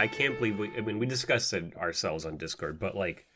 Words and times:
I 0.00 0.06
can't 0.06 0.36
believe 0.38 0.58
we. 0.58 0.70
I 0.76 0.80
mean, 0.80 0.98
we 0.98 1.06
discussed 1.06 1.52
it 1.52 1.76
ourselves 1.76 2.24
on 2.24 2.36
Discord, 2.38 2.78
but 2.80 2.96
like, 2.96 3.26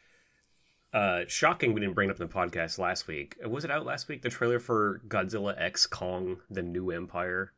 uh, 0.93 1.23
shocking 1.29 1.75
we 1.75 1.81
didn't 1.81 1.95
bring 1.95 2.09
it 2.09 2.13
up 2.13 2.21
in 2.21 2.27
the 2.27 2.33
podcast 2.33 2.79
last 2.79 3.07
week. 3.07 3.37
Was 3.45 3.65
it 3.65 3.71
out 3.71 3.85
last 3.85 4.09
week? 4.09 4.23
The 4.23 4.31
trailer 4.31 4.59
for 4.59 5.01
Godzilla 5.07 5.55
X 5.61 5.87
Kong: 5.87 6.39
The 6.51 6.63
New 6.63 6.91
Empire. 6.91 7.53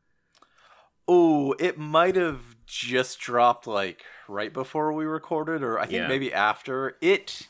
Oh, 1.07 1.53
it 1.57 1.77
might 1.77 2.17
have 2.17 2.57
just 2.65 3.19
dropped 3.19 3.65
like 3.65 4.03
right 4.27 4.51
before 4.51 4.91
we 4.91 5.05
recorded, 5.05 5.63
or 5.63 5.79
I 5.79 5.83
think 5.85 5.99
Yeah. 5.99 6.07
maybe 6.07 6.33
after. 6.33 6.97
It 6.99 7.47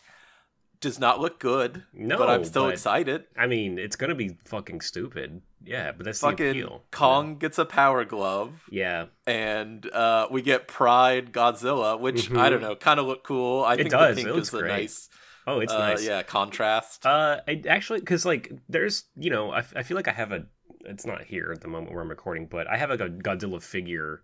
does 0.79 0.99
not 0.99 1.19
look 1.19 1.39
good. 1.39 1.83
No, 1.93 2.17
but 2.17 2.29
I'm 2.29 2.43
still 2.45 2.65
but- 2.65 2.73
excited. 2.73 3.25
I 3.37 3.47
mean, 3.47 3.77
it's 3.79 3.95
gonna 3.95 4.15
be 4.15 4.37
fucking 4.45 4.81
stupid. 4.81 5.41
Yeah, 5.63 5.91
but 5.91 6.05
that's 6.05 6.21
the 6.21 6.27
Fucking 6.29 6.49
appeal. 6.51 6.83
Kong 6.91 7.37
gets 7.37 7.57
a 7.57 7.65
power 7.65 8.05
glove, 8.05 8.53
Yeah, 8.71 9.07
and 9.25 9.85
uh, 9.91 10.27
we 10.31 10.41
get 10.41 10.67
Pride 10.67 11.33
Godzilla, 11.33 11.99
which 11.99 12.31
I 12.31 12.49
don't 12.49 12.61
know, 12.61 12.75
kind 12.75 12.99
of 12.99 13.05
look 13.05 13.23
cool. 13.23 13.63
I 13.65 13.75
think 13.75 13.89
Mm-hmm. 13.89 13.97
does. 13.97 14.15
the 14.15 14.21
It 14.21 14.25
pink 14.25 14.35
looks 14.35 14.47
is 14.49 14.53
a 14.53 14.61
nice, 14.67 15.09
Oh, 15.45 15.59
it's 15.59 15.73
uh, 15.73 15.77
nice. 15.79 16.05
yeah, 16.05 16.23
contrast. 16.23 17.05
Uh, 17.05 17.41
I 17.47 17.61
actually, 17.67 17.99
because 17.99 18.25
like, 18.25 18.51
there's, 18.69 19.05
you 19.17 19.29
know, 19.29 19.51
I, 19.51 19.63
I 19.75 19.83
feel 19.83 19.95
like 19.97 20.07
I 20.07 20.13
have 20.13 20.31
a. 20.31 20.45
It's 20.85 21.05
not 21.05 21.23
here 21.25 21.51
at 21.53 21.59
the 21.61 21.67
moment 21.67 21.91
where 21.91 22.01
I'm 22.01 22.09
recording, 22.09 22.45
but 22.47 22.67
I 22.67 22.77
have 22.77 22.89
like 22.89 23.01
a 23.01 23.09
Godzilla 23.09 23.61
figure 23.61 24.21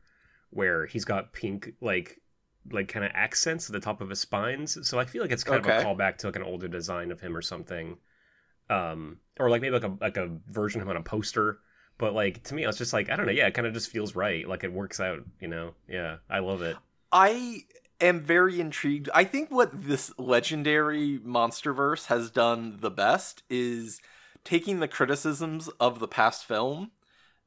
where 0.52 0.85
he's 0.85 1.03
got 1.03 1.33
pink, 1.33 1.73
like, 1.81 2.22
like 2.72 2.88
kind 2.88 3.06
of 3.06 3.11
accents 3.14 3.69
at 3.69 3.73
the 3.73 3.80
top 3.80 4.02
of 4.02 4.09
his 4.09 4.19
spines. 4.19 4.78
So 4.88 5.00
I 5.00 5.06
feel 5.06 5.22
like 5.22 5.31
it's 5.31 5.44
kind 5.44 5.59
of 5.59 5.66
a 5.66 5.83
callback 5.83 6.17
to 6.17 6.28
like 6.28 6.36
an 6.36 6.44
older 6.44 6.67
design 6.67 7.11
of 7.11 7.22
him 7.22 7.36
or 7.36 7.42
something. 7.42 7.97
Um, 8.69 9.17
or 9.39 9.50
like 9.50 9.61
maybe 9.61 9.73
like 9.73 9.83
a 9.83 9.97
like 10.00 10.17
a 10.17 10.30
version 10.50 10.81
of 10.81 10.88
him 10.88 10.91
on 10.91 10.97
a 10.97 11.03
poster. 11.03 11.59
But 11.97 12.14
like 12.14 12.44
to 12.44 12.56
me, 12.56 12.66
it's 12.66 12.78
just 12.78 12.94
like 12.94 13.09
I 13.09 13.16
don't 13.16 13.25
know. 13.25 13.31
Yeah, 13.31 13.47
it 13.47 13.53
kind 13.53 13.67
of 13.67 13.73
just 13.73 13.89
feels 13.89 14.16
right. 14.16 14.47
Like 14.47 14.64
it 14.64 14.72
works 14.72 15.00
out. 15.00 15.19
You 15.39 15.47
know. 15.47 15.73
Yeah, 15.88 16.17
I 16.30 16.39
love 16.39 16.61
it. 16.61 16.78
I 17.11 17.64
am 18.02 18.22
very 18.22 18.59
intrigued. 18.59 19.09
I 19.14 19.23
think 19.23 19.52
what 19.52 19.69
this 19.84 20.11
legendary 20.17 21.19
MonsterVerse 21.19 22.08
has 22.08 22.31
done 22.31 22.78
the 22.80 22.91
best 22.91 23.44
is 23.50 24.02
taking 24.44 24.80
the 24.80 24.88
criticisms 24.88 25.69
of 25.80 26.00
the 26.00 26.08
past 26.08 26.45
film 26.45 26.91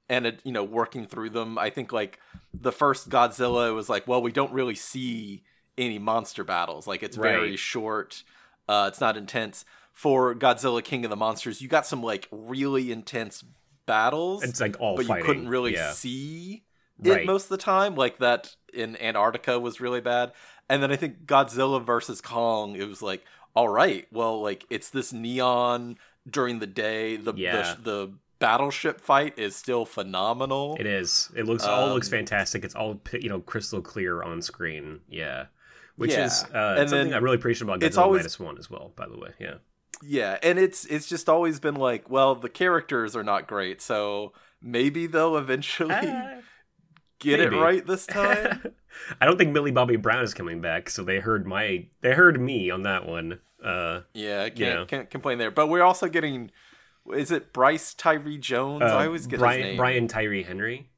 and 0.08 0.26
it, 0.26 0.40
you 0.44 0.52
know 0.52 0.64
working 0.64 1.06
through 1.06 1.30
them. 1.30 1.58
I 1.58 1.70
think 1.70 1.92
like 1.92 2.18
the 2.54 2.72
first 2.72 3.08
Godzilla 3.10 3.74
was 3.74 3.88
like, 3.88 4.06
well, 4.06 4.22
we 4.22 4.32
don't 4.32 4.52
really 4.52 4.74
see 4.74 5.42
any 5.78 5.98
monster 5.98 6.44
battles. 6.44 6.86
Like 6.86 7.02
it's 7.02 7.16
very 7.16 7.56
short. 7.56 8.22
Uh, 8.68 8.86
it's 8.88 9.00
not 9.00 9.16
intense. 9.16 9.64
For 9.92 10.34
Godzilla 10.34 10.82
King 10.84 11.04
of 11.04 11.10
the 11.10 11.16
Monsters, 11.16 11.62
you 11.62 11.68
got 11.68 11.86
some 11.86 12.02
like 12.02 12.28
really 12.30 12.92
intense 12.92 13.42
battles 13.86 14.42
It's 14.42 14.60
like 14.60 14.76
all 14.80 14.96
but 14.96 15.06
fighting. 15.06 15.22
you 15.24 15.26
couldn't 15.26 15.48
really 15.48 15.74
Yeah. 15.74 15.92
see 15.92 16.64
Right. 16.98 17.20
it 17.22 17.26
most 17.26 17.44
of 17.44 17.48
the 17.50 17.56
time. 17.58 17.94
Like 17.94 18.18
that 18.18 18.56
in 18.74 18.96
Antarctica 18.96 19.58
was 19.58 19.80
really 19.80 20.00
bad. 20.00 20.32
And 20.68 20.82
then 20.82 20.90
I 20.90 20.96
think 20.96 21.24
Godzilla 21.26 21.82
versus 21.84 22.20
Kong, 22.20 22.74
it 22.76 22.88
was 22.88 23.00
like, 23.02 23.24
all 23.54 23.68
right, 23.68 24.06
well, 24.10 24.42
like 24.42 24.66
it's 24.70 24.90
this 24.90 25.12
neon 25.12 25.96
during 26.28 26.58
the 26.58 26.66
day. 26.66 27.16
The 27.16 27.32
Yeah. 27.34 27.74
the, 27.82 27.82
the 28.06 28.12
battleship 28.38 29.00
fight 29.00 29.38
is 29.38 29.56
still 29.56 29.84
phenomenal. 29.86 30.76
It 30.78 30.86
is. 30.86 31.30
It 31.36 31.46
looks 31.46 31.64
all 31.64 31.88
looks 31.94 32.08
Um, 32.08 32.12
fantastic. 32.12 32.64
It's 32.64 32.74
all 32.74 33.00
you 33.12 33.28
know 33.28 33.40
crystal 33.40 33.80
clear 33.80 34.22
on 34.22 34.42
screen. 34.42 35.00
Yeah, 35.08 35.46
which 35.96 36.12
Yeah. 36.12 36.26
is 36.26 36.44
uh, 36.54 36.76
And 36.78 36.88
something 36.90 37.08
then 37.10 37.14
I 37.14 37.18
really 37.18 37.36
appreciate 37.36 37.62
about 37.62 37.80
Godzilla 37.80 37.98
always- 38.02 38.20
minus 38.20 38.40
one 38.40 38.58
as 38.58 38.70
well. 38.70 38.92
By 38.96 39.06
the 39.08 39.18
way, 39.18 39.30
yeah. 39.38 39.54
Yeah, 40.02 40.36
and 40.42 40.58
it's 40.58 40.84
it's 40.86 41.06
just 41.06 41.28
always 41.28 41.58
been 41.58 41.76
like, 41.76 42.10
well, 42.10 42.34
the 42.34 42.50
characters 42.50 43.16
are 43.16 43.24
not 43.24 43.46
great, 43.46 43.80
so 43.80 44.32
maybe 44.60 45.06
they'll 45.06 45.38
eventually 45.38 45.94
get 47.18 47.40
it 47.40 47.50
right 47.52 47.86
this 47.86 48.06
time. 48.06 48.74
I 49.20 49.24
don't 49.26 49.38
think 49.38 49.52
Millie 49.52 49.70
Bobby 49.70 49.96
Brown 49.96 50.22
is 50.22 50.34
coming 50.34 50.60
back, 50.60 50.90
so 50.90 51.02
they 51.02 51.20
heard 51.20 51.46
my 51.46 51.86
they 52.02 52.12
heard 52.12 52.38
me 52.40 52.70
on 52.70 52.82
that 52.82 53.06
one. 53.06 53.40
Uh, 53.64 54.02
yeah, 54.12 54.48
can't 54.50 54.58
Yeah. 54.58 54.84
can't 54.86 55.08
complain 55.10 55.38
there. 55.38 55.50
But 55.50 55.68
we're 55.68 55.82
also 55.82 56.08
getting 56.08 56.50
is 57.14 57.30
it 57.30 57.52
Bryce 57.52 57.94
Tyree 57.94 58.38
Jones? 58.38 58.82
uh, 58.82 58.86
I 58.86 59.06
always 59.06 59.26
get 59.26 59.38
Brian 59.38 59.60
his 59.60 59.66
name. 59.70 59.76
Brian 59.76 60.08
Tyree 60.08 60.42
Henry. 60.42 60.90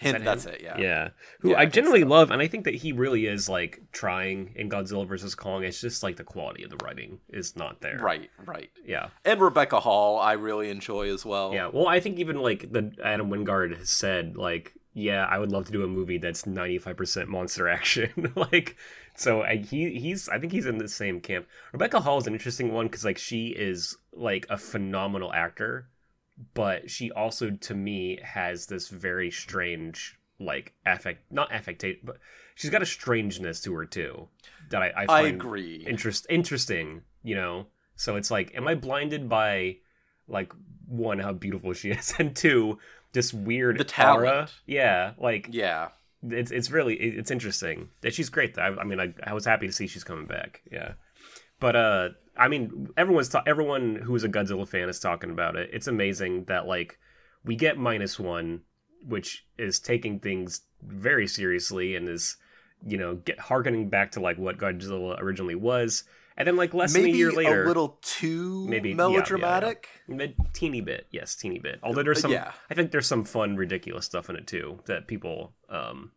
Hen- 0.00 0.12
that 0.12 0.24
that's 0.24 0.46
it. 0.46 0.60
Yeah. 0.62 0.78
Yeah, 0.78 1.08
who 1.40 1.50
Yeah, 1.50 1.56
I 1.56 1.62
I 1.62 1.66
generally 1.66 2.02
so. 2.02 2.06
love, 2.06 2.30
and 2.30 2.40
I 2.40 2.46
think 2.46 2.64
that 2.66 2.74
he 2.76 2.92
really 2.92 3.26
is 3.26 3.48
like 3.48 3.80
trying 3.90 4.52
in 4.54 4.70
Godzilla 4.70 5.06
versus 5.08 5.34
Kong. 5.34 5.64
It's 5.64 5.80
just 5.80 6.04
like 6.04 6.16
the 6.16 6.22
quality 6.24 6.62
of 6.62 6.70
the 6.70 6.76
writing 6.84 7.18
is 7.30 7.56
not 7.56 7.80
there. 7.80 7.98
Right. 7.98 8.30
Right. 8.46 8.70
Yeah. 8.86 9.08
And 9.24 9.40
Rebecca 9.40 9.80
Hall, 9.80 10.20
I 10.20 10.34
really 10.34 10.70
enjoy 10.70 11.12
as 11.12 11.24
well. 11.26 11.52
Yeah, 11.52 11.66
well, 11.72 11.88
I 11.88 11.98
think 11.98 12.18
even 12.18 12.36
like 12.40 12.70
the 12.72 12.92
Adam 13.02 13.28
Wingard 13.28 13.76
has 13.76 13.90
said, 13.90 14.36
like, 14.36 14.74
yeah, 14.94 15.24
I 15.28 15.40
would 15.40 15.50
love 15.50 15.66
to 15.66 15.72
do 15.72 15.82
a 15.82 15.88
movie 15.88 16.18
that's 16.18 16.46
ninety 16.46 16.78
five 16.78 16.96
percent 16.96 17.28
monster 17.28 17.66
action. 17.78 18.32
like, 18.36 18.76
so 19.16 19.42
I, 19.42 19.56
he 19.56 19.98
he's 19.98 20.28
I 20.28 20.38
think 20.38 20.52
he's 20.52 20.66
in 20.66 20.78
the 20.78 20.86
same 20.88 21.20
camp. 21.20 21.48
Rebecca 21.72 21.98
Hall 21.98 22.18
is 22.18 22.28
an 22.28 22.34
interesting 22.34 22.72
one 22.72 22.86
because 22.86 23.04
like 23.04 23.18
she 23.18 23.48
is 23.48 23.96
like 24.18 24.46
a 24.50 24.58
phenomenal 24.58 25.32
actor, 25.32 25.88
but 26.54 26.90
she 26.90 27.10
also 27.10 27.50
to 27.50 27.74
me 27.74 28.18
has 28.22 28.66
this 28.66 28.88
very 28.88 29.30
strange 29.30 30.18
like 30.40 30.74
affect 30.86 31.30
not 31.32 31.50
affectate, 31.50 31.98
but 32.04 32.18
she's 32.54 32.70
got 32.70 32.82
a 32.82 32.86
strangeness 32.86 33.60
to 33.62 33.74
her 33.74 33.84
too 33.86 34.28
that 34.70 34.82
I 34.82 34.92
I, 34.96 35.04
I 35.08 35.20
agree. 35.22 35.84
interest 35.88 36.26
interesting 36.28 37.02
you 37.22 37.34
know 37.34 37.66
so 37.96 38.16
it's 38.16 38.30
like 38.30 38.54
am 38.54 38.68
i 38.68 38.74
blinded 38.74 39.28
by 39.28 39.76
like 40.28 40.52
one 40.86 41.18
how 41.18 41.32
beautiful 41.32 41.72
she 41.72 41.90
is 41.90 42.14
and 42.18 42.36
two 42.36 42.78
this 43.12 43.32
weird 43.32 43.78
The 43.78 43.84
talent. 43.84 44.18
aura 44.26 44.48
yeah 44.66 45.12
like 45.18 45.48
yeah. 45.50 45.88
it's 46.22 46.50
it's 46.50 46.70
really 46.70 46.94
it's 46.96 47.30
interesting 47.30 47.88
that 48.02 48.12
she's 48.14 48.28
great 48.28 48.54
though. 48.54 48.62
I, 48.62 48.80
I 48.80 48.84
mean 48.84 49.00
I, 49.00 49.14
I 49.24 49.32
was 49.34 49.44
happy 49.46 49.66
to 49.66 49.72
see 49.72 49.86
she's 49.86 50.04
coming 50.04 50.26
back 50.26 50.62
yeah 50.70 50.92
but 51.60 51.74
uh 51.76 52.08
i 52.38 52.48
mean 52.48 52.88
everyone's 52.96 53.28
ta- 53.28 53.42
everyone 53.46 53.96
who's 53.96 54.24
a 54.24 54.28
godzilla 54.28 54.66
fan 54.66 54.88
is 54.88 54.98
talking 55.00 55.30
about 55.30 55.56
it 55.56 55.68
it's 55.72 55.86
amazing 55.86 56.44
that 56.44 56.66
like 56.66 56.98
we 57.44 57.56
get 57.56 57.76
minus 57.78 58.18
one 58.18 58.62
which 59.06 59.46
is 59.56 59.78
taking 59.78 60.18
things 60.18 60.62
very 60.82 61.26
seriously 61.26 61.94
and 61.94 62.08
is 62.08 62.36
you 62.86 62.96
know 62.96 63.16
get 63.16 63.38
harkening 63.38 63.88
back 63.88 64.12
to 64.12 64.20
like 64.20 64.38
what 64.38 64.58
godzilla 64.58 65.18
originally 65.20 65.54
was 65.54 66.04
and 66.36 66.46
then 66.46 66.54
like 66.56 66.72
less 66.72 66.92
than 66.92 67.04
a 67.04 67.08
year 67.08 67.32
later 67.32 67.64
a 67.64 67.66
little 67.66 67.98
too 68.02 68.66
Maybe- 68.68 68.90
yeah, 68.90 68.94
yeah, 68.96 69.02
yeah. 69.02 69.10
melodramatic. 69.10 69.88
a 70.08 70.28
teeny 70.52 70.80
bit 70.80 71.06
yes 71.10 71.34
teeny 71.34 71.58
bit 71.58 71.80
although 71.82 72.02
there's 72.02 72.20
some 72.20 72.30
yeah. 72.30 72.52
i 72.70 72.74
think 72.74 72.92
there's 72.92 73.06
some 73.06 73.24
fun 73.24 73.56
ridiculous 73.56 74.06
stuff 74.06 74.30
in 74.30 74.36
it 74.36 74.46
too 74.46 74.78
that 74.86 75.06
people 75.06 75.52
um 75.68 76.12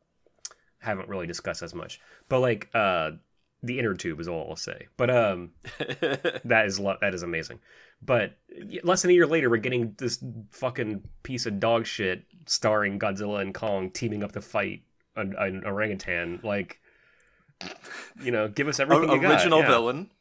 haven't 0.79 1.09
really 1.09 1.27
discussed 1.27 1.61
as 1.61 1.73
much 1.73 1.99
but 2.29 2.39
like 2.39 2.69
uh 2.73 3.11
the 3.63 3.79
inner 3.79 3.93
tube 3.93 4.19
is 4.19 4.27
all 4.27 4.47
i'll 4.49 4.55
say 4.55 4.87
but 4.97 5.09
um 5.09 5.51
that 6.43 6.63
is 6.65 6.79
lo- 6.79 6.97
that 7.01 7.13
is 7.13 7.23
amazing 7.23 7.59
but 8.01 8.37
less 8.83 9.01
than 9.01 9.11
a 9.11 9.13
year 9.13 9.27
later 9.27 9.49
we're 9.49 9.57
getting 9.57 9.93
this 9.97 10.23
fucking 10.49 11.03
piece 11.23 11.45
of 11.45 11.59
dog 11.59 11.85
shit 11.85 12.25
starring 12.45 12.97
godzilla 12.97 13.41
and 13.41 13.53
kong 13.53 13.89
teaming 13.91 14.23
up 14.23 14.31
to 14.31 14.41
fight 14.41 14.83
an, 15.15 15.35
an 15.37 15.63
orangutan 15.65 16.39
like 16.43 16.81
you 18.21 18.31
know 18.31 18.47
give 18.47 18.67
us 18.67 18.79
everything 18.79 19.09
you 19.09 19.21
got, 19.21 19.31
original 19.31 19.59
yeah. 19.59 19.67
villain. 19.67 20.11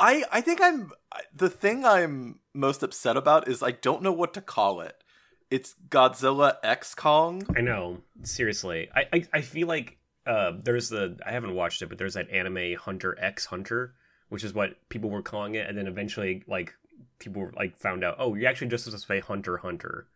I 0.00 0.24
I 0.30 0.40
think 0.40 0.60
I'm 0.62 0.92
the 1.34 1.50
thing 1.50 1.84
I'm 1.84 2.40
most 2.54 2.82
upset 2.82 3.16
about 3.16 3.48
is 3.48 3.62
I 3.62 3.72
don't 3.72 4.02
know 4.02 4.12
what 4.12 4.34
to 4.34 4.40
call 4.40 4.80
it. 4.80 5.02
It's 5.50 5.74
Godzilla 5.88 6.56
X 6.62 6.94
Kong. 6.94 7.42
I 7.56 7.60
know. 7.60 7.98
Seriously, 8.22 8.88
I 8.94 9.06
I, 9.12 9.24
I 9.34 9.40
feel 9.40 9.66
like 9.66 9.97
uh, 10.28 10.52
there's 10.62 10.88
the 10.90 11.16
I 11.26 11.32
haven't 11.32 11.54
watched 11.54 11.82
it, 11.82 11.88
but 11.88 11.98
there's 11.98 12.14
that 12.14 12.30
anime 12.30 12.74
Hunter 12.78 13.16
X 13.20 13.46
Hunter, 13.46 13.94
which 14.28 14.44
is 14.44 14.52
what 14.54 14.88
people 14.88 15.10
were 15.10 15.22
calling 15.22 15.54
it, 15.54 15.68
and 15.68 15.76
then 15.76 15.86
eventually 15.86 16.44
like 16.46 16.74
people 17.18 17.42
were, 17.42 17.52
like 17.56 17.76
found 17.78 18.04
out, 18.04 18.16
oh, 18.18 18.34
you're 18.34 18.48
actually 18.48 18.68
just 18.68 18.84
supposed 18.84 19.02
to 19.02 19.06
say 19.06 19.20
Hunter 19.20 19.56
Hunter. 19.58 20.06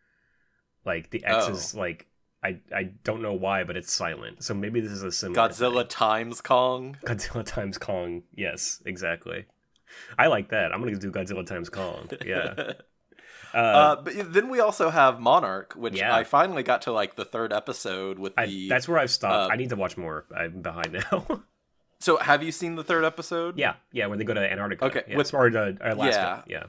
Like 0.84 1.10
the 1.10 1.24
X 1.24 1.46
Oh. 1.48 1.52
is 1.52 1.74
like 1.74 2.06
I 2.44 2.58
I 2.74 2.90
don't 3.04 3.22
know 3.22 3.34
why, 3.34 3.64
but 3.64 3.76
it's 3.76 3.92
silent. 3.92 4.42
So 4.44 4.52
maybe 4.54 4.80
this 4.80 4.92
is 4.92 5.02
a 5.02 5.12
similar 5.12 5.48
Godzilla 5.48 5.86
times 5.88 6.40
Kong. 6.40 6.96
Godzilla 7.04 7.44
times 7.46 7.78
Kong. 7.78 8.22
Yes, 8.34 8.82
exactly. 8.84 9.46
I 10.18 10.26
like 10.26 10.50
that. 10.50 10.72
I'm 10.72 10.80
gonna 10.82 10.96
do 10.96 11.10
Godzilla 11.12 11.46
times 11.46 11.68
Kong. 11.68 12.10
Yeah. 12.24 12.72
Uh, 13.54 13.58
Uh, 13.58 13.96
but 14.02 14.32
then 14.32 14.48
we 14.48 14.60
also 14.60 14.90
have 14.90 15.20
Monarch, 15.20 15.74
which 15.74 15.94
Yeah. 15.98 16.14
I 16.14 16.24
finally 16.24 16.62
got 16.62 16.82
to 16.82 16.92
like 16.92 17.16
the 17.16 17.24
third 17.24 17.52
episode 17.52 18.18
with 18.18 18.32
I, 18.36 18.46
the. 18.46 18.68
that's 18.68 18.88
where 18.88 18.98
I've 18.98 19.10
stopped. 19.10 19.50
uh, 19.50 19.52
I 19.52 19.56
need 19.56 19.68
to 19.70 19.76
watch 19.76 19.96
more. 19.96 20.24
I'm 20.36 20.62
behind 20.62 20.92
now. 20.92 21.26
So 22.00 22.16
have 22.16 22.42
you 22.42 22.50
seen 22.50 22.74
the 22.74 22.82
third 22.82 23.04
episode? 23.04 23.56
Yeah, 23.56 23.74
yeah, 23.92 24.06
when 24.06 24.18
they 24.18 24.24
go 24.24 24.34
to 24.34 24.40
Antarctica. 24.40 24.86
Okay, 24.86 25.02
yeah, 25.06 25.16
with- 25.16 25.32
or 25.32 25.46
uh, 25.56 25.72
Alaska. 25.82 26.42
Yeah. 26.48 26.64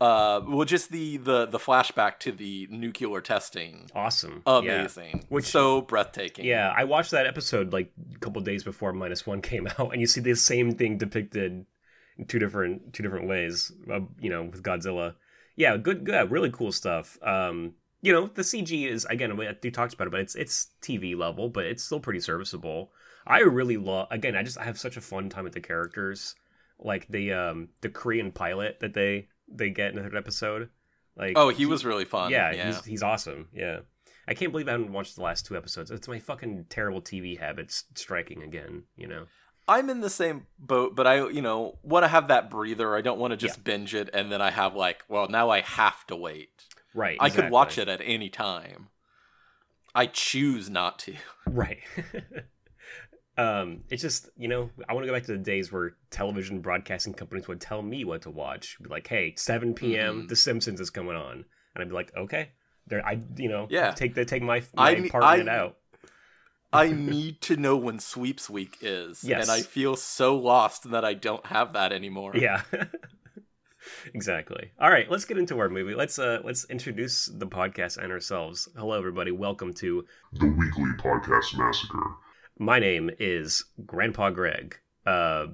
Uh, 0.00 0.40
well, 0.48 0.64
just 0.64 0.90
the 0.92 1.18
the 1.18 1.44
the 1.46 1.58
flashback 1.58 2.18
to 2.20 2.32
the 2.32 2.66
nuclear 2.70 3.20
testing. 3.20 3.90
awesome. 3.94 4.42
Yeah. 4.46 4.58
Amazing. 4.60 5.24
Which- 5.28 5.46
so 5.46 5.82
breathtaking. 5.82 6.44
Yeah, 6.46 6.72
I 6.74 6.84
watched 6.84 7.10
that 7.10 7.26
episode 7.26 7.72
like 7.72 7.92
a 8.14 8.18
couple 8.20 8.40
days 8.40 8.64
before 8.64 8.92
minus 8.92 9.26
one 9.26 9.42
came 9.50 9.66
out, 9.66 9.90
and 9.92 10.00
you 10.00 10.06
see 10.06 10.20
the 10.20 10.34
same 10.36 10.72
thing 10.72 10.96
depicted 10.96 11.66
in 12.16 12.24
two 12.26 12.38
different 12.38 12.94
two 12.94 13.02
different 13.02 13.26
ways. 13.28 13.72
Uh, 13.92 14.00
you 14.20 14.30
know, 14.30 14.44
with 14.44 14.62
Godzilla. 14.62 15.16
Yeah, 15.60 15.76
good, 15.76 16.04
good, 16.04 16.30
really 16.30 16.50
cool 16.50 16.72
stuff. 16.72 17.18
Um, 17.22 17.74
you 18.00 18.14
know, 18.14 18.30
the 18.32 18.40
CG 18.40 18.88
is 18.88 19.04
again 19.04 19.36
we 19.36 19.46
talked 19.70 19.92
about 19.92 20.06
it, 20.06 20.10
but 20.10 20.20
it's 20.20 20.34
it's 20.34 20.68
TV 20.80 21.14
level, 21.14 21.50
but 21.50 21.66
it's 21.66 21.84
still 21.84 22.00
pretty 22.00 22.20
serviceable. 22.20 22.92
I 23.26 23.40
really 23.40 23.76
love 23.76 24.08
again. 24.10 24.34
I 24.36 24.42
just 24.42 24.56
I 24.56 24.64
have 24.64 24.78
such 24.78 24.96
a 24.96 25.02
fun 25.02 25.28
time 25.28 25.44
with 25.44 25.52
the 25.52 25.60
characters, 25.60 26.34
like 26.78 27.06
the 27.08 27.34
um 27.34 27.68
the 27.82 27.90
Korean 27.90 28.32
pilot 28.32 28.80
that 28.80 28.94
they 28.94 29.28
they 29.48 29.68
get 29.68 29.90
in 29.90 29.96
the 29.96 30.02
third 30.02 30.16
episode. 30.16 30.70
Like 31.14 31.34
Oh, 31.36 31.50
he 31.50 31.66
was 31.66 31.84
really 31.84 32.06
fun. 32.06 32.30
yeah, 32.30 32.52
Yeah. 32.52 32.66
he's 32.68 32.84
he's 32.86 33.02
awesome. 33.02 33.48
Yeah, 33.52 33.80
I 34.26 34.32
can't 34.32 34.52
believe 34.52 34.66
I 34.68 34.72
haven't 34.72 34.94
watched 34.94 35.16
the 35.16 35.22
last 35.22 35.44
two 35.44 35.58
episodes. 35.58 35.90
It's 35.90 36.08
my 36.08 36.20
fucking 36.20 36.66
terrible 36.70 37.02
TV 37.02 37.38
habits 37.38 37.84
striking 37.94 38.42
again. 38.42 38.84
You 38.96 39.08
know. 39.08 39.26
I'm 39.68 39.88
in 39.90 40.00
the 40.00 40.10
same 40.10 40.46
boat, 40.58 40.96
but 40.96 41.06
I, 41.06 41.28
you 41.28 41.42
know, 41.42 41.78
want 41.82 42.02
to 42.04 42.08
have 42.08 42.28
that 42.28 42.50
breather. 42.50 42.96
I 42.96 43.00
don't 43.02 43.18
want 43.20 43.30
to 43.32 43.36
just 43.36 43.62
binge 43.62 43.94
it 43.94 44.10
and 44.12 44.30
then 44.32 44.42
I 44.42 44.50
have 44.50 44.74
like, 44.74 45.04
well, 45.08 45.28
now 45.28 45.50
I 45.50 45.60
have 45.60 46.06
to 46.08 46.16
wait. 46.16 46.50
Right. 46.94 47.16
I 47.20 47.30
could 47.30 47.50
watch 47.50 47.78
it 47.78 47.88
at 47.88 48.00
any 48.04 48.28
time. 48.30 48.88
I 49.94 50.06
choose 50.06 50.68
not 50.70 50.98
to. 51.00 51.14
Right. 51.46 51.78
um, 53.38 53.84
it's 53.90 54.02
just 54.02 54.28
you 54.36 54.46
know 54.48 54.70
I 54.88 54.92
want 54.92 55.04
to 55.04 55.08
go 55.08 55.12
back 55.14 55.24
to 55.24 55.32
the 55.32 55.38
days 55.38 55.72
where 55.72 55.96
television 56.10 56.60
broadcasting 56.60 57.14
companies 57.14 57.48
would 57.48 57.60
tell 57.60 57.82
me 57.82 58.04
what 58.04 58.22
to 58.22 58.30
watch. 58.30 58.76
Be 58.82 58.88
like, 58.88 59.06
hey, 59.08 59.34
7 59.36 59.74
p.m. 59.74 60.22
Mhm. 60.24 60.28
The 60.28 60.36
Simpsons 60.36 60.80
is 60.80 60.90
coming 60.90 61.16
on, 61.16 61.44
and 61.74 61.82
I'd 61.82 61.88
be 61.88 61.94
like, 61.94 62.12
okay. 62.16 62.50
There, 62.86 63.04
I 63.04 63.20
you 63.36 63.48
know 63.48 63.66
Yeah. 63.70 63.92
take 63.92 64.14
the 64.14 64.24
take 64.24 64.42
my, 64.42 64.62
my 64.74 65.08
part 65.10 65.24
I- 65.24 65.36
it 65.38 65.48
out. 65.48 65.76
I 66.72 66.88
need 66.92 67.40
to 67.42 67.56
know 67.56 67.76
when 67.76 67.98
sweeps 67.98 68.48
week 68.48 68.78
is. 68.80 69.24
Yes. 69.24 69.42
And 69.42 69.50
I 69.50 69.62
feel 69.62 69.96
so 69.96 70.36
lost 70.36 70.90
that 70.90 71.04
I 71.04 71.14
don't 71.14 71.44
have 71.46 71.72
that 71.72 71.92
anymore. 71.92 72.32
Yeah. 72.34 72.62
exactly. 74.14 74.70
All 74.80 74.90
right, 74.90 75.10
let's 75.10 75.24
get 75.24 75.38
into 75.38 75.58
our 75.58 75.68
movie. 75.68 75.94
Let's 75.94 76.18
uh 76.18 76.40
let's 76.44 76.64
introduce 76.64 77.26
the 77.26 77.46
podcast 77.46 77.96
and 77.96 78.12
ourselves. 78.12 78.68
Hello 78.76 78.96
everybody. 78.96 79.30
Welcome 79.30 79.72
to 79.74 80.04
The 80.32 80.46
Weekly 80.46 80.90
Podcast 80.98 81.56
Massacre. 81.56 82.16
My 82.58 82.78
name 82.78 83.10
is 83.18 83.64
Grandpa 83.86 84.28
Greg, 84.30 84.78
uh, 85.06 85.46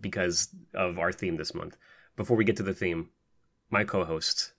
because 0.00 0.48
of 0.74 0.98
our 0.98 1.10
theme 1.10 1.36
this 1.36 1.54
month. 1.54 1.78
Before 2.16 2.36
we 2.36 2.44
get 2.44 2.56
to 2.58 2.62
the 2.62 2.74
theme, 2.74 3.08
my 3.70 3.82
co-host 3.82 4.52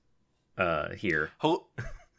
uh, 0.57 0.94
here. 0.94 1.30
Hel- 1.39 1.69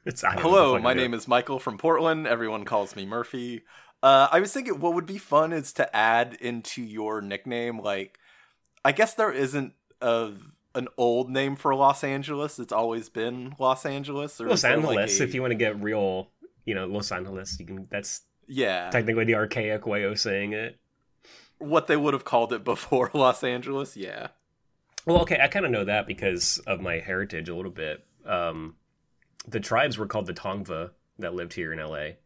It's 0.07 0.23
Hello, 0.23 0.79
my 0.79 0.95
name 0.95 1.13
is 1.15 1.27
Michael 1.27 1.59
from 1.59 1.79
Portland. 1.79 2.29
Everyone 2.29 2.65
calls 2.65 2.95
me 2.95 3.05
Murphy. 3.05 3.63
Uh, 4.05 4.29
I 4.31 4.39
was 4.39 4.53
thinking 4.53 4.79
what 4.79 4.95
would 4.95 5.05
be 5.07 5.19
fun 5.19 5.53
is 5.53 5.73
to 5.75 5.97
add 5.97 6.37
into 6.41 6.81
your 6.81 7.21
nickname, 7.21 7.81
like, 7.81 8.19
I 8.85 8.93
guess 8.93 9.15
there 9.15 9.33
isn't 9.33 9.73
a, 10.01 10.31
an 10.77 10.87
old 10.97 11.29
name 11.29 11.57
for 11.57 11.75
Los 11.75 12.05
Angeles. 12.05 12.61
It's 12.61 12.73
always 12.73 13.09
been 13.09 13.57
Los 13.59 13.85
Angeles. 13.85 14.41
Or 14.41 14.47
Los 14.49 14.63
there, 14.63 14.77
like, 14.77 14.87
Angeles. 14.99 15.19
a- 15.21 15.25
If 15.25 15.35
you 15.35 15.41
want 15.41 15.51
to 15.51 15.57
get 15.57 15.83
real, 15.83 16.31
you 16.65 16.75
know, 16.77 16.87
Los 16.87 17.11
Angeles. 17.11 17.59
You 17.59 17.67
can. 17.67 17.89
That's 17.91 18.23
Yeah. 18.47 18.91
technically 18.91 19.25
the 19.25 19.35
archaic 19.35 19.87
way 19.89 20.05
of 20.05 20.21
saying 20.21 20.53
it. 20.53 20.79
What 21.59 21.89
they 21.89 21.97
would 21.97 22.15
have 22.15 22.25
called 22.25 22.53
it 22.53 22.63
before 22.65 23.11
Los 23.13 23.43
Angeles. 23.43 23.97
Yeah. 23.97 24.29
Well, 25.05 25.23
okay, 25.23 25.41
I 25.43 25.49
kind 25.49 25.65
of 25.67 25.73
know 25.73 25.85
that 25.85 26.07
because 26.07 26.59
of 26.67 26.81
my 26.81 27.01
heritage 27.01 27.49
a 27.49 27.57
little 27.57 27.73
bit. 27.73 28.05
Um, 28.25 28.77
the 29.49 29.61
tribes 29.61 29.97
were 29.99 30.07
called 30.07 30.27
the 30.27 30.35
Tongva 30.35 30.91
that 31.19 31.35
lived 31.35 31.55
here 31.55 31.73
in 31.73 31.79
LA. 31.79 32.17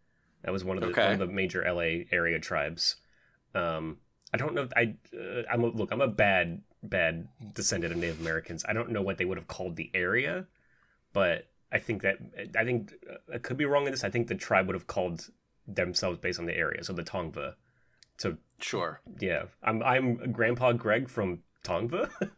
That 0.42 0.52
was 0.52 0.64
one 0.64 0.76
of 0.76 0.82
the 0.82 0.90
Okay. 0.90 1.04
one 1.04 1.12
of 1.12 1.18
the 1.18 1.26
major 1.26 1.62
LA 1.62 2.04
area 2.12 2.38
tribes. 2.38 2.96
Um, 3.54 3.98
I 4.32 4.36
don't 4.36 4.54
know. 4.54 4.62
If 4.62 4.72
I 4.76 4.96
uh, 5.16 5.42
I'm 5.50 5.62
a, 5.64 5.66
look. 5.66 5.90
I'm 5.92 6.00
a 6.00 6.08
bad 6.08 6.62
bad 6.82 7.28
descendant 7.54 7.92
of 7.92 7.98
Native 7.98 8.20
Americans. 8.20 8.64
I 8.68 8.72
don't 8.72 8.90
know 8.90 9.02
what 9.02 9.18
they 9.18 9.24
would 9.24 9.36
have 9.38 9.48
called 9.48 9.76
the 9.76 9.90
area, 9.92 10.46
but 11.12 11.48
I 11.70 11.78
think 11.78 12.02
that 12.02 12.16
I 12.56 12.64
think 12.64 12.94
uh, 13.10 13.34
I 13.34 13.38
could 13.38 13.56
be 13.56 13.64
wrong 13.66 13.84
in 13.86 13.90
this. 13.92 14.04
I 14.04 14.10
think 14.10 14.28
the 14.28 14.34
tribe 14.34 14.66
would 14.66 14.74
have 14.74 14.86
called 14.86 15.28
themselves 15.66 16.18
based 16.18 16.38
on 16.40 16.46
the 16.46 16.56
area. 16.56 16.82
So 16.84 16.92
the 16.92 17.02
Tongva. 17.02 17.54
So 18.16 18.36
Sure. 18.60 19.00
yeah, 19.18 19.44
I'm 19.62 19.82
I'm 19.82 20.32
Grandpa 20.32 20.72
Greg 20.72 21.08
from 21.08 21.40
Tongva. 21.64 22.10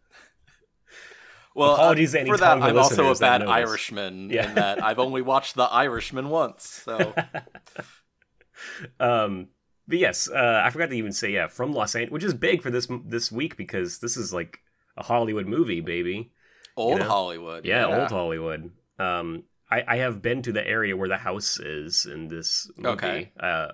Well, 1.55 1.75
Apologies 1.75 2.15
uh, 2.15 2.19
any 2.19 2.31
for 2.31 2.37
that. 2.39 2.63
I'm 2.63 2.79
also 2.79 3.11
a 3.11 3.19
bad. 3.19 3.43
Irishman 3.43 4.31
Yeah. 4.31 4.47
in 4.47 4.55
that 4.55 4.83
I've 4.83 4.99
only 4.99 5.23
watched 5.23 5.55
The 5.55 5.65
Irishman 5.65 6.29
once. 6.31 6.65
So 6.85 7.15
um 9.01 9.49
but 9.89 9.99
yes 9.99 10.29
uh 10.31 10.63
i 10.65 10.71
forgot 10.71 10.91
to 10.91 10.97
even 10.97 11.13
say 11.13 11.31
yeah 11.31 11.47
from 11.49 11.73
los 11.73 11.95
angeles 11.95 12.13
which 12.13 12.25
is 12.25 12.35
big 12.35 12.63
for 12.63 12.71
this 12.71 12.87
this 13.07 13.33
week 13.33 13.57
because 13.57 13.99
this 13.99 14.17
is 14.17 14.33
like 14.33 14.61
a 14.97 15.03
hollywood 15.03 15.47
movie 15.47 15.81
baby 15.81 16.31
old 16.77 17.01
know? 17.01 17.09
Hollywood. 17.09 17.65
yeah, 17.65 17.87
old 17.87 18.11
hollywood 18.11 18.71
um 18.99 19.45
i 19.71 19.83
i 19.89 19.97
have 19.97 20.23
been 20.23 20.43
to 20.43 20.53
the 20.53 20.67
area 20.67 20.97
where 20.97 21.09
the 21.09 21.17
house 21.17 21.59
is 21.59 22.07
in 22.07 22.29
this 22.29 22.71
movie 22.77 22.89
Okay. 22.93 23.33
uh 23.41 23.69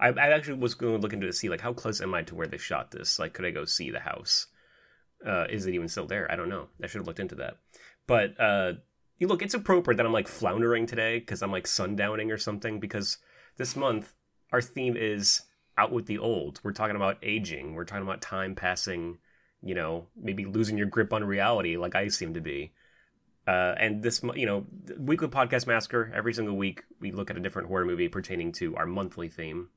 I, 0.00 0.10
I 0.10 0.30
actually 0.30 0.58
was 0.58 0.74
going 0.76 0.94
to 0.94 1.00
look 1.02 1.12
into 1.12 1.26
to 1.26 1.32
see 1.32 1.48
like 1.48 1.60
how 1.60 1.72
close 1.72 2.00
am 2.00 2.14
I 2.14 2.22
to 2.22 2.36
where 2.36 2.46
they 2.46 2.56
shot 2.56 2.92
this? 2.92 3.18
Like, 3.18 3.32
could 3.32 3.44
I 3.44 3.50
go 3.50 3.64
see 3.64 3.90
the 3.90 3.98
house? 3.98 4.46
Uh, 5.26 5.46
is 5.50 5.66
it 5.66 5.74
even 5.74 5.88
still 5.88 6.06
there? 6.06 6.30
I 6.30 6.36
don't 6.36 6.48
know. 6.48 6.68
I 6.82 6.86
should 6.86 6.98
have 6.98 7.06
looked 7.06 7.20
into 7.20 7.34
that. 7.36 7.58
But 8.06 8.40
uh, 8.40 8.74
you 9.18 9.26
look, 9.26 9.42
it's 9.42 9.54
appropriate 9.54 9.96
that 9.96 10.06
I'm 10.06 10.12
like 10.12 10.28
floundering 10.28 10.86
today 10.86 11.18
because 11.18 11.42
I'm 11.42 11.52
like 11.52 11.64
sundowning 11.64 12.32
or 12.32 12.38
something. 12.38 12.80
Because 12.80 13.18
this 13.56 13.76
month 13.76 14.14
our 14.52 14.60
theme 14.60 14.96
is 14.96 15.42
out 15.76 15.92
with 15.92 16.06
the 16.06 16.18
old. 16.18 16.60
We're 16.62 16.72
talking 16.72 16.96
about 16.96 17.18
aging. 17.22 17.74
We're 17.74 17.84
talking 17.84 18.04
about 18.04 18.22
time 18.22 18.54
passing. 18.54 19.18
You 19.60 19.74
know, 19.74 20.06
maybe 20.16 20.44
losing 20.44 20.78
your 20.78 20.86
grip 20.86 21.12
on 21.12 21.24
reality, 21.24 21.76
like 21.76 21.96
I 21.96 22.08
seem 22.08 22.34
to 22.34 22.40
be. 22.40 22.72
Uh, 23.48 23.74
and 23.78 24.02
this, 24.02 24.22
you 24.36 24.46
know, 24.46 24.66
weekly 24.98 25.26
podcast 25.26 25.66
massacre. 25.66 26.12
Every 26.14 26.34
single 26.34 26.56
week, 26.56 26.84
we 27.00 27.10
look 27.10 27.30
at 27.30 27.36
a 27.36 27.40
different 27.40 27.68
horror 27.68 27.86
movie 27.86 28.08
pertaining 28.08 28.52
to 28.52 28.76
our 28.76 28.86
monthly 28.86 29.28
theme. 29.28 29.70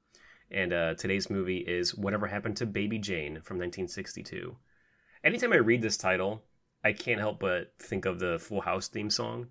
And 0.52 0.74
uh, 0.74 0.96
today's 0.96 1.30
movie 1.30 1.60
is 1.60 1.96
Whatever 1.96 2.28
Happened 2.28 2.58
to 2.58 2.66
Baby 2.66 3.00
Jane 3.00 3.36
from 3.42 3.58
1962. 3.58 4.58
Anytime 5.24 5.54
I 5.54 5.58
read 5.58 5.82
this 5.82 5.98
title, 5.98 6.42
I 6.84 6.94
can't 6.94 7.20
help 7.20 7.40
but 7.40 7.74
think 7.80 8.06
of 8.06 8.20
the 8.20 8.40
Full 8.40 8.62
House 8.62 8.88
theme 8.88 9.10
song. 9.10 9.48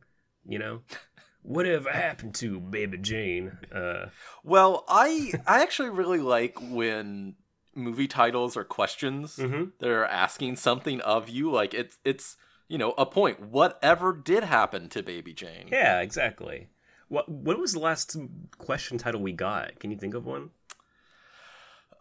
You 0.46 0.58
know, 0.58 0.80
whatever 1.42 1.90
happened 1.90 2.34
to 2.36 2.58
Baby 2.60 2.98
Jane? 2.98 3.58
Uh, 3.72 4.06
Well, 4.42 4.84
I 4.88 5.32
I 5.46 5.62
actually 5.62 5.90
really 5.90 6.18
like 6.20 6.56
when 6.60 7.36
movie 7.74 8.08
titles 8.08 8.56
are 8.56 8.64
questions. 8.64 9.36
mhm. 9.36 9.72
They're 9.78 10.06
asking 10.06 10.56
something 10.56 11.00
of 11.02 11.28
you. 11.28 11.50
Like 11.50 11.72
it's 11.74 11.98
it's 12.04 12.36
you 12.68 12.78
know 12.78 12.92
a 12.98 13.06
point. 13.06 13.40
Whatever 13.40 14.12
did 14.12 14.44
happen 14.44 14.88
to 14.90 15.02
Baby 15.02 15.32
Jane? 15.34 15.68
Yeah, 15.70 16.00
exactly. 16.00 16.68
What 17.08 17.28
What 17.28 17.58
was 17.60 17.72
the 17.74 17.80
last 17.80 18.16
question 18.58 18.98
title 18.98 19.20
we 19.20 19.32
got? 19.32 19.78
Can 19.78 19.90
you 19.90 19.96
think 19.98 20.14
of 20.14 20.24
one? 20.26 20.50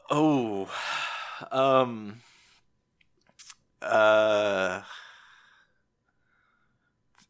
Oh, 0.10 0.70
um, 1.52 2.22
uh, 3.82 4.82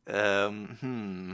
um, 0.07 0.77
hmm. 0.81 1.33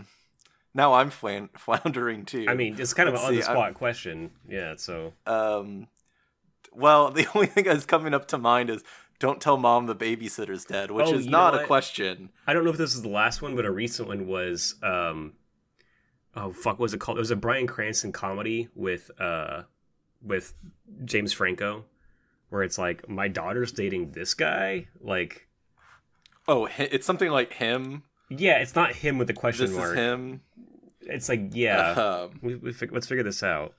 Now 0.73 0.93
I'm 0.93 1.09
flan- 1.09 1.49
floundering 1.57 2.25
too. 2.25 2.45
I 2.49 2.53
mean, 2.53 2.75
it's 2.79 2.93
kind 2.93 3.07
of 3.07 3.15
an 3.15 3.21
Let's 3.21 3.29
on 3.29 3.35
the 3.35 3.41
spot 3.43 3.73
question. 3.75 4.31
Yeah, 4.47 4.75
so 4.77 5.13
um, 5.25 5.87
well, 6.73 7.11
the 7.11 7.27
only 7.33 7.47
thing 7.47 7.65
that's 7.65 7.85
coming 7.85 8.13
up 8.13 8.27
to 8.29 8.37
mind 8.37 8.69
is 8.69 8.83
"Don't 9.19 9.39
tell 9.41 9.57
mom 9.57 9.85
the 9.85 9.95
babysitter's 9.95 10.65
dead," 10.65 10.91
which 10.91 11.07
Oh, 11.07 11.13
is 11.13 11.27
not 11.27 11.55
a 11.55 11.65
question. 11.65 12.29
I 12.45 12.53
don't 12.53 12.65
know 12.65 12.71
if 12.71 12.77
this 12.77 12.93
is 12.93 13.01
the 13.01 13.09
last 13.09 13.41
one, 13.41 13.55
but 13.55 13.65
a 13.65 13.71
recent 13.71 14.07
one 14.07 14.27
was 14.27 14.75
um 14.83 15.33
oh 16.35 16.51
fuck, 16.51 16.73
what 16.73 16.79
was 16.79 16.93
it 16.93 16.99
called? 16.99 17.17
It 17.17 17.21
was 17.21 17.31
a 17.31 17.37
Bryan 17.37 17.67
Cranston 17.67 18.11
comedy 18.11 18.67
with 18.75 19.09
uh 19.19 19.63
with 20.21 20.53
James 21.05 21.31
Franco, 21.31 21.85
where 22.49 22.63
it's 22.63 22.77
like 22.77 23.07
my 23.09 23.27
daughter's 23.27 23.71
dating 23.71 24.11
this 24.11 24.33
guy. 24.33 24.87
Like, 25.01 25.47
Oh, 26.47 26.67
it's 26.77 27.05
something 27.07 27.29
like 27.31 27.53
him. 27.53 28.03
yeah, 28.29 28.59
it's 28.59 28.75
not 28.75 28.93
him 28.93 29.17
with 29.17 29.27
the 29.27 29.33
question 29.33 29.65
This 29.67 29.75
mark. 29.75 29.91
is 29.91 29.95
him. 29.97 30.41
It's 31.01 31.29
like 31.29 31.49
yeah, 31.53 31.91
Um, 32.29 32.39
we, 32.41 32.55
we 32.55 32.71
fig- 32.73 32.91
let's 32.91 33.07
figure 33.07 33.23
this 33.23 33.41
out. 33.43 33.73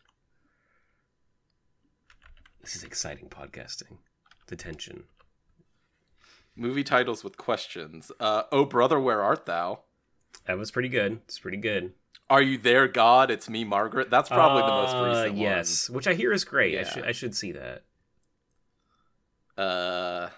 This 2.61 2.76
is 2.76 2.85
exciting 2.85 3.28
podcasting. 3.28 3.99
The 4.49 4.56
tension. 4.56 5.04
movie 6.56 6.85
titles 6.85 7.23
with 7.23 7.37
questions. 7.37 8.11
Uh, 8.18 8.44
oh 8.52 8.64
brother, 8.64 8.99
where 8.99 9.23
art 9.23 9.46
thou? 9.46 9.80
That 10.46 10.58
was 10.58 10.70
pretty 10.70 10.88
good. 10.88 11.20
It's 11.25 11.38
pretty 11.38 11.56
good. 11.58 11.92
Are 12.30 12.42
you 12.42 12.58
there, 12.58 12.88
God? 12.88 13.30
It's 13.30 13.49
me, 13.49 13.62
Margaret. 13.64 14.11
That's 14.11 14.28
probably 14.28 14.62
the 14.62 14.68
most 14.68 14.94
Uh, 14.96 15.06
recent 15.06 15.37
Yes, 15.38 15.88
which 15.90 16.06
I 16.08 16.14
hear 16.14 16.32
is 16.32 16.44
great. 16.44 16.75
I 16.76 16.80
Yeah. 16.80 16.88
should 16.88 17.04
I 17.04 17.12
should 17.12 17.35
see 17.37 17.52
that. 17.52 17.85
Uh, 19.56 20.28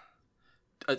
uh, 0.88 0.96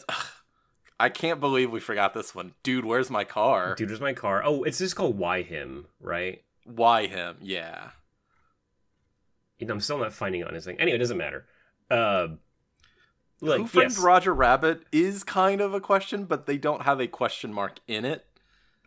I 0.99 1.09
can't 1.09 1.39
believe 1.39 1.71
we 1.71 1.79
forgot 1.79 2.13
this 2.13 2.35
one, 2.35 2.53
dude. 2.63 2.85
Where's 2.85 3.09
my 3.09 3.23
car? 3.23 3.75
Dude, 3.75 3.89
where's 3.89 4.01
my 4.01 4.13
car? 4.13 4.41
Oh, 4.43 4.63
it's 4.63 4.79
just 4.79 4.95
called 4.95 5.17
Why 5.17 5.41
Him, 5.41 5.88
right? 6.01 6.43
Why 6.69 7.07
him? 7.07 7.38
Yeah. 7.41 7.91
And 9.59 9.69
I'm 9.69 9.79
still 9.81 9.97
not 9.97 10.13
finding 10.13 10.41
it 10.41 10.47
on 10.47 10.53
his 10.53 10.65
thing. 10.65 10.79
Anyway, 10.79 10.95
it 10.95 10.99
doesn't 10.99 11.17
matter. 11.17 11.45
Uh, 11.89 12.27
look, 13.41 13.57
Who 13.57 13.67
framed 13.67 13.91
yes. 13.91 13.99
Roger 13.99 14.33
Rabbit 14.33 14.83
is 14.91 15.23
kind 15.23 15.61
of 15.61 15.73
a 15.73 15.81
question, 15.81 16.25
but 16.25 16.45
they 16.45 16.57
don't 16.57 16.83
have 16.83 16.99
a 17.01 17.07
question 17.07 17.53
mark 17.53 17.79
in 17.88 18.05
it. 18.05 18.25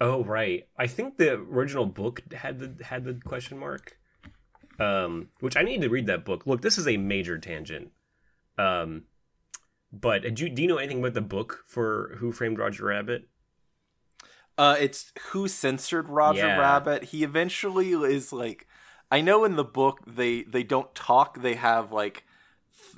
Oh 0.00 0.24
right, 0.24 0.66
I 0.76 0.86
think 0.86 1.16
the 1.16 1.34
original 1.34 1.86
book 1.86 2.22
had 2.32 2.58
the 2.58 2.84
had 2.84 3.04
the 3.04 3.14
question 3.14 3.58
mark. 3.58 3.98
Um, 4.80 5.28
which 5.40 5.56
I 5.56 5.62
need 5.62 5.82
to 5.82 5.88
read 5.88 6.06
that 6.06 6.24
book. 6.24 6.46
Look, 6.46 6.62
this 6.62 6.78
is 6.78 6.88
a 6.88 6.96
major 6.96 7.38
tangent. 7.38 7.90
Um, 8.58 9.04
but 9.92 10.34
do 10.34 10.44
you, 10.44 10.50
do 10.50 10.62
you 10.62 10.68
know 10.68 10.78
anything 10.78 11.00
about 11.00 11.14
the 11.14 11.20
book 11.20 11.64
for 11.66 12.16
Who 12.18 12.32
Framed 12.32 12.58
Roger 12.58 12.86
Rabbit? 12.86 13.28
Uh, 14.58 14.76
it's 14.78 15.12
who 15.30 15.48
censored 15.48 16.08
Roger 16.08 16.40
Yeah. 16.46 16.58
Rabbit. 16.58 17.04
He 17.04 17.24
eventually 17.24 17.90
is 17.92 18.32
like, 18.32 18.66
I 19.10 19.20
know 19.20 19.44
in 19.44 19.56
the 19.56 19.64
book 19.64 20.00
they 20.06 20.42
they 20.42 20.62
don't 20.62 20.94
talk. 20.94 21.40
They 21.42 21.54
have 21.54 21.90
like 21.92 22.24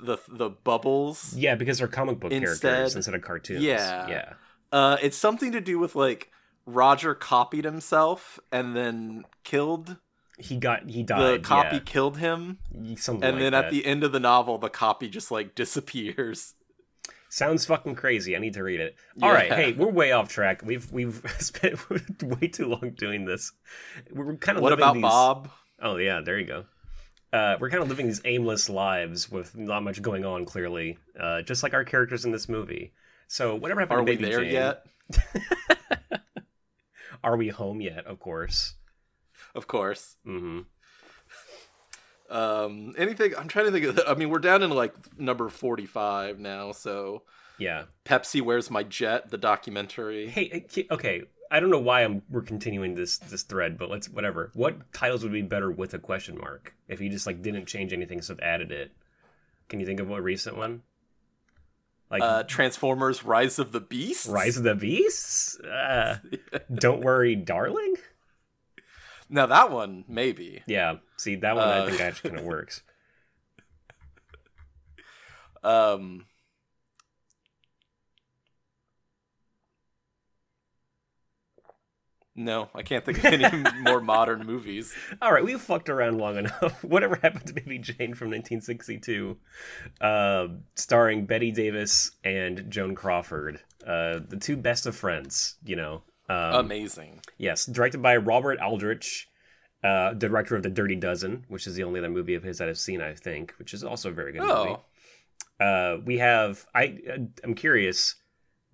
the 0.01 0.17
the 0.27 0.49
bubbles. 0.49 1.33
Yeah, 1.35 1.55
because 1.55 1.77
they're 1.79 1.87
comic 1.87 2.19
book 2.19 2.31
characters 2.31 2.63
Instead- 2.63 2.95
instead 2.97 3.15
of 3.15 3.21
cartoons. 3.21 3.61
Yeah. 3.63 4.07
yeah. 4.07 4.33
Uh, 4.71 4.97
it's 5.01 5.17
something 5.17 5.51
to 5.53 5.61
do 5.61 5.79
with 5.79 5.95
like 5.95 6.29
Roger 6.65 7.15
copied 7.15 7.63
himself 7.65 8.39
and 8.51 8.75
then 8.75 9.23
killed 9.43 9.97
He 10.37 10.57
got 10.57 10.89
he 10.89 11.03
died. 11.03 11.35
the 11.35 11.39
copy 11.39 11.77
yeah. 11.77 11.81
killed 11.85 12.17
him, 12.17 12.59
something 12.97 13.23
and 13.23 13.35
like 13.37 13.43
then 13.43 13.51
that. 13.53 13.65
at 13.65 13.71
the 13.71 13.85
end 13.85 14.03
of 14.03 14.11
the 14.11 14.19
novel, 14.19 14.57
the 14.57 14.69
copy 14.69 15.07
just 15.07 15.31
like 15.31 15.55
disappears. 15.63 16.53
Sounds 17.35 17.65
fucking 17.65 17.95
crazy. 17.95 18.33
I 18.33 18.39
need 18.39 18.53
to 18.53 18.63
read 18.63 18.79
it. 18.79 18.95
All 19.21 19.29
right, 19.29 19.49
Yeah. 19.49 19.55
hey, 19.57 19.73
we're 19.73 19.89
way 19.89 20.13
off 20.13 20.29
track. 20.29 20.61
We've 20.63 20.89
we've 20.89 21.21
spent 21.39 21.77
way 22.23 22.47
too 22.47 22.67
long 22.67 22.91
doing 22.97 23.25
this. 23.25 23.51
We're 24.09 24.37
kind 24.37 24.57
of 24.57 24.61
What 24.63 24.71
about 24.71 24.93
these... 24.93 25.01
Bob? 25.01 25.49
Oh 25.81 25.97
yeah, 25.97 26.21
there 26.21 26.39
you 26.39 26.45
go. 26.45 26.63
Uh, 27.33 27.57
we're 27.59 27.69
kind 27.69 27.83
of 27.83 27.89
living 27.89 28.05
these 28.05 28.21
aimless 28.23 28.69
lives 28.69 29.29
with 29.29 29.53
not 29.53 29.83
much 29.83 30.01
going 30.01 30.23
on. 30.23 30.45
Clearly, 30.45 30.97
uh, 31.19 31.41
just 31.41 31.61
like 31.61 31.73
our 31.73 31.83
characters 31.83 32.23
in 32.23 32.31
this 32.31 32.47
movie. 32.47 32.93
So 33.27 33.53
whatever 33.55 33.81
happened 33.81 33.99
Are 33.99 34.05
to 34.05 34.11
we 34.11 34.29
there 34.29 34.39
Jane? 34.39 34.53
yet? 34.53 34.85
Are 37.21 37.35
we 37.35 37.49
home 37.49 37.81
yet? 37.81 38.05
Of 38.05 38.17
course. 38.21 38.75
Of 39.53 39.67
course. 39.67 40.15
hmm 40.23 40.61
Um, 42.35 42.93
anything? 42.97 43.33
I'm 43.37 43.47
trying 43.47 43.65
to 43.65 43.71
think 43.71 43.85
of. 43.85 43.99
I 44.07 44.13
mean, 44.15 44.29
we're 44.29 44.39
down 44.39 44.61
in 44.61 44.69
like 44.69 44.93
number 45.17 45.49
45 45.49 46.39
now. 46.39 46.71
So 46.73 47.23
Yeah. 47.57 47.85
Pepsi, 48.03 48.41
where's 48.41 48.69
my 48.69 48.83
jet? 48.83 49.29
The 49.31 49.37
documentary. 49.37 50.27
Hey, 50.27 50.65
okay. 50.91 51.23
I 51.51 51.59
don't 51.59 51.69
know 51.69 51.79
why 51.79 52.01
I'm 52.03 52.23
we're 52.29 52.41
continuing 52.41 52.95
this 52.95 53.19
this 53.19 53.43
thread, 53.43 53.77
but 53.77 53.89
let's 53.89 54.09
whatever. 54.09 54.51
What 54.53 54.91
titles 54.91 55.23
would 55.23 55.31
be 55.31 55.43
better 55.43 55.71
with 55.71 55.93
a 55.93 55.99
question 55.99 56.37
mark 56.37 56.73
if 56.87 56.99
you 56.99 57.09
just 57.09 57.27
like 57.27 57.41
didn't 57.41 57.67
change 57.67 57.93
anything, 57.93 58.21
so 58.21 58.35
added 58.41 58.71
it? 58.71 58.91
Can 59.69 59.79
you 59.79 59.85
think 59.85 59.99
of 59.99 60.09
a 60.11 60.21
recent 60.21 60.57
one? 60.57 60.81
Like 62.09 62.23
Uh, 62.23 62.43
Transformers: 62.43 63.23
Rise 63.23 63.59
of 63.59 63.71
the 63.71 63.79
Beast. 63.79 64.27
Rise 64.27 64.57
of 64.57 64.63
the 64.63 64.75
Beasts? 64.75 65.59
Uh, 65.59 66.17
don't 66.73 67.01
worry, 67.01 67.35
darling. 67.35 67.95
Now 69.29 69.45
that 69.47 69.71
one 69.71 70.05
maybe. 70.07 70.63
Yeah. 70.67 70.95
See 71.17 71.35
that 71.35 71.55
one, 71.55 71.67
I 71.67 71.79
Uh, 71.79 71.85
think 71.87 72.01
actually 72.01 72.29
kind 72.31 72.39
of 72.41 72.45
works. 72.45 72.81
Um. 75.63 76.27
No, 82.37 82.69
I 82.75 82.83
can't 82.83 83.05
think 83.05 83.19
of 83.19 83.25
any 83.25 83.63
more 83.81 84.01
modern 84.01 84.45
movies. 84.45 84.93
All 85.21 85.31
right, 85.31 85.43
we've 85.43 85.61
fucked 85.61 85.87
around 85.87 86.17
long 86.17 86.35
enough. 86.37 86.83
Whatever 86.83 87.15
happened 87.15 87.47
to 87.47 87.53
Baby 87.53 87.77
Jane 87.79 88.13
from 88.13 88.27
1962, 88.29 89.37
uh, 90.01 90.47
starring 90.75 91.25
Bette 91.25 91.51
Davis 91.51 92.11
and 92.25 92.65
Joan 92.69 92.93
Crawford, 92.93 93.61
uh, 93.87 94.19
the 94.27 94.37
two 94.39 94.57
best 94.57 94.85
of 94.85 94.97
friends. 94.97 95.55
You 95.63 95.77
know, 95.77 96.03
um, 96.29 96.65
Amazing. 96.65 97.21
yes, 97.37 97.65
directed 97.65 98.01
by 98.01 98.15
Robert 98.17 98.59
Aldrich, 98.59 99.29
uh, 99.83 100.13
director 100.13 100.55
of 100.55 100.63
The 100.63 100.69
Dirty 100.69 100.95
Dozen, 100.95 101.45
which 101.47 101.67
is 101.67 101.75
the 101.75 101.83
only 101.83 101.99
other 101.99 102.09
movie 102.09 102.33
of 102.35 102.43
his 102.43 102.57
that 102.57 102.67
I've 102.69 102.77
seen, 102.77 103.01
I 103.01 103.13
think, 103.13 103.53
which 103.59 103.73
is 103.73 103.83
also 103.83 104.09
a 104.09 104.13
very 104.13 104.31
good 104.31 104.41
movie. 104.41 104.51
Oh, 104.53 104.83
Uh, 105.59 105.99
we 106.03 106.17
have. 106.17 106.65
I. 106.75 106.97
I'm 107.43 107.53
curious. 107.55 108.15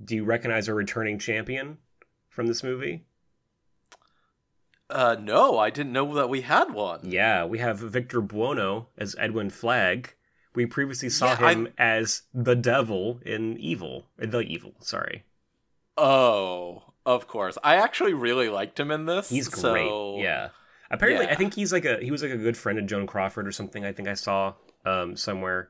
Do 0.03 0.15
you 0.15 0.23
recognize 0.23 0.67
a 0.67 0.73
returning 0.73 1.19
champion 1.19 1.77
from 2.29 2.47
this 2.47 2.63
movie? 2.63 3.05
uh, 4.89 5.15
no, 5.19 5.57
I 5.57 5.69
didn't 5.69 5.93
know 5.93 6.13
that 6.15 6.27
we 6.29 6.41
had 6.41 6.73
one. 6.73 6.99
Yeah, 7.03 7.45
we 7.45 7.59
have 7.59 7.79
Victor 7.79 8.19
Buono 8.19 8.87
as 8.97 9.15
Edwin 9.19 9.49
Flagg. 9.49 10.15
We 10.53 10.65
previously 10.65 11.09
saw 11.09 11.27
Yeah, 11.39 11.45
I- 11.45 11.51
him 11.53 11.67
as 11.77 12.23
the 12.33 12.55
devil 12.55 13.19
in 13.25 13.57
Evil. 13.57 14.07
uh, 14.21 14.25
The 14.25 14.39
Evil, 14.39 14.73
sorry. 14.79 15.23
Oh, 15.97 16.90
of 17.05 17.27
course. 17.27 17.57
I 17.63 17.75
actually 17.77 18.13
really 18.13 18.49
liked 18.49 18.79
him 18.79 18.91
in 18.91 19.05
this. 19.05 19.29
He's 19.29 19.47
great. 19.47 19.87
so- 19.87 20.17
Yeah. 20.19 20.49
Apparently, 20.89 21.25
I 21.27 21.35
think 21.35 21.53
he's 21.53 21.71
like 21.71 21.85
a 21.85 21.99
he 22.03 22.11
was 22.11 22.21
like 22.21 22.31
a 22.31 22.37
good 22.37 22.57
friend 22.57 22.77
of 22.77 22.85
Joan 22.85 23.07
Crawford 23.07 23.47
or 23.47 23.51
something. 23.53 23.85
I 23.85 23.93
think 23.93 24.07
I 24.09 24.13
saw 24.13 24.53
um 24.85 25.15
somewhere. 25.15 25.69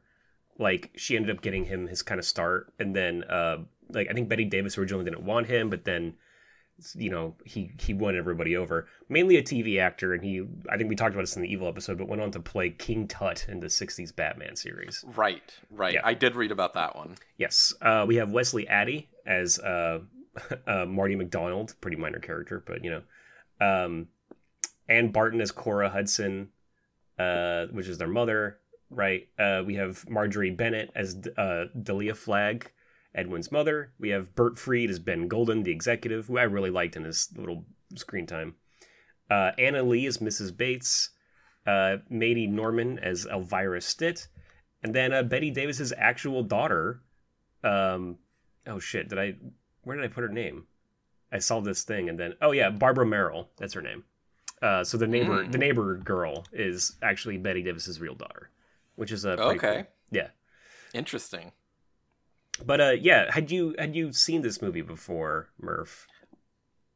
Like 0.58 0.92
she 0.96 1.16
ended 1.16 1.36
up 1.36 1.44
getting 1.44 1.66
him 1.66 1.88
his 1.88 2.02
kind 2.02 2.18
of 2.20 2.26
start, 2.26 2.74
and 2.80 2.96
then 2.96 3.24
uh 3.26 3.58
like 3.90 4.08
I 4.10 4.14
think 4.14 4.30
Bette 4.30 4.46
Davis 4.46 4.78
originally 4.80 5.06
didn't 5.06 5.24
want 5.24 5.46
him, 5.48 5.70
but 5.70 5.86
then 5.86 6.16
you 6.96 7.12
know 7.12 7.36
he 7.46 7.72
he 7.80 7.94
won 7.94 8.18
everybody 8.18 8.58
over. 8.58 8.88
Mainly 9.10 9.38
a 9.38 9.44
TV 9.44 9.80
actor, 9.80 10.14
and 10.16 10.24
he 10.24 10.44
I 10.72 10.78
think 10.78 10.90
we 10.90 10.96
talked 10.96 11.14
about 11.14 11.22
this 11.22 11.36
in 11.36 11.44
the 11.44 11.52
Evil 11.54 11.68
episode, 11.68 12.00
but 12.00 12.08
went 12.08 12.22
on 12.24 12.32
to 12.32 12.40
play 12.40 12.72
King 12.72 13.08
Tut 13.08 13.46
in 13.48 13.60
the 13.60 13.68
'60s 13.68 14.16
Batman 14.16 14.56
series. 14.56 15.06
Right, 15.16 15.54
right. 15.70 15.94
Yeah. 15.94 16.02
I 16.04 16.16
did 16.16 16.36
read 16.36 16.52
about 16.52 16.74
that 16.74 16.96
one. 16.96 17.16
Yes, 17.38 17.74
uh, 17.84 18.06
we 18.08 18.16
have 18.16 18.32
Wesley 18.32 18.68
Addy 18.68 19.08
as 19.28 19.60
uh, 19.60 20.00
uh, 20.68 20.86
Marty 20.86 21.16
McDonald, 21.16 21.76
pretty 21.82 21.98
minor 21.98 22.20
character, 22.20 22.64
but 22.66 22.84
you 22.84 22.92
know, 22.92 23.04
um, 23.66 24.08
Anne 24.88 25.12
Barton 25.12 25.42
as 25.42 25.52
Cora 25.52 25.90
Hudson, 25.90 26.50
uh, 27.20 27.68
which 27.68 27.88
is 27.88 27.98
their 27.98 28.08
mother, 28.08 28.60
right? 28.90 29.28
Uh, 29.40 29.64
we 29.66 29.76
have 29.76 30.08
Marjorie 30.10 30.52
Bennett 30.52 30.92
as 30.96 31.18
uh, 31.38 31.66
Delia 31.82 32.16
Flagg, 32.16 32.72
Edwin's 33.14 33.52
mother. 33.52 33.94
We 34.00 34.10
have 34.10 34.36
Bert 34.36 34.58
Freed 34.58 34.90
as 34.90 35.00
Ben 35.00 35.28
Golden, 35.28 35.64
the 35.64 35.72
executive, 35.72 36.28
who 36.28 36.38
I 36.38 36.44
really 36.44 36.70
liked 36.70 36.96
in 36.96 37.04
his 37.04 37.30
little 37.36 37.66
screen 37.96 38.26
time. 38.26 38.56
Uh, 39.30 39.52
Anna 39.58 39.84
Lee 39.84 40.06
as 40.06 40.18
Mrs. 40.18 40.56
Bates, 40.56 41.12
uh, 41.66 41.98
Maidie 42.10 42.48
Norman 42.48 43.00
as 43.00 43.26
Elvira 43.26 43.82
Stitt, 43.82 44.28
and 44.84 44.94
then 44.94 45.14
uh, 45.14 45.24
Bette 45.24 45.52
Davis's 45.52 45.94
actual 45.98 46.44
daughter. 46.44 47.02
Um, 47.64 48.18
oh 48.68 48.80
shit! 48.80 49.10
Did 49.10 49.20
I? 49.20 49.36
Where 49.84 49.96
did 49.98 50.06
I 50.06 50.10
put 50.14 50.22
her 50.22 50.30
name? 50.30 50.66
I 51.32 51.40
saw 51.40 51.60
this 51.62 51.84
thing, 51.84 52.10
and 52.10 52.20
then 52.20 52.34
oh 52.42 52.52
yeah, 52.52 52.70
Barbara 52.70 53.06
Merrill. 53.06 53.50
That's 53.58 53.74
her 53.74 53.82
name. 53.82 54.04
Uh, 54.62 54.84
so 54.84 54.98
the 54.98 55.08
neighbor, 55.08 55.44
Mm. 55.44 55.52
the 55.52 55.58
neighbor 55.58 55.96
girl, 55.98 56.46
is 56.54 56.98
actually 57.02 57.38
Bette 57.38 57.64
Davis's 57.64 58.00
real 58.00 58.14
daughter, 58.16 58.50
which 58.96 59.12
is 59.12 59.26
a 59.26 59.36
pretty 59.38 59.58
Okay. 59.58 59.76
cool. 59.84 59.88
Yeah, 60.12 60.28
Interesting. 60.94 61.52
but 62.66 62.80
uh, 62.82 62.90
yeah, 63.00 63.32
had 63.32 63.50
you 63.50 63.76
had 63.80 63.96
you 63.96 64.14
seen 64.14 64.42
this 64.42 64.62
movie 64.62 64.82
before, 64.82 65.50
Murph? 65.60 66.08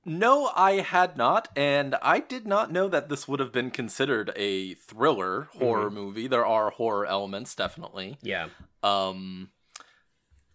No, 0.08 0.52
I 0.56 0.74
had 0.82 1.18
not, 1.18 1.48
and 1.56 1.96
I 1.96 2.20
did 2.20 2.46
not 2.46 2.72
know 2.72 2.88
that 2.90 3.10
this 3.10 3.28
would 3.28 3.40
have 3.40 3.52
been 3.52 3.72
considered 3.72 4.32
a 4.36 4.76
thriller 4.76 5.48
horror 5.58 5.86
Mm-hmm. 5.88 5.96
movie. 5.96 6.28
There 6.28 6.46
are 6.46 6.70
horror 6.70 7.08
elements, 7.08 7.56
definitely. 7.56 8.20
Yeah, 8.22 8.50
Um, 8.84 9.50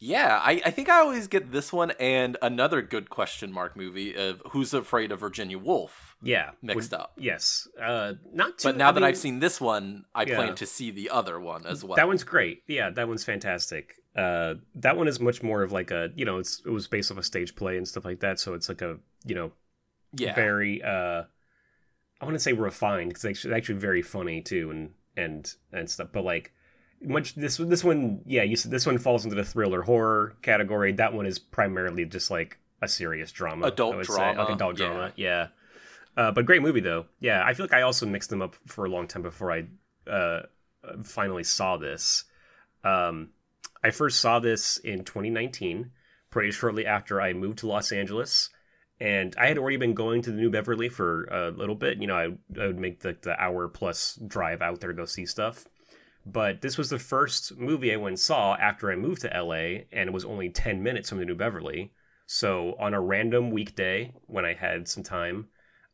yeah, 0.00 0.40
I, 0.42 0.62
I 0.64 0.70
think 0.70 0.88
I 0.88 0.98
always 1.00 1.28
get 1.28 1.52
this 1.52 1.72
one 1.72 1.92
and 2.00 2.36
another 2.40 2.80
good 2.82 3.10
question 3.10 3.52
mark 3.52 3.76
movie 3.76 4.14
of 4.14 4.42
Who's 4.50 4.72
Afraid 4.74 5.12
of 5.12 5.20
Virginia 5.20 5.58
Woolf 5.58 6.16
yeah, 6.22 6.50
mixed 6.62 6.90
Would- 6.90 7.00
up. 7.00 7.12
Yes, 7.16 7.68
uh, 7.80 8.14
not 8.32 8.58
too. 8.58 8.68
But 8.68 8.76
now 8.76 8.88
I 8.88 8.92
that 8.92 9.00
mean, 9.00 9.08
I've 9.08 9.16
seen 9.18 9.38
this 9.40 9.60
one, 9.60 10.04
I 10.14 10.24
Yeah. 10.24 10.36
plan 10.36 10.54
to 10.56 10.66
see 10.66 10.90
the 10.90 11.10
other 11.10 11.38
one 11.38 11.66
as 11.66 11.84
well. 11.84 11.96
That 11.96 12.08
one's 12.08 12.24
great. 12.24 12.62
Yeah, 12.66 12.90
that 12.90 13.08
one's 13.08 13.24
fantastic. 13.24 13.94
Uh, 14.16 14.54
that 14.74 14.96
one 14.96 15.06
is 15.06 15.20
much 15.20 15.42
more 15.42 15.62
of 15.62 15.70
like 15.70 15.90
a 15.90 16.10
you 16.16 16.24
know 16.24 16.38
it's 16.38 16.62
it 16.66 16.70
was 16.70 16.88
based 16.88 17.12
off 17.12 17.18
a 17.18 17.22
stage 17.22 17.54
play 17.54 17.76
and 17.76 17.86
stuff 17.86 18.04
like 18.04 18.20
that, 18.20 18.40
so 18.40 18.54
it's 18.54 18.68
like 18.68 18.82
a 18.82 18.98
you 19.24 19.34
know 19.34 19.52
yeah. 20.14 20.34
very 20.34 20.82
uh, 20.82 21.24
I 22.20 22.24
want 22.24 22.34
to 22.34 22.40
say 22.40 22.52
refined 22.52 23.10
because 23.10 23.24
it's 23.24 23.46
actually 23.46 23.78
very 23.78 24.02
funny 24.02 24.40
too 24.40 24.70
and 24.70 24.90
and 25.16 25.54
and 25.72 25.88
stuff. 25.88 26.08
But 26.12 26.24
like 26.24 26.52
much 27.02 27.34
this 27.34 27.56
this 27.56 27.82
one 27.82 28.20
yeah 28.26 28.42
you 28.42 28.56
said 28.56 28.70
this 28.70 28.84
one 28.84 28.98
falls 28.98 29.24
into 29.24 29.36
the 29.36 29.44
thriller 29.44 29.82
horror 29.82 30.36
category. 30.42 30.92
That 30.92 31.14
one 31.14 31.26
is 31.26 31.38
primarily 31.38 32.04
just 32.04 32.30
like 32.30 32.58
a 32.82 32.88
serious 32.88 33.32
drama, 33.32 33.66
Adult 33.66 33.94
I 33.94 33.96
would 33.98 34.06
say. 34.06 34.14
drama, 34.14 34.42
like 34.42 34.54
adult 34.54 34.78
yeah. 34.78 34.86
drama. 34.86 35.12
Yeah. 35.16 35.48
Uh, 36.16 36.32
but 36.32 36.44
great 36.44 36.62
movie 36.62 36.80
though. 36.80 37.06
Yeah, 37.20 37.42
I 37.44 37.54
feel 37.54 37.64
like 37.64 37.74
I 37.74 37.82
also 37.82 38.06
mixed 38.06 38.30
them 38.30 38.42
up 38.42 38.56
for 38.66 38.84
a 38.84 38.88
long 38.88 39.06
time 39.06 39.22
before 39.22 39.52
I 39.52 39.66
uh, 40.10 40.42
finally 41.02 41.44
saw 41.44 41.76
this. 41.76 42.24
Um, 42.84 43.30
I 43.82 43.90
first 43.90 44.20
saw 44.20 44.40
this 44.40 44.76
in 44.78 45.04
2019, 45.04 45.90
pretty 46.30 46.50
shortly 46.50 46.84
after 46.84 47.20
I 47.20 47.32
moved 47.32 47.58
to 47.58 47.68
Los 47.68 47.92
Angeles, 47.92 48.50
and 48.98 49.34
I 49.38 49.46
had 49.46 49.58
already 49.58 49.76
been 49.76 49.94
going 49.94 50.22
to 50.22 50.30
the 50.30 50.36
New 50.36 50.50
Beverly 50.50 50.88
for 50.88 51.24
a 51.24 51.50
little 51.50 51.74
bit. 51.74 51.98
You 51.98 52.06
know, 52.06 52.16
I, 52.16 52.24
I 52.60 52.66
would 52.66 52.78
make 52.78 53.00
the, 53.00 53.16
the 53.20 53.40
hour 53.40 53.68
plus 53.68 54.18
drive 54.26 54.60
out 54.60 54.80
there 54.80 54.90
to 54.90 54.96
go 54.96 55.06
see 55.06 55.26
stuff. 55.26 55.66
But 56.26 56.60
this 56.60 56.76
was 56.76 56.90
the 56.90 56.98
first 56.98 57.56
movie 57.56 57.92
I 57.92 57.96
went 57.96 58.12
and 58.12 58.20
saw 58.20 58.54
after 58.56 58.90
I 58.90 58.96
moved 58.96 59.22
to 59.22 59.28
LA, 59.28 59.84
and 59.92 60.08
it 60.08 60.12
was 60.12 60.24
only 60.24 60.50
10 60.50 60.82
minutes 60.82 61.08
from 61.08 61.18
the 61.18 61.24
New 61.24 61.34
Beverly. 61.34 61.92
So 62.26 62.76
on 62.78 62.94
a 62.94 63.00
random 63.00 63.50
weekday 63.50 64.12
when 64.26 64.44
I 64.44 64.54
had 64.54 64.86
some 64.86 65.02
time, 65.02 65.48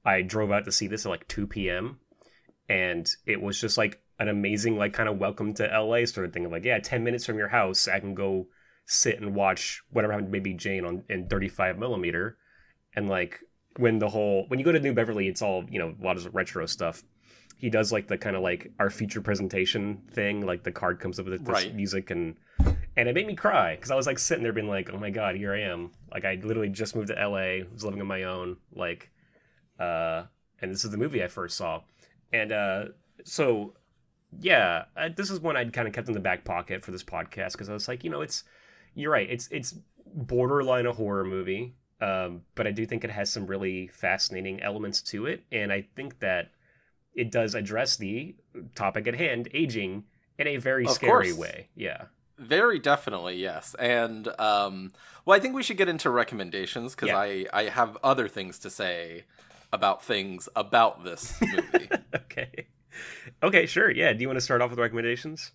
I 0.04 0.22
drove 0.22 0.52
out 0.52 0.64
to 0.66 0.72
see 0.72 0.86
this 0.86 1.04
at 1.04 1.08
like 1.08 1.26
2 1.28 1.46
p.m. 1.46 1.98
and 2.68 3.10
it 3.26 3.42
was 3.42 3.60
just 3.60 3.76
like 3.76 4.00
an 4.18 4.28
amazing 4.28 4.78
like 4.78 4.92
kind 4.92 5.08
of 5.08 5.18
welcome 5.18 5.52
to 5.54 5.66
LA 5.66 6.04
sort 6.04 6.26
of 6.26 6.32
thing 6.32 6.46
of 6.46 6.52
like 6.52 6.64
yeah 6.64 6.78
10 6.78 7.04
minutes 7.04 7.26
from 7.26 7.36
your 7.36 7.48
house 7.48 7.88
I 7.88 8.00
can 8.00 8.14
go 8.14 8.46
sit 8.86 9.20
and 9.20 9.34
watch 9.34 9.82
whatever 9.90 10.12
happened 10.12 10.28
to 10.28 10.32
Baby 10.32 10.54
Jane 10.54 10.84
on 10.86 11.02
in 11.08 11.26
35 11.28 11.78
millimeter 11.78 12.38
and 12.94 13.08
like 13.08 13.40
when 13.76 13.98
the 13.98 14.08
whole 14.08 14.44
when 14.48 14.58
you 14.58 14.64
go 14.64 14.72
to 14.72 14.80
New 14.80 14.94
Beverly 14.94 15.28
it's 15.28 15.42
all 15.42 15.64
you 15.68 15.78
know 15.78 15.94
a 16.00 16.04
lot 16.04 16.16
of 16.16 16.34
retro 16.34 16.66
stuff 16.66 17.02
he 17.58 17.70
does 17.70 17.90
like 17.92 18.06
the 18.08 18.18
kind 18.18 18.36
of 18.36 18.42
like 18.42 18.70
our 18.78 18.90
feature 18.90 19.20
presentation 19.20 20.02
thing 20.12 20.44
like 20.44 20.62
the 20.62 20.72
card 20.72 21.00
comes 21.00 21.18
up 21.18 21.26
with 21.26 21.44
this 21.44 21.48
Right. 21.64 21.74
music 21.74 22.10
and 22.10 22.36
and 22.98 23.08
it 23.08 23.14
made 23.14 23.26
me 23.26 23.34
cry 23.34 23.74
because 23.76 23.90
I 23.90 23.94
was 23.94 24.06
like 24.06 24.18
sitting 24.18 24.42
there 24.42 24.52
being 24.52 24.68
like 24.68 24.90
oh 24.92 24.98
my 24.98 25.10
god 25.10 25.36
here 25.36 25.52
I 25.54 25.60
am 25.62 25.90
like 26.12 26.24
I 26.24 26.38
literally 26.42 26.68
just 26.68 26.94
moved 26.96 27.08
to 27.08 27.14
LA 27.14 27.64
was 27.72 27.84
living 27.84 28.00
on 28.00 28.06
my 28.06 28.24
own 28.24 28.56
like 28.74 29.10
uh 29.78 30.24
and 30.60 30.70
this 30.72 30.84
is 30.84 30.90
the 30.90 30.96
movie 30.98 31.22
I 31.22 31.28
first 31.28 31.56
saw 31.56 31.82
and 32.32 32.52
uh 32.52 32.84
so 33.24 33.74
yeah 34.40 34.84
uh, 34.96 35.08
this 35.14 35.30
is 35.30 35.40
one 35.40 35.56
I'd 35.56 35.72
kind 35.72 35.88
of 35.88 35.94
kept 35.94 36.08
in 36.08 36.14
the 36.14 36.20
back 36.20 36.44
pocket 36.44 36.84
for 36.84 36.90
this 36.92 37.04
podcast 37.04 37.52
because 37.52 37.68
I 37.68 37.72
was 37.72 37.88
like 37.88 38.04
you 38.04 38.10
know 38.10 38.20
it's 38.20 38.44
you're 38.94 39.12
right 39.12 39.28
it's 39.30 39.48
it's 39.50 39.74
borderline 40.14 40.86
a 40.86 40.92
horror 40.92 41.24
movie 41.24 41.74
um 42.00 42.42
but 42.54 42.66
I 42.66 42.70
do 42.70 42.84
think 42.86 43.04
it 43.04 43.10
has 43.10 43.30
some 43.32 43.46
really 43.46 43.86
fascinating 43.88 44.62
elements 44.62 45.00
to 45.02 45.26
it 45.26 45.44
and 45.52 45.72
I 45.72 45.86
think 45.96 46.20
that 46.20 46.50
it 47.16 47.32
does 47.32 47.54
address 47.56 47.96
the 47.96 48.36
topic 48.76 49.06
at 49.08 49.14
hand 49.16 49.48
aging 49.52 50.04
in 50.38 50.46
a 50.46 50.56
very 50.58 50.84
Of 50.86 50.92
scary 50.92 51.28
course. 51.32 51.38
way 51.38 51.68
yeah 51.74 52.04
Very 52.38 52.78
definitely, 52.78 53.36
yes. 53.36 53.74
And 53.78 54.28
um, 54.38 54.92
well, 55.24 55.34
I 55.36 55.40
think 55.40 55.54
we 55.54 55.62
should 55.62 55.78
get 55.78 55.88
into 55.88 56.10
recommendations 56.10 56.94
because 56.94 57.08
Yeah. 57.08 57.18
I 57.18 57.46
I 57.52 57.62
have 57.70 57.96
other 58.04 58.28
things 58.28 58.58
to 58.60 58.68
say 58.70 59.24
about 59.72 60.04
things 60.04 60.48
about 60.54 61.02
this 61.04 61.40
movie. 61.40 61.88
okay 62.14 62.66
okay 63.42 63.66
sure 63.66 63.90
yeah 63.90 64.12
do 64.12 64.20
you 64.22 64.28
want 64.28 64.36
to 64.36 64.40
start 64.48 64.60
off 64.62 64.70
with 64.70 64.78
recommendations 64.78 65.52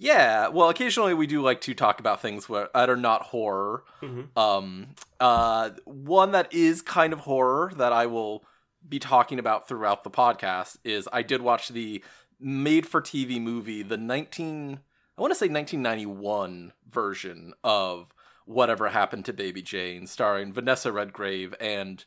yeah, 0.00 0.46
well, 0.46 0.68
occasionally 0.68 1.12
we 1.12 1.26
do 1.26 1.42
like 1.42 1.60
to 1.62 1.74
talk 1.74 1.98
about 1.98 2.22
things 2.22 2.46
that 2.46 2.70
are 2.72 2.96
not 2.96 3.22
horror. 3.22 3.82
Mhm. 4.00 4.28
Um, 4.38 4.94
uh, 5.18 5.70
one 5.86 6.30
that 6.30 6.52
is 6.54 6.82
kind 6.82 7.12
of 7.12 7.18
horror 7.20 7.72
that 7.76 7.92
I 7.92 8.06
will 8.06 8.44
be 8.88 8.98
talking 8.98 9.38
about 9.38 9.68
throughout 9.68 10.04
the 10.04 10.10
podcast 10.10 10.78
is 10.84 11.08
I 11.12 11.22
did 11.22 11.42
watch 11.42 11.68
the 11.68 12.02
made-for-TV 12.40 13.40
movie, 13.40 13.82
the 13.82 13.96
nineteen 13.96 14.80
I 15.16 15.20
want 15.20 15.32
to 15.32 15.38
say 15.38 15.48
1991 15.48 16.72
version 16.88 17.52
of 17.64 18.14
Whatever 18.44 18.88
Happened 18.90 19.24
to 19.24 19.32
Baby 19.32 19.62
Jane, 19.62 20.06
starring 20.06 20.52
Vanessa 20.52 20.92
Redgrave 20.92 21.54
and 21.60 22.04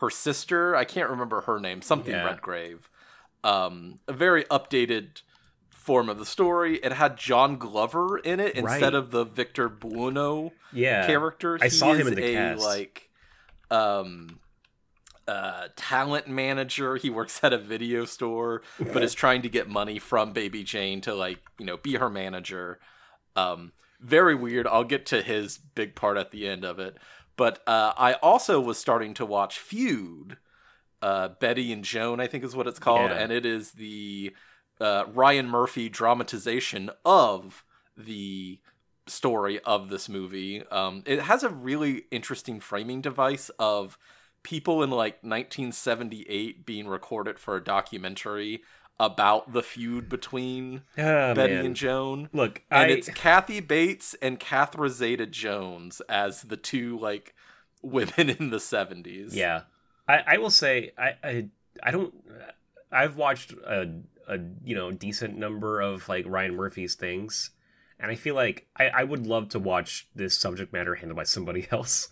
her 0.00 0.10
sister. 0.10 0.74
I 0.74 0.84
can't 0.84 1.08
remember 1.08 1.42
her 1.42 1.60
name, 1.60 1.80
something 1.80 2.12
Yeah. 2.12 2.24
Redgrave. 2.24 2.90
Um, 3.44 4.00
a 4.08 4.12
very 4.12 4.44
updated 4.46 5.22
form 5.68 6.08
of 6.08 6.18
the 6.18 6.26
story. 6.26 6.78
It 6.78 6.92
had 6.92 7.16
John 7.16 7.56
Glover 7.56 8.18
in 8.18 8.40
it 8.40 8.56
instead 8.56 8.82
Right. 8.82 8.94
of 8.94 9.12
the 9.12 9.24
Victor 9.24 9.68
Buono 9.68 10.52
yeah 10.72 11.06
character. 11.06 11.56
I 11.60 11.64
He 11.66 11.70
saw 11.70 11.92
him 11.94 12.08
in 12.08 12.14
the 12.16 12.24
a, 12.24 12.34
cast. 12.34 12.62
Like, 12.64 13.10
um, 13.70 14.39
uh, 15.30 15.68
talent 15.76 16.26
manager. 16.28 16.96
He 16.96 17.10
works 17.10 17.40
at 17.42 17.52
a 17.52 17.58
video 17.58 18.04
store, 18.04 18.62
but 18.92 19.02
is 19.02 19.14
trying 19.14 19.42
to 19.42 19.48
get 19.48 19.68
money 19.68 19.98
from 19.98 20.32
Baby 20.32 20.62
Jane 20.64 21.00
to 21.02 21.14
like 21.14 21.38
you 21.58 21.66
know 21.66 21.76
be 21.76 21.94
her 21.96 22.10
manager. 22.10 22.78
Um, 23.36 23.72
very 24.00 24.34
weird. 24.34 24.66
I'll 24.66 24.84
get 24.84 25.06
to 25.06 25.22
his 25.22 25.58
big 25.58 25.94
part 25.94 26.16
at 26.16 26.30
the 26.30 26.48
end 26.48 26.64
of 26.64 26.78
it. 26.78 26.96
But 27.36 27.60
uh, 27.66 27.92
I 27.96 28.14
also 28.14 28.60
was 28.60 28.78
starting 28.78 29.14
to 29.14 29.26
watch 29.26 29.58
Feud. 29.58 30.36
Uh, 31.02 31.28
Bette 31.40 31.72
and 31.72 31.82
Joan, 31.84 32.20
I 32.20 32.26
think 32.26 32.44
is 32.44 32.54
what 32.54 32.66
it's 32.66 32.78
called, 32.78 33.10
Yeah. 33.10 33.18
and 33.18 33.32
it 33.32 33.46
is 33.46 33.72
the 33.72 34.34
uh, 34.80 35.04
Ryan 35.14 35.48
Murphy 35.48 35.88
dramatization 35.88 36.90
of 37.06 37.64
the 37.96 38.60
story 39.06 39.58
of 39.60 39.88
this 39.88 40.08
movie. 40.08 40.62
Um, 40.70 41.02
it 41.06 41.20
has 41.22 41.42
a 41.42 41.48
really 41.48 42.04
interesting 42.10 42.60
framing 42.60 43.00
device 43.00 43.50
of 43.58 43.96
people 44.42 44.82
in 44.82 44.90
like 44.90 45.22
1978 45.22 46.64
being 46.66 46.88
recorded 46.88 47.38
for 47.38 47.56
a 47.56 47.62
documentary 47.64 48.62
about 48.98 49.52
the 49.52 49.62
feud 49.62 50.08
between 50.08 50.82
Ah, 50.98 51.32
Bette 51.34 51.54
man. 51.54 51.66
and 51.66 51.76
Joan. 51.76 52.28
look 52.32 52.62
And 52.70 52.90
I 52.90 52.94
it's 52.94 53.08
Kathy 53.08 53.60
Bates 53.60 54.14
and 54.20 54.38
Catherine 54.38 54.90
Zeta 54.92 55.26
Jones 55.26 56.00
as 56.08 56.42
the 56.42 56.56
two 56.56 56.98
like 56.98 57.34
women 57.82 58.28
in 58.28 58.50
the 58.50 58.58
70s. 58.58 59.34
Yeah, 59.34 59.62
I, 60.06 60.22
I 60.26 60.38
will 60.38 60.50
say 60.50 60.92
I, 60.98 61.12
I 61.24 61.48
I 61.82 61.90
don't. 61.92 62.12
I've 62.92 63.16
watched 63.16 63.52
a 63.52 63.88
a 64.28 64.38
you 64.64 64.74
know 64.74 64.90
decent 64.90 65.38
number 65.38 65.80
of 65.80 66.08
like 66.08 66.26
Ryan 66.28 66.56
Murphy's 66.56 66.94
things, 66.94 67.50
and 67.98 68.10
I 68.10 68.16
feel 68.16 68.34
like 68.34 68.66
I, 68.76 68.88
I 68.88 69.04
would 69.04 69.26
love 69.26 69.48
to 69.50 69.58
watch 69.58 70.08
this 70.14 70.36
subject 70.36 70.72
matter 70.74 70.96
handled 70.96 71.16
by 71.16 71.24
somebody 71.24 71.68
else. 71.72 72.10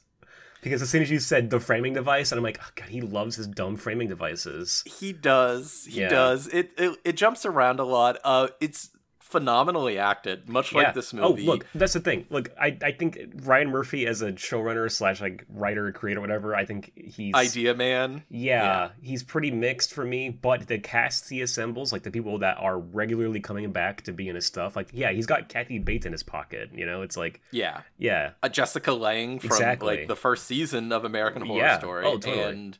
Because 0.63 0.83
as 0.83 0.91
soon 0.91 1.03
as 1.03 1.11
you 1.11 1.19
said 1.21 1.51
the 1.51 1.61
framing 1.61 1.95
device, 1.95 2.33
and 2.33 2.39
I'm 2.39 2.43
like, 2.43 2.59
oh 2.61 2.69
god, 2.75 2.89
he 2.89 3.01
loves 3.01 3.37
his 3.37 3.47
dumb 3.47 3.77
framing 3.77 4.09
devices. 4.09 4.83
He 4.87 5.13
does. 5.13 5.87
He 5.89 6.01
Yeah. 6.01 6.09
does. 6.09 6.49
It, 6.49 6.73
it 6.77 6.99
it 7.05 7.13
jumps 7.17 7.47
around 7.47 7.79
a 7.81 7.85
lot. 7.85 8.19
Uh 8.25 8.49
it's 8.61 8.91
phenomenally 9.31 9.99
acted, 9.99 10.49
much 10.49 10.73
like 10.73 10.95
this 10.95 11.13
movie. 11.13 11.47
Oh, 11.47 11.53
look, 11.53 11.67
that's 11.75 11.93
the 11.93 12.01
thing. 12.01 12.27
Look, 12.31 12.51
I, 12.59 12.77
I 12.83 12.93
think 12.93 13.19
Ryan 13.45 13.71
Murphy 13.71 14.07
as 14.07 14.23
a 14.23 14.33
showrunner 14.33 14.91
slash 14.91 15.21
like 15.21 15.45
writer, 15.49 15.93
creator, 15.93 16.21
whatever. 16.21 16.55
I 16.57 16.65
think 16.65 16.93
he's 16.97 17.35
Idea 17.35 17.75
Man. 17.75 18.25
Yeah, 18.31 18.63
Yeah. 18.63 18.89
he's 19.03 19.23
pretty 19.23 19.51
mixed 19.51 19.93
for 19.93 20.05
me, 20.05 20.31
but 20.31 20.67
the 20.67 20.79
cast 20.79 21.29
he 21.29 21.43
assembles, 21.43 21.93
like 21.93 22.03
the 22.05 22.11
people 22.11 22.39
that 22.39 22.57
are 22.59 22.79
regularly 22.79 23.41
coming 23.41 23.71
back 23.71 24.03
to 24.03 24.13
be 24.13 24.29
in 24.29 24.35
his 24.35 24.47
stuff, 24.47 24.75
like 24.77 24.89
yeah, 24.93 25.13
he's 25.13 25.27
got 25.27 25.49
Kathy 25.49 25.79
Bates 25.79 26.07
in 26.07 26.13
his 26.13 26.23
pocket. 26.23 26.71
You 26.75 26.87
know, 26.87 27.03
it's 27.03 27.17
like 27.17 27.41
Yeah. 27.53 27.83
yeah, 27.99 28.31
a 28.43 28.49
Jessica 28.49 28.93
Lange 28.93 29.39
from 29.41 29.49
Exactly. 29.51 29.99
like 29.99 30.09
the 30.09 30.17
first 30.17 30.47
season 30.47 30.91
of 30.91 31.05
American 31.05 31.43
Horror 31.47 31.61
Yeah. 31.61 31.79
Story. 31.79 32.05
Oh, 32.07 32.19
totally. 32.19 32.43
And 32.45 32.79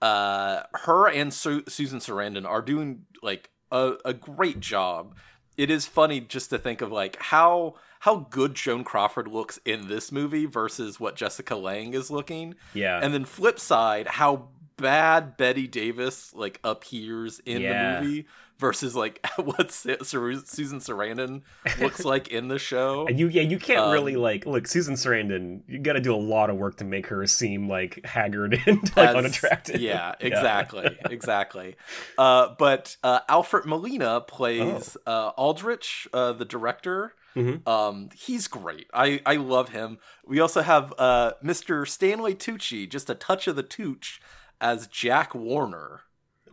uh 0.00 0.62
her 0.84 1.08
and 1.08 1.32
Su- 1.32 1.64
Susan 1.68 1.98
Sarandon 2.00 2.44
are 2.46 2.60
doing 2.62 3.06
like 3.22 3.50
a, 3.70 3.94
a 4.04 4.12
great 4.12 4.60
job. 4.60 5.14
It 5.62 5.70
is 5.70 5.86
funny 5.86 6.20
just 6.20 6.50
to 6.50 6.58
think 6.58 6.80
of 6.82 6.90
like 6.90 7.16
how 7.20 7.74
how 8.00 8.26
good 8.30 8.54
Joan 8.54 8.82
Crawford 8.82 9.28
looks 9.28 9.60
in 9.64 9.86
this 9.86 10.10
movie 10.10 10.44
versus 10.46 10.98
what 10.98 11.14
Jessica 11.14 11.54
Lange 11.54 11.94
is 11.94 12.10
looking. 12.10 12.56
yeah, 12.74 12.98
And 13.00 13.14
then 13.14 13.24
flip 13.24 13.60
side, 13.60 14.06
how 14.08 14.48
bad 14.76 15.36
Bette 15.36 15.68
Davis 15.68 16.34
like 16.34 16.58
appears 16.64 17.38
in 17.46 17.60
Yeah. 17.62 18.00
the 18.00 18.04
movie 18.06 18.26
versus 18.62 18.96
like 18.96 19.20
what 19.36 19.70
Su- 19.72 19.96
Su- 20.02 20.42
Susan 20.46 20.78
Sarandon 20.78 21.42
looks 21.80 22.04
like 22.12 22.28
in 22.28 22.48
the 22.48 22.58
show. 22.58 23.06
and 23.06 23.18
you 23.18 23.28
yeah 23.28 23.42
you 23.42 23.58
can't 23.58 23.80
um, 23.80 23.92
really 23.92 24.16
like 24.16 24.46
look 24.46 24.66
Susan 24.66 24.94
Sarandon. 24.94 25.60
You 25.66 25.78
got 25.80 25.94
to 25.94 26.00
do 26.00 26.14
a 26.14 26.16
lot 26.16 26.48
of 26.48 26.56
work 26.56 26.76
to 26.76 26.84
make 26.84 27.08
her 27.08 27.26
seem 27.26 27.68
like 27.68 28.00
haggard 28.06 28.54
and 28.66 28.80
like 28.96 29.08
as- 29.08 29.14
unattractive. 29.16 29.80
Yeah, 29.80 30.14
exactly, 30.20 30.96
exactly. 31.10 31.76
Uh, 32.16 32.54
but 32.58 32.96
uh, 33.02 33.20
Alfred 33.28 33.66
Molina 33.66 34.20
plays 34.22 34.96
Oh. 35.06 35.12
uh, 35.12 35.32
Aldrich, 35.36 36.06
uh, 36.14 36.32
the 36.32 36.44
director. 36.44 37.14
Mhm. 37.34 37.66
Um, 37.66 38.10
he's 38.14 38.46
great. 38.46 38.86
I 38.94 39.20
I 39.26 39.36
love 39.36 39.70
him. 39.70 39.98
We 40.26 40.38
also 40.38 40.62
have 40.62 40.92
uh, 40.98 41.32
Mr. 41.42 41.88
Stanley 41.88 42.34
Tucci, 42.34 42.88
just 42.88 43.10
a 43.10 43.14
touch 43.14 43.48
of 43.48 43.56
the 43.56 43.62
Tooch, 43.62 44.20
as 44.60 44.86
Jack 44.86 45.34
Warner. 45.34 46.02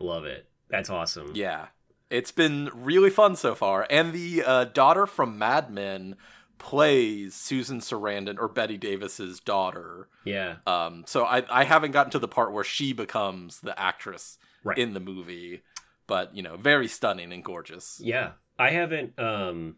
Love 0.00 0.24
it. 0.24 0.48
That's 0.70 0.88
awesome. 0.88 1.32
Yeah, 1.34 1.66
it's 2.10 2.32
been 2.32 2.70
really 2.74 3.10
fun 3.10 3.36
so 3.36 3.54
far. 3.54 3.86
And 3.88 4.12
the 4.12 4.42
uh, 4.44 4.64
daughter 4.64 5.06
from 5.06 5.38
Mad 5.38 5.70
Men 5.70 6.16
plays 6.58 7.34
Susan 7.34 7.80
Sarandon 7.80 8.36
or 8.38 8.48
Bette 8.48 8.76
Davis's 8.76 9.40
daughter. 9.40 10.08
yeah, 10.24 10.56
Um, 10.66 11.04
so 11.06 11.24
I 11.24 11.42
I 11.50 11.64
haven't 11.64 11.92
gotten 11.92 12.10
to 12.12 12.18
the 12.18 12.28
part 12.28 12.52
where 12.52 12.64
she 12.64 12.92
becomes 12.92 13.60
the 13.60 13.78
actress 13.80 14.38
Right. 14.62 14.76
in 14.76 14.92
the 14.92 15.00
movie, 15.00 15.62
but 16.06 16.36
you 16.36 16.42
know, 16.42 16.56
very 16.58 16.86
stunning 16.86 17.32
and 17.32 17.42
gorgeous. 17.42 18.00
yeah. 18.02 18.32
I 18.58 18.70
haven't. 18.70 19.18
um 19.18 19.76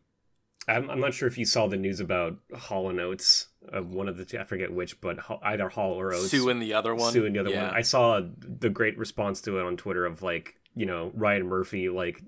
I'm, 0.69 0.91
I'm 0.91 1.01
not 1.01 1.13
sure 1.15 1.27
if 1.29 1.39
you 1.39 1.45
saw 1.45 1.67
the 1.67 1.77
news 1.77 1.99
about 2.01 2.39
Hall 2.57 2.89
and 2.89 3.01
Oates. 3.01 3.49
Uh, 3.73 3.81
one 3.83 4.09
of 4.09 4.17
the 4.17 4.25
two, 4.25 4.39
I 4.39 4.45
forget 4.45 4.73
which, 4.73 5.01
but 5.01 5.19
either 5.43 5.69
Hall 5.69 5.93
or 5.95 6.13
Oates. 6.13 6.31
Sue 6.31 6.49
in 6.49 6.61
the 6.61 6.75
other 6.75 6.95
one. 6.95 7.13
Sue 7.13 7.27
and 7.27 7.35
the 7.35 7.41
other 7.41 7.51
yeah. 7.51 7.67
one. 7.67 7.75
I 7.75 7.83
saw 7.83 8.21
the 8.39 8.71
great 8.71 8.97
response 8.97 9.41
to 9.43 9.59
it 9.59 9.65
on 9.65 9.77
Twitter 9.77 10.05
of 10.07 10.23
like, 10.23 10.61
you 10.75 10.87
know, 10.87 11.11
Ryan 11.15 11.47
Murphy 11.49 11.89
like 11.89 12.23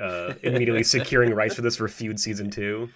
uh 0.00 0.34
immediately 0.42 0.82
securing 0.82 1.32
rights 1.34 1.54
for 1.54 1.62
this 1.62 1.76
for 1.76 1.88
feud 1.88 2.20
season 2.20 2.50
two. 2.50 2.90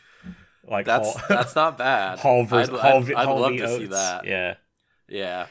Like 0.69 0.87
That's 0.87 1.17
Hall, 1.17 1.23
that's 1.29 1.57
not 1.57 1.79
bad. 1.89 2.19
Hall 2.19 2.45
versus 2.45 2.75
I'd, 2.75 2.81
Hall, 2.81 2.99
I'd, 2.99 3.05
v- 3.05 3.15
I'd 3.15 3.27
Hall 3.27 3.41
love 3.41 3.57
to 3.57 3.69
see 3.79 3.87
that. 3.87 4.27
Yeah. 4.27 4.55
Yeah. 5.09 5.47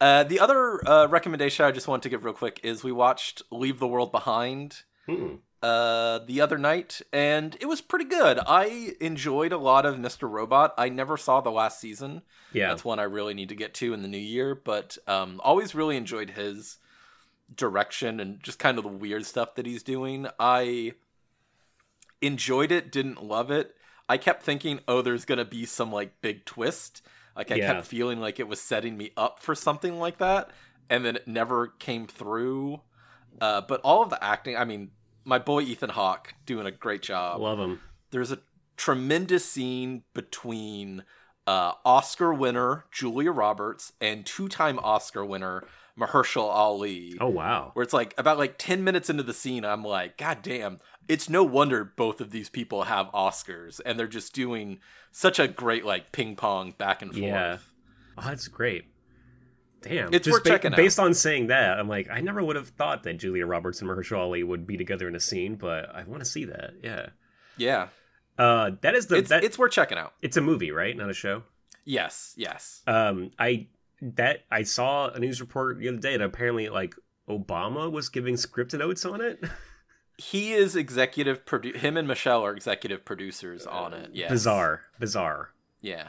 Uh, 0.00 0.22
the 0.24 0.40
other 0.40 0.88
uh, 0.88 1.06
recommendation 1.08 1.64
I 1.64 1.72
just 1.72 1.88
want 1.88 2.02
to 2.04 2.08
give 2.08 2.24
real 2.24 2.34
quick 2.34 2.60
is 2.62 2.82
we 2.84 2.92
watched 2.92 3.42
Leave 3.50 3.78
the 3.80 3.86
World 3.86 4.12
Behind. 4.12 4.82
Hmm. 5.06 5.36
uh, 5.62 6.18
the 6.26 6.40
other 6.40 6.58
night, 6.58 7.00
and 7.14 7.56
it 7.60 7.66
was 7.66 7.80
pretty 7.80 8.04
good. 8.04 8.38
I 8.46 8.92
enjoyed 9.00 9.52
a 9.52 9.58
lot 9.58 9.86
of 9.86 9.96
Mr. 9.96 10.30
Robot. 10.30 10.74
I 10.76 10.88
never 10.90 11.16
saw 11.16 11.40
the 11.40 11.50
last 11.50 11.80
season. 11.80 12.22
Yeah. 12.52 12.68
That's 12.68 12.84
one 12.84 12.98
I 12.98 13.04
really 13.04 13.32
need 13.34 13.48
to 13.48 13.54
get 13.54 13.72
to 13.74 13.94
in 13.94 14.02
the 14.02 14.08
new 14.08 14.18
year, 14.18 14.54
but 14.54 14.98
um, 15.06 15.40
always 15.42 15.74
really 15.74 15.96
enjoyed 15.96 16.30
his 16.30 16.76
direction 17.54 18.20
and 18.20 18.42
just 18.42 18.58
kind 18.58 18.78
of 18.78 18.84
the 18.84 18.90
weird 18.90 19.24
stuff 19.26 19.54
that 19.54 19.66
he's 19.66 19.82
doing. 19.82 20.26
I 20.38 20.92
enjoyed 22.20 22.72
it, 22.72 22.90
didn't 22.92 23.22
love 23.22 23.50
it. 23.50 23.74
I 24.08 24.16
kept 24.16 24.42
thinking, 24.42 24.80
oh, 24.88 25.02
there's 25.02 25.24
going 25.24 25.38
to 25.38 25.44
be 25.44 25.64
some 25.66 25.92
like 25.92 26.20
big 26.20 26.44
twist. 26.44 27.02
Like 27.36 27.52
I 27.52 27.56
Yeah. 27.56 27.74
kept 27.74 27.86
feeling 27.86 28.20
like 28.20 28.40
it 28.40 28.48
was 28.48 28.60
setting 28.60 28.96
me 28.96 29.12
up 29.16 29.38
for 29.38 29.54
something 29.54 29.98
like 29.98 30.18
that, 30.18 30.50
and 30.90 31.04
then 31.04 31.16
it 31.16 31.28
never 31.28 31.68
came 31.68 32.06
through. 32.06 32.80
Uh, 33.40 33.60
but 33.60 33.80
all 33.82 34.02
of 34.02 34.10
the 34.10 34.22
acting, 34.24 34.56
I 34.56 34.64
mean, 34.64 34.90
my 35.24 35.38
boy 35.38 35.60
Ethan 35.60 35.90
Hawke 35.90 36.34
doing 36.46 36.66
a 36.66 36.70
great 36.70 37.02
job. 37.02 37.40
Love 37.40 37.58
him. 37.58 37.80
There's 38.10 38.32
a 38.32 38.40
tremendous 38.76 39.44
scene 39.44 40.02
between 40.14 41.04
uh, 41.46 41.72
Oscar 41.84 42.32
winner 42.32 42.86
Julia 42.90 43.30
Roberts 43.30 43.92
and 44.00 44.24
two-time 44.26 44.78
Oscar 44.80 45.24
winner 45.24 45.64
Mahershala 45.98 46.50
Ali 46.54 47.16
Oh 47.20 47.28
wow. 47.28 47.70
where 47.74 47.82
it's 47.82 47.92
like 47.92 48.14
about 48.18 48.38
like 48.38 48.56
10 48.58 48.84
minutes 48.84 49.10
into 49.10 49.22
the 49.22 49.34
scene 49.34 49.64
i'm 49.64 49.82
like 49.84 50.16
god 50.16 50.38
damn 50.42 50.78
it's 51.08 51.28
no 51.28 51.42
wonder 51.42 51.84
both 51.84 52.20
of 52.20 52.30
these 52.30 52.48
people 52.48 52.84
have 52.84 53.06
oscars 53.08 53.80
and 53.84 53.98
they're 53.98 54.06
just 54.06 54.32
doing 54.32 54.78
such 55.10 55.38
a 55.38 55.48
great 55.48 55.84
like 55.84 56.12
ping 56.12 56.36
pong 56.36 56.72
back 56.78 57.02
and 57.02 57.12
forth 57.12 57.22
Yeah. 57.24 57.58
Oh, 58.16 58.22
that's 58.26 58.48
great. 58.48 58.84
Damn. 59.80 60.12
It's 60.12 60.24
Just 60.26 60.38
worth 60.38 60.44
checking 60.44 60.72
out. 60.72 60.76
Based 60.76 60.98
on 60.98 61.14
saying 61.14 61.46
that, 61.48 61.78
I'm 61.78 61.86
like, 61.88 62.08
I 62.10 62.20
never 62.20 62.42
would 62.42 62.56
have 62.56 62.70
thought 62.70 63.04
that 63.04 63.14
Julia 63.18 63.46
Roberts 63.46 63.80
and 63.80 63.88
Mahershala 63.88 64.18
Ali 64.22 64.42
would 64.42 64.66
be 64.66 64.76
together 64.76 65.06
in 65.06 65.14
a 65.14 65.20
scene, 65.20 65.54
but 65.54 65.94
I 65.94 66.02
want 66.02 66.18
to 66.20 66.28
see 66.28 66.44
that. 66.46 66.72
Yeah. 66.82 67.06
yeah 67.56 67.88
Uh, 68.36 68.72
that 68.80 68.96
is 68.96 69.06
the 69.06 69.16
it's, 69.18 69.28
that, 69.28 69.44
it's 69.44 69.56
worth 69.56 69.70
checking 69.72 69.96
out 69.98 70.14
it's 70.20 70.36
a 70.36 70.40
movie, 70.40 70.72
right? 70.72 70.96
Not 70.96 71.10
a 71.10 71.14
show. 71.14 71.44
yes 71.84 72.34
yes 72.36 72.82
Um, 72.88 73.30
I 73.38 73.68
that 74.00 74.44
I 74.50 74.62
saw 74.62 75.08
a 75.08 75.18
news 75.18 75.40
report 75.40 75.78
the 75.78 75.88
other 75.88 75.98
day 75.98 76.16
that 76.16 76.24
apparently 76.24 76.68
like 76.68 76.94
Obama 77.28 77.90
was 77.90 78.08
giving 78.08 78.36
script 78.36 78.72
notes 78.74 79.04
on 79.04 79.20
it. 79.20 79.42
he 80.18 80.52
is 80.52 80.74
executive 80.74 81.44
produ- 81.44 81.76
him 81.76 81.96
and 81.96 82.08
michelle 82.08 82.44
are 82.44 82.52
executive 82.52 83.04
producers 83.04 83.64
on 83.66 83.94
it 83.94 84.10
yeah 84.12 84.28
Bizarre, 84.28 84.82
bizarre. 84.98 85.50
yeah 85.80 86.08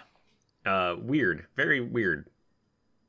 Uh, 0.66 0.96
weird, 1.00 1.46
very 1.56 1.80
weird. 1.80 2.28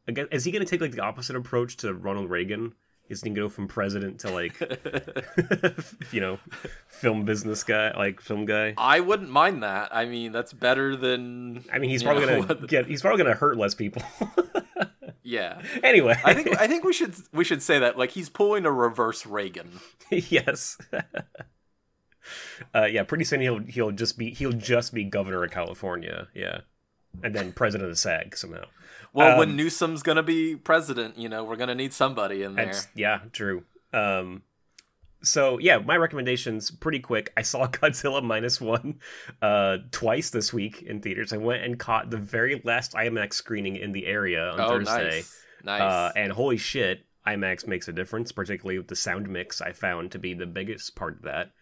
Again, 0.07 0.29
is 0.31 0.45
he 0.45 0.51
going 0.53 0.65
to 0.65 0.71
take 0.71 0.81
like 0.81 0.93
the 0.93 1.03
opposite 1.03 1.37
approach 1.37 1.77
to 1.79 1.95
Ronald 1.95 2.29
Reagan? 2.31 2.75
Is 3.11 3.21
he 3.23 3.29
going 3.29 3.35
to 3.35 3.41
go 3.43 3.49
from 3.49 3.69
president 3.69 4.21
to 4.21 4.31
like, 4.31 4.59
you 6.13 6.21
know, 6.21 6.39
film 6.87 7.25
business 7.25 7.65
guy, 7.65 7.91
like 7.97 8.21
film 8.21 8.47
guy? 8.47 8.75
i 8.79 9.01
wouldn't 9.01 9.31
mind 9.31 9.63
that 9.63 9.95
i 9.95 10.05
mean 10.05 10.33
that's 10.33 10.53
better 10.53 10.97
than 10.97 11.65
I 11.73 11.79
mean, 11.79 11.91
he's 11.91 12.03
probably 12.03 12.23
know, 12.23 12.37
going 12.37 12.49
to 12.49 12.55
what- 12.55 12.69
get. 12.69 12.87
He's 12.87 13.03
probably 13.03 13.23
going 13.23 13.35
to 13.35 13.39
hurt 13.39 13.57
less 13.57 13.75
people. 13.75 14.03
yeah 15.23 15.61
anyway, 15.83 16.19
i 16.25 16.33
think 16.33 16.59
i 16.61 16.67
think 16.67 16.83
we 16.85 16.93
should 16.93 17.15
we 17.33 17.45
should 17.45 17.63
say 17.63 17.79
that 17.79 17.99
like 17.99 18.13
he's 18.13 18.29
pulling 18.29 18.65
a 18.65 18.73
reverse 18.73 19.27
reagan 19.27 19.81
yes. 20.11 20.79
uh, 22.75 22.85
yeah, 22.85 23.03
pretty 23.03 23.25
soon 23.25 23.41
he'll 23.41 23.59
he'll 23.61 23.91
just 23.93 24.19
be 24.19 24.33
he'll 24.33 24.53
just 24.53 24.93
be 24.95 25.05
governor 25.05 25.45
of 25.45 25.51
California. 25.51 26.29
Yeah, 26.35 26.61
and 27.23 27.35
then 27.35 27.53
president 27.53 27.89
of 27.89 27.93
the 27.93 28.01
SAG 28.01 28.37
somehow. 28.37 28.65
Well, 29.13 29.33
Um, 29.33 29.39
when 29.39 29.57
Newsom's 29.57 30.03
gonna 30.03 30.23
be 30.23 30.57
president, 30.57 31.19
you 31.19 31.29
know, 31.29 31.45
we're 31.45 31.57
gonna 31.57 31.75
need 31.75 31.93
somebody 31.93 32.43
in 32.43 32.55
there. 32.55 32.73
Yeah, 32.95 33.21
true. 33.33 33.65
Um, 33.93 34.43
so 35.23 35.59
yeah, 35.59 35.79
my 35.79 35.97
recommendations 35.97 36.71
pretty 36.71 37.01
quick. 37.01 37.33
I 37.37 37.43
saw 37.43 37.67
Godzilla 37.69 38.23
minus 38.23 38.61
one 38.61 39.01
uh, 39.43 39.79
twice 39.91 40.31
this 40.31 40.53
week 40.53 40.83
in 40.83 41.01
theaters. 41.01 41.33
I 41.33 41.37
went 41.39 41.65
and 41.65 41.79
caught 41.79 42.11
the 42.11 42.17
very 42.19 42.61
last 42.65 42.93
IMAX 42.93 43.35
screening 43.35 43.77
in 43.77 43.93
the 43.93 44.07
area 44.07 44.51
on 44.51 44.61
oh, 44.61 44.69
Thursday. 44.69 45.09
nice, 45.09 45.45
nice. 45.65 45.81
Uh, 45.81 46.13
and 46.17 46.33
holy 46.33 46.57
shit, 46.57 47.05
IMAX 47.27 47.67
makes 47.67 47.89
a 47.89 47.93
difference, 47.93 48.33
particularly 48.33 48.79
with 48.79 48.89
the 48.89 48.97
sound 48.97 49.29
mix. 49.29 49.61
I 49.61 49.73
found 49.73 50.13
to 50.13 50.19
be 50.19 50.35
the 50.35 50.47
biggest 50.47 50.97
part 50.97 51.17
of 51.17 51.23
that. 51.23 51.53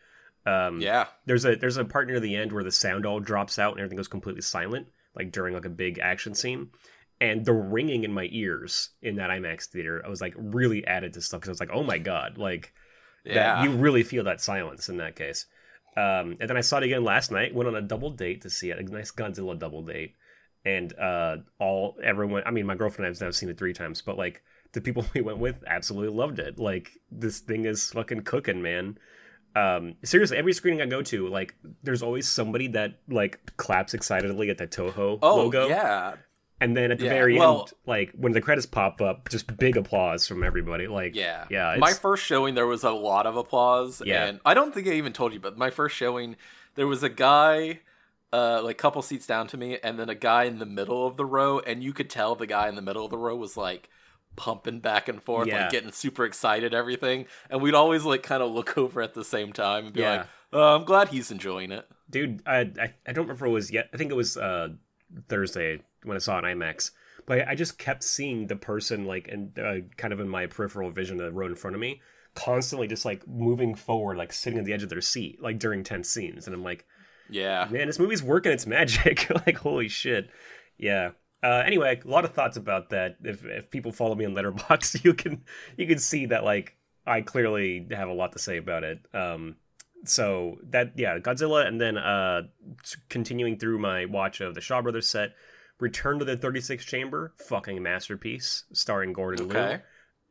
Um, 0.47 0.81
yeah, 0.81 1.07
there's 1.27 1.45
a 1.45 1.57
there's 1.57 1.77
a 1.77 1.85
part 1.85 2.07
near 2.07 2.21
the 2.21 2.37
end 2.37 2.53
where 2.53 2.65
the 2.65 2.73
sound 2.73 3.05
all 3.05 3.21
drops 3.21 3.59
out 3.59 3.73
and 3.73 3.81
everything 3.81 3.97
goes 3.97 4.09
completely 4.09 4.43
silent, 4.43 4.89
like 5.19 5.33
during 5.33 5.55
like 5.55 5.65
a 5.65 5.71
big 5.71 5.99
action 5.99 6.35
scene. 6.35 6.71
And 7.21 7.45
the 7.45 7.53
ringing 7.53 8.05
in 8.05 8.13
my 8.13 8.29
ears 8.31 8.91
in 9.03 9.17
that 9.17 9.31
IMAX 9.31 9.67
theater, 9.67 10.01
I 10.05 10.09
was 10.09 10.21
like 10.21 10.35
really 10.37 10.87
added 10.87 11.13
to 11.15 11.21
stuff 11.21 11.41
because 11.41 11.49
I 11.49 11.53
was 11.53 11.61
like, 11.61 11.73
oh 11.73 11.83
my 11.83 11.99
god, 11.99 12.39
like 12.39 12.73
yeah. 13.25 13.35
that 13.35 13.65
you 13.65 13.77
really 13.77 14.05
feel 14.05 14.25
that 14.25 14.41
silence 14.41 14.89
in 14.89 14.99
that 14.99 15.17
case. 15.17 15.47
Um, 15.97 16.37
and 16.39 16.49
then 16.49 16.57
I 16.57 16.61
saw 16.61 16.77
it 16.77 16.85
again 16.85 17.03
last 17.03 17.33
night. 17.33 17.53
Went 17.55 17.69
on 17.69 17.75
a 17.75 17.83
double 17.83 18.11
date 18.11 18.43
to 18.43 18.51
see 18.51 18.71
it, 18.71 18.79
a 18.79 18.83
nice 18.83 19.11
Godzilla 19.11 19.59
double 19.59 19.83
date. 19.83 20.15
And 20.65 20.97
uh, 20.97 21.39
all 21.59 21.97
everyone, 22.03 22.45
I 22.47 22.53
mean, 22.53 22.67
my 22.67 22.77
girlfriend 22.77 23.07
and 23.07 23.17
I've 23.17 23.21
now 23.21 23.31
seen 23.33 23.49
it 23.49 23.59
three 23.59 23.73
times, 23.73 24.01
but 24.01 24.17
like 24.17 24.43
the 24.73 24.81
people 24.81 25.05
we 25.15 25.21
went 25.21 25.39
with 25.39 25.65
absolutely 25.67 26.17
loved 26.17 26.39
it. 26.39 26.59
Like 26.59 26.93
this 27.11 27.41
thing 27.41 27.65
is 27.65 27.91
fucking 27.91 28.23
cooking, 28.23 28.63
man. 28.63 28.99
Um, 29.57 29.95
seriously, 30.05 30.37
every 30.37 30.53
screening 30.53 30.81
I 30.83 30.87
go 30.87 31.03
to, 31.03 31.29
like, 31.29 31.55
there's 31.83 32.03
always 32.03 32.29
somebody 32.29 32.69
that 32.69 32.99
like 33.09 33.57
claps 33.57 33.95
excitedly 33.95 34.51
at 34.51 34.59
the 34.59 34.67
Toho 34.67 35.19
oh 35.21 35.37
logo, 35.37 35.69
yeah, 35.69 36.15
and 36.61 36.77
then 36.77 36.93
at 36.93 36.99
the 36.99 37.07
Yeah, 37.07 37.11
very 37.13 37.39
well- 37.39 37.61
end, 37.61 37.73
like 37.87 38.13
when 38.13 38.33
the 38.33 38.41
credits 38.41 38.67
pop 38.67 39.01
up, 39.01 39.29
just 39.29 39.57
big 39.57 39.77
applause 39.77 40.29
from 40.29 40.45
everybody. 40.45 40.87
Like, 40.87 41.15
yeah, 41.17 41.47
yeah. 41.51 41.77
My 41.79 41.93
first 41.93 42.25
showing, 42.25 42.55
there 42.55 42.67
was 42.67 42.85
a 42.85 42.91
lot 42.93 43.27
of 43.27 43.37
applause. 43.37 44.03
Yeah. 44.05 44.27
and 44.27 44.41
I 44.45 44.55
don't 44.55 44.73
think 44.73 44.87
I 44.87 44.93
even 44.93 45.13
told 45.13 45.33
you, 45.33 45.41
but 45.41 45.57
my 45.59 45.71
first 45.71 45.97
showing, 45.97 46.37
there 46.75 46.87
was 46.87 47.03
a 47.03 47.09
guy. 47.09 47.81
Uh, 48.31 48.61
like 48.63 48.77
couple 48.77 49.01
seats 49.01 49.27
down 49.27 49.47
to 49.47 49.57
me, 49.57 49.79
and 49.83 49.99
then 49.99 50.11
a 50.11 50.15
guy 50.15 50.45
in 50.45 50.59
the 50.59 50.67
middle 50.67 51.07
of 51.07 51.17
the 51.17 51.25
row, 51.25 51.61
and 51.61 51.83
you 51.83 51.95
could 51.95 52.11
tell 52.11 52.35
the 52.35 52.47
guy 52.47 52.69
in 52.69 52.75
the 52.75 52.83
middle 52.83 53.03
of 53.07 53.11
the 53.11 53.17
row 53.17 53.35
was 53.35 53.57
like 53.57 53.89
pumping 54.39 54.81
back 54.81 55.09
and 55.09 55.23
forth, 55.23 55.49
Yeah. 55.49 55.63
like 55.63 55.71
getting 55.73 55.93
super 55.93 56.25
excited, 56.25 56.73
everything. 56.73 57.27
And 57.51 57.61
we'd 57.61 57.75
always 57.75 58.05
like 58.05 58.23
kind 58.23 58.43
of 58.43 58.51
look 58.53 58.79
over 58.83 59.03
at 59.03 59.13
the 59.13 59.25
same 59.25 59.53
time 59.53 59.87
and 59.87 59.93
be 59.95 60.01
Yeah. 60.01 60.11
like, 60.19 60.27
oh, 60.55 60.77
"I'm 60.77 60.85
glad 60.85 61.09
he's 61.09 61.31
enjoying 61.31 61.73
it." 61.73 61.87
dude 62.11 62.41
I, 62.47 62.61
I 62.61 62.95
i 63.07 63.13
don't 63.13 63.27
remember 63.27 63.45
it 63.45 63.51
was 63.51 63.71
yet 63.71 63.91
i 63.93 63.99
think 63.99 64.11
it 64.11 64.15
was 64.15 64.39
uh 64.39 64.69
thursday 65.29 65.81
when 66.05 66.17
i 66.17 66.19
saw 66.19 66.39
it 66.39 66.45
in 66.47 66.59
imax 66.59 66.91
but 67.27 67.47
i 67.47 67.55
just 67.55 67.77
kept 67.79 68.03
seeing 68.03 68.47
the 68.47 68.57
person 68.57 69.05
like 69.05 69.29
and 69.29 69.59
uh, 69.59 69.75
kind 69.99 70.15
of 70.15 70.21
in 70.21 70.27
my 70.27 70.47
peripheral 70.47 70.91
vision 70.91 71.19
the 71.19 71.31
row 71.31 71.45
in 71.47 71.55
front 71.55 71.75
of 71.75 71.81
me 71.81 72.01
constantly 72.35 72.87
just 72.87 73.05
like 73.05 73.29
moving 73.29 73.75
forward 73.75 74.17
like 74.17 74.33
sitting 74.33 74.59
at 74.59 74.65
the 74.65 74.73
edge 74.73 74.83
of 74.83 74.89
their 74.89 75.03
seat 75.03 75.43
like 75.43 75.59
during 75.59 75.85
tense 75.85 76.09
scenes 76.09 76.47
and 76.47 76.55
i'm 76.55 76.63
like 76.63 76.87
Yeah, 77.29 77.69
man 77.71 77.87
this 77.87 77.99
movie's 77.99 78.23
working 78.23 78.53
its 78.53 78.67
magic 78.67 79.31
like 79.47 79.59
holy 79.59 79.89
shit 79.89 80.31
yeah 80.79 81.11
uh, 81.43 81.63
anyway, 81.65 82.01
a 82.05 82.09
lot 82.09 82.25
of 82.25 82.33
thoughts 82.33 82.57
about 82.57 82.91
that. 82.91 83.17
If 83.23 83.45
if 83.45 83.71
people 83.71 83.93
follow 83.93 84.15
me 84.15 84.25
on 84.25 84.35
Letterboxd, 84.35 85.05
you 85.05 85.15
can 85.15 85.43
you 85.77 85.87
can 85.87 85.99
see 85.99 86.27
that 86.27 86.45
like 86.45 86.77
I 87.07 87.21
clearly 87.21 87.87
have 87.91 88.09
a 88.09 88.13
lot 88.13 88.33
to 88.33 88.39
say 88.39 88.57
about 88.57 88.85
it. 88.85 89.01
Um, 89.15 89.57
so 90.05 90.59
that 90.71 90.93
yeah, 90.97 91.19
Godzilla, 91.19 91.67
and 91.67 91.81
then 91.81 91.97
uh, 91.97 92.43
continuing 93.09 93.59
through 93.59 93.79
my 93.79 94.05
watch 94.05 94.41
of 94.41 94.55
the 94.55 94.61
Shaw 94.61 94.83
Brothers 94.83 95.09
set, 95.09 95.35
Return 95.81 96.19
to 96.19 96.25
the 96.25 96.37
Thirty 96.37 96.61
Six 96.61 96.85
Chamber, 96.85 97.33
fucking 97.37 97.83
masterpiece, 97.83 98.65
starring 98.73 99.13
Gordon 99.13 99.47
Okay. 99.47 99.81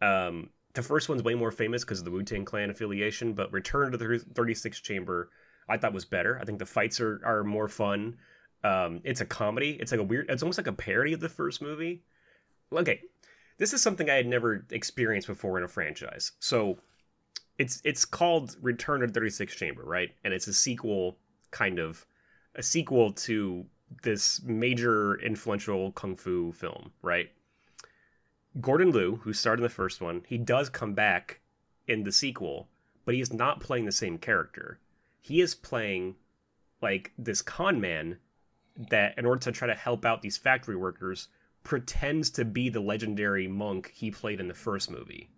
Liu. 0.01 0.07
Um, 0.09 0.49
the 0.73 0.83
first 0.83 1.09
one's 1.09 1.23
way 1.23 1.33
more 1.33 1.51
famous 1.51 1.83
because 1.83 1.99
of 1.99 2.05
the 2.05 2.11
Wu 2.11 2.23
Tang 2.23 2.45
Clan 2.45 2.69
affiliation, 2.69 3.33
but 3.33 3.51
Return 3.51 3.91
to 3.91 3.97
the 3.97 4.19
Thirty 4.19 4.53
Six 4.53 4.81
Chamber, 4.81 5.29
I 5.69 5.77
thought 5.77 5.93
was 5.93 6.05
better. 6.05 6.37
I 6.41 6.45
think 6.45 6.59
the 6.59 6.65
fights 6.65 6.99
are 6.99 7.21
are 7.25 7.43
more 7.43 7.67
fun. 7.67 8.17
Um, 8.63 9.01
it's 9.03 9.21
a 9.21 9.25
comedy. 9.25 9.77
It's 9.79 9.91
like 9.91 10.01
a 10.01 10.03
weird. 10.03 10.29
It's 10.29 10.43
almost 10.43 10.57
like 10.57 10.67
a 10.67 10.73
parody 10.73 11.13
of 11.13 11.19
the 11.19 11.29
first 11.29 11.61
movie. 11.61 12.03
Okay, 12.73 13.01
this 13.57 13.73
is 13.73 13.81
something 13.81 14.09
I 14.09 14.15
had 14.15 14.27
never 14.27 14.65
experienced 14.71 15.27
before 15.27 15.57
in 15.57 15.63
a 15.63 15.67
franchise. 15.67 16.33
So, 16.39 16.79
it's 17.57 17.81
it's 17.83 18.05
called 18.05 18.55
Return 18.61 19.01
to 19.01 19.07
Thirty 19.07 19.29
Six 19.29 19.55
Chamber, 19.55 19.83
right? 19.83 20.09
And 20.23 20.33
it's 20.33 20.47
a 20.47 20.53
sequel, 20.53 21.17
kind 21.51 21.79
of, 21.79 22.05
a 22.55 22.63
sequel 22.63 23.13
to 23.13 23.65
this 24.03 24.41
major 24.43 25.19
influential 25.19 25.91
kung 25.91 26.15
fu 26.15 26.51
film, 26.51 26.91
right? 27.01 27.31
Gordon 28.59 28.91
Liu, 28.91 29.17
who 29.23 29.33
starred 29.33 29.59
in 29.59 29.63
the 29.63 29.69
first 29.69 30.01
one, 30.01 30.23
he 30.27 30.37
does 30.37 30.69
come 30.69 30.93
back 30.93 31.41
in 31.87 32.03
the 32.03 32.11
sequel, 32.11 32.67
but 33.05 33.13
he 33.13 33.21
is 33.21 33.31
not 33.31 33.59
playing 33.59 33.85
the 33.85 33.91
same 33.91 34.17
character. 34.17 34.79
He 35.21 35.41
is 35.41 35.53
playing 35.55 36.15
like 36.81 37.11
this 37.17 37.41
con 37.41 37.79
man 37.79 38.17
that 38.89 39.17
in 39.17 39.25
order 39.25 39.39
to 39.41 39.51
try 39.51 39.67
to 39.67 39.73
help 39.75 40.05
out 40.05 40.21
these 40.21 40.37
factory 40.37 40.75
workers 40.75 41.27
pretends 41.63 42.29
to 42.31 42.45
be 42.45 42.69
the 42.69 42.79
legendary 42.79 43.47
monk 43.47 43.91
he 43.93 44.11
played 44.11 44.39
in 44.39 44.47
the 44.47 44.53
first 44.53 44.89
movie. 44.89 45.29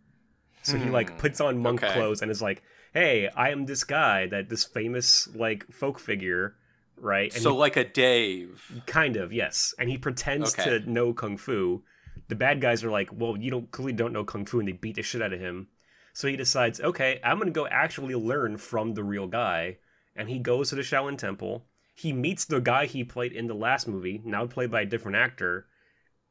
So 0.61 0.77
he 0.77 0.89
like 0.89 1.11
Hmm, 1.11 1.17
puts 1.17 1.39
on 1.41 1.57
monk 1.57 1.81
okay. 1.83 1.93
clothes 1.93 2.21
and 2.21 2.29
is 2.29 2.41
like, 2.41 2.61
"Hey, 2.93 3.29
I 3.35 3.49
am 3.49 3.65
this 3.65 3.83
guy 3.83 4.27
that 4.27 4.49
this 4.49 4.63
famous 4.65 5.27
like 5.33 5.65
folk 5.71 5.99
figure, 5.99 6.55
right?" 6.97 7.33
And 7.33 7.41
so 7.41 7.53
he- 7.53 7.57
like 7.57 7.77
a 7.77 7.85
Dave. 7.85 8.83
Kind 8.85 9.15
of, 9.15 9.31
yes. 9.33 9.73
And 9.79 9.89
he 9.89 9.97
pretends 9.97 10.53
Okay. 10.53 10.79
to 10.81 10.89
know 10.91 11.13
kung 11.13 11.37
fu. 11.37 11.83
The 12.27 12.35
bad 12.35 12.61
guys 12.61 12.83
are 12.83 12.91
like, 12.91 13.09
well, 13.11 13.37
you 13.37 13.49
don't 13.49 13.71
clearly 13.71 13.93
don't 13.93 14.13
know 14.13 14.23
kung 14.23 14.45
fu, 14.45 14.59
and 14.59 14.67
they 14.67 14.73
beat 14.73 14.95
the 14.97 15.01
shit 15.01 15.21
out 15.21 15.33
of 15.33 15.39
him. 15.39 15.69
So 16.13 16.27
he 16.27 16.35
decides, 16.35 16.79
okay, 16.81 17.19
I'm 17.23 17.39
gonna 17.39 17.51
go 17.51 17.65
actually 17.67 18.13
learn 18.15 18.57
from 18.57 18.93
the 18.93 19.03
real 19.03 19.25
guy, 19.27 19.77
and 20.15 20.29
he 20.29 20.37
goes 20.37 20.69
to 20.69 20.75
the 20.75 20.81
Shaolin 20.83 21.17
Temple. 21.17 21.65
He 21.99 22.13
meets 22.13 22.45
the 22.45 22.61
guy 22.61 22.85
he 22.85 23.03
played 23.03 23.33
in 23.33 23.47
the 23.47 23.53
last 23.53 23.87
movie, 23.87 24.21
now 24.23 24.47
played 24.47 24.71
by 24.71 24.81
a 24.81 24.85
different 24.85 25.17
actor, 25.17 25.67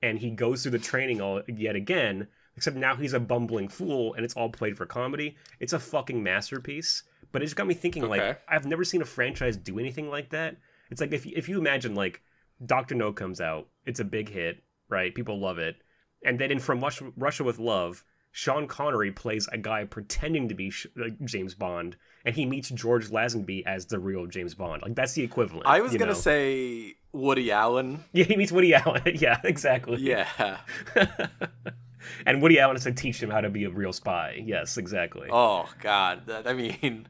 and 0.00 0.18
he 0.18 0.30
goes 0.30 0.62
through 0.62 0.72
the 0.72 0.78
training 0.78 1.20
all 1.20 1.42
yet 1.46 1.76
again. 1.76 2.28
Except 2.56 2.76
now 2.76 2.96
he's 2.96 3.12
a 3.12 3.20
bumbling 3.20 3.68
fool, 3.68 4.14
and 4.14 4.24
it's 4.24 4.34
all 4.34 4.48
played 4.48 4.76
for 4.76 4.86
comedy. 4.86 5.36
It's 5.60 5.72
a 5.74 5.78
fucking 5.78 6.22
masterpiece. 6.22 7.02
But 7.30 7.42
it 7.42 7.44
just 7.44 7.56
got 7.56 7.66
me 7.66 7.74
thinking, 7.74 8.02
Okay. 8.04 8.28
like, 8.28 8.40
I've 8.48 8.64
never 8.66 8.82
seen 8.82 9.02
a 9.02 9.04
franchise 9.04 9.56
do 9.56 9.78
anything 9.78 10.08
like 10.08 10.30
that. 10.30 10.56
It's 10.90 11.00
like 11.00 11.12
if 11.12 11.26
if 11.26 11.48
you 11.48 11.58
imagine 11.58 11.94
like 11.94 12.22
Doctor 12.64 12.94
No 12.94 13.12
comes 13.12 13.40
out, 13.40 13.68
it's 13.84 14.00
a 14.00 14.04
big 14.04 14.30
hit, 14.30 14.62
right? 14.88 15.14
People 15.14 15.38
love 15.38 15.58
it, 15.58 15.76
and 16.24 16.38
then 16.38 16.50
in 16.50 16.58
From 16.58 16.80
Russia, 16.80 17.12
Russia 17.16 17.44
with 17.44 17.58
Love, 17.58 18.04
Sean 18.30 18.66
Connery 18.66 19.10
plays 19.10 19.48
a 19.50 19.58
guy 19.58 19.84
pretending 19.84 20.48
to 20.48 20.54
be 20.54 20.70
Sh- 20.70 20.86
like 20.96 21.18
James 21.24 21.54
Bond, 21.54 21.96
and 22.24 22.34
he 22.34 22.46
meets 22.46 22.68
George 22.68 23.08
Lazenby 23.10 23.64
as 23.66 23.86
the 23.86 23.98
real 23.98 24.26
James 24.26 24.54
Bond. 24.54 24.82
Like 24.82 24.94
that's 24.94 25.14
the 25.14 25.22
equivalent. 25.22 25.66
I 25.66 25.80
was 25.80 25.92
gonna 25.92 26.12
know? 26.12 26.18
say 26.18 26.94
Woody 27.12 27.50
Allen. 27.50 28.04
yeah, 28.12 28.24
he 28.24 28.36
meets 28.36 28.52
Woody 28.52 28.74
Allen. 28.74 29.02
yeah, 29.14 29.40
exactly. 29.44 29.98
Yeah. 30.00 30.58
and 32.26 32.42
Woody 32.42 32.60
Allen 32.60 32.76
has 32.76 32.84
to 32.84 32.92
teach 32.92 33.22
him 33.22 33.30
how 33.30 33.40
to 33.40 33.50
be 33.50 33.64
a 33.64 33.70
real 33.70 33.92
spy. 33.92 34.42
Yes, 34.44 34.76
exactly. 34.76 35.28
Oh 35.30 35.68
God. 35.80 36.26
That, 36.26 36.46
I 36.46 36.52
mean, 36.52 37.08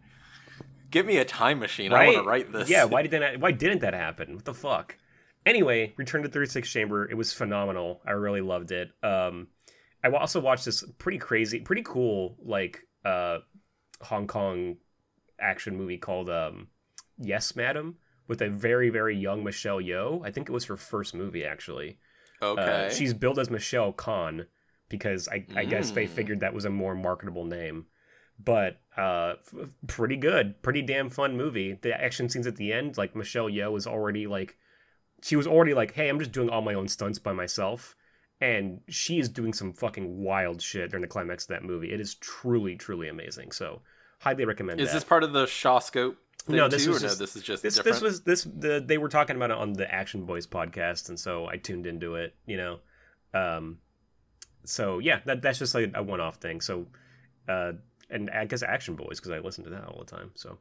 give 0.90 1.06
me 1.06 1.18
a 1.18 1.24
time 1.24 1.58
machine. 1.58 1.92
I 1.92 2.06
want 2.06 2.18
to 2.18 2.22
write 2.22 2.52
this. 2.52 2.70
Yeah, 2.70 2.84
why 2.84 3.02
didn't 3.02 3.20
that, 3.20 3.40
why 3.40 3.52
didn't 3.52 3.80
that 3.80 3.94
happen? 3.94 4.36
What 4.36 4.44
the 4.44 4.54
fuck? 4.54 4.96
Anyway, 5.46 5.94
Return 5.96 6.22
to 6.22 6.28
36 6.28 6.70
Chamber. 6.70 7.08
It 7.08 7.14
was 7.14 7.32
phenomenal. 7.32 8.00
I 8.06 8.10
really 8.10 8.42
loved 8.42 8.70
it. 8.70 8.90
Um, 9.02 9.48
I 10.04 10.10
also 10.10 10.40
watched 10.40 10.64
this 10.64 10.84
pretty 10.98 11.18
crazy, 11.18 11.60
pretty 11.60 11.82
cool, 11.82 12.36
like 12.42 12.86
uh, 13.04 13.38
Hong 14.02 14.26
Kong 14.26 14.76
action 15.40 15.76
movie 15.76 15.98
called 15.98 16.30
um, 16.30 16.68
Yes, 17.18 17.56
Madam, 17.56 17.96
with 18.28 18.40
a 18.42 18.48
very 18.48 18.90
very 18.90 19.16
young 19.16 19.42
Michelle 19.44 19.80
Yeoh. 19.80 20.24
I 20.26 20.30
think 20.30 20.48
it 20.48 20.52
was 20.52 20.66
her 20.66 20.76
first 20.76 21.14
movie 21.14 21.44
actually. 21.44 21.98
Okay. 22.40 22.86
Uh, 22.86 22.90
she's 22.90 23.14
billed 23.14 23.38
as 23.40 23.50
Michelle 23.50 23.92
Khan 23.92 24.46
because 24.88 25.28
I, 25.28 25.44
I 25.56 25.64
guess 25.64 25.90
they 25.90 26.06
Mm. 26.06 26.10
figured 26.10 26.40
that 26.40 26.54
was 26.54 26.64
a 26.64 26.70
more 26.70 26.94
marketable 26.94 27.44
name. 27.44 27.86
But 28.42 28.80
uh, 28.96 29.34
f- 29.40 29.70
pretty 29.88 30.16
good, 30.16 30.62
pretty 30.62 30.80
damn 30.82 31.10
fun 31.10 31.36
movie. 31.36 31.72
The 31.82 32.00
action 32.00 32.28
scenes 32.28 32.46
at 32.46 32.54
the 32.54 32.72
end, 32.72 32.96
like 32.96 33.16
Michelle 33.16 33.48
Yeoh 33.48 33.72
was 33.72 33.86
already 33.88 34.28
like, 34.28 34.56
she 35.22 35.34
was 35.34 35.48
already 35.48 35.74
like, 35.74 35.94
"Hey, 35.94 36.08
I'm 36.08 36.20
just 36.20 36.30
doing 36.30 36.48
all 36.48 36.62
my 36.62 36.74
own 36.74 36.86
stunts 36.86 37.18
by 37.18 37.32
myself," 37.32 37.96
and 38.40 38.80
she 38.88 39.18
is 39.18 39.28
doing 39.28 39.52
some 39.52 39.72
fucking 39.72 40.22
wild 40.22 40.62
shit 40.62 40.90
during 40.90 41.02
the 41.02 41.08
climax 41.08 41.44
of 41.44 41.48
that 41.48 41.64
movie. 41.64 41.92
It 41.92 42.00
is 42.00 42.14
truly, 42.14 42.76
truly 42.76 43.08
amazing. 43.08 43.52
So, 43.52 43.82
highly 44.20 44.44
recommend. 44.44 44.80
Is 44.80 44.88
that. 44.88 44.94
this 44.94 45.04
part 45.04 45.24
of 45.24 45.32
the 45.32 45.44
Shawscope? 45.46 46.16
Thing 46.44 46.56
No, 46.56 46.68
this 46.68 46.84
too, 46.84 46.90
was 46.90 47.02
or 47.02 47.06
just- 47.08 47.18
no, 47.20 47.26
this 47.26 47.36
is 47.36 47.42
just 47.42 47.62
this 47.62 47.74
different. 47.76 47.94
this 47.94 48.02
was 48.02 48.22
this 48.22 48.44
the 48.44 48.82
they 48.84 48.96
were 48.96 49.08
talking 49.08 49.36
about 49.36 49.50
it 49.50 49.58
on 49.58 49.72
the 49.74 49.92
Action 49.92 50.24
Boys 50.24 50.46
podcast, 50.46 51.08
and 51.08 51.18
so 51.18 51.46
I 51.46 51.56
tuned 51.56 51.86
into 51.86 52.14
it. 52.14 52.34
You 52.46 52.56
know, 52.56 52.78
um, 53.34 53.78
so 54.64 54.98
yeah, 54.98 55.20
that 55.26 55.42
that's 55.42 55.58
just 55.58 55.74
like 55.74 55.90
a 55.94 56.02
one 56.02 56.20
off 56.20 56.36
thing. 56.36 56.60
So, 56.60 56.86
uh, 57.48 57.72
and 58.08 58.30
I 58.30 58.44
guess 58.46 58.62
Action 58.62 58.94
Boys 58.94 59.18
because 59.18 59.32
I 59.32 59.38
listen 59.40 59.64
to 59.64 59.70
that 59.70 59.84
all 59.84 59.98
the 59.98 60.10
time. 60.10 60.30
So, 60.36 60.58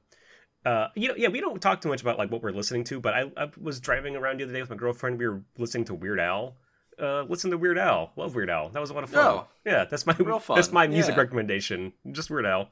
uh, 0.66 0.88
you 0.96 1.10
know, 1.10 1.16
yeah, 1.16 1.30
we 1.30 1.40
don't 1.40 1.62
talk 1.62 1.80
too 1.82 1.90
much 1.90 2.02
about 2.02 2.18
like 2.18 2.32
what 2.32 2.42
we're 2.42 2.52
listening 2.52 2.84
to, 2.86 3.00
but 3.00 3.14
I, 3.14 3.32
I 3.38 3.50
was 3.62 3.80
driving 3.80 4.16
around 4.16 4.40
the 4.40 4.46
other 4.46 4.54
day 4.54 4.62
with 4.62 4.70
my 4.70 4.76
girlfriend. 4.76 5.20
We 5.20 5.28
were 5.28 5.44
listening 5.58 5.86
to 5.86 5.94
Weird 5.94 6.20
Al. 6.20 6.56
Uh, 7.00 7.24
listen 7.24 7.52
to 7.52 7.58
Weird 7.58 7.78
Al. 7.78 8.12
Love 8.16 8.34
Weird 8.36 8.50
Al. 8.50 8.70
That 8.70 8.80
was 8.80 8.90
a 8.90 8.94
lot 8.94 9.04
of 9.04 9.10
fun. 9.12 9.24
Oh. 9.26 9.48
yeah, 9.66 9.86
that's 9.86 10.06
my 10.08 10.16
Real 10.20 10.40
fun. 10.40 10.56
that's 10.56 10.72
my 10.72 10.88
music 10.88 11.16
Yeah. 11.16 11.22
recommendation. 11.22 11.94
Just 12.12 12.30
Weird 12.32 12.46
Al. 12.46 12.70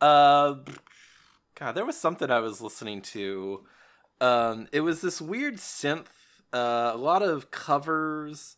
Uh, 0.00 0.56
God, 1.54 1.72
there 1.72 1.84
was 1.86 1.96
something 1.96 2.30
I 2.30 2.40
was 2.40 2.60
listening 2.60 3.00
to. 3.02 3.64
Um, 4.20 4.68
it 4.72 4.80
was 4.80 5.00
this 5.00 5.20
weird 5.20 5.56
synth. 5.56 6.06
Uh, 6.52 6.92
a 6.94 6.96
lot 6.96 7.22
of 7.22 7.50
covers. 7.50 8.56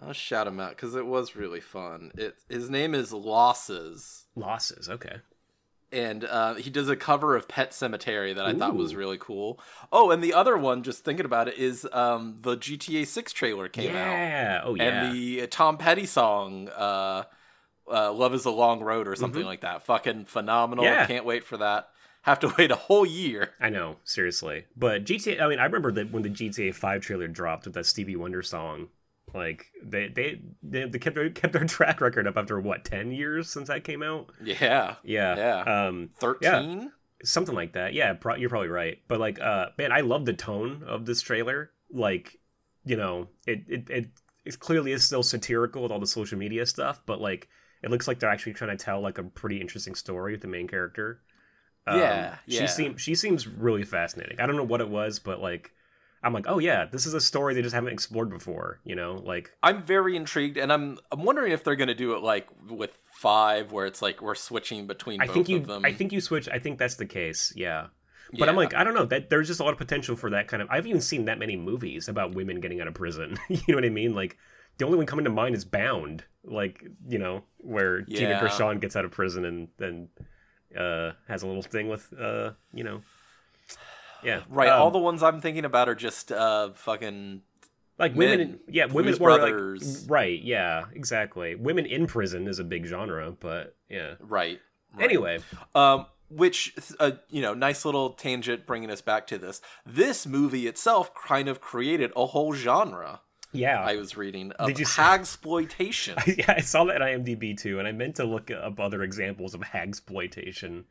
I'll 0.00 0.12
shout 0.12 0.46
him 0.46 0.60
out 0.60 0.70
because 0.70 0.94
it 0.94 1.06
was 1.06 1.34
really 1.34 1.60
fun. 1.60 2.12
It 2.16 2.36
his 2.48 2.70
name 2.70 2.94
is 2.94 3.12
Losses, 3.12 4.26
Losses. 4.36 4.88
Okay. 4.88 5.16
And 5.90 6.24
uh, 6.24 6.54
he 6.54 6.68
does 6.68 6.90
a 6.90 6.96
cover 6.96 7.34
of 7.34 7.48
Pet 7.48 7.70
Sematary 7.70 8.34
that 8.34 8.44
I 8.44 8.52
thought 8.52 8.76
was 8.76 8.94
really 8.94 9.16
cool. 9.18 9.58
Oh, 9.90 10.10
and 10.10 10.22
the 10.22 10.34
other 10.34 10.56
one, 10.58 10.82
just 10.82 11.02
thinking 11.02 11.24
about 11.24 11.48
it, 11.48 11.56
is 11.56 11.88
um, 11.92 12.36
the 12.42 12.58
GTA 12.58 13.06
Six 13.06 13.32
trailer 13.32 13.68
came 13.68 13.90
out. 13.90 13.94
yeah. 14.12 14.60
Oh 14.64 14.74
yeah. 14.74 14.84
and 14.84 15.14
the 15.16 15.46
Tom 15.46 15.78
Petty 15.78 16.04
song, 16.04 16.68
uh, 16.68 17.22
uh, 17.90 18.12
"Love 18.12 18.34
Is 18.34 18.44
a 18.44 18.50
Long 18.50 18.80
Road" 18.80 19.08
or 19.08 19.16
something 19.16 19.44
like 19.44 19.62
that. 19.62 19.86
Fucking 19.86 20.26
phenomenal! 20.26 20.84
Mm-hmm. 20.84 20.92
Yeah. 20.94 21.06
Can't 21.06 21.24
wait 21.24 21.44
for 21.44 21.56
that. 21.56 21.88
Have 22.22 22.40
to 22.40 22.52
wait 22.58 22.70
a 22.70 22.76
whole 22.76 23.06
year. 23.06 23.52
I 23.58 23.70
know, 23.70 23.96
seriously. 24.04 24.66
But 24.76 25.04
GTA, 25.06 25.40
I 25.40 25.48
mean, 25.48 25.58
I 25.58 25.64
remember 25.64 25.90
that 25.92 26.12
when 26.12 26.22
the 26.22 26.28
GTA 26.28 26.74
5 26.74 27.00
trailer 27.00 27.28
dropped 27.28 27.64
with 27.64 27.72
that 27.74 27.86
Stevie 27.86 28.16
Wonder 28.16 28.42
song, 28.42 28.88
like 29.38 29.66
they 29.82 30.08
they 30.08 30.40
they, 30.62 30.84
they 30.88 30.98
kept 30.98 31.16
their, 31.16 31.30
kept 31.30 31.52
their 31.54 31.64
track 31.76 32.00
record 32.00 32.26
up 32.26 32.36
after 32.36 32.60
what 32.60 32.84
ten 32.84 33.10
years 33.12 33.48
since 33.50 33.68
that 33.68 33.84
came 33.84 34.02
out. 34.02 34.30
Yeah, 34.42 34.96
Yeah, 35.02 35.36
Yeah. 35.64 35.86
um, 35.86 36.10
thirteen. 36.18 36.92
something 37.24 37.54
like 37.54 37.72
that. 37.72 37.94
Yeah, 37.94 38.12
pro- 38.14 38.36
you're 38.36 38.50
probably 38.50 38.68
right. 38.68 38.98
But 39.08 39.20
like, 39.20 39.40
uh, 39.40 39.68
man, 39.78 39.92
I 39.92 40.00
love 40.02 40.26
the 40.26 40.34
tone 40.34 40.82
of 40.86 41.06
this 41.06 41.20
trailer. 41.22 41.70
Like, 41.90 42.36
you 42.84 42.96
know, 42.96 43.28
it 43.46 43.64
it 43.68 43.90
it, 43.90 44.06
it 44.44 44.58
clearly 44.60 44.92
is 44.92 45.04
still 45.04 45.22
satirical 45.22 45.82
with 45.82 45.92
all 45.92 46.00
the 46.00 46.06
social 46.06 46.38
media 46.38 46.66
stuff, 46.66 47.02
but 47.06 47.20
like, 47.20 47.48
it 47.82 47.90
looks 47.90 48.06
like 48.08 48.18
they're 48.18 48.30
actually 48.30 48.52
trying 48.54 48.76
to 48.76 48.84
tell 48.84 49.00
like 49.00 49.18
a 49.18 49.22
pretty 49.22 49.60
interesting 49.60 49.94
story 49.94 50.32
with 50.32 50.42
the 50.42 50.48
main 50.48 50.68
character. 50.68 51.20
Um, 51.86 51.98
Yeah, 51.98 52.36
yeah. 52.46 52.60
She 52.60 52.66
seems 52.66 53.00
she 53.00 53.14
seems 53.14 53.46
really 53.48 53.84
fascinating. 53.84 54.40
I 54.40 54.46
don't 54.46 54.56
know 54.56 54.64
what 54.64 54.80
it 54.80 54.88
was, 54.90 55.18
but 55.18 55.40
like, 55.40 55.72
I'm 56.22 56.32
like, 56.32 56.46
oh 56.48 56.58
yeah, 56.58 56.84
this 56.84 57.06
is 57.06 57.14
a 57.14 57.20
story 57.20 57.54
they 57.54 57.62
just 57.62 57.74
haven't 57.74 57.92
explored 57.92 58.30
before. 58.30 58.80
You 58.84 58.96
know, 58.96 59.14
like, 59.24 59.52
I'm 59.62 59.82
very 59.84 60.16
intrigued, 60.16 60.56
and 60.56 60.72
I'm 60.72 60.98
I'm 61.12 61.24
wondering 61.24 61.52
if 61.52 61.62
they're 61.64 61.76
gonna 61.76 61.94
do 61.94 62.14
it 62.14 62.22
like 62.22 62.48
with 62.68 62.96
five, 63.12 63.72
where 63.72 63.86
it's 63.86 64.02
like 64.02 64.20
we're 64.20 64.34
switching 64.34 64.86
between 64.86 65.20
I 65.20 65.26
both 65.26 65.34
think 65.34 65.48
you 65.48 65.56
of 65.58 65.66
them. 65.66 65.84
I 65.84 65.92
think 65.92 66.12
you 66.12 66.20
switch. 66.20 66.48
I 66.48 66.58
think 66.58 66.78
that's 66.78 66.96
the 66.96 67.06
case. 67.06 67.52
Yeah. 67.56 67.88
But 68.38 68.48
I'm 68.50 68.56
like, 68.56 68.74
I 68.74 68.84
don't 68.84 68.92
know. 68.94 69.06
That 69.06 69.30
there's 69.30 69.46
just 69.46 69.58
a 69.60 69.64
lot 69.64 69.72
of 69.72 69.78
potential 69.78 70.14
for 70.14 70.28
that 70.30 70.48
kind 70.48 70.62
of. 70.62 70.68
I've 70.70 70.86
even 70.86 71.00
seen 71.00 71.24
that 71.26 71.38
many 71.38 71.56
movies 71.56 72.08
about 72.08 72.34
women 72.34 72.60
getting 72.60 72.80
out 72.80 72.86
of 72.86 72.92
prison. 72.94 73.38
you 73.48 73.60
know 73.68 73.76
what 73.76 73.86
I 73.86 73.88
mean? 73.88 74.14
Like, 74.14 74.36
the 74.76 74.84
only 74.84 74.98
one 74.98 75.06
coming 75.06 75.24
to 75.24 75.30
mind 75.30 75.54
is 75.54 75.64
Bound. 75.64 76.24
Like, 76.44 76.84
you 77.08 77.18
know, 77.18 77.44
where 77.58 78.02
Gina 78.02 78.30
Yeah. 78.30 78.40
Gershon 78.40 78.80
gets 78.80 78.96
out 78.96 79.06
of 79.06 79.12
prison 79.12 79.46
and 79.46 79.68
then 79.78 80.08
uh, 80.78 81.12
has 81.26 81.42
a 81.42 81.46
little 81.46 81.62
thing 81.62 81.88
with, 81.88 82.12
uh, 82.20 82.50
you 82.74 82.84
know, 82.84 83.00
yeah, 84.22 84.42
right. 84.48 84.68
um, 84.68 84.82
all 84.82 84.90
the 84.90 84.98
ones 84.98 85.22
I'm 85.22 85.40
thinking 85.40 85.64
about 85.64 85.88
are 85.88 85.94
just 85.94 86.32
uh 86.32 86.70
fucking 86.74 87.42
like 87.98 88.14
women. 88.14 88.38
men, 88.38 88.40
in, 88.40 88.60
yeah, 88.68 88.84
women 88.86 89.04
Blues 89.12 89.20
were 89.20 89.30
like 89.32 89.40
Brothers. 89.40 90.06
right. 90.08 90.40
Yeah, 90.42 90.84
exactly. 90.94 91.54
Women 91.54 91.86
in 91.86 92.06
prison 92.06 92.46
is 92.46 92.58
a 92.58 92.64
big 92.64 92.86
genre, 92.86 93.32
but 93.38 93.74
yeah. 93.88 94.14
right. 94.20 94.60
right. 94.94 95.04
Anyway, 95.04 95.40
Um, 95.74 96.06
which 96.30 96.74
uh, 97.00 97.12
you 97.30 97.42
know, 97.42 97.54
nice 97.54 97.84
little 97.84 98.10
tangent 98.10 98.66
bringing 98.66 98.90
us 98.90 99.00
back 99.00 99.26
to 99.28 99.38
this. 99.38 99.60
This 99.84 100.26
movie 100.26 100.66
itself 100.66 101.12
kind 101.14 101.48
of 101.48 101.60
created 101.60 102.12
a 102.14 102.26
whole 102.26 102.52
genre. 102.52 103.22
yeah, 103.52 103.82
I 103.82 103.96
was 103.96 104.16
reading 104.16 104.52
of 104.52 104.68
Did 104.68 104.78
you 104.78 104.86
hagsploitation. 104.86 106.24
yeah, 106.38 106.54
I 106.56 106.60
saw 106.60 106.84
that 106.84 107.02
on 107.02 107.08
IMDb 107.08 107.56
too, 107.58 107.78
and 107.78 107.88
I 107.88 107.92
meant 107.92 108.16
to 108.16 108.24
look 108.24 108.50
up 108.50 108.78
other 108.78 109.02
examples 109.02 109.54
of 109.54 109.60
hagsploitation, 109.62 110.84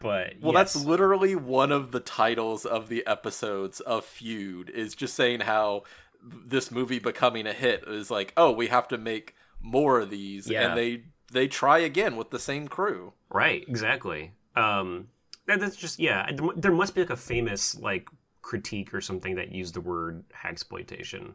but 0.00 0.34
Well, 0.40 0.52
yes. 0.52 0.72
that's 0.74 0.84
literally 0.84 1.36
one 1.36 1.70
of 1.70 1.92
the 1.92 2.00
titles 2.00 2.66
of 2.66 2.88
the 2.88 3.06
episodes 3.06 3.78
of 3.80 4.04
Feud. 4.04 4.70
Is 4.70 4.94
just 4.94 5.14
saying 5.14 5.40
how 5.40 5.84
this 6.22 6.70
movie 6.70 6.98
becoming 6.98 7.46
a 7.46 7.52
hit 7.52 7.84
is 7.86 8.10
like, 8.10 8.32
oh, 8.36 8.50
we 8.50 8.66
have 8.66 8.88
to 8.88 8.98
make 8.98 9.34
more 9.60 10.00
of 10.00 10.10
these, 10.10 10.48
Yeah. 10.48 10.68
and 10.70 10.78
they 10.78 11.04
they 11.32 11.46
try 11.46 11.78
again 11.78 12.16
with 12.16 12.30
the 12.30 12.38
same 12.40 12.66
crew. 12.66 13.12
right, 13.28 13.64
exactly. 13.68 14.32
Um, 14.56 15.08
that, 15.46 15.60
that's 15.60 15.76
just 15.76 15.98
yeah. 16.00 16.30
there 16.32 16.48
There 16.56 16.72
must 16.72 16.94
be 16.94 17.02
like 17.02 17.10
a 17.10 17.16
famous 17.16 17.78
like 17.78 18.08
critique 18.42 18.92
or 18.92 19.00
something 19.00 19.36
that 19.36 19.52
used 19.52 19.74
the 19.74 19.80
word 19.80 20.24
hagsploitation, 20.44 21.34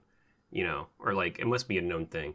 you 0.51 0.63
know, 0.63 0.88
or 0.99 1.13
like 1.13 1.39
it 1.39 1.45
must 1.47 1.67
be 1.67 1.78
a 1.78 1.82
known 1.82 2.08
thing. 2.08 2.34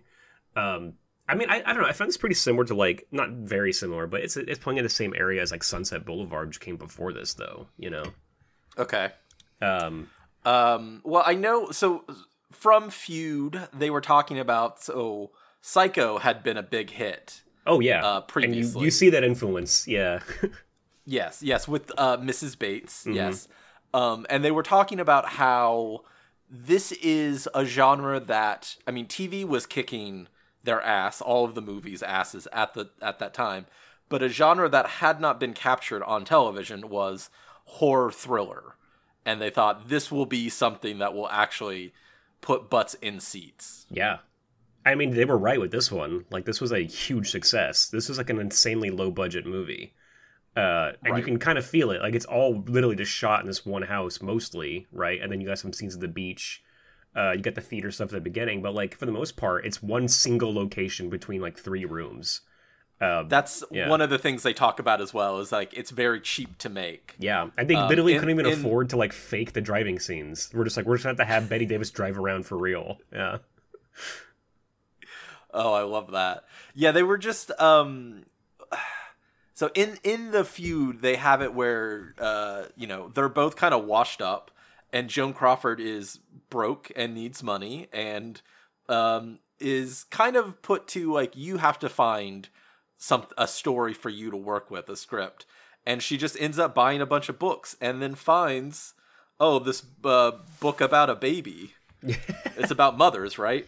Um, 0.56 0.94
I 1.30 1.34
mean, 1.34 1.48
I, 1.50 1.62
I 1.64 1.72
don't 1.72 1.82
know. 1.82 1.88
I 1.88 1.92
found 1.92 2.08
this 2.08 2.16
pretty 2.16 2.34
similar 2.34 2.64
to 2.64 2.74
like 2.74 3.06
not 3.10 3.30
very 3.30 3.72
similar, 3.72 4.06
but 4.06 4.20
it's 4.22 4.36
it's 4.36 4.58
playing 4.58 4.78
in 4.78 4.84
the 4.84 4.90
same 4.90 5.14
area 5.16 5.40
as 5.40 5.50
like 5.50 5.62
Sunset 5.62 6.04
Boulevard, 6.04 6.48
which 6.48 6.60
came 6.60 6.76
before 6.76 7.12
this, 7.12 7.34
though. 7.34 7.66
You 7.78 7.90
know. 7.90 8.04
Okay. 8.78 9.10
Um, 9.62 10.10
Um, 10.44 11.00
well, 11.04 11.22
I 11.26 11.34
know. 11.34 11.70
So 11.70 12.04
from 12.50 12.90
Feud, 12.90 13.68
they 13.72 13.90
were 13.90 14.00
talking 14.00 14.38
about 14.38 14.82
so 14.82 15.30
Psycho 15.60 16.18
had 16.18 16.42
been 16.42 16.56
a 16.56 16.62
big 16.62 16.90
hit. 16.90 17.42
oh 17.66 17.80
yeah, 17.80 18.04
Uh, 18.04 18.16
and 18.16 18.22
you, 18.22 18.32
previously. 18.62 18.84
you 18.84 18.90
see 18.90 19.10
that 19.10 19.22
influence, 19.24 19.86
yeah. 19.86 20.20
Yes, 21.06 21.42
yes, 21.42 21.66
with 21.66 21.90
uh, 21.98 22.18
Mrs. 22.18 22.56
Bates. 22.58 23.00
Mm-hmm. 23.00 23.14
Yes, 23.14 23.48
um, 23.92 24.26
and 24.30 24.44
they 24.44 24.50
were 24.52 24.62
talking 24.62 25.00
about 25.00 25.26
how 25.30 26.04
this 26.48 26.92
is 26.92 27.48
a 27.54 27.64
genre 27.64 28.20
that 28.20 28.76
I 28.86 28.90
mean, 28.92 29.06
TV 29.06 29.44
was 29.44 29.66
kicking 29.66 30.28
their 30.64 30.82
ass, 30.82 31.20
all 31.20 31.44
of 31.44 31.54
the 31.54 31.62
movies' 31.62 32.02
asses 32.02 32.46
at 32.52 32.74
the 32.74 32.90
at 33.00 33.18
that 33.18 33.34
time. 33.34 33.66
but 34.10 34.22
a 34.22 34.28
genre 34.28 34.68
that 34.68 34.86
had 34.86 35.20
not 35.20 35.40
been 35.40 35.54
captured 35.54 36.02
on 36.02 36.26
television 36.26 36.90
was 36.90 37.30
horror 37.64 38.10
thriller. 38.10 38.74
And 39.24 39.40
they 39.40 39.50
thought 39.50 39.88
this 39.88 40.10
will 40.10 40.26
be 40.26 40.50
something 40.50 40.98
that 40.98 41.14
will 41.14 41.28
actually 41.30 41.94
put 42.42 42.68
butts 42.68 42.94
in 42.94 43.20
seats. 43.20 43.86
Yeah. 43.90 44.18
I 44.84 44.94
mean, 44.94 45.10
they 45.12 45.24
were 45.24 45.38
right 45.38 45.60
with 45.60 45.70
this 45.70 45.92
one. 45.92 46.24
Like, 46.30 46.44
this 46.44 46.60
was 46.60 46.72
a 46.72 46.80
huge 46.80 47.30
success. 47.30 47.86
This 47.88 48.08
was 48.08 48.18
like 48.18 48.30
an 48.30 48.40
insanely 48.40 48.90
low 48.90 49.10
budget 49.10 49.46
movie. 49.46 49.94
Uh, 50.56 50.92
and 51.04 51.16
you 51.16 51.22
can 51.22 51.38
kind 51.38 51.58
of 51.58 51.64
feel 51.66 51.90
it. 51.90 52.00
Like, 52.00 52.14
it's 52.14 52.24
all 52.24 52.64
literally 52.66 52.96
just 52.96 53.12
shot 53.12 53.40
in 53.40 53.46
this 53.46 53.64
one 53.64 53.82
house 53.82 54.20
mostly, 54.20 54.88
right? 54.90 55.20
And 55.22 55.30
then 55.30 55.40
you 55.40 55.46
got 55.46 55.58
some 55.58 55.72
scenes 55.72 55.94
at 55.94 56.00
the 56.00 56.08
beach. 56.08 56.62
Uh, 57.16 57.32
you 57.32 57.40
get 57.42 57.54
the 57.56 57.60
theater 57.60 57.90
stuff 57.90 58.06
at 58.08 58.12
the 58.12 58.20
beginning, 58.20 58.62
but 58.62 58.72
like 58.74 58.96
for 58.96 59.04
the 59.06 59.12
most 59.12 59.36
part, 59.36 59.64
it's 59.66 59.82
one 59.82 60.06
single 60.08 60.54
location 60.54 61.10
between 61.10 61.40
like 61.40 61.58
three 61.58 61.84
rooms. 61.84 62.42
Uh, 63.00 63.22
That's 63.24 63.64
Yeah. 63.70 63.88
one 63.88 64.00
of 64.02 64.10
the 64.10 64.18
things 64.18 64.42
they 64.42 64.52
talk 64.52 64.78
about 64.78 65.00
as 65.00 65.12
well 65.14 65.38
is 65.40 65.50
like 65.50 65.72
it's 65.72 65.90
very 65.90 66.20
cheap 66.20 66.56
to 66.58 66.68
make. 66.68 67.14
yeah, 67.18 67.48
and 67.58 67.68
they 67.68 67.74
Um, 67.74 67.88
literally 67.88 68.12
in- 68.12 68.18
couldn't 68.20 68.34
even 68.38 68.46
in- 68.46 68.58
afford 68.60 68.90
to 68.90 68.96
like 68.96 69.12
fake 69.12 69.54
the 69.54 69.60
driving 69.62 69.98
scenes. 69.98 70.50
We're 70.54 70.64
just 70.64 70.76
like, 70.76 70.86
we're 70.86 70.96
just 70.96 71.04
gonna 71.04 71.12
have 71.16 71.26
to 71.26 71.32
have 71.32 71.48
Bette 71.48 71.64
Davis 71.66 71.90
drive 71.90 72.18
around 72.18 72.44
for 72.46 72.56
real. 72.58 72.98
Yeah, 73.12 73.38
Oh, 75.52 75.72
I 75.72 75.82
love 75.82 76.12
that. 76.12 76.44
Yeah, 76.74 76.92
they 76.92 77.02
were 77.02 77.18
just 77.18 77.50
um 77.60 78.24
so 79.54 79.70
in 79.74 79.98
in 80.04 80.30
the 80.30 80.44
feud 80.44 81.02
they 81.02 81.16
have 81.16 81.42
it 81.42 81.54
where 81.54 82.14
uh 82.18 82.64
you 82.76 82.86
know, 82.86 83.08
they're 83.08 83.28
both 83.28 83.56
kind 83.56 83.74
of 83.74 83.84
washed 83.84 84.22
up 84.22 84.50
and 84.92 85.08
Joan 85.08 85.32
Crawford 85.32 85.80
is 85.80 86.20
broke 86.48 86.90
and 86.96 87.14
needs 87.14 87.42
money 87.42 87.88
and 87.92 88.40
um 88.88 89.38
is 89.58 90.04
kind 90.04 90.36
of 90.36 90.62
put 90.62 90.88
to 90.88 91.12
like 91.12 91.36
you 91.36 91.58
have 91.58 91.78
to 91.78 91.88
find 91.88 92.48
some 92.96 93.26
a 93.36 93.48
story 93.48 93.94
for 93.94 94.10
you 94.10 94.30
to 94.30 94.36
work 94.36 94.70
with, 94.70 94.88
a 94.88 94.96
script. 94.96 95.46
And 95.86 96.02
she 96.02 96.18
just 96.18 96.38
ends 96.38 96.58
up 96.58 96.74
buying 96.74 97.00
a 97.00 97.06
bunch 97.06 97.28
of 97.30 97.38
books 97.38 97.74
and 97.80 98.00
then 98.02 98.14
finds 98.14 98.94
oh, 99.40 99.58
this 99.58 99.82
uh, 100.04 100.32
book 100.60 100.82
about 100.82 101.08
a 101.08 101.14
baby. 101.14 101.72
it's 102.02 102.70
about 102.70 102.98
mothers, 102.98 103.38
right? 103.38 103.66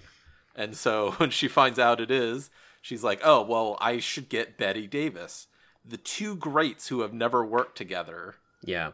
And 0.55 0.77
so 0.77 1.13
when 1.17 1.31
she 1.31 1.49
finds 1.49 1.79
out 1.79 2.01
it 2.01 2.11
is, 2.11 2.51
she's 2.83 3.03
like, 3.03 3.21
"Oh, 3.25 3.43
well, 3.43 3.79
I 3.81 3.99
should 3.99 4.29
get 4.29 4.59
Bette 4.59 4.87
Davis, 4.87 5.49
the 5.85 5.97
two 5.97 6.37
greats 6.37 6.89
who 6.89 7.01
have 7.01 7.15
never 7.15 7.45
worked 7.45 7.77
together." 7.77 8.37
yeah, 8.65 8.93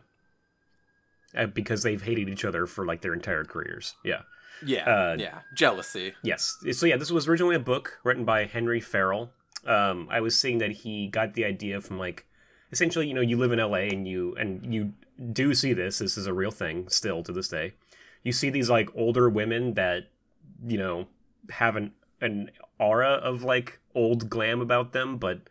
because 1.54 1.82
they've 1.82 2.02
hated 2.02 2.28
each 2.28 2.44
other 2.44 2.66
for 2.66 2.84
like 2.84 3.02
their 3.02 3.14
entire 3.14 3.44
careers. 3.44 3.94
Yeah. 4.04 4.22
Yeah, 4.64 4.90
Uh, 4.90 5.16
yeah, 5.16 5.40
jealousy. 5.54 6.14
Yes. 6.22 6.56
So 6.72 6.86
yeah, 6.86 6.96
this 6.96 7.12
was 7.12 7.28
originally 7.28 7.54
a 7.54 7.60
book 7.60 7.98
written 8.02 8.24
by 8.24 8.44
Henry 8.44 8.80
Farrell. 8.80 9.30
Um, 9.64 10.08
I 10.10 10.20
was 10.20 10.38
seeing 10.38 10.58
that 10.58 10.70
he 10.70 11.06
got 11.06 11.34
the 11.34 11.44
idea 11.44 11.80
from 11.80 11.98
like 11.98 12.26
essentially, 12.72 13.06
you 13.06 13.14
know, 13.14 13.20
you 13.20 13.36
live 13.36 13.52
in 13.52 13.58
LA 13.58 13.86
and 13.88 14.06
you 14.06 14.34
and 14.36 14.74
you 14.74 14.94
do 15.32 15.54
see 15.54 15.72
this. 15.72 15.98
This 15.98 16.18
is 16.18 16.26
a 16.26 16.32
real 16.34 16.50
thing 16.50 16.88
still 16.88 17.22
to 17.22 17.32
this 17.32 17.48
day. 17.48 17.74
You 18.22 18.32
see 18.32 18.50
these 18.50 18.68
like 18.68 18.88
older 18.96 19.28
women 19.28 19.74
that 19.74 20.08
you 20.66 20.78
know 20.78 21.06
have 21.50 21.76
an 21.76 21.92
an 22.20 22.50
aura 22.78 23.12
of 23.12 23.42
like 23.44 23.78
old 23.94 24.28
glam 24.28 24.60
about 24.60 24.92
them, 24.92 25.18
but 25.18 25.42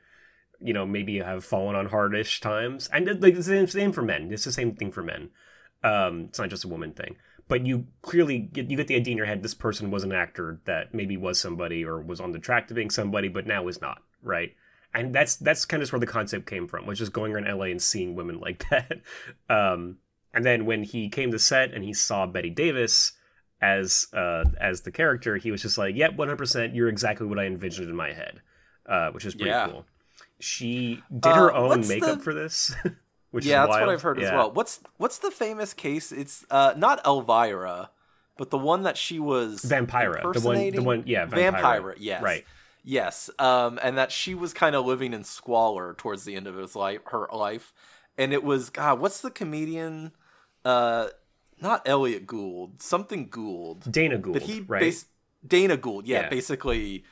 you 0.59 0.73
know 0.73 0.85
maybe 0.85 1.19
have 1.19 1.45
fallen 1.45 1.75
on 1.75 1.87
hardish 1.87 2.41
times. 2.41 2.89
And 2.91 3.05
like, 3.21 3.35
it's 3.35 3.47
the 3.47 3.53
same, 3.53 3.67
same 3.67 3.91
for 3.93 4.01
men. 4.01 4.31
It's 4.31 4.45
the 4.45 4.51
same 4.51 4.75
thing 4.75 4.91
for 4.91 5.01
men. 5.03 5.29
Um, 5.87 6.13
it's 6.29 6.39
not 6.39 6.49
just 6.49 6.63
a 6.65 6.67
woman 6.67 6.91
thing 6.91 7.15
but 7.49 7.65
you 7.65 7.85
clearly 8.01 8.39
get 8.39 8.69
you 8.69 8.75
get 8.75 8.87
the 8.87 8.95
idea 8.95 9.11
in 9.13 9.17
your 9.17 9.25
head 9.25 9.41
this 9.41 9.53
person 9.53 9.89
was 9.89 10.03
an 10.03 10.11
actor 10.11 10.59
that 10.65 10.93
maybe 10.93 11.15
was 11.15 11.39
somebody 11.39 11.85
or 11.85 12.01
was 12.01 12.19
on 12.19 12.31
the 12.33 12.39
track 12.39 12.67
to 12.67 12.73
being 12.73 12.89
somebody 12.89 13.29
but 13.29 13.47
now 13.47 13.67
is 13.67 13.79
not 13.81 13.99
right? 14.21 14.51
And 14.93 15.13
that's 15.15 15.35
that's 15.37 15.63
kind 15.65 15.81
of 15.83 15.91
where 15.93 15.99
the 15.99 16.07
concept 16.17 16.45
came 16.47 16.67
from 16.67 16.85
was 16.87 16.97
just 16.99 17.13
going 17.13 17.31
around 17.33 17.47
la 17.57 17.65
and 17.65 17.81
seeing 17.81 18.15
women 18.15 18.39
like 18.47 18.65
that. 18.69 19.01
Um 19.49 19.97
and 20.33 20.43
then 20.45 20.65
when 20.65 20.83
he 20.83 21.07
came 21.09 21.31
to 21.31 21.39
set 21.39 21.73
and 21.73 21.83
he 21.83 21.93
saw 21.93 22.25
bette 22.25 22.49
davis 22.49 23.13
as 23.61 24.07
uh 24.13 24.43
as 24.59 24.81
the 24.81 24.91
character 24.91 25.37
he 25.37 25.49
was 25.51 25.61
just 25.61 25.77
like 25.77 25.95
yep 25.95 26.17
100% 26.17 26.75
you're 26.75 26.89
exactly 26.89 27.25
what 27.27 27.39
i 27.39 27.45
envisioned 27.45 27.89
in 27.89 27.95
my 27.95 28.11
head 28.13 28.41
uh 28.87 29.09
which 29.11 29.25
is 29.25 29.33
pretty 29.35 29.51
Yeah. 29.51 29.67
cool. 29.67 29.85
She 30.39 31.01
did 31.17 31.33
her 31.35 31.51
Uh, 31.53 31.59
own 31.61 31.87
makeup 31.87 32.17
the- 32.17 32.23
for 32.23 32.33
this 32.33 32.75
which 33.31 33.45
yeah, 33.45 33.65
that's 33.65 33.79
what. 33.79 33.89
I've 33.89 34.01
heard 34.01 34.19
as 34.19 34.31
well. 34.31 34.51
What's 34.51 34.79
what's 34.97 35.19
the 35.19 35.31
famous 35.31 35.73
case? 35.73 36.11
It's 36.11 36.45
uh 36.49 36.73
not 36.77 37.05
Elvira, 37.05 37.89
but 38.37 38.49
the 38.49 38.57
one 38.57 38.83
that 38.83 38.97
she 38.97 39.19
was 39.19 39.61
Vampira, 39.63 40.33
the 40.33 40.41
one, 40.41 40.69
the 40.71 40.81
one, 40.83 41.03
yeah, 41.05 41.25
Vampira, 41.25 41.61
Vampira, 41.61 41.93
yes. 41.97 42.21
right. 42.21 42.45
Yes, 42.83 43.29
um, 43.37 43.79
and 43.83 43.97
that 43.97 44.13
she 44.13 44.33
was 44.33 44.53
kind 44.53 44.73
of 44.73 44.85
living 44.85 45.13
in 45.13 45.25
squalor 45.25 45.93
towards 45.97 46.23
the 46.23 46.35
end 46.35 46.47
of 46.47 46.55
his 46.55 46.73
life, 46.73 47.01
her 47.07 47.27
life, 47.33 47.73
and 48.17 48.31
it 48.31 48.45
was 48.45 48.69
God. 48.69 49.01
What's 49.01 49.19
the 49.19 49.29
comedian? 49.29 50.13
Uh, 50.63 51.07
not 51.59 51.81
Elliot 51.85 52.25
Gould, 52.25 52.81
something 52.81 53.27
Gould. 53.27 53.91
Dana 53.91 54.17
Gould, 54.17 54.33
But 54.33 54.43
he 54.43 54.61
right? 54.61 54.79
bas- 54.79 55.05
Dana 55.45 55.75
Gould, 55.75 56.07
yeah, 56.07 56.21
Yeah. 56.21 56.29
basically 56.29 57.03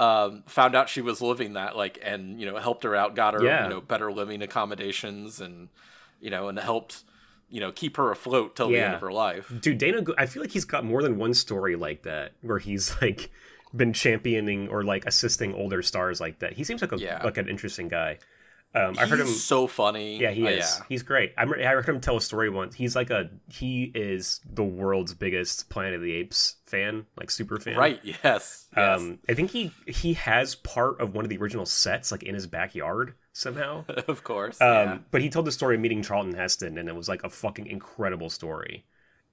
um, 0.00 0.42
found 0.46 0.74
out 0.74 0.88
she 0.88 1.00
was 1.02 1.20
living 1.20 1.52
that, 1.52 1.76
like, 1.76 1.98
and 2.02 2.40
you 2.40 2.46
know 2.50 2.56
helped 2.56 2.84
her 2.84 2.96
out, 2.96 3.14
got 3.14 3.34
her 3.34 3.44
Yeah. 3.44 3.64
you 3.64 3.70
know 3.70 3.80
better 3.80 4.10
living 4.10 4.42
accommodations, 4.42 5.40
and 5.40 5.68
you 6.20 6.30
know, 6.30 6.48
and 6.48 6.58
helped 6.58 7.04
you 7.48 7.60
know 7.60 7.70
keep 7.72 7.96
her 7.96 8.10
afloat 8.10 8.56
till 8.56 8.68
the 8.68 8.78
end 8.78 8.94
of 8.94 9.00
her 9.00 9.12
life. 9.12 9.52
Dude, 9.60 9.78
Dana, 9.78 10.02
I 10.18 10.26
feel 10.26 10.42
like 10.42 10.52
he's 10.52 10.64
got 10.64 10.84
more 10.84 11.02
than 11.02 11.18
one 11.18 11.34
story 11.34 11.76
like 11.76 12.02
that 12.04 12.32
where 12.40 12.58
he's 12.58 12.96
like 13.02 13.30
been 13.74 13.92
championing 13.92 14.68
or 14.68 14.82
like 14.82 15.04
assisting 15.06 15.54
older 15.54 15.82
stars 15.82 16.20
like 16.20 16.38
that. 16.40 16.54
He 16.54 16.64
seems 16.64 16.80
like 16.80 16.92
a 16.92 16.98
Yeah. 16.98 17.22
like 17.22 17.36
an 17.38 17.48
interesting 17.48 17.88
guy. 17.88 18.18
Um, 18.72 18.94
I 18.98 19.06
heard 19.06 19.18
him. 19.20 19.26
so 19.26 19.66
funny. 19.66 20.18
Yeah, 20.20 20.30
he 20.30 20.46
Uh, 20.46 20.50
is. 20.50 20.80
He's 20.88 21.02
great. 21.02 21.32
I, 21.36 21.42
I 21.42 21.46
heard 21.74 21.88
him 21.88 22.00
tell 22.00 22.16
a 22.16 22.20
story 22.20 22.48
once. 22.50 22.76
He's 22.76 22.94
like 22.94 23.10
a 23.10 23.28
he 23.48 23.90
is 23.94 24.40
the 24.48 24.62
world's 24.62 25.12
biggest 25.12 25.68
Planet 25.70 25.94
of 25.94 26.02
the 26.02 26.12
Apes 26.12 26.56
fan, 26.66 27.06
like 27.16 27.30
super 27.32 27.58
fan. 27.58 27.76
Right. 27.76 27.98
Yes. 28.04 28.68
yes. 28.76 29.00
Um, 29.00 29.18
I 29.28 29.34
think 29.34 29.50
he 29.50 29.72
he 29.86 30.12
has 30.14 30.54
part 30.54 31.00
of 31.00 31.14
one 31.14 31.24
of 31.24 31.28
the 31.30 31.38
original 31.38 31.66
sets 31.66 32.12
like 32.12 32.22
in 32.22 32.34
his 32.34 32.46
backyard 32.46 33.14
somehow. 33.32 33.84
of 34.06 34.22
course. 34.22 34.60
Um, 34.60 34.68
yeah. 34.68 34.98
But 35.10 35.22
he 35.22 35.30
told 35.30 35.46
the 35.46 35.52
story 35.52 35.74
of 35.74 35.80
meeting 35.80 36.02
Charlton 36.02 36.34
Heston, 36.34 36.78
and 36.78 36.88
it 36.88 36.94
was 36.94 37.08
like 37.08 37.24
a 37.24 37.28
fucking 37.30 37.66
incredible 37.66 38.30
story. 38.30 38.84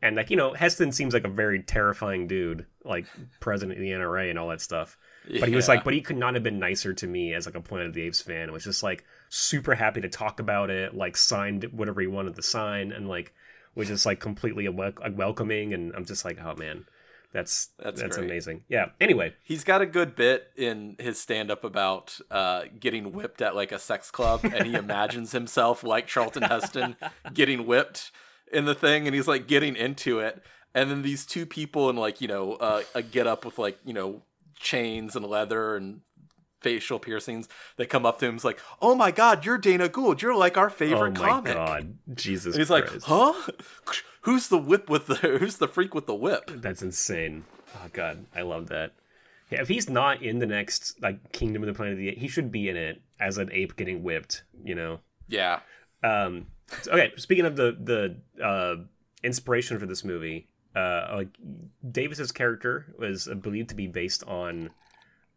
And 0.02 0.16
like 0.16 0.30
you 0.32 0.36
know, 0.38 0.54
Heston 0.54 0.92
seems 0.92 1.14
like 1.14 1.26
a 1.26 1.30
very 1.30 1.62
terrifying 1.62 2.28
dude, 2.28 2.66
like 2.84 3.06
president 3.40 3.78
of 3.78 3.82
the 3.84 3.92
NRA 3.92 4.30
and 4.32 4.40
all 4.40 4.48
that 4.50 4.62
stuff. 4.62 4.98
But 5.40 5.50
he 5.50 5.56
was 5.56 5.68
like, 5.68 5.84
but 5.84 5.94
he 5.94 6.02
could 6.02 6.16
not 6.18 6.36
have 6.36 6.44
been 6.44 6.58
nicer 6.58 6.94
to 6.94 7.06
me 7.08 7.34
as 7.34 7.46
like 7.46 7.56
a 7.56 7.62
Planet 7.62 7.88
of 7.88 7.94
the 7.94 8.02
Apes 8.04 8.22
fan. 8.22 8.48
It 8.48 8.54
was 8.54 8.64
just 8.64 8.82
like 8.82 9.04
super 9.30 9.76
happy 9.76 10.02
to 10.02 10.10
talk 10.10 10.40
about 10.40 10.70
it, 10.70 10.96
like 10.96 11.18
signed 11.18 11.66
whatever 11.72 12.02
he 12.02 12.08
wanted 12.08 12.36
to 12.36 12.42
sign, 12.42 12.92
and 12.92 13.08
like 13.08 13.34
was 13.76 13.88
just 13.88 14.06
like 14.06 14.20
completely 14.20 14.68
wel- 14.70 14.94
welcoming. 15.14 15.74
And 15.74 15.94
I'm 15.96 16.06
just 16.06 16.26
like, 16.26 16.40
oh 16.44 16.56
man, 16.56 16.86
that's 17.34 17.70
That's 17.78 18.02
that's, 18.02 18.18
great. 18.18 18.26
amazing. 18.30 18.64
Yeah. 18.70 18.88
Anyway, 19.00 19.34
He's 19.44 19.64
got 19.64 19.82
a 19.82 19.86
good 19.86 20.16
bit 20.16 20.48
in 20.56 20.96
his 21.00 21.20
stand 21.20 21.52
up 21.52 21.64
about 21.64 22.20
uh, 22.32 22.64
getting 22.80 23.12
whipped 23.12 23.42
at 23.42 23.56
like 23.56 23.72
a 23.72 23.80
sex 23.80 24.10
club, 24.12 24.42
and 24.44 24.66
he 24.66 24.74
imagines 24.76 25.32
himself 25.34 25.84
like 25.84 26.08
Charlton 26.08 26.44
Heston 26.44 26.96
getting 27.34 27.66
whipped 27.68 28.12
in 28.52 28.66
the 28.66 28.76
thing, 28.76 29.08
and 29.08 29.16
he's 29.16 29.28
like 29.28 29.48
getting 29.48 29.76
into 29.76 30.20
it. 30.20 30.42
And 30.74 30.92
then 30.92 31.02
these 31.02 31.26
two 31.26 31.46
people 31.46 31.90
in 31.90 31.96
like, 31.96 32.22
you 32.22 32.28
know, 32.28 32.54
uh, 32.54 32.84
a 32.94 33.02
get 33.02 33.26
up 33.26 33.46
with 33.46 33.58
like, 33.58 33.80
you 33.84 33.94
know, 33.94 34.22
chains 34.60 35.16
and 35.16 35.26
leather 35.26 35.76
and 35.76 36.02
facial 36.62 37.00
piercings, 37.00 37.48
they 37.78 37.86
come 37.86 38.06
up 38.06 38.20
to 38.20 38.26
him, 38.28 38.36
is 38.36 38.46
like, 38.46 38.60
Oh 38.82 38.96
my 38.96 39.12
god, 39.12 39.46
you're 39.46 39.58
Dana 39.58 39.90
Gould. 39.90 40.22
You're 40.22 40.36
like 40.36 40.58
our 40.58 40.70
favorite 40.70 41.16
comic. 41.16 41.56
oh 41.56 41.60
my 41.60 41.76
comic. 41.76 41.98
god, 42.08 42.18
Jesus 42.18 42.56
And 42.56 42.62
he's 42.62 42.70
like, 42.70 42.90
Huh? 43.04 43.34
Who's 44.22 44.50
the 44.50 44.58
whip 44.58 44.90
with 44.90 45.08
the 45.08 45.16
who's 45.16 45.56
the 45.56 45.70
freak 45.70 45.96
with 45.96 46.06
the 46.06 46.14
whip? 46.16 46.52
That's 46.54 46.82
insane. 46.82 47.46
Oh 47.76 47.88
god, 47.94 48.26
I 48.36 48.42
love 48.42 48.68
that. 48.68 48.92
Yeah, 49.50 49.62
if 49.62 49.70
he's 49.70 49.90
not 49.90 50.22
in 50.22 50.40
the 50.40 50.46
next 50.46 51.02
like 51.02 51.32
Kingdom 51.32 51.64
of 51.64 51.68
the 51.68 51.74
Planet 51.74 51.94
of 51.94 52.00
the 52.00 52.10
Apes, 52.10 52.20
he 52.22 52.28
should 52.28 52.52
be 52.52 52.68
in 52.68 52.76
it 52.76 53.02
as 53.22 53.38
an 53.38 53.50
ape 53.54 53.78
getting 53.78 54.04
whipped. 54.04 54.44
You 54.66 54.76
know. 54.76 55.00
Yeah. 55.30 55.60
Um, 56.04 56.48
okay, 56.88 57.14
speaking 57.16 57.46
of 57.46 57.56
the 57.56 57.78
the 58.38 58.44
uh, 58.44 58.84
inspiration 59.24 59.80
for 59.80 59.86
this 59.86 60.04
movie, 60.04 60.48
uh, 60.76 61.08
like 61.16 61.30
Davis's 61.90 62.34
character 62.34 62.94
was 63.00 63.30
believed 63.42 63.70
to 63.70 63.76
be 63.76 63.88
based 63.88 64.26
on 64.28 64.72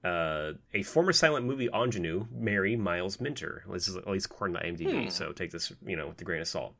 uh, 0.04 0.52
a 0.72 0.82
former 0.82 1.12
silent 1.12 1.46
movie 1.46 1.68
ingenue, 1.72 2.26
Mary 2.32 2.74
Miles 2.76 3.20
Minter. 3.20 3.64
This 3.70 3.88
is 3.88 3.96
at 3.96 4.08
least 4.08 4.26
according 4.26 4.56
to 4.56 4.62
IMDb, 4.62 5.04
Hmm. 5.04 5.08
so 5.10 5.32
take 5.32 5.50
this 5.50 5.72
you 5.86 5.96
know 5.96 6.08
with 6.08 6.20
a 6.20 6.24
grain 6.24 6.40
of 6.40 6.48
salt. 6.48 6.74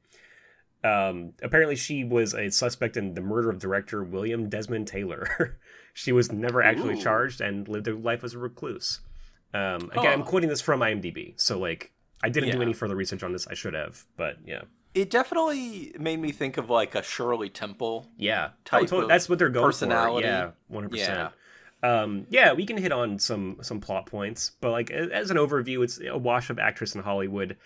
Um, 0.83 1.35
apparently, 1.43 1.77
she 1.77 2.05
was 2.05 2.33
a 2.35 2.51
suspect 2.51 2.97
in 2.97 3.13
the 3.15 3.21
murder 3.21 3.51
of 3.51 3.59
director 3.59 4.03
William 4.03 4.49
Desmond 4.49 4.87
Taylor. 4.89 5.59
she 5.93 6.11
was 6.13 6.33
never 6.33 6.63
actually 6.63 6.95
Ooh. 6.95 7.03
charged 7.03 7.41
and 7.43 7.69
lived 7.69 7.87
her 7.87 7.93
life 7.95 8.25
as 8.25 8.33
a 8.35 8.39
recluse. 8.39 9.01
Um, 9.53 9.91
again, 9.93 10.07
I'm 10.13 10.23
quoting 10.23 10.49
this 10.49 10.61
from 10.63 10.81
IMDb, 10.81 11.39
so 11.39 11.59
like 11.59 11.93
I 12.23 12.31
didn't 12.31 12.53
do 12.53 12.63
any 12.63 12.73
further 12.73 12.97
research 12.97 13.23
on 13.23 13.33
this. 13.33 13.47
I 13.49 13.55
should 13.55 13.75
have, 13.75 14.05
but 14.17 14.37
yeah, 14.47 14.63
It 14.95 15.11
definitely 15.11 15.95
made 15.99 16.19
me 16.21 16.33
think 16.33 16.57
of 16.57 16.71
like 16.71 16.95
a 16.95 17.03
Shirley 17.03 17.51
Temple. 17.51 18.07
yeah. 18.17 18.51
Type 18.65 18.85
oh, 18.85 18.87
totally. 18.87 19.09
That's 19.09 19.29
what 19.29 19.39
they're 19.39 19.49
going 19.51 19.67
personality. 19.67 20.23
for. 20.27 20.29
Yeah, 20.33 20.51
one 20.69 20.85
hundred 20.85 20.97
Yeah. 20.99 21.07
percent. 21.09 21.35
Um, 21.83 22.27
yeah, 22.29 22.53
we 22.53 22.67
can 22.67 22.77
hit 22.77 22.93
on 22.93 23.19
some 23.19 23.59
some 23.63 23.81
plot 23.81 24.07
points, 24.07 24.53
but 24.61 24.71
like 24.71 24.91
as 24.91 25.31
an 25.31 25.37
overview, 25.37 25.83
it's 25.83 26.01
a 26.01 26.17
wash-up 26.17 26.59
actress 26.59 26.95
in 26.95 27.03
Hollywood. 27.03 27.57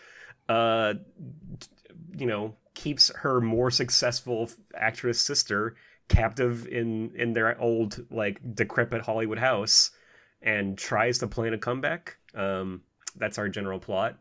Uh, 0.48 0.94
you 2.16 2.26
know, 2.26 2.54
keeps 2.74 3.10
her 3.16 3.40
more 3.40 3.70
successful 3.70 4.50
actress 4.74 5.20
sister 5.20 5.74
captive 6.08 6.66
in 6.68 7.10
in 7.16 7.32
their 7.32 7.60
old 7.60 8.06
like 8.10 8.54
decrepit 8.54 9.02
Hollywood 9.02 9.38
house, 9.38 9.90
and 10.42 10.78
tries 10.78 11.18
to 11.18 11.26
plan 11.26 11.54
a 11.54 11.58
comeback. 11.58 12.18
Um, 12.34 12.82
that's 13.16 13.38
our 13.38 13.48
general 13.48 13.80
plot. 13.80 14.20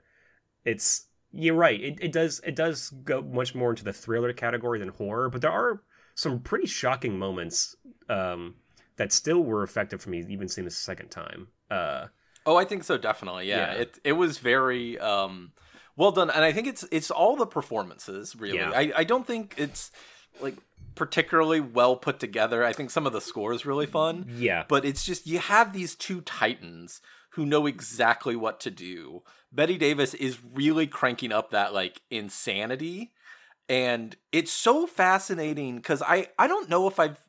It's 0.66 1.08
you're 1.32 1.56
right. 1.56 1.80
It, 1.80 2.00
it 2.02 2.12
does 2.12 2.42
it 2.46 2.56
does 2.56 2.90
go 2.90 3.22
much 3.22 3.54
more 3.54 3.72
into 3.72 3.84
the 3.84 3.94
thriller 3.94 4.34
category 4.34 4.80
than 4.80 4.90
horror, 4.90 5.30
but 5.30 5.42
there 5.42 5.52
are 5.52 5.84
some 6.16 6.40
pretty 6.40 6.68
shocking 6.68 7.18
moments 7.18 7.76
um, 8.10 8.56
that 8.98 9.12
still 9.12 9.44
were 9.44 9.64
effective 9.64 10.02
for 10.02 10.10
me, 10.10 10.24
even 10.30 10.48
seeing 10.48 10.66
this 10.66 10.76
a 10.80 10.84
second 10.84 11.10
time. 11.10 11.48
Uh, 11.70 12.08
Oh, 12.46 12.58
I 12.58 12.66
think 12.66 12.84
so, 12.84 12.98
definitely. 12.98 13.48
Yeah, 13.48 13.74
Yeah. 13.74 13.82
it 13.82 14.00
it 14.04 14.12
was 14.14 14.38
very 14.40 15.00
um, 15.00 15.54
well 15.96 16.12
done, 16.12 16.30
and 16.30 16.44
I 16.44 16.52
think 16.52 16.68
it's 16.68 16.84
it's 16.92 17.10
all 17.10 17.38
the 17.38 17.46
performances. 17.48 18.36
Really, 18.36 18.58
Yeah. 18.58 18.72
I 18.72 18.92
I 18.98 19.04
don't 19.06 19.26
think 19.26 19.56
it's 19.58 19.92
like 20.42 20.58
particularly 20.96 21.62
well 21.62 21.96
put 21.96 22.20
together. 22.20 22.66
I 22.66 22.74
think 22.74 22.92
some 22.92 23.08
of 23.08 23.14
the 23.14 23.22
score 23.22 23.54
is 23.54 23.66
really 23.66 23.86
fun, 23.86 24.26
yeah, 24.30 24.66
but 24.68 24.84
it's 24.84 25.06
just 25.06 25.26
you 25.26 25.40
have 25.40 25.72
these 25.72 25.96
two 25.96 26.20
titans 26.22 27.00
who 27.32 27.46
know 27.46 27.66
exactly 27.66 28.36
what 28.36 28.60
to 28.60 28.70
do. 28.70 29.24
Bette 29.52 29.78
Davis 29.78 30.14
is 30.14 30.38
really 30.54 30.86
cranking 30.86 31.32
up 31.32 31.52
that 31.52 31.74
like 31.74 32.02
insanity, 32.12 33.14
and 33.70 34.18
it's 34.34 34.52
so 34.52 34.86
fascinating 34.86 35.78
because 35.78 36.02
I 36.02 36.28
I 36.38 36.48
don't 36.48 36.70
know 36.70 36.88
if 36.88 37.00
I've 37.00 37.20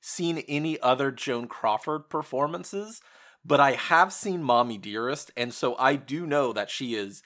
seen 0.00 0.38
any 0.48 0.80
other 0.80 1.10
Joan 1.10 1.48
Crawford 1.48 2.08
performances, 2.08 3.00
but 3.44 3.60
I 3.60 3.72
have 3.72 4.12
seen 4.12 4.42
Mommie 4.42 4.78
Dearest, 4.78 5.30
and 5.36 5.52
so 5.52 5.76
I 5.76 5.96
do 5.96 6.26
know 6.26 6.52
that 6.52 6.70
she 6.70 6.94
is 6.94 7.22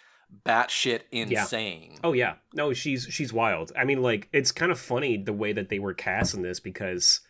batshit 0.47 1.03
insane. 1.11 1.99
Oh 2.03 2.12
yeah, 2.12 2.35
no, 2.55 2.73
she's 2.73 3.07
she's 3.11 3.33
wild. 3.33 3.73
I 3.77 3.85
mean, 3.85 4.03
like 4.03 4.29
it's 4.33 4.53
kind 4.53 4.73
of 4.73 4.79
funny 4.79 5.16
the 5.16 5.33
way 5.33 5.53
that 5.53 5.68
they 5.68 5.79
were 5.79 5.95
cast 5.95 6.35
in 6.35 6.43
this 6.43 6.61
because, 6.61 7.20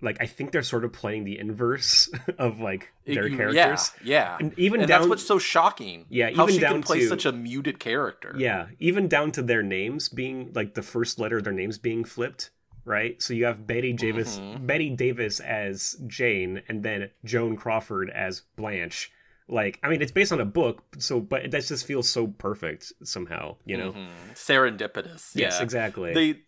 like, 0.00 0.18
I 0.20 0.26
think 0.26 0.52
they're 0.52 0.62
sort 0.62 0.84
of 0.84 0.92
playing 0.92 1.24
the 1.24 1.38
inverse 1.38 2.10
of 2.38 2.60
like 2.60 2.92
their 3.06 3.28
characters. 3.30 3.92
Yeah, 4.02 4.36
yeah. 4.36 4.36
And 4.40 4.58
even 4.58 4.80
and 4.80 4.88
down, 4.88 5.00
that's 5.00 5.08
what's 5.08 5.26
so 5.26 5.38
shocking. 5.38 6.06
Yeah, 6.10 6.30
how 6.34 6.44
even 6.44 6.54
she 6.54 6.60
down 6.60 6.72
can 6.72 6.82
play 6.82 7.00
to- 7.00 7.08
such 7.08 7.24
a 7.24 7.32
muted 7.32 7.78
character. 7.78 8.34
yeah, 8.36 8.66
even 8.78 9.08
down 9.08 9.32
to 9.32 9.42
their 9.42 9.62
names 9.62 10.08
being 10.08 10.52
like 10.54 10.74
the 10.74 10.82
first 10.82 11.18
letter 11.18 11.38
of 11.38 11.44
their 11.44 11.52
names 11.52 11.78
being 11.78 12.04
flipped. 12.04 12.50
Right, 12.84 13.22
so 13.22 13.32
you 13.32 13.44
have 13.44 13.66
Bette 13.66 13.92
Davis, 13.92 14.38
Mhm. 14.38 14.66
Bette 14.66 14.90
Davis 14.90 15.38
as 15.40 15.96
Jane, 16.06 16.62
and 16.68 16.82
then 16.82 17.10
Joan 17.24 17.56
Crawford 17.56 18.10
as 18.10 18.42
Blanche. 18.56 19.12
Like, 19.48 19.78
I 19.84 19.88
mean, 19.88 20.02
it's 20.02 20.10
based 20.12 20.32
on 20.32 20.40
a 20.40 20.44
book, 20.44 20.82
so 20.98 21.20
but 21.20 21.50
that 21.50 21.64
just 21.64 21.86
feels 21.86 22.08
so 22.08 22.26
perfect 22.28 22.92
somehow, 23.04 23.56
you 23.64 23.76
know? 23.76 23.92
Mhm. 23.92 24.08
serendipitous. 24.34 25.32
Yes, 25.34 25.56
yeah. 25.58 25.62
exactly. 25.62 26.12
They 26.14 26.40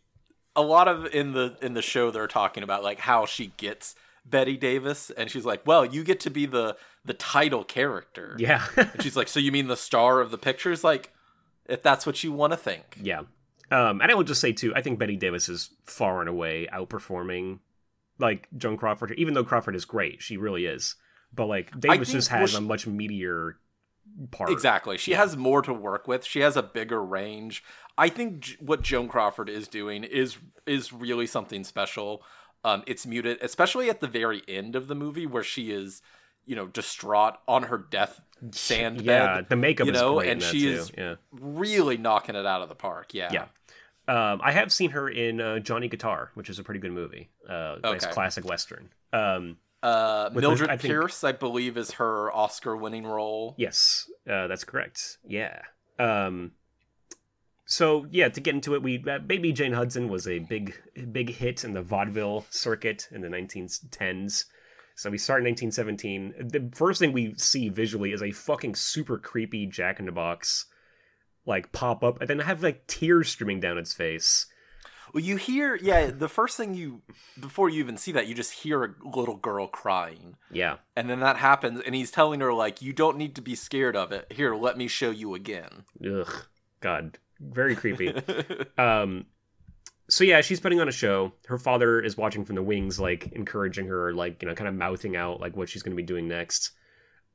a 0.57 0.63
lot 0.63 0.87
of 0.89 1.07
in 1.07 1.33
the 1.33 1.57
in 1.61 1.75
the 1.75 1.83
show 1.83 2.11
they're 2.11 2.27
talking 2.29 2.63
about 2.63 2.83
like 2.85 3.01
how 3.01 3.27
she 3.27 3.49
gets 3.57 3.95
Bette 4.25 4.57
Davis, 4.57 5.11
and 5.11 5.31
she's 5.31 5.45
like, 5.45 5.67
"Well, 5.67 5.85
you 5.85 6.03
get 6.05 6.19
to 6.21 6.31
be 6.31 6.47
the 6.47 6.77
the 7.05 7.15
title 7.15 7.63
character." 7.65 8.37
yeah, 8.39 8.65
And 8.77 9.03
she's 9.03 9.17
like, 9.17 9.29
"So 9.29 9.39
you 9.41 9.53
mean 9.53 9.67
the 9.69 9.77
star 9.77 10.21
of 10.21 10.31
the 10.31 10.39
pictures?" 10.39 10.83
Like, 10.83 11.13
if 11.67 11.83
that's 11.83 12.07
what 12.07 12.23
you 12.25 12.33
want 12.33 12.53
to 12.53 12.57
think. 12.57 12.99
Yeah. 13.03 13.23
Um, 13.71 14.01
and 14.01 14.11
I 14.11 14.15
will 14.15 14.25
just 14.25 14.41
say 14.41 14.53
too, 14.53 14.75
I 14.75 14.83
think 14.83 14.99
Bette 14.99 15.17
Davis 15.17 15.49
is 15.49 15.71
far 15.85 16.21
and 16.21 16.29
away 16.29 16.69
outperforming 16.73 17.61
like 18.19 18.49
Joan 18.57 18.77
Crawford, 18.77 19.15
even 19.17 19.35
though 19.35 19.45
Crawford 19.45 19.75
is 19.75 19.85
great, 19.85 20.23
she 20.23 20.37
really 20.37 20.67
is. 20.67 20.97
But 21.33 21.47
like 21.47 21.71
Davis 21.79 22.09
think- 22.09 22.19
just 22.19 22.31
well, 22.31 22.41
has 22.41 22.51
she- 22.51 22.57
a 22.59 22.61
much 22.61 22.87
meatier 22.87 23.55
part. 24.31 24.51
Exactly. 24.51 24.99
She 24.99 25.13
Yeah. 25.13 25.17
has 25.19 25.37
more 25.37 25.63
to 25.63 25.73
work 25.73 26.07
with. 26.07 26.25
She 26.25 26.41
has 26.41 26.57
a 26.57 26.63
bigger 26.63 27.03
range. 27.03 27.65
I 27.99 28.09
think 28.09 28.41
J- 28.41 28.57
what 28.61 28.83
Joan 28.83 29.09
Crawford 29.09 29.49
is 29.49 29.67
doing 29.67 30.05
is 30.05 30.37
is 30.67 30.93
really 30.93 31.27
something 31.27 31.65
special. 31.65 32.23
Um, 32.65 32.83
it's 32.87 33.05
muted, 33.07 33.39
especially 33.43 33.91
at 33.91 34.01
the 34.01 34.07
very 34.09 34.43
end 34.49 34.75
of 34.77 34.89
the 34.89 34.95
movie 34.95 35.27
where 35.27 35.43
she 35.43 35.71
is, 35.71 36.01
you 36.47 36.57
know, 36.57 36.67
distraught 36.67 37.39
on 37.49 37.65
her 37.65 37.79
death 37.79 38.21
sand 38.51 38.99
bed. 38.99 39.05
Yeah, 39.07 39.35
bed. 39.37 39.47
the 39.49 39.57
makeup 39.57 39.87
you 39.87 39.93
is 39.93 40.01
know, 40.01 40.21
and 40.21 40.43
she 40.43 40.67
is 40.69 40.91
yeah. 40.97 41.15
really 41.33 41.97
knocking 41.97 42.35
it 42.35 42.47
out 42.47 42.63
of 42.63 42.69
the 42.69 42.75
park. 42.75 43.15
Yeah. 43.15 43.31
Yeah. 43.33 43.47
Um, 44.07 44.41
I 44.45 44.53
have 44.53 44.71
seen 44.71 44.91
her 44.91 45.09
in 45.09 45.41
uh, 45.41 45.61
Johnny 45.61 45.89
Guitar, 45.89 46.31
which 46.35 46.51
is 46.51 46.59
a 46.59 46.63
pretty 46.63 46.81
good 46.81 46.93
movie. 46.93 47.31
Uh, 47.49 47.77
nice 47.83 48.05
Okay. 48.05 48.13
classic 48.13 48.45
western. 48.45 48.91
Um, 49.13 49.57
Uh, 49.83 50.31
Mildred 50.33 50.69
I 50.71 50.77
think- 50.77 50.91
Pierce, 50.93 51.25
I 51.25 51.33
believe, 51.33 51.77
is 51.77 51.93
her 51.93 52.31
Oscar-winning 52.33 53.07
role. 53.07 53.55
Yes, 53.59 54.11
uh, 54.29 54.47
that's 54.47 54.65
correct. 54.65 55.19
Yeah. 55.27 55.61
Um, 55.99 56.53
so 57.67 58.07
yeah, 58.11 58.29
to 58.29 58.41
get 58.41 58.55
into 58.55 58.75
it, 58.75 58.83
we 58.83 59.03
uh, 59.09 59.19
Baby 59.19 59.53
Jane 59.53 59.73
Hudson 59.73 60.09
was 60.09 60.27
a 60.29 60.39
big 60.41 60.75
big 61.13 61.31
hit 61.31 61.65
in 61.65 61.73
the 61.73 61.83
vaudeville 61.83 62.45
circuit 62.51 63.09
in 63.11 63.21
the 63.23 63.29
1910s. 63.29 64.45
So 64.95 65.11
we 65.11 65.19
start 65.19 65.41
in 65.41 65.47
1917. 65.47 66.49
The 66.49 66.77
first 66.77 67.01
thing 67.01 67.13
we 67.13 67.35
see 67.37 67.69
visually 67.69 68.13
is 68.13 68.23
a 68.23 68.31
fucking 68.31 68.77
super 68.77 69.19
creepy 69.19 69.67
Jack 69.67 69.99
in 69.99 70.07
the 70.07 70.13
Box, 70.13 70.67
like 71.47 71.73
pop 71.73 72.05
up, 72.05 72.21
and 72.21 72.31
then 72.31 72.39
have 72.41 72.63
like 72.63 72.87
tears 72.87 73.29
streaming 73.29 73.61
down 73.61 73.77
its 73.77 73.93
face. 73.93 74.47
Well, 75.13 75.23
you 75.23 75.37
hear, 75.37 75.77
yeah, 75.77 76.11
the 76.11 76.29
first 76.29 76.57
thing 76.57 76.75
you, 76.75 77.03
before 77.39 77.69
you 77.69 77.79
even 77.79 77.97
see 77.97 78.11
that, 78.13 78.27
you 78.27 78.35
just 78.35 78.53
hear 78.53 78.83
a 78.83 79.09
little 79.09 79.37
girl 79.37 79.69
crying. 79.69 80.37
Yeah, 80.51 80.79
And 80.97 81.09
then 81.09 81.21
that 81.21 81.37
happens, 81.37 81.81
and 81.87 81.95
he's 81.95 82.11
telling 82.11 82.41
her, 82.41 82.53
like, 82.53 82.83
you 82.83 82.93
don't 82.93 83.17
need 83.17 83.37
to 83.37 83.41
be 83.41 83.55
scared 83.55 83.95
of 83.95 84.11
it. 84.11 84.27
Here, 84.33 84.57
let 84.57 84.77
me 84.77 84.89
show 84.89 85.11
you 85.11 85.37
again. 85.37 85.85
ugh, 86.05 86.47
God, 86.81 87.19
very 87.39 87.77
creepy. 87.77 88.13
um 88.79 89.27
so 90.09 90.25
yeah 90.25 90.41
she's 90.41 90.61
putting 90.61 90.81
on 90.81 90.89
a 90.89 90.93
show. 90.93 91.33
Her 91.47 91.59
father 91.59 92.01
is 92.01 92.17
watching 92.17 92.45
from 92.45 92.57
the 92.57 92.63
wings 92.63 93.01
like 93.01 93.33
encouraging 93.33 93.87
her 93.87 94.13
like 94.13 94.43
you 94.43 94.49
know 94.49 94.55
kind 94.55 94.69
of 94.69 94.75
mouthing 94.75 95.17
out 95.17 95.41
like 95.41 95.57
what 95.57 95.69
she's 95.69 95.83
going 95.83 95.97
to 95.97 96.03
be 96.03 96.07
doing 96.07 96.29
next. 96.29 96.73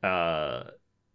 Uh 0.03 0.63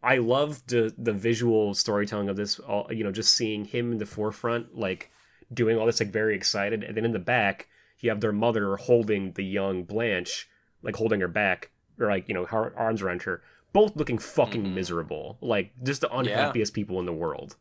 i 0.02 0.18
love 0.18 0.62
the 0.66 0.92
the 0.98 1.12
visual 1.14 1.72
storytelling 1.72 2.28
of 2.28 2.36
this 2.36 2.58
all 2.58 2.86
you 2.92 3.02
know 3.02 3.10
just 3.10 3.34
seeing 3.34 3.64
him 3.64 3.92
in 3.92 3.96
the 3.98 4.04
forefront 4.04 4.76
like 4.76 5.10
doing 5.52 5.78
all 5.78 5.86
this 5.86 6.00
like 6.00 6.10
very 6.12 6.34
excited. 6.36 6.82
And 6.84 6.96
then 6.96 7.04
in 7.04 7.12
the 7.12 7.18
back 7.18 7.68
you 8.00 8.10
have 8.10 8.20
their 8.20 8.32
mother 8.32 8.76
holding 8.76 9.32
the 9.32 9.44
young 9.44 9.84
blanche 9.84 10.48
like 10.82 10.96
holding 10.96 11.20
her 11.20 11.28
back 11.28 11.70
or 11.98 12.08
like 12.08 12.28
you 12.28 12.34
know 12.34 12.44
her 12.44 12.76
arms 12.76 13.00
around 13.00 13.22
her 13.22 13.42
both 13.72 13.96
looking 13.96 14.18
fucking 14.18 14.64
Mhm. 14.64 14.74
miserable 14.74 15.38
like 15.40 15.72
just 15.82 16.00
the 16.02 16.14
unhappiest 16.14 16.74
people 16.74 17.00
in 17.00 17.06
the 17.06 17.12
world 17.12 17.56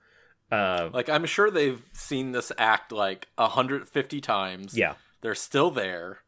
uh 0.54 0.90
like, 0.94 1.10
I'm 1.10 1.26
sure 1.26 1.50
they've 1.52 1.82
seen 1.94 2.32
this 2.32 2.52
act, 2.58 2.92
like, 2.92 3.28
150 3.36 4.22
times. 4.22 4.78
yeah 4.78 4.94
They're 5.22 5.36
still 5.36 5.72
there 5.72 6.20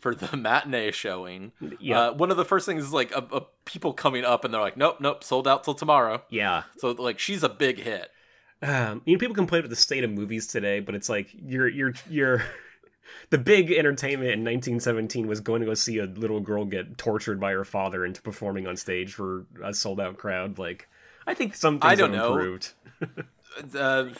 for 0.00 0.14
the 0.14 0.36
matinee 0.46 0.90
showing. 0.92 1.52
yeah 1.80 2.00
Uh, 2.08 2.12
one 2.14 2.30
of 2.30 2.36
the 2.36 2.44
first 2.44 2.66
things 2.66 2.84
is, 2.84 2.92
like, 2.92 3.12
a, 3.12 3.24
a 3.32 3.42
people 3.64 3.92
coming 3.92 4.24
up, 4.24 4.44
and 4.44 4.52
they're 4.54 4.60
like, 4.60 4.76
nope, 4.76 4.96
nope, 5.00 5.22
sold 5.24 5.46
out 5.48 5.64
till 5.64 5.74
tomorrow. 5.74 6.22
yeah 6.30 6.64
So, 6.78 6.90
like, 6.92 7.18
she's 7.18 7.42
a 7.42 7.48
big 7.48 7.78
hit. 7.78 8.10
um, 8.62 9.02
you 9.04 9.14
know 9.14 9.18
people 9.18 9.34
complain 9.34 9.60
about 9.60 9.70
the 9.70 9.76
state 9.76 10.02
of 10.04 10.10
movies 10.10 10.46
today 10.46 10.80
but 10.80 10.94
it's 10.94 11.10
like 11.10 11.28
you're 11.34 11.68
you're 11.68 11.92
you're 12.08 12.42
the 13.30 13.36
big 13.36 13.70
entertainment 13.70 14.30
in 14.30 14.40
1917 14.44 15.26
was 15.26 15.40
going 15.40 15.60
to 15.60 15.66
go 15.66 15.74
see 15.74 15.98
a 15.98 16.06
little 16.06 16.40
girl 16.40 16.64
get 16.64 16.96
tortured 16.96 17.38
by 17.38 17.52
her 17.52 17.64
father 17.66 18.06
into 18.06 18.22
performing 18.22 18.66
on 18.66 18.74
stage 18.74 19.12
for 19.12 19.44
a 19.62 19.74
sold 19.74 20.00
out 20.00 20.16
crowd 20.16 20.58
like 20.58 20.88
i 21.26 21.34
think 21.34 21.54
some 21.54 21.78
things 21.78 21.92
I 21.92 21.94
don't 21.96 22.14
have 22.14 22.18
know. 22.22 22.32
improved 22.32 22.72
Uh, 23.74 24.10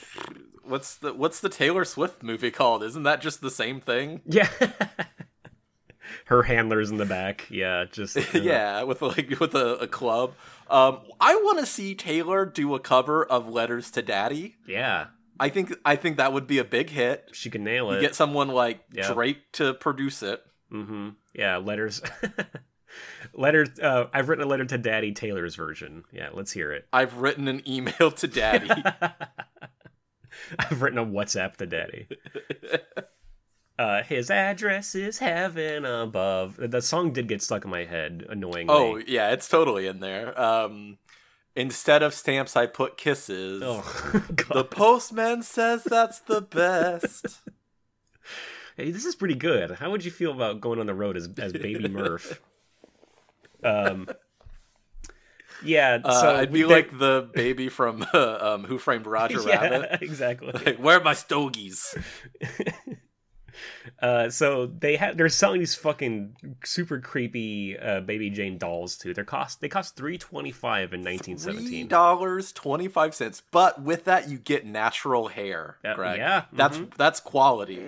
what's 0.64 0.96
the 0.96 1.12
what's 1.14 1.40
the 1.40 1.48
Taylor 1.48 1.84
Swift 1.84 2.22
movie 2.22 2.50
called? 2.50 2.82
Isn't 2.82 3.02
that 3.04 3.20
just 3.20 3.40
the 3.40 3.50
same 3.50 3.80
thing? 3.80 4.20
yeah 4.26 4.48
her 6.26 6.42
handlers 6.44 6.90
in 6.90 6.96
the 6.98 7.04
back 7.04 7.46
yeah 7.50 7.84
just 7.90 8.16
uh, 8.34 8.38
yeah, 8.38 8.82
with 8.82 9.02
like 9.02 9.38
with 9.40 9.54
a, 9.54 9.74
a 9.78 9.86
club. 9.88 10.34
Um, 10.68 11.00
I 11.20 11.34
want 11.36 11.58
to 11.60 11.66
see 11.66 11.94
Taylor 11.94 12.44
do 12.44 12.74
a 12.74 12.80
cover 12.80 13.24
of 13.24 13.48
"Letters 13.48 13.90
to 13.92 14.02
Daddy." 14.02 14.56
yeah 14.66 15.06
I 15.38 15.48
think 15.50 15.74
I 15.84 15.96
think 15.96 16.16
that 16.16 16.32
would 16.32 16.46
be 16.46 16.58
a 16.58 16.64
big 16.64 16.90
hit. 16.90 17.28
she 17.32 17.50
can 17.50 17.62
nail 17.64 17.90
You 17.92 17.98
it 17.98 18.00
get 18.00 18.14
someone 18.14 18.48
like 18.48 18.80
Yeah. 18.92 19.12
Drake 19.12 19.52
to 19.52 19.74
produce 19.74 20.22
it. 20.22 20.42
mm-hmm 20.72 21.10
yeah 21.34 21.58
letters 21.58 22.00
letters 23.34 23.68
uh 23.80 24.06
i've 24.12 24.28
written 24.28 24.44
a 24.44 24.48
letter 24.48 24.64
to 24.64 24.78
daddy 24.78 25.12
taylor's 25.12 25.54
version 25.54 26.04
yeah 26.12 26.28
let's 26.32 26.52
hear 26.52 26.72
it 26.72 26.86
I've 26.92 27.16
written 27.18 27.48
an 27.48 27.62
email 27.68 28.10
to 28.10 28.26
Daddy. 28.28 28.68
I've 30.58 30.80
written 30.82 30.98
a 30.98 31.04
WhatsApp 31.06 31.56
to 31.56 31.66
daddy. 31.66 32.08
Uh, 33.78 34.02
his 34.02 34.30
address 34.30 34.94
is 34.94 35.18
heaven 35.18 35.84
above. 35.84 36.56
The 36.58 36.80
song 36.80 37.12
did 37.12 37.28
get 37.28 37.42
stuck 37.42 37.62
in 37.66 37.70
my 37.70 37.84
head, 37.84 38.24
annoyingly. 38.26 38.74
oh 38.74 38.96
yeah, 39.06 39.32
it's 39.32 39.48
totally 39.50 39.86
in 39.86 40.00
there. 40.00 40.40
Um, 40.40 40.96
instead 41.54 42.02
of 42.02 42.14
stamps, 42.14 42.56
I 42.56 42.64
put 42.64 42.96
kisses. 42.96 43.62
Oh, 43.62 43.82
The 44.50 44.64
postman 44.64 45.42
says 45.42 45.84
that's 45.84 46.20
the 46.20 46.40
best. 46.40 47.40
Hey, 48.78 48.90
this 48.90 49.04
is 49.04 49.14
pretty 49.14 49.34
good. 49.34 49.72
How 49.72 49.90
would 49.90 50.06
you 50.06 50.10
feel 50.10 50.32
about 50.32 50.62
going 50.62 50.80
on 50.80 50.86
the 50.86 50.94
road 50.94 51.18
as, 51.18 51.28
as 51.38 51.52
Baby 51.52 51.88
Murph? 51.88 52.40
Um, 53.64 54.08
yeah, 55.64 55.98
Uh, 56.04 56.20
so 56.20 56.36
I'd 56.36 56.52
be 56.52 56.62
they- 56.62 56.68
like 56.68 56.98
the 56.98 57.28
baby 57.34 57.68
from 57.68 58.06
uh, 58.12 58.38
um, 58.40 58.64
Who 58.64 58.78
Framed 58.78 59.06
Roger 59.06 59.40
yeah, 59.46 59.60
Rabbit. 59.68 60.02
exactly. 60.02 60.52
Like, 60.52 60.76
where 60.78 60.98
are 60.98 61.04
my 61.04 61.14
stogies? 61.14 61.94
Uh, 64.02 64.28
so 64.28 64.66
they 64.66 64.96
have 64.96 65.16
they're 65.16 65.30
selling 65.30 65.60
these 65.60 65.74
fucking 65.74 66.36
super 66.64 67.00
creepy 67.00 67.78
uh, 67.78 68.00
baby 68.00 68.28
Jane 68.28 68.58
dolls 68.58 68.96
too. 68.98 69.14
They 69.14 69.24
cost 69.24 69.62
they 69.62 69.68
cost 69.70 69.96
three 69.96 70.18
twenty 70.18 70.50
five 70.52 70.92
in 70.92 71.02
nineteen 71.02 71.38
seventeen 71.38 71.88
dollars 71.88 72.52
twenty 72.52 72.88
five. 72.88 73.18
But 73.50 73.80
with 73.80 74.04
that, 74.04 74.28
you 74.28 74.38
get 74.38 74.66
natural 74.66 75.28
hair. 75.28 75.78
Uh, 75.82 75.94
Greg. 75.94 76.18
yeah, 76.18 76.44
that's 76.52 76.76
mhm. 76.76 76.94
that's 76.96 77.20
quality. 77.20 77.80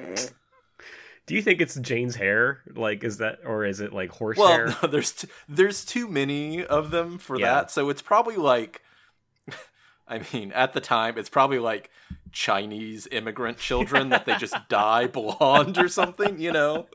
Do 1.28 1.34
you 1.34 1.42
think 1.42 1.60
it's 1.60 1.76
Jane's 1.76 2.16
hair? 2.16 2.60
Like, 2.74 3.04
is 3.04 3.18
that 3.18 3.38
or 3.44 3.64
is 3.64 3.80
it 3.80 3.92
like 3.92 4.10
horse 4.10 4.36
Well, 4.38 4.48
hair? 4.48 4.66
no, 4.82 4.88
there's 4.88 5.12
t- 5.12 5.28
there's 5.48 5.84
too 5.84 6.08
many 6.08 6.64
of 6.64 6.90
them 6.90 7.18
for 7.18 7.38
Yeah. 7.38 7.46
that, 7.54 7.70
so 7.70 7.88
it's 7.90 8.02
probably 8.02 8.36
like. 8.36 8.82
I 10.08 10.22
mean, 10.32 10.52
at 10.52 10.72
the 10.72 10.80
time, 10.80 11.18
it's 11.18 11.28
probably 11.28 11.58
like 11.58 11.90
Chinese 12.32 13.06
immigrant 13.12 13.58
children 13.58 14.08
that 14.08 14.24
they 14.24 14.36
just 14.38 14.56
dye 14.68 15.06
blonde 15.06 15.76
or 15.78 15.88
something, 15.88 16.40
you 16.40 16.50
know? 16.50 16.86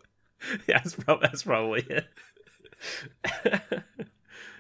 yeah, 0.67 0.79
that's, 0.79 0.95
prob- 0.95 1.21
that's 1.21 1.43
probably 1.43 1.85
it. 1.89 2.07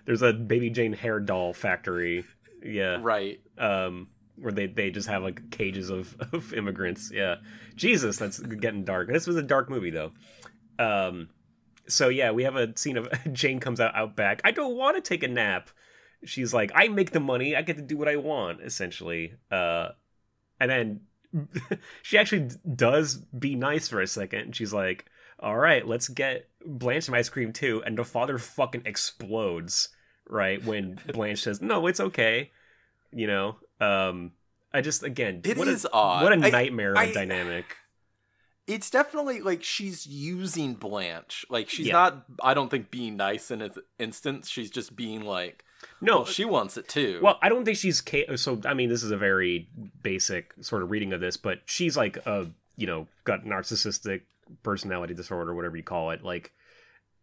There's 0.05 0.21
a 0.21 0.33
baby 0.33 0.69
Jane 0.69 0.93
hair 0.93 1.19
doll 1.19 1.53
factory. 1.53 2.25
Yeah. 2.63 2.97
Right. 3.01 3.39
um 3.57 4.07
where 4.37 4.51
they 4.51 4.67
they 4.67 4.89
just 4.91 5.07
have 5.07 5.23
like 5.23 5.49
cages 5.51 5.89
of, 5.89 6.15
of 6.33 6.53
immigrants. 6.53 7.11
Yeah. 7.13 7.35
Jesus 7.75 8.17
that's 8.17 8.39
getting 8.39 8.83
dark. 8.83 9.09
This 9.09 9.27
was 9.27 9.35
a 9.35 9.43
dark 9.43 9.69
movie 9.69 9.91
though. 9.91 10.11
Um 10.79 11.29
so 11.87 12.09
yeah 12.09 12.31
we 12.31 12.43
have 12.43 12.55
a 12.55 12.75
scene 12.77 12.97
of 12.97 13.09
jane 13.33 13.59
comes 13.59 13.79
out 13.79 13.95
out 13.95 14.15
back. 14.15 14.41
I 14.43 14.51
don't 14.51 14.75
want 14.75 14.95
to 14.97 15.01
take 15.01 15.23
a 15.23 15.27
nap. 15.27 15.69
She's 16.25 16.53
like 16.53 16.71
i 16.75 16.87
make 16.87 17.11
the 17.11 17.19
money. 17.19 17.55
I 17.55 17.61
get 17.61 17.77
to 17.77 17.83
do 17.83 17.97
what 17.97 18.07
i 18.07 18.15
want 18.15 18.61
essentially. 18.61 19.33
Uh 19.51 19.89
and 20.59 20.69
then 20.69 21.01
she 22.03 22.17
actually 22.17 22.49
does 22.75 23.15
be 23.15 23.55
nice 23.55 23.87
for 23.87 24.01
a 24.01 24.07
second. 24.07 24.55
She's 24.55 24.73
like 24.73 25.05
all 25.43 25.57
right 25.57 25.85
let's 25.85 26.07
get 26.07 26.47
blanche 26.65 27.03
some 27.03 27.15
ice 27.15 27.27
cream 27.27 27.51
too 27.51 27.83
and 27.85 27.97
the 27.97 28.05
father 28.05 28.37
fucking 28.37 28.83
explodes 28.85 29.89
right 30.29 30.63
when 30.63 30.97
blanche 31.13 31.43
says 31.43 31.61
no 31.61 31.85
it's 31.85 31.99
okay 31.99 32.49
you 33.11 33.27
know 33.27 33.57
um 33.83 34.31
i 34.73 34.81
just 34.81 35.03
again 35.03 35.41
It 35.43 35.57
what 35.57 35.67
is 35.67 35.85
a, 35.85 35.91
odd. 35.91 36.23
what 36.23 36.33
a 36.33 36.37
nightmare 36.37 36.97
I- 36.97 37.05
of 37.05 37.13
dynamic 37.13 37.77
It's 38.65 38.89
definitely 38.89 39.41
like 39.41 39.61
she's 39.61 40.07
using 40.07 40.75
Blanche. 40.75 41.45
Like 41.49 41.69
she's 41.69 41.87
Yeah. 41.87 41.93
not 41.93 42.25
I 42.41 42.53
don't 42.53 42.69
think 42.71 42.91
being 42.91 43.17
nice 43.17 43.51
in 43.51 43.59
this 43.59 43.77
instance. 43.99 44.47
She's 44.49 44.71
just 44.71 44.95
being 44.95 45.21
like, 45.25 45.65
no 45.99 46.19
well, 46.19 46.25
she 46.25 46.45
wants 46.45 46.77
it 46.77 46.87
too. 46.87 47.19
well 47.21 47.37
i 47.41 47.49
don't 47.49 47.65
think 47.65 47.77
she's 47.77 47.99
ca- 47.99 48.37
so 48.37 48.61
i 48.65 48.73
mean 48.73 48.87
this 48.87 49.03
is 49.03 49.11
a 49.11 49.17
very 49.17 49.67
basic 50.01 50.53
sort 50.61 50.81
of 50.81 50.89
reading 50.91 51.11
of 51.11 51.19
this 51.19 51.35
but 51.35 51.59
she's 51.65 51.97
like 51.97 52.15
a 52.25 52.47
you 52.77 52.87
know 52.87 53.05
got 53.25 53.43
narcissistic 53.43 54.21
personality 54.63 55.13
disorder 55.13 55.53
whatever 55.53 55.75
you 55.75 55.83
call 55.83 56.11
it 56.11 56.23
like 56.23 56.53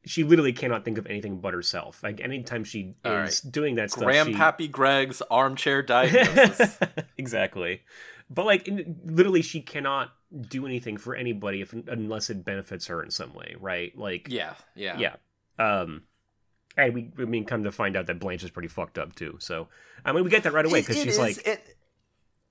she 0.04 0.24
literally 0.24 0.52
cannot 0.52 0.84
think 0.84 0.98
of 0.98 1.06
anything 1.06 1.40
but 1.40 1.54
herself 1.54 2.02
like 2.02 2.20
anytime 2.20 2.64
she 2.64 2.94
All 3.04 3.12
is 3.18 3.40
doing 3.40 3.74
that 3.76 3.90
stuff 3.90 4.10
she... 4.12 4.32
Grandpappy 4.32 4.70
Greg's 4.70 5.22
armchair 5.30 5.82
diagnosis. 5.82 6.78
exactly 7.18 7.82
but 8.28 8.46
like 8.46 8.66
in, 8.68 9.00
literally 9.04 9.42
she 9.42 9.60
cannot 9.60 10.12
do 10.48 10.66
anything 10.66 10.96
for 10.96 11.14
anybody 11.14 11.60
if 11.60 11.72
unless 11.72 12.30
it 12.30 12.44
benefits 12.44 12.86
her 12.86 13.02
in 13.02 13.10
some 13.10 13.34
way 13.34 13.56
right 13.60 13.96
like 13.98 14.28
yeah, 14.30 14.54
yeah. 14.74 14.96
yeah 14.98 15.16
um 15.58 16.02
and 16.76 16.94
we 16.94 17.10
i 17.18 17.24
mean 17.24 17.44
come 17.44 17.64
to 17.64 17.72
find 17.72 17.96
out 17.96 18.06
that 18.06 18.18
blanche 18.18 18.44
is 18.44 18.50
pretty 18.50 18.68
fucked 18.68 18.98
up 18.98 19.14
too 19.14 19.36
so 19.40 19.68
i 20.04 20.12
mean 20.12 20.24
we 20.24 20.30
get 20.30 20.44
that 20.44 20.52
right 20.52 20.66
away 20.66 20.80
because 20.80 20.96
she's 20.96 21.14
is- 21.14 21.18
like 21.18 21.46
it, 21.46 21.76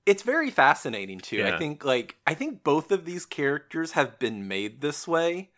it's 0.06 0.22
very 0.22 0.50
fascinating 0.50 1.20
too. 1.20 1.36
Yeah. 1.36 1.54
I 1.54 1.58
think 1.58 1.84
like 1.84 2.16
I 2.26 2.34
think 2.34 2.64
both 2.64 2.90
of 2.90 3.04
these 3.04 3.26
characters 3.26 3.92
have 3.92 4.18
been 4.18 4.48
made 4.48 4.80
this 4.80 5.06
way, 5.06 5.50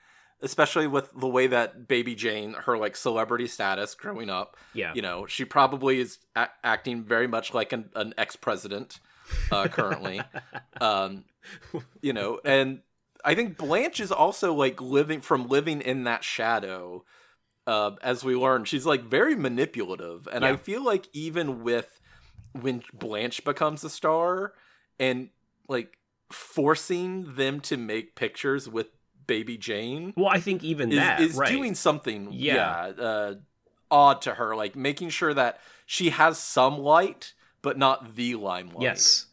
especially 0.42 0.86
with 0.86 1.10
the 1.18 1.28
way 1.28 1.46
that 1.46 1.86
Baby 1.88 2.14
Jane, 2.14 2.54
her 2.54 2.76
like 2.76 2.96
celebrity 2.96 3.46
status 3.46 3.94
growing 3.94 4.28
up. 4.28 4.56
yeah 4.74 4.92
You 4.94 5.02
know, 5.02 5.26
she 5.26 5.44
probably 5.44 6.00
is 6.00 6.18
a- 6.36 6.50
acting 6.64 7.04
very 7.04 7.26
much 7.26 7.54
like 7.54 7.72
an, 7.72 7.90
an 7.94 8.12
ex 8.18 8.36
president 8.36 9.00
uh, 9.50 9.68
currently. 9.68 10.22
um, 10.80 11.24
you 12.00 12.12
know, 12.12 12.40
and 12.44 12.80
I 13.24 13.34
think 13.34 13.56
Blanche 13.56 14.00
is 14.00 14.12
also 14.12 14.52
like 14.52 14.80
living 14.80 15.20
from 15.20 15.46
living 15.48 15.80
in 15.80 16.04
that 16.04 16.24
shadow. 16.24 17.04
Uh, 17.64 17.92
as 18.02 18.24
we 18.24 18.34
learn, 18.34 18.64
she's 18.64 18.84
like 18.84 19.04
very 19.04 19.36
manipulative, 19.36 20.26
and 20.32 20.44
I 20.44 20.56
feel 20.56 20.82
like 20.84 21.06
even 21.12 21.62
with 21.62 22.00
when 22.60 22.82
Blanche 22.92 23.44
becomes 23.44 23.84
a 23.84 23.88
star 23.88 24.52
and 24.98 25.28
like 25.68 25.98
forcing 26.32 27.36
them 27.36 27.60
to 27.60 27.76
make 27.76 28.16
pictures 28.16 28.68
with 28.68 28.88
Baby 29.32 29.56
Jane 29.56 30.12
well 30.16 30.28
i 30.28 30.40
think 30.40 30.62
even 30.62 30.90
is, 30.92 30.98
that 30.98 31.20
is 31.20 31.34
right 31.36 31.48
doing 31.48 31.74
something 31.74 32.28
Yeah. 32.32 32.92
yeah, 32.96 33.02
uh, 33.02 33.34
odd 33.90 34.22
to 34.22 34.34
her, 34.34 34.54
like 34.56 34.74
making 34.76 35.10
sure 35.10 35.34
that 35.34 35.58
she 35.86 36.10
has 36.10 36.38
some 36.38 36.78
light, 36.78 37.34
but 37.60 37.76
not 37.78 38.14
the 38.16 38.34
limelight. 38.36 38.82
yes 38.82 39.26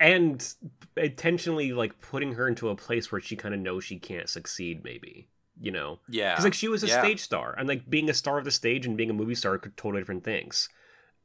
and 0.00 0.54
intentionally 0.96 1.72
like 1.72 2.00
putting 2.00 2.32
her 2.34 2.48
into 2.48 2.68
a 2.68 2.76
place 2.76 3.10
where 3.12 3.20
she 3.20 3.36
kind 3.36 3.54
of 3.54 3.60
knows 3.60 3.84
she 3.84 3.98
can't 3.98 4.28
succeed 4.28 4.82
maybe 4.82 5.28
you 5.60 5.70
know 5.70 6.00
yeah, 6.08 6.32
because 6.32 6.44
like 6.44 6.54
she 6.54 6.68
was 6.68 6.82
a 6.82 6.88
Yeah. 6.88 7.00
stage 7.00 7.20
star 7.20 7.54
and 7.56 7.68
like 7.68 7.88
being 7.88 8.10
a 8.10 8.14
star 8.14 8.38
of 8.38 8.44
the 8.44 8.50
stage 8.50 8.86
and 8.86 8.96
being 8.96 9.10
a 9.10 9.14
movie 9.14 9.34
star 9.34 9.52
are 9.54 9.58
totally 9.76 10.00
different 10.00 10.24
things 10.24 10.68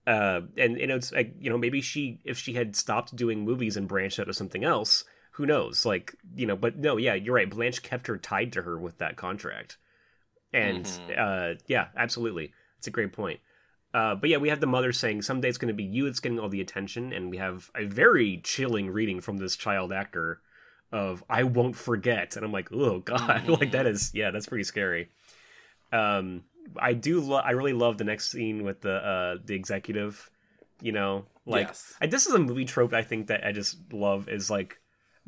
uh 0.05 0.41
and 0.57 0.79
you 0.79 0.87
know 0.87 0.95
it's 0.95 1.11
like 1.11 1.33
you 1.39 1.49
know 1.49 1.57
maybe 1.57 1.81
she 1.81 2.19
if 2.23 2.37
she 2.37 2.53
had 2.53 2.75
stopped 2.75 3.15
doing 3.15 3.43
movies 3.43 3.75
and 3.77 3.87
branched 3.87 4.19
out 4.19 4.27
to 4.27 4.33
something 4.33 4.63
else 4.63 5.03
who 5.37 5.45
knows? 5.45 5.85
Like 5.85 6.15
you 6.35 6.45
know 6.45 6.55
but 6.55 6.77
no 6.77 6.97
yeah 6.97 7.13
you're 7.13 7.35
right. 7.35 7.49
Blanche 7.49 7.81
kept 7.81 8.07
her 8.07 8.17
tied 8.17 8.51
to 8.53 8.63
her 8.63 8.77
with 8.77 8.97
that 8.97 9.15
contract. 9.15 9.77
And 10.53 10.85
Mhm. 10.85 11.17
uh 11.17 11.55
yeah 11.67 11.87
absolutely. 11.95 12.53
It's 12.77 12.87
a 12.87 12.91
great 12.91 13.13
point. 13.13 13.39
Uh, 13.93 14.13
but 14.15 14.29
yeah, 14.29 14.37
we 14.37 14.49
have 14.49 14.59
the 14.59 14.67
mother 14.67 14.91
saying 14.91 15.21
someday 15.21 15.47
it's 15.49 15.57
going 15.57 15.69
to 15.69 15.73
be 15.73 15.83
you 15.83 16.05
that's 16.05 16.19
getting 16.19 16.39
all 16.39 16.49
the 16.49 16.61
attention, 16.61 17.13
and 17.13 17.31
we 17.31 17.37
have 17.37 17.71
a 17.73 17.85
very 17.85 18.39
chilling 18.43 18.89
reading 18.91 19.21
from 19.21 19.37
this 19.37 19.55
child 19.55 19.91
actor 19.91 20.41
of 20.91 21.23
"I 21.29 21.43
won't 21.43 21.75
forget," 21.75 22.35
and 22.35 22.45
I'm 22.45 22.51
like, 22.51 22.69
oh 22.71 22.99
god, 23.13 23.47
like 23.47 23.71
that 23.71 23.87
is 23.87 24.11
yeah, 24.13 24.29
that's 24.31 24.45
pretty 24.45 24.65
scary. 24.65 25.09
Um, 25.91 26.43
I 26.77 26.93
do, 26.93 27.21
lo- 27.21 27.37
I 27.43 27.51
really 27.51 27.73
love 27.73 27.97
the 27.97 28.03
next 28.03 28.29
scene 28.29 28.63
with 28.63 28.81
the 28.81 28.95
uh 28.95 29.37
the 29.43 29.55
executive, 29.55 30.29
you 30.81 30.91
know, 30.91 31.25
like 31.45 31.67
Yes. 31.67 31.93
I, 32.01 32.07
this 32.07 32.27
is 32.27 32.33
a 32.33 32.39
movie 32.39 32.65
trope 32.65 32.93
I 32.93 33.03
think 33.03 33.27
that 33.27 33.45
I 33.45 33.51
just 33.51 33.77
love 33.93 34.27
is 34.29 34.51
like 34.51 34.79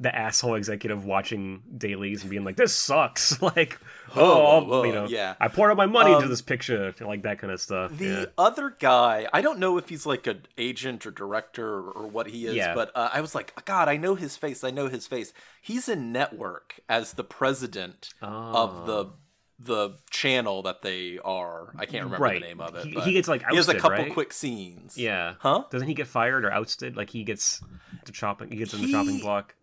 the 0.02 0.16
asshole 0.16 0.56
executive 0.56 1.04
watching 1.04 1.62
dailies 1.78 2.22
and 2.22 2.30
being 2.30 2.46
like, 2.46 2.56
"This 2.56 2.74
sucks," 2.74 3.42
like, 3.42 3.78
oh, 4.16 4.84
you 4.86 4.94
know, 4.94 5.08
yeah. 5.08 5.36
I 5.40 5.50
poured 5.50 5.72
all 5.72 5.76
my 5.76 5.88
money 5.88 6.12
into 6.14 6.24
Um, 6.24 6.30
this 6.30 6.42
picture, 6.42 6.94
like 7.02 7.24
that 7.24 7.40
kind 7.40 7.52
of 7.52 7.60
stuff. 7.60 7.98
The 7.98 8.06
yeah. 8.06 8.26
other 8.38 8.76
guy, 8.80 9.28
I 9.34 9.42
don't 9.42 9.60
know 9.60 9.78
if 9.78 9.90
he's 9.90 10.06
like 10.06 10.26
an 10.26 10.46
agent 10.58 11.06
or 11.06 11.12
director 11.12 11.68
or, 11.68 12.08
what 12.08 12.28
he 12.28 12.46
is, 12.46 12.56
Yeah. 12.56 12.74
but 12.76 12.92
uh, 12.96 13.10
I 13.12 13.20
was 13.22 13.36
like, 13.36 13.54
God, 13.66 13.90
I 13.90 13.98
know 13.98 14.16
his 14.16 14.38
face. 14.38 14.64
I 14.64 14.72
know 14.72 14.88
his 14.88 15.06
face. 15.06 15.34
He's 15.62 15.90
in 15.90 16.12
Network 16.14 16.80
as 16.88 17.14
the 17.14 17.24
president 17.26 18.14
of 18.22 18.86
the 18.88 18.94
Oh. 18.94 19.14
the 19.60 19.98
channel 20.10 20.62
that 20.64 20.82
they 20.82 21.20
are. 21.26 21.74
I 21.78 21.86
can't 21.86 22.06
remember 22.06 22.24
right. 22.24 22.42
the 22.42 22.48
name 22.48 22.62
of 22.62 22.76
it. 22.76 22.86
He, 22.86 22.94
but 22.94 23.04
he 23.06 23.12
gets 23.12 23.28
like 23.28 23.42
ousted, 23.44 23.52
he 23.52 23.58
has 23.58 23.68
a 23.68 23.74
couple 23.76 23.98
right? 23.98 24.14
quick 24.14 24.32
scenes. 24.32 24.98
Yeah. 24.98 25.34
Huh? 25.40 25.66
Doesn't 25.70 25.90
he 25.90 25.94
get 25.94 26.08
fired 26.08 26.46
or 26.46 26.52
ousted? 26.54 26.96
Like 26.96 27.10
he 27.10 27.26
gets 27.26 27.62
the 28.06 28.14
chopping. 28.14 28.50
He 28.50 28.56
gets 28.56 28.74
in 28.74 28.82
the 28.82 28.90
chopping 28.90 29.20
block. 29.20 29.56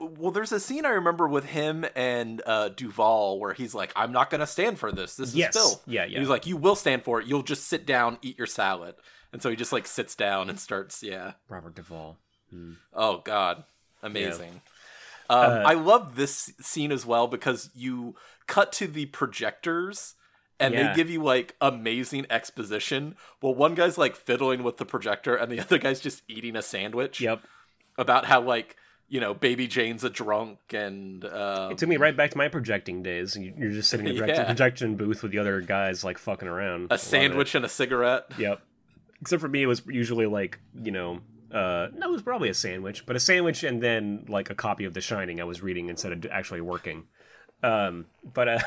Well, 0.00 0.30
there's 0.30 0.52
a 0.52 0.60
scene 0.60 0.84
I 0.84 0.90
remember 0.90 1.26
with 1.28 1.46
him 1.46 1.84
and 1.94 2.42
uh, 2.46 2.68
Duvall 2.70 3.38
where 3.40 3.52
he's 3.54 3.74
like, 3.74 3.92
"I'm 3.96 4.12
not 4.12 4.30
gonna 4.30 4.46
stand 4.46 4.78
for 4.78 4.90
this. 4.92 5.16
This 5.16 5.30
is 5.30 5.36
Yes. 5.36 5.54
filth." 5.54 5.82
Yeah, 5.86 6.02
And 6.04 6.12
yeah. 6.12 6.18
he's 6.20 6.28
like, 6.28 6.46
"You 6.46 6.56
will 6.56 6.76
stand 6.76 7.04
for 7.04 7.20
it. 7.20 7.26
You'll 7.26 7.42
just 7.42 7.66
sit 7.66 7.86
down, 7.86 8.18
eat 8.22 8.38
your 8.38 8.46
salad." 8.46 8.94
And 9.32 9.42
so 9.42 9.50
he 9.50 9.56
just 9.56 9.72
like 9.72 9.86
sits 9.86 10.14
down 10.14 10.48
and 10.48 10.58
starts, 10.58 11.02
yeah. 11.02 11.32
Robert 11.48 11.74
Duvall. 11.74 12.16
Oh 12.94 13.18
God, 13.18 13.64
amazing. 14.02 14.60
Uh, 15.28 15.60
Um, 15.60 15.66
I 15.66 15.74
love 15.74 16.14
this 16.16 16.52
scene 16.60 16.92
as 16.92 17.04
well 17.04 17.26
because 17.26 17.70
you 17.74 18.14
cut 18.46 18.72
to 18.74 18.86
the 18.86 19.06
projectors. 19.06 20.14
And 20.58 20.72
Yeah. 20.72 20.88
they 20.88 20.94
give 20.96 21.10
you 21.10 21.22
like 21.22 21.54
amazing 21.60 22.24
exposition. 22.30 23.16
Well, 23.42 23.54
one 23.54 23.74
guy's 23.74 23.98
like 23.98 24.16
fiddling 24.16 24.62
with 24.62 24.78
the 24.78 24.86
projector, 24.86 25.34
and 25.36 25.52
the 25.52 25.60
other 25.66 25.76
guy's 25.76 26.00
just 26.00 26.22
eating 26.28 26.56
a 26.56 26.62
sandwich. 26.62 27.20
Yep. 27.20 27.42
About 27.98 28.24
how 28.24 28.40
like 28.40 28.76
you 29.08 29.20
know, 29.20 29.34
Baby 29.34 29.66
Jane's 29.68 30.02
a 30.04 30.10
drunk, 30.10 30.58
and 30.72 31.24
um, 31.24 31.72
It 31.72 31.78
took 31.78 31.88
me 31.88 31.96
right 31.96 32.16
back 32.16 32.30
to 32.32 32.38
my 32.38 32.48
projecting 32.48 33.02
days. 33.02 33.36
You- 33.36 33.54
You're 33.56 33.70
just 33.70 33.88
sitting 33.90 34.06
in 34.08 34.22
a 34.22 34.26
Yeah. 34.26 34.44
projection 34.44 34.96
booth 34.96 35.22
with 35.22 35.32
the 35.32 35.38
other 35.38 35.60
guys, 35.60 36.02
like 36.04 36.18
fucking 36.18 36.48
around. 36.48 36.88
a 36.90 36.98
sandwich 36.98 37.54
and 37.54 37.64
a 37.64 37.68
cigarette. 37.68 38.24
Yep. 38.38 38.60
Except 39.20 39.40
for 39.40 39.48
me, 39.48 39.62
it 39.62 39.66
was 39.66 39.82
usually 39.86 40.26
like 40.26 40.58
you 40.82 40.90
know, 40.92 41.20
uh, 41.52 41.88
no, 41.94 42.08
it 42.08 42.12
was 42.12 42.22
probably 42.22 42.48
a 42.48 42.54
sandwich, 42.54 43.06
but 43.06 43.16
a 43.16 43.20
sandwich 43.20 43.62
and 43.64 43.82
then 43.82 44.24
like 44.28 44.50
a 44.50 44.54
copy 44.54 44.84
of 44.84 44.92
The 44.94 45.00
Shining 45.00 45.40
I 45.40 45.44
was 45.44 45.62
reading 45.62 45.88
instead 45.88 46.12
of 46.12 46.26
actually 46.30 46.60
working. 46.60 47.04
Um, 47.62 48.06
but 48.34 48.48
uh, 48.48 48.58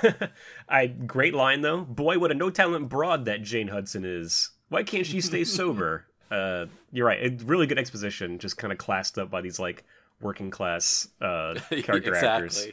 I 0.69 0.87
great 0.87 1.33
line 1.35 1.61
though. 1.61 1.81
Boy, 1.81 2.17
what 2.17 2.31
a 2.31 2.33
no 2.33 2.49
talent 2.49 2.89
broad 2.89 3.25
that 3.25 3.43
Jane 3.43 3.67
Hudson 3.67 4.03
is. 4.05 4.49
Why 4.69 4.83
can't 4.83 5.05
she 5.05 5.21
stay 5.21 5.43
sober? 5.43 6.05
uh, 6.31 6.65
you're 6.91 7.05
right. 7.07 7.19
It's 7.21 7.43
really 7.43 7.67
good 7.67 7.77
exposition, 7.79 8.39
just 8.39 8.57
kind 8.57 8.71
of 8.71 8.77
classed 8.79 9.17
up 9.19 9.29
by 9.29 9.41
these 9.41 9.59
like 9.59 9.83
working 10.21 10.49
class 10.49 11.07
uh, 11.21 11.55
character 11.83 12.15
actors. 12.15 12.67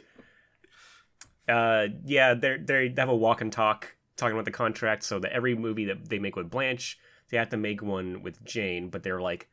Uh, 1.47 1.87
yeah, 2.05 2.33
they're 2.33 2.57
they 2.57 2.93
have 2.97 3.09
a 3.09 3.15
walk 3.15 3.41
and 3.41 3.51
talk 3.51 3.95
talking 4.15 4.33
about 4.33 4.45
the 4.45 4.51
contract. 4.51 5.03
So 5.03 5.19
that 5.19 5.31
every 5.31 5.55
movie 5.55 5.85
that 5.85 6.09
they 6.09 6.19
make 6.19 6.35
with 6.35 6.49
Blanche, 6.49 6.99
they 7.29 7.37
have 7.37 7.49
to 7.49 7.57
make 7.57 7.81
one 7.81 8.21
with 8.23 8.43
Jane. 8.43 8.89
But 8.89 9.03
they're 9.03 9.21
like, 9.21 9.47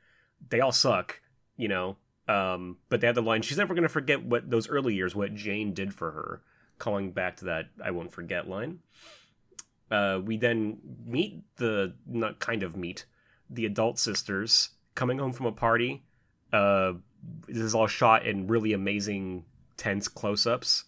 they 0.49 0.61
all 0.61 0.73
suck, 0.73 1.21
you 1.57 1.69
know. 1.69 1.97
Um, 2.27 2.79
but 2.89 3.01
they 3.01 3.07
have 3.07 3.15
the 3.15 3.23
line, 3.23 3.43
she's 3.43 3.59
never 3.59 3.75
gonna 3.75 3.89
forget 3.89 4.25
what 4.25 4.49
those 4.49 4.69
early 4.69 4.95
years, 4.95 5.15
what 5.15 5.35
Jane 5.35 5.75
did 5.75 5.95
for 5.95 6.11
her. 6.11 6.43
Calling 6.79 7.13
back 7.13 7.37
to 7.37 7.45
that 7.45 7.67
"I 7.83 7.93
won't 7.93 8.13
forget" 8.13 8.49
line. 8.49 8.81
Uh, 9.91 10.21
we 10.25 10.37
then 10.37 10.79
meet 11.07 11.45
the 11.57 11.95
not 12.07 12.41
kind 12.41 12.63
of 12.63 12.77
meet 12.77 13.05
the 13.49 13.67
adult 13.67 13.99
sisters 13.99 14.71
coming 14.95 15.19
home 15.19 15.33
from 15.33 15.47
a 15.47 15.53
party. 15.53 16.03
Uh, 16.53 16.95
this 17.49 17.59
is 17.59 17.75
all 17.75 17.87
shot 17.87 18.27
in 18.27 18.47
really 18.47 18.73
amazing 18.73 19.45
tense 19.77 20.09
close-ups 20.09 20.85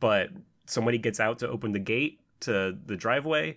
but 0.00 0.30
somebody 0.66 0.98
gets 0.98 1.20
out 1.20 1.38
to 1.38 1.48
open 1.48 1.72
the 1.72 1.78
gate 1.78 2.20
to 2.40 2.76
the 2.86 2.96
driveway 2.96 3.56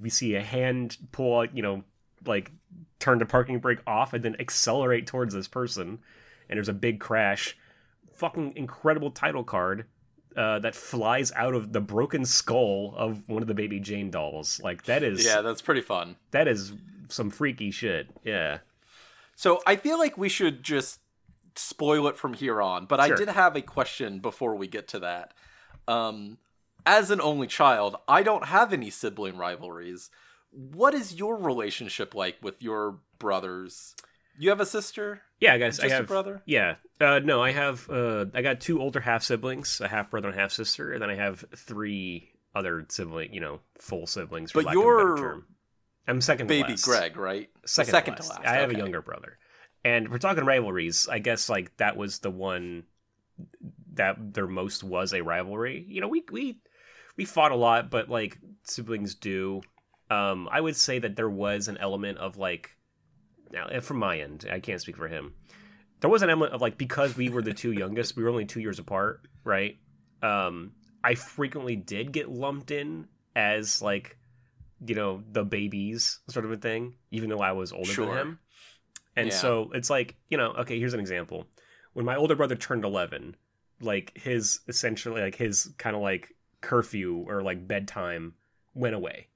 we 0.00 0.10
see 0.10 0.34
a 0.34 0.42
hand 0.42 0.96
pull 1.12 1.44
you 1.46 1.62
know 1.62 1.82
like 2.26 2.50
turn 2.98 3.18
the 3.18 3.26
parking 3.26 3.58
brake 3.58 3.80
off 3.86 4.12
and 4.12 4.24
then 4.24 4.36
accelerate 4.38 5.06
towards 5.06 5.34
this 5.34 5.48
person 5.48 5.98
and 6.48 6.56
there's 6.56 6.68
a 6.68 6.74
big 6.74 7.00
crash. 7.00 7.56
Fucking 8.14 8.52
incredible 8.56 9.10
title 9.10 9.44
card 9.44 9.86
uh, 10.36 10.58
that 10.60 10.74
flies 10.74 11.32
out 11.32 11.54
of 11.54 11.72
the 11.72 11.80
broken 11.80 12.24
skull 12.24 12.94
of 12.96 13.28
one 13.28 13.42
of 13.42 13.48
the 13.48 13.54
baby 13.54 13.80
jane 13.80 14.10
dolls. 14.10 14.60
Like 14.62 14.84
that 14.84 15.02
is 15.02 15.24
Yeah, 15.24 15.40
that's 15.40 15.62
pretty 15.62 15.80
fun. 15.80 16.16
that 16.30 16.48
is 16.48 16.72
some 17.08 17.30
freaky 17.30 17.70
shit. 17.70 18.08
Yeah. 18.24 18.58
So 19.36 19.60
I 19.66 19.76
feel 19.76 19.98
like 19.98 20.16
we 20.16 20.28
should 20.28 20.62
just 20.62 21.00
spoil 21.56 22.06
it 22.08 22.16
from 22.16 22.34
here 22.34 22.60
on. 22.60 22.86
But 22.86 23.04
Sure. 23.04 23.14
I 23.14 23.16
did 23.16 23.28
have 23.28 23.56
a 23.56 23.62
question 23.62 24.18
before 24.18 24.54
we 24.56 24.66
get 24.66 24.88
to 24.88 24.98
that. 25.00 25.34
Um, 25.86 26.38
as 26.86 27.10
an 27.10 27.20
only 27.20 27.46
child, 27.46 27.96
I 28.08 28.22
don't 28.22 28.46
have 28.46 28.72
any 28.72 28.90
sibling 28.90 29.36
rivalries. 29.36 30.10
What 30.50 30.94
is 30.94 31.14
your 31.14 31.36
relationship 31.36 32.14
like 32.14 32.36
with 32.42 32.62
your 32.62 32.98
brothers? 33.18 33.94
You 34.38 34.50
have 34.50 34.60
a 34.60 34.66
sister? 34.66 35.22
Yeah, 35.40 35.54
I 35.54 35.58
Just 35.58 35.82
I 35.82 35.86
a 35.86 35.90
have 35.90 36.06
brother? 36.06 36.42
Yeah, 36.46 36.76
uh, 37.00 37.20
no, 37.20 37.42
I 37.42 37.52
have. 37.52 37.88
Uh, 37.88 38.26
I 38.34 38.42
got 38.42 38.60
two 38.60 38.80
older 38.80 39.00
half 39.00 39.22
siblings, 39.22 39.80
a 39.80 39.88
half 39.88 40.10
brother 40.10 40.28
and 40.28 40.38
half 40.38 40.52
sister, 40.52 40.92
and 40.92 41.02
then 41.02 41.10
I 41.10 41.14
have 41.14 41.44
three 41.56 42.30
other 42.54 42.86
sibling, 42.88 43.32
you 43.32 43.40
know, 43.40 43.60
full 43.78 44.06
siblings. 44.06 44.52
For 44.52 44.58
But 44.58 44.66
lack 44.66 44.76
of 44.76 44.80
a 44.80 44.84
you're 44.84 45.14
better 45.14 45.28
term. 45.28 45.46
I'm 46.06 46.20
second. 46.20 46.48
to 46.48 46.54
last 46.60 46.66
Baby. 46.66 46.80
Greg, 46.82 47.16
right? 47.16 47.50
Second, 47.64 47.90
second 47.90 48.16
to, 48.16 48.22
to 48.22 48.28
last. 48.28 48.40
last. 48.40 48.48
I 48.48 48.56
have 48.56 48.70
okay. 48.70 48.78
a 48.78 48.82
younger 48.82 49.02
brother, 49.02 49.38
and 49.84 50.08
we're 50.08 50.18
talking 50.18 50.44
rivalries. 50.44 51.08
I 51.08 51.18
guess 51.18 51.48
like 51.48 51.76
that 51.76 51.96
was 51.96 52.18
the 52.20 52.30
one 52.30 52.84
that 53.94 54.34
there 54.34 54.46
most 54.46 54.82
was 54.82 55.12
a 55.12 55.22
rivalry. 55.22 55.84
You 55.88 56.00
know, 56.00 56.08
we 56.08 56.24
we 56.30 56.58
we 57.16 57.24
fought 57.24 57.52
a 57.52 57.56
lot, 57.56 57.90
but 57.90 58.08
like 58.08 58.38
siblings 58.64 59.14
do. 59.14 59.60
Um, 60.10 60.48
I 60.50 60.60
would 60.60 60.76
say 60.76 60.98
that 60.98 61.16
there 61.16 61.30
was 61.30 61.68
an 61.68 61.78
element 61.78 62.18
of 62.18 62.36
like, 62.36 62.70
now 63.52 63.80
from 63.80 63.98
my 63.98 64.18
end, 64.18 64.46
I 64.50 64.60
can't 64.60 64.80
speak 64.80 64.96
for 64.96 65.08
him. 65.08 65.34
There 66.00 66.10
was 66.10 66.22
an 66.22 66.28
element 66.30 66.52
of 66.52 66.60
like 66.60 66.76
because 66.76 67.16
we 67.16 67.28
were 67.30 67.42
the 67.42 67.54
two 67.54 67.72
youngest, 67.82 68.16
we 68.16 68.22
were 68.22 68.30
only 68.30 68.44
two 68.44 68.60
years 68.60 68.78
apart, 68.78 69.26
right? 69.44 69.76
Um, 70.22 70.72
I 71.02 71.14
frequently 71.14 71.76
did 71.76 72.12
get 72.12 72.30
lumped 72.30 72.70
in 72.70 73.06
as 73.36 73.80
like, 73.82 74.16
you 74.84 74.94
know, 74.94 75.22
the 75.30 75.44
babies 75.44 76.20
sort 76.28 76.44
of 76.44 76.52
a 76.52 76.56
thing, 76.56 76.94
even 77.10 77.30
though 77.30 77.40
I 77.40 77.52
was 77.52 77.72
older 77.72 77.92
Sure. 77.92 78.06
than 78.06 78.16
him. 78.16 78.38
And 79.16 79.28
Yeah. 79.28 79.34
so 79.34 79.70
it's 79.74 79.90
like, 79.90 80.16
you 80.28 80.36
know, 80.36 80.52
okay, 80.52 80.78
here's 80.78 80.94
an 80.94 81.00
example. 81.00 81.46
When 81.92 82.04
my 82.04 82.16
older 82.16 82.34
brother 82.34 82.56
turned 82.56 82.84
11, 82.84 83.36
like 83.80 84.16
his 84.16 84.60
essentially 84.68 85.20
like 85.22 85.34
his 85.36 85.72
kind 85.78 85.94
of 85.94 86.02
like 86.02 86.34
curfew 86.60 87.24
or 87.28 87.42
like 87.42 87.66
bedtime 87.68 88.34
went 88.74 88.94
away. 88.94 89.28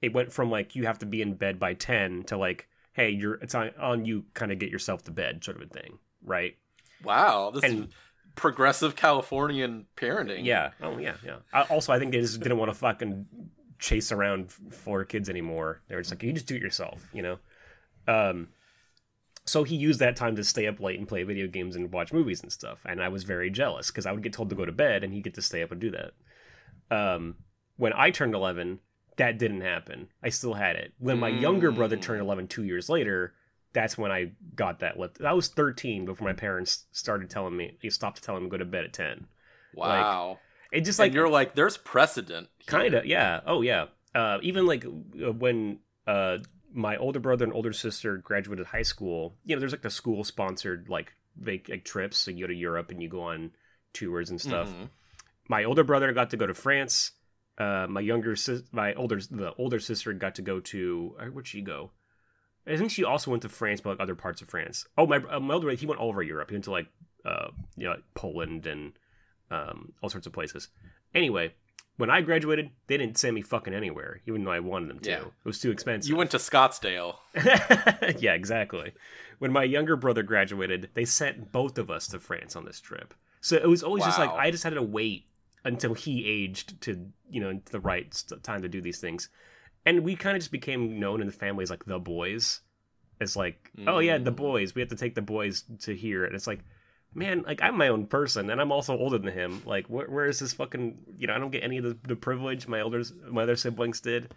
It 0.00 0.12
went 0.14 0.32
from 0.32 0.50
like 0.50 0.74
you 0.76 0.86
have 0.86 0.98
to 1.00 1.06
be 1.06 1.20
in 1.22 1.34
bed 1.34 1.58
by 1.58 1.74
10 1.74 2.24
to 2.24 2.36
like 2.36 2.68
hey, 2.92 3.10
you're 3.10 3.34
it's 3.34 3.54
on, 3.54 3.70
on 3.78 4.06
you 4.06 4.24
kind 4.32 4.50
of 4.50 4.58
get 4.58 4.70
yourself 4.70 5.02
to 5.04 5.10
bed 5.10 5.44
sort 5.44 5.58
of 5.60 5.64
a 5.64 5.66
thing, 5.66 5.98
right? 6.24 6.56
Wow, 7.04 7.50
this 7.50 7.62
is 7.64 7.70
And- 7.72 7.88
progressive 8.36 8.96
Californian 8.96 9.86
parenting. 9.96 10.44
Yeah. 10.44 10.70
Oh 10.82 10.96
yeah, 10.98 11.16
yeah. 11.24 11.36
I, 11.52 11.62
also, 11.62 11.92
I 11.92 11.98
think 11.98 12.12
they 12.12 12.20
just 12.20 12.40
didn't 12.40 12.56
want 12.58 12.70
to 12.70 12.74
fucking 12.78 13.26
chase 13.78 14.12
around 14.12 14.50
four 14.52 15.04
kids 15.04 15.28
anymore. 15.28 15.82
They 15.88 15.94
were 15.94 16.00
just 16.00 16.10
like, 16.12 16.22
you 16.22 16.32
just 16.32 16.46
do 16.46 16.54
it 16.54 16.62
yourself, 16.62 17.06
you 17.12 17.22
know. 17.22 17.38
Um, 18.08 18.48
so 19.46 19.62
he 19.64 19.76
used 19.76 20.00
that 20.00 20.16
time 20.16 20.36
to 20.36 20.44
stay 20.44 20.66
up 20.66 20.80
late 20.80 20.98
and 20.98 21.06
play 21.08 21.22
video 21.22 21.46
games 21.46 21.76
and 21.76 21.92
watch 21.92 22.12
movies 22.12 22.42
and 22.42 22.52
stuff. 22.52 22.80
And 22.84 23.02
I 23.02 23.08
was 23.08 23.22
very 23.24 23.48
jealous 23.50 23.90
because 23.90 24.04
I 24.04 24.12
would 24.12 24.22
get 24.22 24.32
told 24.32 24.50
to 24.50 24.56
go 24.56 24.64
to 24.64 24.72
bed 24.72 25.04
and 25.04 25.12
he'd 25.14 25.24
get 25.24 25.34
to 25.34 25.42
stay 25.42 25.62
up 25.62 25.70
and 25.72 25.80
do 25.80 25.90
that. 25.92 26.12
Um, 26.90 27.36
when 27.76 27.92
I 27.94 28.10
turned 28.10 28.34
eleven, 28.34 28.80
that 29.16 29.38
didn't 29.38 29.60
happen. 29.62 30.08
I 30.22 30.28
still 30.30 30.54
had 30.54 30.76
it. 30.76 30.92
When 30.98 31.18
my 31.18 31.28
younger 31.28 31.70
brother 31.70 31.96
turned 31.96 32.20
Mm. 32.20 32.24
11 32.24 32.48
two 32.48 32.64
years 32.64 32.88
later, 32.88 33.34
that's 33.72 33.96
when 33.98 34.10
I 34.10 34.32
got 34.54 34.80
that 34.80 34.98
lift. 34.98 35.20
I 35.22 35.32
was 35.32 35.48
13 35.48 36.04
before 36.04 36.26
my 36.26 36.32
parents 36.34 36.86
started 36.92 37.28
telling 37.30 37.56
me, 37.56 37.76
they 37.82 37.88
stopped 37.90 38.22
telling 38.22 38.42
me 38.44 38.48
to 38.48 38.50
go 38.52 38.56
to 38.58 38.64
bed 38.64 38.84
at 38.84 38.92
10. 38.92 39.26
Wow. 39.74 40.38
It 40.72 40.80
just 40.80 40.98
like 40.98 41.10
like 41.10 41.14
you're 41.14 41.28
like, 41.28 41.54
there's 41.54 41.76
precedent. 41.76 42.48
kind 42.66 42.94
of 42.94 43.06
yeah 43.06 43.40
oh 43.46 43.62
yeah 43.62 43.86
uh, 44.14 44.38
even 44.42 44.66
like 44.66 44.84
uh, 44.84 45.32
when 45.32 45.78
uh, 46.06 46.38
my 46.76 46.96
older 46.96 47.18
brother 47.18 47.44
and 47.44 47.52
older 47.54 47.72
sister 47.72 48.18
graduated 48.18 48.66
high 48.66 48.82
school 48.82 49.34
you 49.44 49.56
know 49.56 49.60
there's 49.60 49.72
like 49.72 49.82
the 49.82 49.90
school 49.90 50.22
sponsored 50.24 50.88
like 50.88 51.12
vac- 51.36 51.68
like 51.68 51.84
trips 51.84 52.16
so 52.18 52.30
you 52.30 52.44
go 52.44 52.46
to 52.46 52.54
europe 52.54 52.90
and 52.90 53.02
you 53.02 53.08
go 53.08 53.22
on 53.22 53.50
tours 53.92 54.30
and 54.30 54.40
stuff 54.40 54.68
Mhm. 54.68 54.88
my 55.48 55.64
older 55.64 55.82
brother 55.84 56.12
got 56.12 56.30
to 56.30 56.36
go 56.36 56.46
to 56.46 56.54
france 56.54 57.12
uh, 57.58 57.86
my 57.88 58.00
younger 58.00 58.36
sis 58.36 58.62
my 58.72 58.92
older 58.94 59.18
the 59.30 59.54
older 59.54 59.80
sister 59.80 60.12
got 60.12 60.34
to 60.34 60.42
go 60.42 60.60
to 60.60 61.16
uh, 61.18 61.24
where'd 61.26 61.46
she 61.48 61.62
go 61.62 61.90
I 62.68 62.76
think 62.76 62.90
she 62.90 63.04
also 63.04 63.30
went 63.30 63.42
to 63.42 63.48
France, 63.48 63.80
but 63.80 63.90
like 63.90 64.00
other 64.00 64.16
parts 64.16 64.42
of 64.42 64.48
France. 64.48 64.86
Oh, 64.98 65.06
my 65.06 65.18
uh, 65.18 65.38
my 65.38 65.54
older 65.54 65.66
brother, 65.66 65.76
he 65.78 65.86
went 65.86 66.00
all 66.00 66.08
over 66.08 66.20
Europe. 66.20 66.50
He 66.50 66.56
went 66.56 66.64
to 66.64 66.72
like 66.72 66.88
uh, 67.24 67.50
you 67.76 67.84
know, 67.84 67.92
like 67.92 68.02
Poland 68.14 68.66
and 68.66 68.92
um, 69.52 69.92
all 70.02 70.08
sorts 70.10 70.26
of 70.26 70.32
places. 70.32 70.66
Anyway, 71.14 71.54
when 71.96 72.10
I 72.10 72.20
graduated, 72.20 72.70
they 72.86 72.96
didn't 72.96 73.18
send 73.18 73.34
me 73.34 73.42
fucking 73.42 73.74
anywhere, 73.74 74.20
even 74.26 74.44
though 74.44 74.50
I 74.50 74.60
wanted 74.60 74.90
them 74.90 74.98
to. 75.00 75.10
Yeah. 75.10 75.20
It 75.20 75.44
was 75.44 75.58
too 75.60 75.70
expensive. 75.70 76.08
You 76.10 76.16
went 76.16 76.30
to 76.32 76.36
Scottsdale. 76.38 77.16
yeah, 78.20 78.34
exactly. 78.34 78.92
When 79.38 79.52
my 79.52 79.64
younger 79.64 79.96
brother 79.96 80.22
graduated, 80.22 80.90
they 80.94 81.04
sent 81.04 81.52
both 81.52 81.78
of 81.78 81.90
us 81.90 82.06
to 82.08 82.18
France 82.18 82.56
on 82.56 82.64
this 82.64 82.80
trip. 82.80 83.14
So 83.40 83.56
it 83.56 83.68
was 83.68 83.82
always 83.82 84.04
just 84.04 84.18
like 84.18 84.30
I 84.30 84.50
just 84.50 84.64
had 84.64 84.74
to 84.74 84.82
wait 84.82 85.26
until 85.64 85.94
he 85.94 86.26
aged 86.26 86.80
to 86.82 87.06
you 87.30 87.40
know 87.40 87.60
the 87.70 87.80
right 87.80 88.22
time 88.42 88.62
to 88.62 88.68
do 88.68 88.80
these 88.80 88.98
things, 88.98 89.28
and 89.84 90.00
we 90.04 90.16
kind 90.16 90.36
of 90.36 90.40
just 90.42 90.52
became 90.52 90.98
known 90.98 91.20
in 91.20 91.26
the 91.26 91.32
family 91.32 91.62
as 91.62 91.70
like 91.70 91.84
the 91.84 91.98
boys. 91.98 92.60
It's 93.20 93.36
like, 93.36 93.70
oh 93.86 93.98
yeah, 94.00 94.18
the 94.18 94.32
Mm. 94.32 94.36
boys. 94.36 94.74
We 94.74 94.80
have 94.82 94.88
to 94.90 94.96
take 94.96 95.14
the 95.14 95.22
boys 95.22 95.64
to 95.82 95.94
here, 95.94 96.24
and 96.24 96.34
it's 96.34 96.46
like, 96.46 96.60
man, 97.16 97.42
like 97.46 97.60
I'm 97.62 97.76
my 97.76 97.88
own 97.88 98.06
person, 98.06 98.50
and 98.50 98.60
I'm 98.60 98.70
also 98.70 98.96
older 98.96 99.18
than 99.18 99.32
him. 99.32 99.62
Like, 99.66 99.86
where, 99.86 100.06
where 100.06 100.26
is 100.26 100.38
this 100.38 100.52
fucking? 100.52 100.98
You 101.18 101.26
know, 101.26 101.34
I 101.34 101.38
don't 101.38 101.50
get 101.50 101.64
any 101.64 101.78
of 101.78 101.84
the, 101.84 101.98
the 102.06 102.16
privilege 102.16 102.68
my 102.68 102.80
older 102.80 103.02
my 103.28 103.42
other 103.42 103.56
siblings 103.56 104.00
did. 104.00 104.34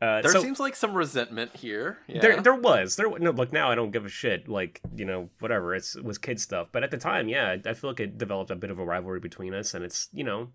Uh, 0.00 0.22
There 0.22 0.30
so- 0.30 0.42
seems 0.42 0.60
like 0.60 0.76
some 0.76 0.94
resentment 0.94 1.56
here. 1.56 1.98
Yeah. 2.06 2.20
there, 2.20 2.40
there 2.40 2.54
was 2.54 2.96
there. 2.96 3.08
No, 3.18 3.30
look 3.32 3.52
now 3.52 3.70
I 3.70 3.74
don't 3.74 3.90
give 3.90 4.04
a 4.04 4.08
shit. 4.08 4.48
Like 4.48 4.80
you 4.94 5.04
know, 5.04 5.30
whatever. 5.40 5.74
It's 5.74 5.96
it 5.96 6.04
was 6.04 6.18
kid 6.18 6.40
stuff. 6.40 6.68
But 6.70 6.84
at 6.84 6.90
the 6.90 6.98
time, 6.98 7.28
yeah, 7.28 7.56
I, 7.64 7.70
I 7.70 7.74
feel 7.74 7.90
like 7.90 8.00
it 8.00 8.18
developed 8.18 8.50
a 8.50 8.56
bit 8.56 8.70
of 8.70 8.78
a 8.78 8.84
rivalry 8.84 9.20
between 9.20 9.54
us, 9.54 9.74
and 9.74 9.84
it's 9.84 10.08
you 10.12 10.24
know, 10.24 10.48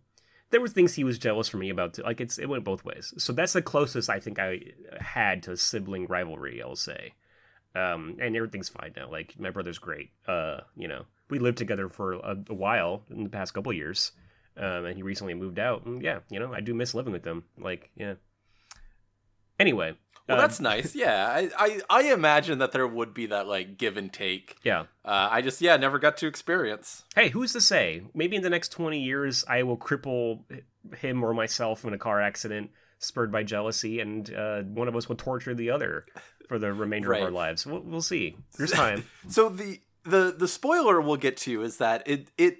there 0.52 0.62
were 0.62 0.70
things 0.70 0.94
he 0.94 1.04
was 1.04 1.18
jealous 1.18 1.50
for 1.50 1.58
me 1.58 1.70
about. 1.70 1.96
Too. 1.96 2.04
Like 2.04 2.22
it's 2.22 2.38
it 2.40 2.48
went 2.48 2.64
both 2.64 2.86
ways. 2.86 3.14
So 3.18 3.34
that's 3.34 3.54
the 3.54 3.62
closest 3.62 4.10
I 4.10 4.20
think 4.20 4.40
I 4.40 4.60
had 5.00 5.44
to 5.44 5.58
sibling 5.58 6.08
rivalry. 6.08 6.62
I'll 6.62 6.76
say. 6.76 7.14
Um, 7.76 8.18
and 8.22 8.36
everything's 8.36 8.70
fine 8.70 8.94
now. 8.96 9.10
Like 9.10 9.40
my 9.40 9.50
brother's 9.50 9.80
great. 9.80 10.12
Uh, 10.28 10.60
you 10.76 10.88
know, 10.88 11.06
we 11.30 11.40
lived 11.40 11.58
together 11.58 11.90
for 11.90 12.14
a, 12.14 12.38
a 12.50 12.54
while 12.54 13.04
in 13.10 13.24
the 13.24 13.30
past 13.30 13.54
couple 13.54 13.74
years. 13.74 14.12
Um, 14.56 14.86
and 14.86 14.96
he 14.96 15.02
recently 15.02 15.34
moved 15.34 15.58
out. 15.58 15.86
And 15.86 16.02
yeah, 16.02 16.20
you 16.30 16.40
know, 16.40 16.54
I 16.54 16.62
do 16.62 16.74
miss 16.76 16.94
living 16.94 17.14
with 17.14 17.24
them. 17.24 17.44
Like, 17.58 17.90
yeah. 17.96 18.14
Anyway, 19.60 19.96
well, 20.28 20.38
uh, 20.38 20.42
that's 20.42 20.60
nice. 20.60 20.96
Yeah, 21.04 21.28
I, 21.28 21.50
I 21.58 21.82
I 21.90 22.14
imagine 22.14 22.60
that 22.60 22.72
there 22.72 22.88
would 22.88 23.14
be 23.14 23.26
that 23.28 23.48
like 23.48 23.78
give 23.78 23.98
and 23.98 24.12
take. 24.12 24.58
yeah. 24.64 24.82
Uh, 25.04 25.28
I 25.32 25.42
just 25.42 25.62
yeah 25.62 25.78
never 25.78 26.00
got 26.00 26.18
to 26.18 26.28
experience. 26.28 27.04
Hey, 27.16 27.30
who's 27.30 27.54
to 27.54 27.62
say? 27.62 28.04
Maybe 28.14 28.36
in 28.36 28.42
the 28.44 28.50
next 28.50 28.70
20 28.70 29.00
years, 29.00 29.44
I 29.48 29.64
will 29.64 29.78
cripple 29.78 30.44
him 30.98 31.24
or 31.24 31.34
myself 31.34 31.84
in 31.84 31.94
a 31.94 31.98
car 31.98 32.22
accident 32.22 32.72
spurred 33.00 33.32
by 33.32 33.44
jealousy, 33.44 34.00
and 34.00 34.34
uh, 34.34 34.62
one 34.62 34.88
of 34.88 34.96
us 34.96 35.10
will 35.10 35.18
torture 35.18 35.54
the 35.54 35.72
other 35.72 36.06
for 36.54 36.60
the 36.60 36.72
remainder 36.72 37.12
of 37.14 37.24
our 37.24 37.32
lives. 37.32 37.66
We'll, 37.66 37.80
we'll 37.80 38.04
see. 38.04 38.38
There's 38.60 38.70
time. 38.70 39.06
So 39.28 39.50
the 39.50 39.80
the 40.04 40.36
the 40.38 40.48
spoiler 40.48 41.02
we'll 41.02 41.16
get 41.18 41.36
to 41.38 41.64
is 41.64 41.78
that 41.78 42.04
it 42.06 42.28
it 42.38 42.58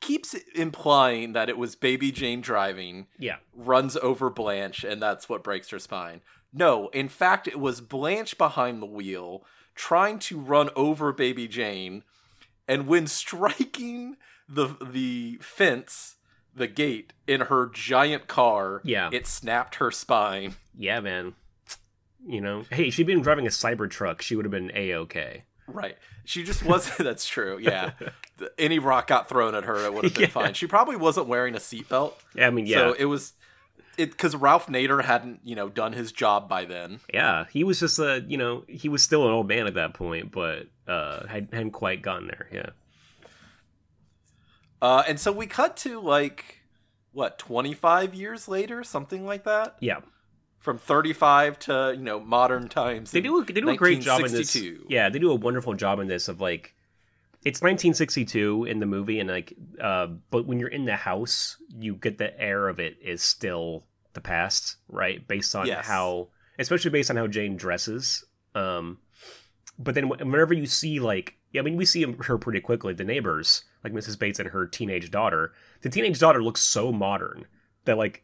keeps 0.00 0.34
implying 0.54 1.32
that 1.32 1.48
it 1.48 1.58
was 1.58 1.74
baby 1.74 2.12
Jane 2.12 2.40
driving, 2.40 3.06
Yeah. 3.18 3.36
runs 3.56 3.96
over 3.96 4.30
Blanche, 4.30 4.84
and 4.84 5.02
that's 5.02 5.28
what 5.28 5.42
breaks 5.42 5.70
her 5.70 5.80
spine. 5.80 6.20
No, 6.52 6.88
in 6.88 7.08
fact, 7.08 7.48
it 7.48 7.58
was 7.58 7.80
Blanche 7.80 8.38
behind 8.38 8.80
the 8.80 8.86
wheel 8.86 9.44
trying 9.74 10.20
to 10.20 10.38
run 10.38 10.70
over 10.76 11.12
baby 11.12 11.48
Jane, 11.48 12.04
and 12.68 12.86
when 12.86 13.08
striking 13.08 14.16
the 14.48 14.76
the 14.80 15.38
fence, 15.40 16.16
the 16.54 16.68
gate 16.68 17.14
in 17.26 17.40
her 17.42 17.68
giant 17.74 18.28
car, 18.28 18.80
Yeah. 18.84 19.08
it 19.12 19.26
snapped 19.26 19.76
her 19.76 19.90
spine. 19.90 20.54
Yeah, 20.76 21.00
man. 21.00 21.34
You 22.26 22.40
know, 22.40 22.64
hey, 22.70 22.90
she'd 22.90 23.06
been 23.06 23.20
driving 23.20 23.46
a 23.46 23.50
cyber 23.50 23.88
truck. 23.90 24.22
She 24.22 24.34
would 24.36 24.44
have 24.44 24.52
been 24.52 24.70
a 24.74 24.94
okay. 24.94 25.44
Right. 25.66 25.96
She 26.24 26.42
just 26.42 26.64
wasn't. 26.64 26.98
that's 27.04 27.26
true. 27.26 27.58
Yeah. 27.60 27.92
Any 28.58 28.78
rock 28.78 29.06
got 29.08 29.28
thrown 29.28 29.54
at 29.54 29.64
her, 29.64 29.76
it 29.84 29.92
would 29.94 30.04
have 30.04 30.14
been 30.14 30.22
Yeah. 30.24 30.28
fine. 30.28 30.54
She 30.54 30.66
probably 30.66 30.96
wasn't 30.96 31.26
wearing 31.26 31.54
a 31.54 31.58
seatbelt. 31.58 32.14
Yeah, 32.34 32.46
I 32.46 32.50
mean, 32.50 32.66
yeah, 32.66 32.78
So 32.78 32.92
it 32.98 33.04
was. 33.06 33.32
It 33.96 34.10
because 34.10 34.34
Ralph 34.34 34.66
Nader 34.66 35.04
hadn't, 35.04 35.40
you 35.44 35.54
know, 35.54 35.68
done 35.68 35.92
his 35.92 36.10
job 36.10 36.48
by 36.48 36.64
then. 36.64 36.98
yeah. 37.12 37.44
He 37.52 37.62
was 37.62 37.78
just 37.78 37.98
a, 38.00 38.24
you 38.26 38.36
know, 38.36 38.64
he 38.66 38.88
was 38.88 39.02
still 39.04 39.24
an 39.26 39.30
old 39.32 39.46
man 39.46 39.68
at 39.68 39.74
that 39.74 39.94
point, 39.94 40.32
but 40.32 40.66
uh, 40.88 41.26
had, 41.28 41.48
hadn't 41.52 41.70
quite 41.70 42.02
gotten 42.02 42.26
there. 42.26 42.48
Yeah. 42.52 42.70
Uh, 44.82 45.02
and 45.06 45.18
so 45.20 45.30
we 45.32 45.46
cut 45.46 45.76
to 45.78 46.00
like 46.00 46.60
what 47.12 47.38
twenty 47.38 47.72
five 47.74 48.14
years 48.14 48.48
later, 48.48 48.82
something 48.82 49.24
like 49.24 49.44
that, 49.44 49.76
Yeah. 49.80 50.00
From 50.64 50.78
thirty 50.78 51.12
five 51.12 51.58
to 51.60 51.92
you 51.94 52.02
know 52.02 52.18
modern 52.18 52.68
times. 52.68 53.10
They 53.10 53.20
do. 53.20 53.38
A, 53.38 53.44
they 53.44 53.60
do 53.60 53.68
a 53.68 53.76
great 53.76 54.00
job 54.00 54.22
in 54.24 54.32
this. 54.32 54.56
Yeah, 54.88 55.10
they 55.10 55.18
do 55.18 55.30
a 55.30 55.34
wonderful 55.34 55.74
job 55.74 56.00
in 56.00 56.08
this 56.08 56.26
of 56.26 56.40
like, 56.40 56.74
it's 57.44 57.60
1962 57.60 58.64
in 58.64 58.80
the 58.80 58.86
movie, 58.86 59.20
and 59.20 59.28
like, 59.28 59.52
uh, 59.78 60.06
but 60.30 60.46
when 60.46 60.58
you're 60.58 60.70
in 60.70 60.86
the 60.86 60.96
house, 60.96 61.58
you 61.78 61.94
get 61.94 62.16
the 62.16 62.40
air 62.40 62.68
of 62.68 62.80
it 62.80 62.96
is 63.02 63.22
still 63.22 63.84
the 64.14 64.22
past, 64.22 64.76
right? 64.88 65.28
Based 65.28 65.54
on 65.54 65.66
Yes. 65.66 65.86
how, 65.86 66.28
especially 66.58 66.90
based 66.90 67.10
on 67.10 67.16
how 67.16 67.26
Jane 67.26 67.56
dresses. 67.56 68.24
Um, 68.54 68.98
but 69.78 69.94
then 69.94 70.08
whenever 70.08 70.54
you 70.54 70.66
see 70.66 70.98
like, 70.98 71.36
yeah, 71.52 71.60
I 71.60 71.64
mean, 71.64 71.76
we 71.76 71.84
see 71.84 72.04
her 72.04 72.38
pretty 72.38 72.60
quickly. 72.60 72.94
The 72.94 73.04
neighbors, 73.04 73.64
like 73.82 73.92
Mrs. 73.92 74.18
Bates 74.18 74.38
and 74.38 74.48
her 74.48 74.66
teenage 74.66 75.10
daughter. 75.10 75.52
The 75.82 75.90
teenage 75.90 76.18
daughter 76.18 76.42
looks 76.42 76.62
so 76.62 76.90
modern 76.90 77.46
that 77.84 77.98
like 77.98 78.22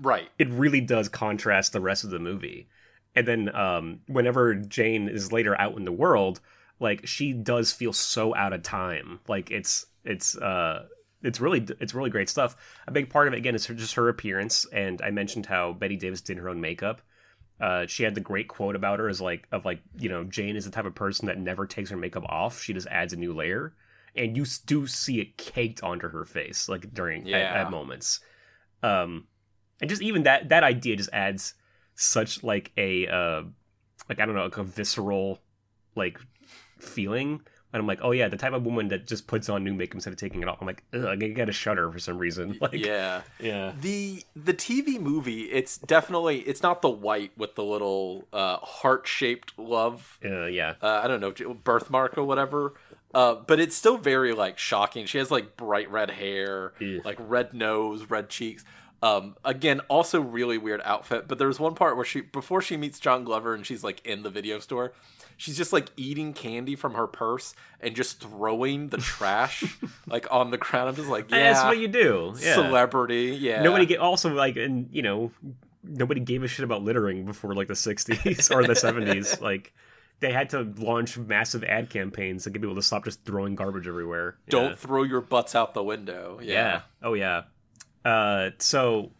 Right. 0.00 0.28
it 0.38 0.48
really 0.48 0.80
does 0.80 1.08
contrast 1.08 1.72
the 1.72 1.80
rest 1.80 2.04
of 2.04 2.10
the 2.10 2.18
movie. 2.18 2.68
And 3.14 3.26
then 3.26 3.54
um, 3.54 4.00
whenever 4.06 4.54
Jane 4.54 5.08
is 5.08 5.32
later 5.32 5.60
out 5.60 5.76
in 5.76 5.84
the 5.84 5.92
world, 5.92 6.40
like 6.78 7.06
she 7.06 7.32
does 7.32 7.72
feel 7.72 7.92
so 7.92 8.34
out 8.34 8.52
of 8.52 8.62
time. 8.62 9.20
Like 9.28 9.50
it's 9.50 9.86
it's 10.04 10.36
uh 10.36 10.86
it's 11.22 11.40
really 11.40 11.66
it's 11.80 11.94
really 11.94 12.10
great 12.10 12.28
stuff. 12.28 12.56
A 12.86 12.92
big 12.92 13.10
part 13.10 13.28
of 13.28 13.34
it 13.34 13.38
again 13.38 13.54
is 13.54 13.66
her, 13.66 13.74
just 13.74 13.94
her 13.94 14.08
appearance. 14.08 14.66
And 14.72 15.02
I 15.02 15.10
mentioned 15.10 15.46
how 15.46 15.72
Bette 15.72 15.96
Davis 15.96 16.20
did 16.20 16.38
her 16.38 16.48
own 16.48 16.60
makeup. 16.60 17.02
Uh, 17.60 17.86
she 17.86 18.04
had 18.04 18.14
the 18.14 18.22
great 18.22 18.48
quote 18.48 18.74
about 18.74 19.00
her 19.00 19.08
is 19.08 19.20
like 19.20 19.46
of 19.52 19.64
like 19.66 19.80
you 19.98 20.08
know 20.08 20.24
Jane 20.24 20.56
is 20.56 20.64
the 20.64 20.70
type 20.70 20.86
of 20.86 20.94
person 20.94 21.26
that 21.26 21.38
never 21.38 21.66
takes 21.66 21.90
her 21.90 21.96
makeup 21.96 22.24
off. 22.26 22.62
She 22.62 22.72
just 22.72 22.86
adds 22.88 23.12
a 23.12 23.16
new 23.16 23.34
layer, 23.34 23.74
and 24.16 24.34
you 24.36 24.46
do 24.64 24.86
see 24.86 25.20
it 25.20 25.36
caked 25.36 25.82
onto 25.82 26.08
her 26.08 26.24
face 26.24 26.68
like 26.68 26.94
during 26.94 27.30
at, 27.34 27.56
at 27.56 27.70
moments. 27.70 28.20
Um, 28.82 29.26
and 29.80 29.88
just 29.90 30.02
even 30.02 30.22
that 30.24 30.48
that 30.50 30.62
idea 30.64 30.96
just 30.96 31.10
adds 31.12 31.54
such 31.94 32.42
like 32.42 32.72
a 32.76 33.06
uh 33.06 33.42
like 34.08 34.20
I 34.20 34.26
don't 34.26 34.34
know 34.34 34.44
like 34.44 34.56
a 34.56 34.64
visceral 34.64 35.40
like 35.96 36.18
feeling. 36.78 37.40
And 37.72 37.80
I'm 37.80 37.86
like, 37.86 38.00
oh 38.02 38.10
yeah, 38.10 38.26
the 38.26 38.36
type 38.36 38.52
of 38.52 38.64
woman 38.64 38.88
that 38.88 39.06
just 39.06 39.28
puts 39.28 39.48
on 39.48 39.62
new 39.62 39.72
makeup 39.72 39.94
instead 39.94 40.12
of 40.12 40.18
taking 40.18 40.42
it 40.42 40.48
off. 40.48 40.58
I'm 40.60 40.66
like, 40.66 40.82
ugh, 40.92 41.04
I 41.04 41.14
get 41.14 41.48
a 41.48 41.52
shudder 41.52 41.88
for 41.92 42.00
some 42.00 42.18
reason. 42.18 42.58
Like, 42.60 42.72
yeah. 42.72 43.22
yeah, 43.38 43.72
The 43.80 44.24
the 44.34 44.52
TV 44.54 44.98
movie, 45.00 45.42
it's 45.42 45.78
definitely 45.78 46.40
it's 46.40 46.62
not 46.64 46.82
the 46.82 46.90
white 46.90 47.30
with 47.38 47.54
the 47.54 47.62
little 47.62 48.26
uh, 48.32 48.56
heart 48.56 49.06
shaped 49.06 49.56
love. 49.56 50.18
uh, 50.24 50.46
yeah, 50.46 50.74
Uh, 50.82 51.00
I 51.04 51.06
don't 51.06 51.20
know 51.20 51.54
birthmark 51.54 52.18
or 52.18 52.24
whatever. 52.24 52.74
Uh, 53.14 53.34
but 53.34 53.60
it's 53.60 53.76
still 53.76 53.98
very 53.98 54.32
like 54.32 54.58
shocking. 54.58 55.06
She 55.06 55.18
has 55.18 55.30
like 55.30 55.56
bright 55.56 55.88
red 55.92 56.10
hair, 56.10 56.72
Ugh. 56.80 57.04
like 57.04 57.18
red 57.20 57.54
nose, 57.54 58.10
red 58.10 58.28
cheeks. 58.30 58.64
Um, 59.02 59.36
again, 59.44 59.80
also 59.88 60.20
really 60.20 60.58
weird 60.58 60.82
outfit. 60.84 61.26
But 61.26 61.38
there's 61.38 61.58
one 61.58 61.74
part 61.74 61.96
where 61.96 62.04
she 62.04 62.20
before 62.20 62.60
she 62.60 62.76
meets 62.76 62.98
John 62.98 63.24
Glover 63.24 63.54
and 63.54 63.64
she's 63.64 63.82
like 63.82 64.04
in 64.06 64.22
the 64.22 64.28
video 64.30 64.58
store, 64.58 64.92
she's 65.38 65.56
just 65.56 65.72
like 65.72 65.88
eating 65.96 66.34
candy 66.34 66.76
from 66.76 66.94
her 66.94 67.06
purse 67.06 67.54
and 67.80 67.96
just 67.96 68.20
throwing 68.20 68.88
the 68.88 68.98
trash 68.98 69.64
like 70.06 70.26
on 70.30 70.50
the 70.50 70.58
ground. 70.58 70.90
I'm 70.90 70.96
just 70.96 71.08
like, 71.08 71.30
yeah, 71.30 71.52
that's 71.52 71.64
what 71.64 71.78
you 71.78 71.88
do. 71.88 72.34
Yeah. 72.40 72.54
celebrity. 72.54 73.36
Yeah, 73.40 73.62
Nobody 73.62 73.86
get 73.86 74.00
also 74.00 74.34
like, 74.34 74.56
and 74.56 74.88
you 74.92 75.00
know, 75.00 75.30
nobody 75.82 76.20
gave 76.20 76.42
a 76.42 76.48
shit 76.48 76.64
about 76.64 76.82
littering 76.82 77.24
before 77.24 77.54
like 77.54 77.68
the 77.68 77.74
60s 77.74 78.54
or 78.54 78.66
the 78.66 78.74
70s. 78.74 79.40
Like, 79.50 79.72
they 80.20 80.30
had 80.30 80.50
to 80.50 80.70
launch 80.76 81.16
massive 81.16 81.64
ad 81.64 81.88
campaigns 81.88 82.44
to 82.44 82.50
get 82.50 82.60
people 82.60 82.74
to 82.74 82.82
stop 82.82 83.06
just 83.06 83.24
throwing 83.24 83.54
garbage 83.54 83.88
everywhere. 83.88 84.36
don't 84.50 84.70
Yeah. 84.70 84.74
throw 84.74 85.02
your 85.04 85.22
butts 85.22 85.54
out 85.54 85.72
the 85.72 85.82
window. 85.82 86.38
yeah. 86.42 86.52
Yeah, 86.52 86.80
Oh 87.02 87.14
yeah. 87.14 87.44
Uh, 88.04 88.50
so 88.58 89.12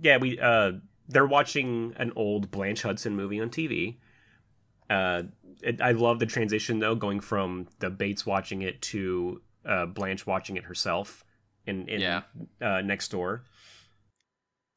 yeah, 0.00 0.16
we 0.18 0.38
uh, 0.38 0.72
they're 1.08 1.26
watching 1.26 1.94
an 1.96 2.12
old 2.16 2.50
Blanche 2.50 2.82
Hudson 2.82 3.16
movie 3.16 3.40
on 3.40 3.50
TV. 3.50 3.96
Uh, 4.88 5.24
it, 5.62 5.80
I 5.80 5.92
love 5.92 6.18
the 6.18 6.26
transition 6.26 6.78
though, 6.78 6.94
going 6.94 7.20
from 7.20 7.68
the 7.80 7.90
Bates 7.90 8.24
watching 8.26 8.62
it 8.62 8.80
to 8.82 9.40
uh, 9.64 9.86
Blanche 9.86 10.26
watching 10.26 10.56
it 10.56 10.64
herself 10.64 11.24
in 11.66 11.88
in 11.88 12.00
Yeah. 12.00 12.22
uh, 12.60 12.80
next 12.80 13.08
door. 13.10 13.44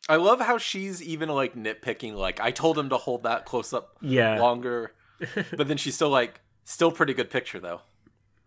I 0.10 0.18
love 0.18 0.42
how 0.42 0.58
she's 0.58 1.02
even 1.02 1.30
like 1.30 1.56
nitpicking. 1.56 2.16
Like 2.16 2.40
I 2.42 2.52
told 2.52 2.78
him 2.78 2.90
to 2.90 2.98
hold 2.98 3.24
that 3.24 3.46
close 3.46 3.72
up 3.74 3.98
Yeah. 4.02 4.40
longer, 4.40 4.94
but 5.56 5.68
then 5.68 5.78
she's 5.78 5.96
still 5.96 6.10
like, 6.10 6.42
still 6.66 6.92
pretty 6.92 7.14
good 7.14 7.30
picture 7.30 7.60
though. 7.60 7.82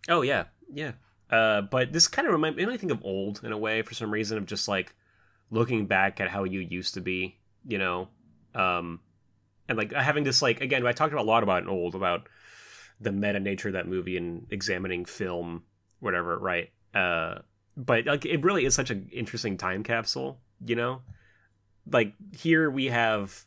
Oh 0.08 0.20
yeah, 0.22 0.44
yeah. 0.70 0.92
Uh, 1.30 1.62
but 1.62 1.92
this 1.92 2.06
kind 2.08 2.26
of 2.26 2.32
remind 2.32 2.56
made 2.56 2.68
me 2.68 2.76
think 2.76 2.92
of 2.92 3.04
old 3.04 3.40
in 3.42 3.52
a 3.52 3.58
way 3.58 3.82
for 3.82 3.94
some 3.94 4.12
reason 4.12 4.38
of 4.38 4.46
just 4.46 4.68
like 4.68 4.94
looking 5.50 5.86
back 5.86 6.20
at 6.20 6.28
how 6.28 6.44
you 6.44 6.60
used 6.60 6.94
to 6.94 7.00
be, 7.00 7.36
you 7.66 7.78
know, 7.78 8.08
um, 8.54 9.00
and 9.68 9.76
like 9.76 9.92
having 9.92 10.24
this 10.24 10.40
like 10.40 10.60
again 10.60 10.86
I 10.86 10.92
talked 10.92 11.12
about 11.12 11.24
a 11.24 11.28
lot 11.28 11.42
about 11.42 11.62
in 11.62 11.68
old 11.68 11.94
about 11.94 12.28
the 13.00 13.12
meta 13.12 13.40
nature 13.40 13.68
of 13.68 13.74
that 13.74 13.88
movie 13.88 14.16
and 14.16 14.46
examining 14.50 15.04
film, 15.04 15.64
whatever, 16.00 16.38
right? 16.38 16.70
Uh, 16.94 17.40
but 17.76 18.06
like 18.06 18.24
it 18.24 18.42
really 18.44 18.64
is 18.64 18.74
such 18.74 18.90
an 18.90 19.08
interesting 19.12 19.56
time 19.56 19.82
capsule, 19.82 20.38
you 20.64 20.76
know. 20.76 21.02
Like 21.90 22.14
here 22.36 22.70
we 22.70 22.86
have 22.86 23.44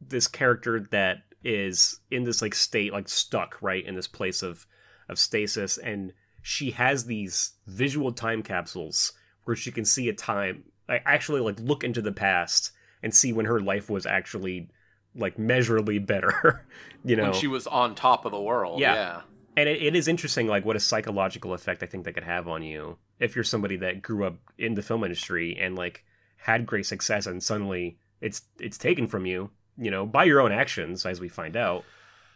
this 0.00 0.28
character 0.28 0.80
that 0.90 1.18
is 1.42 2.00
in 2.10 2.24
this 2.24 2.40
like 2.40 2.54
state 2.54 2.92
like 2.92 3.08
stuck 3.08 3.60
right 3.60 3.84
in 3.84 3.94
this 3.94 4.08
place 4.08 4.42
of 4.42 4.66
of 5.08 5.18
stasis 5.18 5.76
and 5.76 6.12
she 6.46 6.72
has 6.72 7.06
these 7.06 7.52
visual 7.66 8.12
time 8.12 8.42
capsules 8.42 9.14
where 9.44 9.56
she 9.56 9.72
can 9.72 9.82
see 9.84 10.10
a 10.10 10.12
time 10.12 10.62
like 10.86 11.02
actually 11.06 11.40
like 11.40 11.58
look 11.58 11.82
into 11.82 12.02
the 12.02 12.12
past 12.12 12.70
and 13.02 13.14
see 13.14 13.32
when 13.32 13.46
her 13.46 13.60
life 13.60 13.88
was 13.88 14.04
actually 14.04 14.68
like 15.16 15.38
measurably 15.38 15.98
better 15.98 16.66
you 17.04 17.16
know 17.16 17.30
When 17.30 17.32
she 17.32 17.46
was 17.46 17.66
on 17.66 17.94
top 17.94 18.26
of 18.26 18.30
the 18.32 18.40
world. 18.40 18.78
Yeah. 18.78 18.94
Yeah. 18.94 19.20
and 19.56 19.70
it, 19.70 19.82
it 19.82 19.96
is 19.96 20.06
interesting 20.06 20.46
like 20.46 20.66
what 20.66 20.76
a 20.76 20.80
psychological 20.80 21.54
effect 21.54 21.82
i 21.82 21.86
think 21.86 22.04
that 22.04 22.12
could 22.12 22.24
have 22.24 22.46
on 22.46 22.62
you 22.62 22.98
if 23.20 23.34
you're 23.34 23.42
somebody 23.44 23.76
that 23.78 24.02
grew 24.02 24.26
up 24.26 24.36
in 24.58 24.74
the 24.74 24.82
film 24.82 25.02
industry 25.02 25.56
and 25.58 25.76
like 25.76 26.04
had 26.36 26.66
great 26.66 26.84
success 26.84 27.26
and 27.26 27.42
suddenly 27.42 27.96
it's 28.20 28.42
it's 28.60 28.76
taken 28.76 29.06
from 29.06 29.24
you 29.24 29.48
you 29.78 29.90
know 29.90 30.04
by 30.04 30.24
your 30.24 30.42
own 30.42 30.52
actions 30.52 31.06
as 31.06 31.20
we 31.20 31.28
find 31.28 31.56
out 31.56 31.84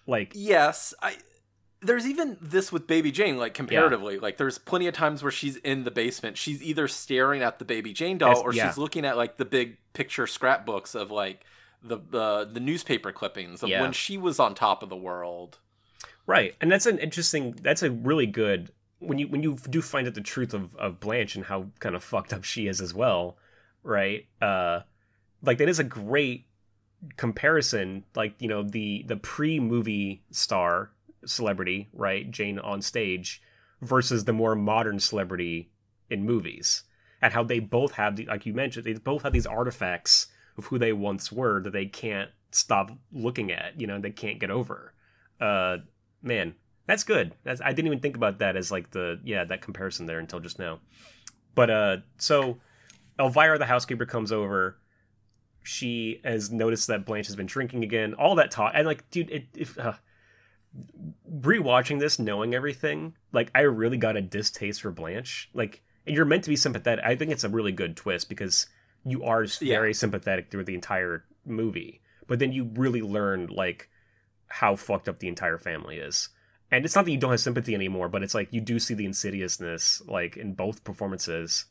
like 0.06 0.32
Yes, 0.34 0.94
I. 1.02 1.18
There's 1.81 2.07
even 2.07 2.37
this 2.41 2.72
with 2.72 2.87
Baby 2.87 3.12
Jane, 3.12 3.37
like 3.37 3.55
comparatively. 3.55 4.18
Like, 4.18 4.37
there's 4.37 4.59
plenty 4.59 4.89
of 4.89 4.95
times 4.95 5.22
where 5.22 5.31
she's 5.31 5.57
in 5.57 5.85
the 5.85 5.91
basement. 5.91 6.37
She's 6.37 6.62
either 6.62 6.89
staring 6.89 7.43
at 7.43 7.59
the 7.59 7.64
Baby 7.64 7.93
Jane 7.93 8.18
doll, 8.18 8.41
or 8.41 8.53
yeah. 8.53 8.68
she's 8.68 8.79
looking 8.79 9.05
at 9.05 9.16
like 9.16 9.37
the 9.37 9.45
big 9.45 9.76
picture 9.93 10.26
scrapbooks 10.26 10.95
of 10.95 11.11
like 11.11 11.45
the 11.83 11.99
the 11.99 12.49
the 12.53 12.61
newspaper 12.61 13.12
clippings 13.12 13.62
of 13.62 13.68
Yeah. 13.68 13.83
when 13.83 13.93
she 13.93 14.18
was 14.18 14.41
on 14.41 14.55
top 14.55 14.83
of 14.83 14.89
the 14.89 14.97
world. 14.97 15.59
Right, 16.26 16.55
and 16.61 16.70
that's 16.70 16.87
an 16.87 16.99
interesting. 16.99 17.53
That's 17.62 17.83
a 17.83 17.91
really 17.91 18.26
good 18.26 18.72
when 18.99 19.18
you 19.18 19.29
when 19.29 19.43
you 19.43 19.57
do 19.70 19.81
find 19.81 20.07
out 20.07 20.14
the 20.14 20.20
truth 20.20 20.55
of 20.55 20.74
of 20.76 21.01
Blanche 21.01 21.37
and 21.37 21.45
how 21.45 21.66
kind 21.79 21.95
of 21.95 22.03
fucked 22.03 22.33
up 22.33 22.45
she 22.45 22.66
is 22.66 22.81
as 22.81 22.93
well. 22.93 23.37
Right, 23.83 24.26
uh, 24.43 24.81
like 25.43 25.59
that 25.59 25.68
is 25.68 25.79
a 25.79 25.85
great 25.85 26.47
comparison. 27.16 28.05
Like 28.14 28.35
you 28.41 28.49
know 28.49 28.62
the 28.62 29.05
the 29.07 29.16
pre 29.16 29.61
movie 29.61 30.22
star 30.31 30.91
celebrity, 31.29 31.89
right, 31.93 32.31
Jane 32.31 32.59
on 32.59 32.83
stage, 32.83 33.43
versus 33.83 34.24
the 34.24 34.33
more 34.33 34.55
modern 34.57 34.99
celebrity 34.99 35.70
in 36.11 36.24
movies, 36.24 36.85
and 37.22 37.33
how 37.33 37.45
they 37.45 37.61
both 37.61 37.93
have 37.93 38.16
the 38.16 38.26
like 38.26 38.47
you 38.47 38.55
mentioned 38.55 38.85
they 38.85 38.95
both 38.95 39.22
have 39.22 39.33
these 39.33 39.47
artifacts 39.47 40.29
of 40.57 40.66
who 40.66 40.79
they 40.79 40.93
once 40.93 41.31
were 41.31 41.62
that 41.62 41.72
they 41.72 41.87
can't 41.87 42.31
stop 42.51 42.91
looking 43.12 43.53
at. 43.53 43.81
You 43.81 43.87
know, 43.87 44.01
they 44.01 44.11
can't 44.11 44.41
get 44.41 44.51
over 44.51 44.95
uh 45.41 45.76
man 46.20 46.53
that's 46.89 47.05
good 47.05 47.33
that's 47.45 47.61
i 47.61 47.68
didn't 47.72 47.87
even 47.87 48.01
think 48.01 48.16
about 48.16 48.41
that 48.41 48.57
as 48.57 48.72
like 48.72 48.91
the 48.91 49.20
yeah 49.22 49.45
that 49.45 49.62
comparison 49.62 50.05
there 50.05 50.18
until 50.18 50.41
just 50.41 50.59
now 50.59 50.81
But 51.55 51.70
uh, 51.70 51.97
so 52.18 52.59
Elvira, 53.18 53.59
the 53.59 53.66
housekeeper, 53.66 54.07
comes 54.07 54.31
over. 54.31 54.79
She 55.64 56.20
has 56.24 56.53
noticed 56.53 56.87
that 56.87 57.05
Blanche 57.05 57.26
has 57.26 57.35
been 57.35 57.47
drinking 57.47 57.83
again. 57.83 58.14
All 58.14 58.37
that 58.37 58.53
talk, 58.53 58.72
and 58.76 58.87
like, 58.87 59.11
dude, 59.11 59.29
it, 59.31 59.47
if 59.57 59.76
uh, 59.76 59.95
rewatching 61.31 62.01
this, 62.01 62.19
knowing 62.19 62.55
everything, 62.55 63.14
like, 63.33 63.51
I 63.55 63.61
really 63.61 63.97
got 63.97 64.16
a 64.16 64.23
distaste 64.23 64.83
for 64.83 64.91
Blanche. 64.91 65.51
Like, 65.55 65.83
and 66.07 66.16
you're 66.16 66.25
meant 66.25 66.45
to 66.45 66.51
be 66.51 66.57
sympathetic. 66.57 67.05
I 67.05 67.16
think 67.16 67.31
it's 67.31 67.45
a 67.45 67.49
really 67.49 67.73
good 67.73 67.97
twist 67.97 68.29
because 68.29 68.66
you 69.05 69.25
are 69.25 69.47
very 69.61 69.95
sympathetic 69.95 70.51
through 70.51 70.64
the 70.64 70.75
entire 70.75 71.25
movie, 71.45 72.01
but 72.27 72.39
then 72.39 72.53
you 72.53 72.71
really 72.75 73.03
learn 73.03 73.47
like 73.47 73.89
how 74.49 74.77
fucked 74.77 75.09
up 75.09 75.19
the 75.19 75.29
entire 75.29 75.59
family 75.59 75.99
is. 75.99 76.31
And 76.71 76.85
it's 76.85 76.95
not 76.95 77.05
that 77.05 77.12
you 77.12 77.19
don't 77.19 77.31
have 77.31 77.41
sympathy 77.41 77.75
anymore, 77.75 78.09
but 78.09 78.23
it's 78.23 78.35
like 78.35 78.49
you 78.51 78.61
do 78.61 78.79
see 78.79 78.95
the 78.95 79.07
insidiousness 79.07 80.03
like 80.07 80.37
in 80.37 80.55
both 80.55 80.85
performances. 80.85 81.66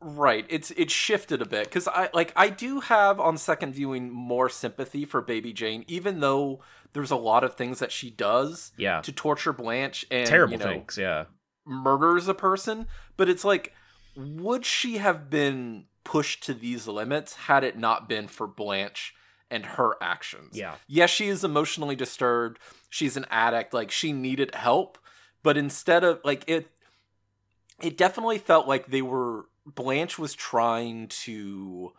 Right. 0.00 0.46
It's 0.48 0.70
it's 0.72 0.92
shifted 0.92 1.42
a 1.42 1.46
bit 1.46 1.64
because 1.64 1.88
I 1.88 2.08
like 2.14 2.32
I 2.36 2.50
do 2.50 2.80
have 2.80 3.18
on 3.18 3.36
second 3.36 3.72
viewing 3.74 4.10
more 4.10 4.48
sympathy 4.48 5.04
for 5.04 5.20
Baby 5.20 5.52
Jane, 5.52 5.84
even 5.88 6.20
though 6.20 6.60
there's 6.92 7.10
a 7.10 7.16
lot 7.16 7.42
of 7.44 7.54
things 7.54 7.80
that 7.80 7.90
she 7.92 8.08
does 8.10 8.72
Yeah. 8.76 9.00
to 9.00 9.12
torture 9.12 9.52
Blanche 9.52 10.06
and 10.10 10.26
Terrible 10.26 10.52
you 10.52 10.58
know, 10.58 10.64
things, 10.66 10.96
yeah. 10.98 11.24
murders 11.66 12.28
a 12.28 12.34
person. 12.34 12.86
But 13.16 13.28
it's 13.28 13.44
like, 13.44 13.74
would 14.16 14.64
she 14.64 14.98
have 14.98 15.28
been 15.28 15.86
pushed 16.04 16.42
to 16.44 16.54
these 16.54 16.86
limits 16.86 17.34
had 17.34 17.64
it 17.64 17.76
not 17.76 18.08
been 18.08 18.28
for 18.28 18.46
Blanche 18.46 19.14
and 19.50 19.66
her 19.66 19.96
actions? 20.00 20.56
Yeah. 20.56 20.76
Yes, 20.86 21.10
she 21.10 21.28
is 21.28 21.42
emotionally 21.42 21.96
disturbed. 21.96 22.58
She's 22.88 23.16
an 23.16 23.26
addict. 23.30 23.74
Like 23.74 23.90
she 23.90 24.12
needed 24.12 24.54
help, 24.54 24.96
but 25.42 25.56
instead 25.56 26.04
of 26.04 26.20
like 26.24 26.44
it, 26.46 26.68
it 27.82 27.96
definitely 27.96 28.38
felt 28.38 28.66
like 28.68 28.86
they 28.86 29.02
were. 29.02 29.46
Blanche 29.66 30.18
was 30.18 30.32
trying 30.34 31.08
to 31.08 31.92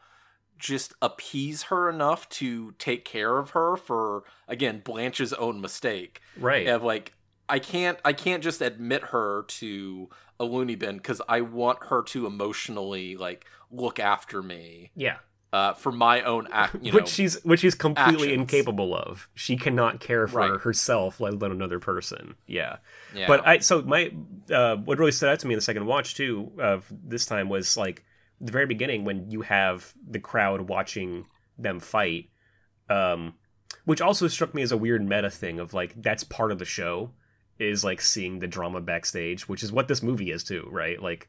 just 0.58 0.94
appease 1.02 1.64
her 1.64 1.90
enough 1.90 2.28
to 2.30 2.72
take 2.80 3.06
care 3.06 3.38
of 3.38 3.52
her 3.52 3.78
for 3.78 4.24
again 4.48 4.82
Blanche's 4.84 5.32
own 5.34 5.62
mistake 5.62 6.20
Right. 6.38 6.68
of 6.68 6.84
like 6.84 7.14
I 7.48 7.60
can't 7.60 7.98
I 8.04 8.12
can't 8.14 8.44
just 8.44 8.60
admit 8.62 9.04
her 9.06 9.44
to 9.44 10.10
a 10.40 10.44
loony 10.46 10.76
bin 10.76 10.98
because 10.98 11.22
I 11.30 11.42
want 11.42 11.86
her 11.86 12.02
to 12.04 12.26
emotionally 12.26 13.16
like 13.16 13.46
look 13.72 14.00
after 14.00 14.42
me 14.44 14.92
Yeah. 14.96 15.18
Uh, 15.52 15.74
for 15.74 15.92
my 15.92 16.22
own 16.22 16.48
act. 16.52 16.76
You 16.82 16.92
know, 16.92 16.96
which 16.98 17.08
she's 17.08 17.44
which 17.44 17.62
she's 17.62 17.76
completely 17.76 18.30
actions. 18.30 18.34
incapable 18.42 18.96
of. 18.96 19.28
She 19.34 19.56
cannot 19.58 20.00
care 20.00 20.28
for 20.28 20.38
Right. 20.40 20.60
herself, 20.62 21.20
let 21.20 21.34
alone 21.34 21.52
another 21.52 21.80
person. 21.80 22.36
Yeah. 22.48 22.78
yeah. 23.16 23.28
But 23.28 23.48
I 23.48 23.60
so 23.60 23.82
my 23.82 24.12
uh, 24.52 24.76
what 24.78 25.00
really 25.00 25.12
stood 25.12 25.30
out 25.30 25.40
to 25.40 25.48
me 25.48 25.54
in 25.54 25.58
the 25.58 25.62
second 25.62 25.86
watch 25.86 26.16
too 26.16 26.52
of 26.60 26.86
this 26.92 27.26
time 27.26 27.50
was 27.50 27.76
like 27.78 28.04
the 28.42 28.52
very 28.52 28.66
beginning 28.68 29.04
when 29.06 29.30
you 29.32 29.42
have 29.42 29.94
the 30.08 30.20
crowd 30.20 30.62
watching 30.62 31.26
them 31.58 31.80
fight, 31.80 32.30
um, 32.90 33.34
which 33.86 34.02
also 34.02 34.28
struck 34.28 34.54
me 34.54 34.62
as 34.62 34.72
a 34.72 34.78
weird 34.78 35.04
meta 35.08 35.30
thing 35.30 35.60
of 35.60 35.74
like 35.74 36.00
that's 36.02 36.24
part 36.24 36.52
of 36.52 36.60
the 36.60 36.66
show 36.66 37.12
is 37.58 37.84
like 37.84 38.00
seeing 38.02 38.40
the 38.40 38.48
drama 38.48 38.80
backstage, 38.80 39.50
which 39.50 39.64
is 39.64 39.72
what 39.72 39.88
this 39.90 40.02
movie 40.02 40.32
is 40.32 40.44
too, 40.44 40.68
right? 40.72 41.02
Like 41.02 41.28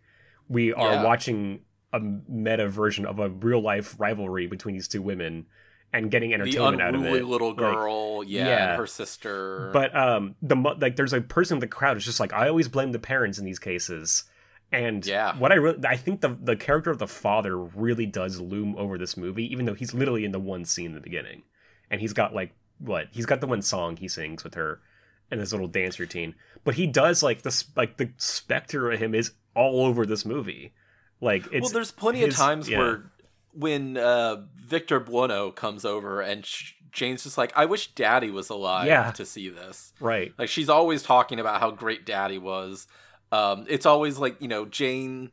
we 0.48 0.72
are 0.72 0.92
Yeah. 0.94 1.02
watching 1.04 1.62
a 1.93 2.01
meta 2.01 2.68
version 2.68 3.05
of 3.07 3.18
a 3.18 3.28
real 3.28 3.61
life 3.61 3.97
rivalry 3.99 4.47
between 4.47 4.74
these 4.74 4.88
two 4.88 5.03
women 5.03 5.47
and 5.93 6.09
getting 6.11 6.32
entertainment 6.32 6.80
out 6.80 6.95
of 6.95 7.05
it. 7.05 7.24
little 7.24 7.49
Like, 7.49 7.57
girl, 7.57 8.22
yeah, 8.24 8.47
yeah. 8.47 8.70
and 8.70 8.78
her 8.78 8.86
sister. 8.86 9.70
but 9.72 9.95
um, 9.97 10.36
the 10.41 10.55
like, 10.55 10.95
there's 10.97 11.12
a 11.12 11.20
person 11.20 11.57
in 11.57 11.61
the 11.61 11.66
crowd 11.66 11.95
who's 11.97 12.05
just 12.05 12.20
like, 12.20 12.32
I 12.32 12.49
always 12.49 12.68
blame 12.68 12.93
the 12.93 13.01
parents 13.01 13.38
in 13.38 13.45
these 13.45 13.59
cases, 13.59 14.22
and 14.70 15.05
Yeah. 15.05 15.36
what 15.36 15.51
I 15.51 15.57
really, 15.57 15.80
I 15.84 15.97
think 15.97 16.20
the 16.20 16.36
the 16.41 16.55
character 16.55 16.91
of 16.93 16.99
the 16.99 17.09
father 17.09 17.59
really 17.59 18.07
does 18.07 18.41
loom 18.41 18.76
over 18.76 18.97
this 18.99 19.16
movie, 19.16 19.51
even 19.53 19.64
though 19.66 19.74
he's 19.74 19.93
literally 19.93 20.24
in 20.24 20.30
the 20.30 20.38
one 20.38 20.64
scene 20.64 20.86
in 20.86 20.95
the 20.95 21.01
beginning, 21.01 21.43
and 21.91 22.01
he's 22.01 22.12
got 22.12 22.32
like 22.32 22.53
what 22.78 23.09
he's 23.11 23.26
got 23.26 23.41
the 23.41 23.49
one 23.49 23.62
song 23.62 23.97
he 23.97 24.07
sings 24.07 24.45
with 24.45 24.55
her, 24.55 24.80
and 25.28 25.41
this 25.41 25.51
little 25.51 25.66
dance 25.66 25.99
routine, 25.99 26.36
but 26.62 26.76
he 26.76 26.86
does 26.86 27.20
like 27.20 27.43
the 27.43 27.64
like 27.74 27.97
the 27.97 28.11
specter 28.16 28.93
of 28.93 29.01
him 29.01 29.12
is 29.12 29.32
all 29.57 29.84
over 29.84 30.07
this 30.07 30.24
movie, 30.24 30.72
like 31.20 31.46
it's 31.52 31.62
well, 31.64 31.70
there's 31.72 31.92
plenty 31.92 32.20
his- 32.20 32.34
of 32.34 32.38
times 32.40 32.68
yeah. 32.68 32.78
where 32.78 33.10
when 33.52 33.96
uh, 33.96 34.42
Victor 34.56 35.00
Buono 35.00 35.50
comes 35.50 35.84
over 35.84 36.20
and 36.20 36.46
sh- 36.46 36.74
Jane's 36.92 37.24
just 37.24 37.36
like, 37.38 37.52
I 37.56 37.64
wish 37.66 37.88
Daddy 37.94 38.30
was 38.30 38.48
alive 38.50 38.86
Yeah. 38.86 39.10
to 39.12 39.24
see 39.26 39.48
this. 39.48 39.92
right, 40.00 40.32
Like 40.38 40.48
she's 40.48 40.68
always 40.68 41.02
talking 41.02 41.38
about 41.40 41.60
how 41.60 41.70
great 41.72 42.04
Daddy 42.06 42.38
was. 42.38 42.86
Um, 43.32 43.64
it's 43.68 43.86
always 43.86 44.18
like 44.18 44.40
you 44.40 44.48
know 44.48 44.64
Jane 44.66 45.30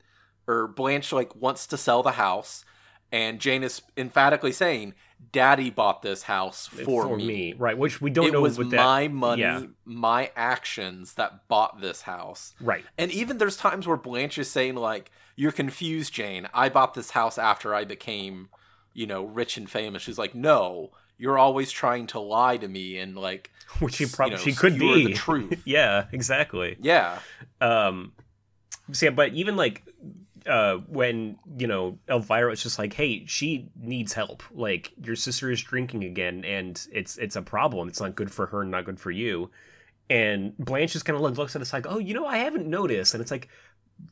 or 0.48 0.68
Blanche 0.68 1.12
like 1.14 1.36
wants 1.36 1.66
to 1.68 1.78
sell 1.78 2.04
the 2.04 2.12
house, 2.14 2.64
and 3.12 3.40
Jane 3.40 3.64
is 3.64 3.82
emphatically 3.96 4.52
saying, 4.52 4.94
"Daddy 5.32 5.70
bought 5.70 6.02
this 6.02 6.24
house 6.24 6.68
for, 6.68 7.18
me. 7.18 7.54
right, 7.58 7.78
which 7.78 8.02
we 8.02 8.10
don't 8.10 8.28
It 8.28 8.34
know 8.34 8.42
was 8.42 8.58
what 8.58 8.70
that, 8.72 8.78
my 8.78 9.08
money, 9.08 9.42
yeah. 9.42 9.64
my 9.86 10.32
actions 10.36 11.14
that 11.16 11.48
bought 11.48 11.82
this 11.82 12.04
house." 12.04 12.54
right, 12.62 12.86
And 12.98 13.12
even 13.12 13.38
there's 13.38 13.58
times 13.58 13.88
where 13.88 13.98
Blanche 13.98 14.38
is 14.38 14.50
saying 14.50 14.76
like, 14.76 15.12
"You're 15.36 15.52
confused, 15.52 16.14
Jane. 16.14 16.48
I 16.54 16.70
bought 16.70 16.94
this 16.94 17.12
house 17.12 17.38
after 17.38 17.74
I 17.76 17.84
became, 17.84 18.50
you 18.94 19.06
know, 19.08 19.24
rich 19.24 19.58
and 19.58 19.70
famous." 19.70 20.02
She's 20.04 20.18
like, 20.18 20.34
"No, 20.36 20.92
you're 21.18 21.38
always 21.38 21.72
trying 21.72 22.08
to 22.08 22.20
lie 22.20 22.58
to 22.58 22.68
me 22.68 22.98
and 23.00 23.18
like, 23.18 23.52
which 23.80 23.96
she 23.96 24.04
you 24.06 24.10
probably 24.10 24.36
know, 24.38 24.42
she 24.42 24.54
could 24.54 24.78
be 24.80 25.06
the 25.08 25.14
truth." 25.26 25.62
yeah, 25.66 26.06
exactly. 26.12 26.78
yeah, 26.82 27.20
um 27.62 28.14
so 28.92 29.08
yeah 29.08 29.10
but 29.12 29.34
even 29.34 29.56
like 29.58 29.84
uh 30.48 30.78
when 30.88 31.38
you 31.58 31.68
know 31.68 31.98
elvira 32.10 32.52
is 32.52 32.64
just 32.64 32.80
like 32.80 32.94
hey 32.94 33.26
she 33.26 33.70
needs 33.76 34.14
help. 34.14 34.44
Like 34.52 34.94
your 35.04 35.16
sister 35.16 35.52
is 35.52 35.62
drinking 35.62 36.04
again 36.04 36.46
and 36.46 36.86
it's 36.92 37.18
it's 37.18 37.36
a 37.36 37.42
problem. 37.42 37.88
It's 37.88 38.02
not 38.02 38.16
good 38.16 38.32
for 38.32 38.48
her 38.48 38.62
and 38.62 38.72
not 38.72 38.86
good 38.86 39.00
for 39.00 39.12
you. 39.12 39.50
And 40.10 40.58
blanche 40.58 40.94
just 40.94 41.06
kind 41.06 41.22
of 41.22 41.38
looks 41.38 41.56
at 41.56 41.62
us 41.62 41.74
like 41.74 41.86
oh 41.88 42.00
you 42.00 42.14
know 42.14 42.26
i 42.26 42.38
haven't 42.38 42.68
noticed. 42.68 43.14
And 43.14 43.22
it's 43.22 43.32
like 43.32 43.50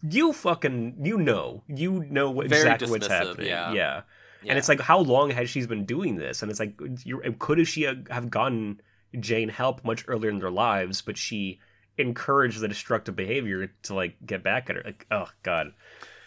you 0.01 0.33
fucking 0.33 0.97
you 1.03 1.17
know. 1.17 1.63
You 1.67 2.05
know 2.09 2.31
what, 2.31 2.47
Very 2.47 2.61
exactly 2.61 2.89
what's 2.89 3.07
happening. 3.07 3.47
yeah. 3.47 3.71
yeah. 3.71 4.01
Yeah. 4.43 4.51
and 4.51 4.59
it's 4.59 4.69
like 4.69 4.79
how 4.81 4.99
long 4.99 5.31
has 5.31 5.49
she 5.49 5.65
been 5.65 5.85
doing 5.85 6.17
this? 6.17 6.41
And 6.41 6.51
it's 6.51 6.59
like 6.59 6.79
you 7.03 7.21
could 7.39 7.67
she 7.67 7.83
have 7.83 8.29
gotten 8.29 8.81
jane 9.19 9.49
help 9.49 9.83
much 9.85 10.03
earlier 10.09 10.29
in 10.29 10.39
their 10.39 10.51
lives 10.51 11.01
but 11.01 11.17
she 11.17 11.57
encouraged 11.97 12.59
the 12.59 12.67
destructive 12.67 13.15
behavior 13.15 13.71
to 13.83 13.93
like 13.95 14.17
get 14.25 14.43
back 14.43 14.69
at 14.69 14.75
her. 14.75 14.81
Like 14.83 15.05
oh 15.09 15.29
god 15.43 15.73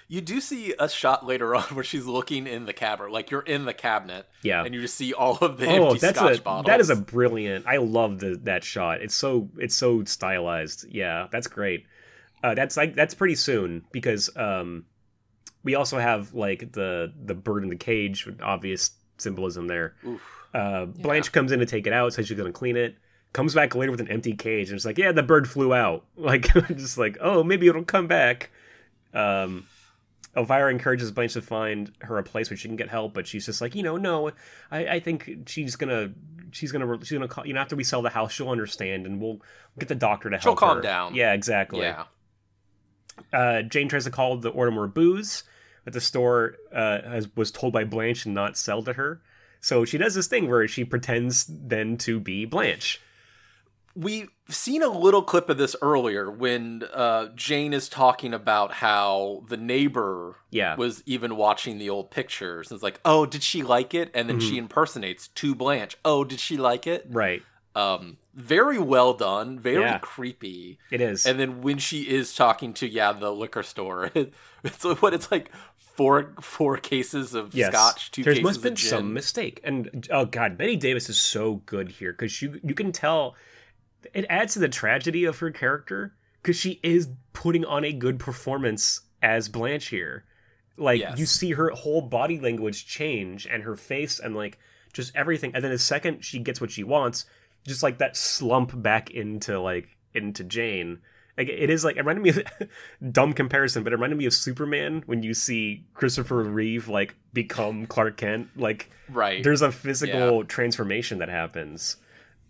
You 0.08 0.22
do 0.22 0.40
see 0.40 0.74
a 0.78 0.88
shot 0.88 1.26
later 1.26 1.54
on 1.54 1.62
where 1.64 1.84
she's 1.84 2.06
looking 2.06 2.46
in 2.46 2.64
the 2.64 2.72
cabinet, 2.72 3.12
like 3.12 3.30
you're 3.30 3.42
in 3.42 3.66
the 3.66 3.74
cabinet, 3.74 4.26
yeah 4.42 4.64
and 4.64 4.74
you 4.74 4.80
just 4.80 4.94
see 4.94 5.12
all 5.12 5.36
of 5.38 5.58
the 5.58 5.66
oh 5.66 5.88
empty 5.88 5.98
that's 5.98 6.18
scotch 6.18 6.38
a 6.38 6.42
bottles. 6.42 6.66
that 6.66 6.80
is 6.80 6.90
a 6.90 6.96
brilliant 6.96 7.66
i 7.66 7.76
love 7.76 8.20
the 8.20 8.38
that 8.44 8.62
shot 8.62 9.00
it's 9.00 9.14
so 9.14 9.48
it's 9.58 9.74
so 9.74 10.04
stylized 10.04 10.86
yeah 10.88 11.26
that's 11.32 11.48
great 11.48 11.86
uh 12.44 12.54
that's 12.54 12.76
like 12.76 12.94
that's 12.94 13.14
pretty 13.14 13.34
soon 13.34 13.84
because 13.92 14.30
um 14.36 14.84
we 15.64 15.74
also 15.74 15.98
have 15.98 16.34
like 16.34 16.72
the 16.72 17.12
the 17.24 17.34
bird 17.34 17.62
in 17.64 17.68
the 17.68 17.76
cage 17.76 18.28
obvious 18.42 18.92
symbolism 19.18 19.66
there 19.66 19.94
Oof. 20.06 20.22
uh, 20.54 20.84
Blanche 20.86 21.32
comes 21.32 21.52
in 21.52 21.58
to 21.58 21.66
take 21.66 21.86
it 21.86 21.92
out, 21.92 22.12
says 22.12 22.28
she's 22.28 22.36
gonna 22.36 22.52
clean 22.52 22.76
it. 22.76 22.96
Comes 23.32 23.54
back 23.54 23.74
later 23.74 23.90
with 23.90 24.00
an 24.00 24.08
empty 24.08 24.32
cage, 24.34 24.68
and 24.68 24.76
it's 24.76 24.86
like, 24.86 24.96
yeah, 24.96 25.12
the 25.12 25.22
bird 25.22 25.48
flew 25.48 25.74
out. 25.74 26.04
Like, 26.16 26.42
just 26.68 26.96
like, 26.96 27.18
oh, 27.20 27.42
maybe 27.42 27.66
it'll 27.66 27.84
come 27.84 28.06
back. 28.06 28.50
Um, 29.12 29.66
Elvira 30.38 30.70
encourages 30.70 31.10
Blanche 31.10 31.32
to 31.34 31.42
find 31.42 31.92
her 32.00 32.16
a 32.16 32.22
place 32.22 32.48
where 32.48 32.56
she 32.56 32.68
can 32.68 32.76
get 32.76 32.88
help, 32.88 33.12
but 33.12 33.26
she's 33.26 33.44
just 33.44 33.60
like, 33.60 33.74
you 33.74 33.82
know, 33.82 33.96
no, 33.96 34.30
I, 34.70 34.86
I 34.86 35.00
think 35.00 35.30
she's 35.46 35.74
gonna, 35.76 36.12
she's 36.52 36.70
gonna, 36.70 36.98
she's 37.04 37.18
gonna, 37.18 37.28
call, 37.28 37.46
you 37.46 37.52
know, 37.52 37.60
after 37.60 37.74
we 37.76 37.84
sell 37.84 38.02
the 38.02 38.10
house, 38.10 38.32
she'll 38.32 38.48
understand, 38.48 39.04
and 39.04 39.20
we'll 39.20 39.42
get 39.78 39.88
the 39.88 39.94
doctor 39.96 40.30
to 40.30 40.36
help 40.36 40.42
She'll 40.42 40.54
calm 40.56 40.76
her. 40.76 40.82
down. 40.82 41.14
Yeah, 41.14 41.32
exactly. 41.32 41.80
Yeah. 41.80 42.04
Uh, 43.32 43.62
Jane 43.62 43.88
tries 43.88 44.04
to 44.04 44.10
call 44.10 44.36
the 44.36 44.50
order 44.50 44.70
more 44.70 44.86
booze, 44.86 45.42
but 45.84 45.92
the 45.92 46.00
store 46.00 46.54
uh, 46.72 47.02
has, 47.02 47.28
was 47.34 47.50
told 47.50 47.72
by 47.72 47.84
Blanche 47.84 48.22
to 48.22 48.28
not 48.28 48.56
sell 48.56 48.82
to 48.84 48.92
her. 48.92 49.20
So 49.60 49.84
she 49.84 49.98
does 49.98 50.14
this 50.14 50.28
thing 50.28 50.48
where 50.48 50.68
she 50.68 50.84
pretends 50.84 51.46
then 51.48 51.96
to 51.98 52.20
be 52.20 52.44
Blanche. 52.44 53.00
We've 53.96 54.30
seen 54.48 54.82
a 54.82 54.88
little 54.88 55.22
clip 55.22 55.48
of 55.50 55.58
this 55.58 55.76
earlier 55.82 56.30
when 56.30 56.82
uh, 56.94 57.28
Jane 57.34 57.72
is 57.72 57.88
talking 57.88 58.32
about 58.32 58.72
how 58.74 59.44
the 59.48 59.56
neighbor 59.56 60.36
Yeah. 60.50 60.74
was 60.76 61.02
even 61.06 61.36
watching 61.36 61.78
the 61.78 61.90
old 61.90 62.10
pictures. 62.10 62.70
And 62.70 62.76
it's 62.76 62.82
like, 62.82 63.00
oh, 63.04 63.26
did 63.26 63.42
she 63.42 63.62
like 63.62 63.92
it? 63.94 64.10
And 64.14 64.28
then 64.28 64.38
Mm-hmm. 64.38 64.48
she 64.48 64.58
impersonates 64.58 65.28
to 65.28 65.54
Blanche. 65.54 65.96
Oh, 66.04 66.24
did 66.24 66.40
she 66.40 66.56
like 66.56 66.86
it? 66.86 67.06
Right. 67.10 67.42
Um, 67.74 68.16
very 68.34 68.78
well 68.78 69.12
done, 69.14 69.58
very 69.58 69.82
Yeah. 69.82 69.98
creepy. 69.98 70.78
It 70.90 71.00
is. 71.00 71.26
And 71.26 71.38
then 71.38 71.60
when 71.60 71.78
she 71.78 72.02
is 72.08 72.34
talking 72.34 72.72
to 72.74 72.88
yeah 72.88 73.12
the 73.12 73.30
liquor 73.32 73.62
store, 73.62 74.10
it's 74.64 74.84
like- 74.84 75.02
what 75.02 75.12
it's 75.14 75.30
like 75.30 75.50
four 75.76 76.32
four 76.40 76.76
cases 76.78 77.34
of 77.34 77.54
yes. 77.54 77.72
scotch, 77.72 78.10
two 78.12 78.22
There 78.24 78.32
cases 78.32 78.44
must 78.44 78.56
have 78.56 78.62
been 78.62 78.76
some 78.76 79.12
mistake. 79.12 79.60
And 79.62 80.08
oh 80.10 80.24
god, 80.24 80.56
Bette 80.56 80.76
Davis 80.76 81.08
is 81.10 81.18
so 81.18 81.56
good 81.66 81.90
here 81.90 82.12
because 82.12 82.40
you 82.40 82.58
you 82.64 82.74
can 82.74 82.92
tell 82.92 83.36
it 84.14 84.24
adds 84.28 84.54
to 84.54 84.58
the 84.58 84.68
tragedy 84.68 85.24
of 85.24 85.38
her 85.40 85.50
character 85.50 86.14
because 86.42 86.56
she 86.56 86.80
is 86.82 87.08
putting 87.32 87.64
on 87.64 87.84
a 87.84 87.92
good 87.92 88.18
performance 88.18 89.00
as 89.22 89.48
Blanche 89.48 89.88
here. 89.88 90.24
Like 90.76 91.00
Yes. 91.00 91.18
you 91.18 91.26
see 91.26 91.52
her 91.52 91.70
whole 91.70 92.02
body 92.02 92.38
language 92.38 92.86
change 92.86 93.46
and 93.46 93.62
her 93.64 93.74
face 93.76 94.20
and 94.20 94.36
like 94.36 94.58
just 94.92 95.14
everything. 95.16 95.52
And 95.54 95.62
then 95.64 95.72
the 95.72 95.78
second 95.78 96.24
she 96.24 96.38
gets 96.38 96.60
what 96.60 96.70
she 96.70 96.84
wants, 96.84 97.26
just 97.66 97.82
like 97.82 97.98
that 97.98 98.16
slump 98.16 98.80
back 98.80 99.10
into 99.10 99.58
like 99.60 99.88
into 100.14 100.44
Jane. 100.44 101.00
Like 101.36 101.48
it 101.48 101.70
is 101.70 101.84
like 101.84 101.96
it 101.96 102.00
reminded 102.04 102.22
me 102.22 102.30
of 102.30 102.68
dumb 103.12 103.32
comparison, 103.32 103.82
but 103.84 103.92
it 103.92 103.96
reminded 103.96 104.18
me 104.18 104.26
of 104.26 104.32
Superman 104.34 105.02
when 105.06 105.22
you 105.22 105.34
see 105.34 105.84
Christopher 105.94 106.42
Reeve 106.44 106.88
like 106.88 107.14
become 107.32 107.86
Clark 107.86 108.16
Kent. 108.16 108.48
Like 108.56 108.90
Right. 109.08 109.42
there's 109.42 109.62
a 109.62 109.72
physical 109.72 110.44
transformation 110.44 111.18
that 111.18 111.28
happens. 111.28 111.96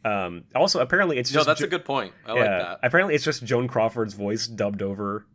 Um, 0.05 0.45
also, 0.55 0.81
apparently, 0.81 1.19
it's 1.19 1.33
no, 1.33 1.45
that's 1.45 1.61
Jo- 1.61 1.67
a 1.67 1.69
good 1.69 1.85
point. 1.85 2.13
I 2.27 2.35
yeah. 2.35 2.41
like 2.41 2.49
that. 2.63 2.79
Apparently, 2.83 3.15
it's 3.15 3.25
just 3.25 3.45
Joan 3.45 3.69
Crawford's 3.69 4.15
voice 4.15 4.47
dubbed 4.47 4.83
over. 4.83 5.27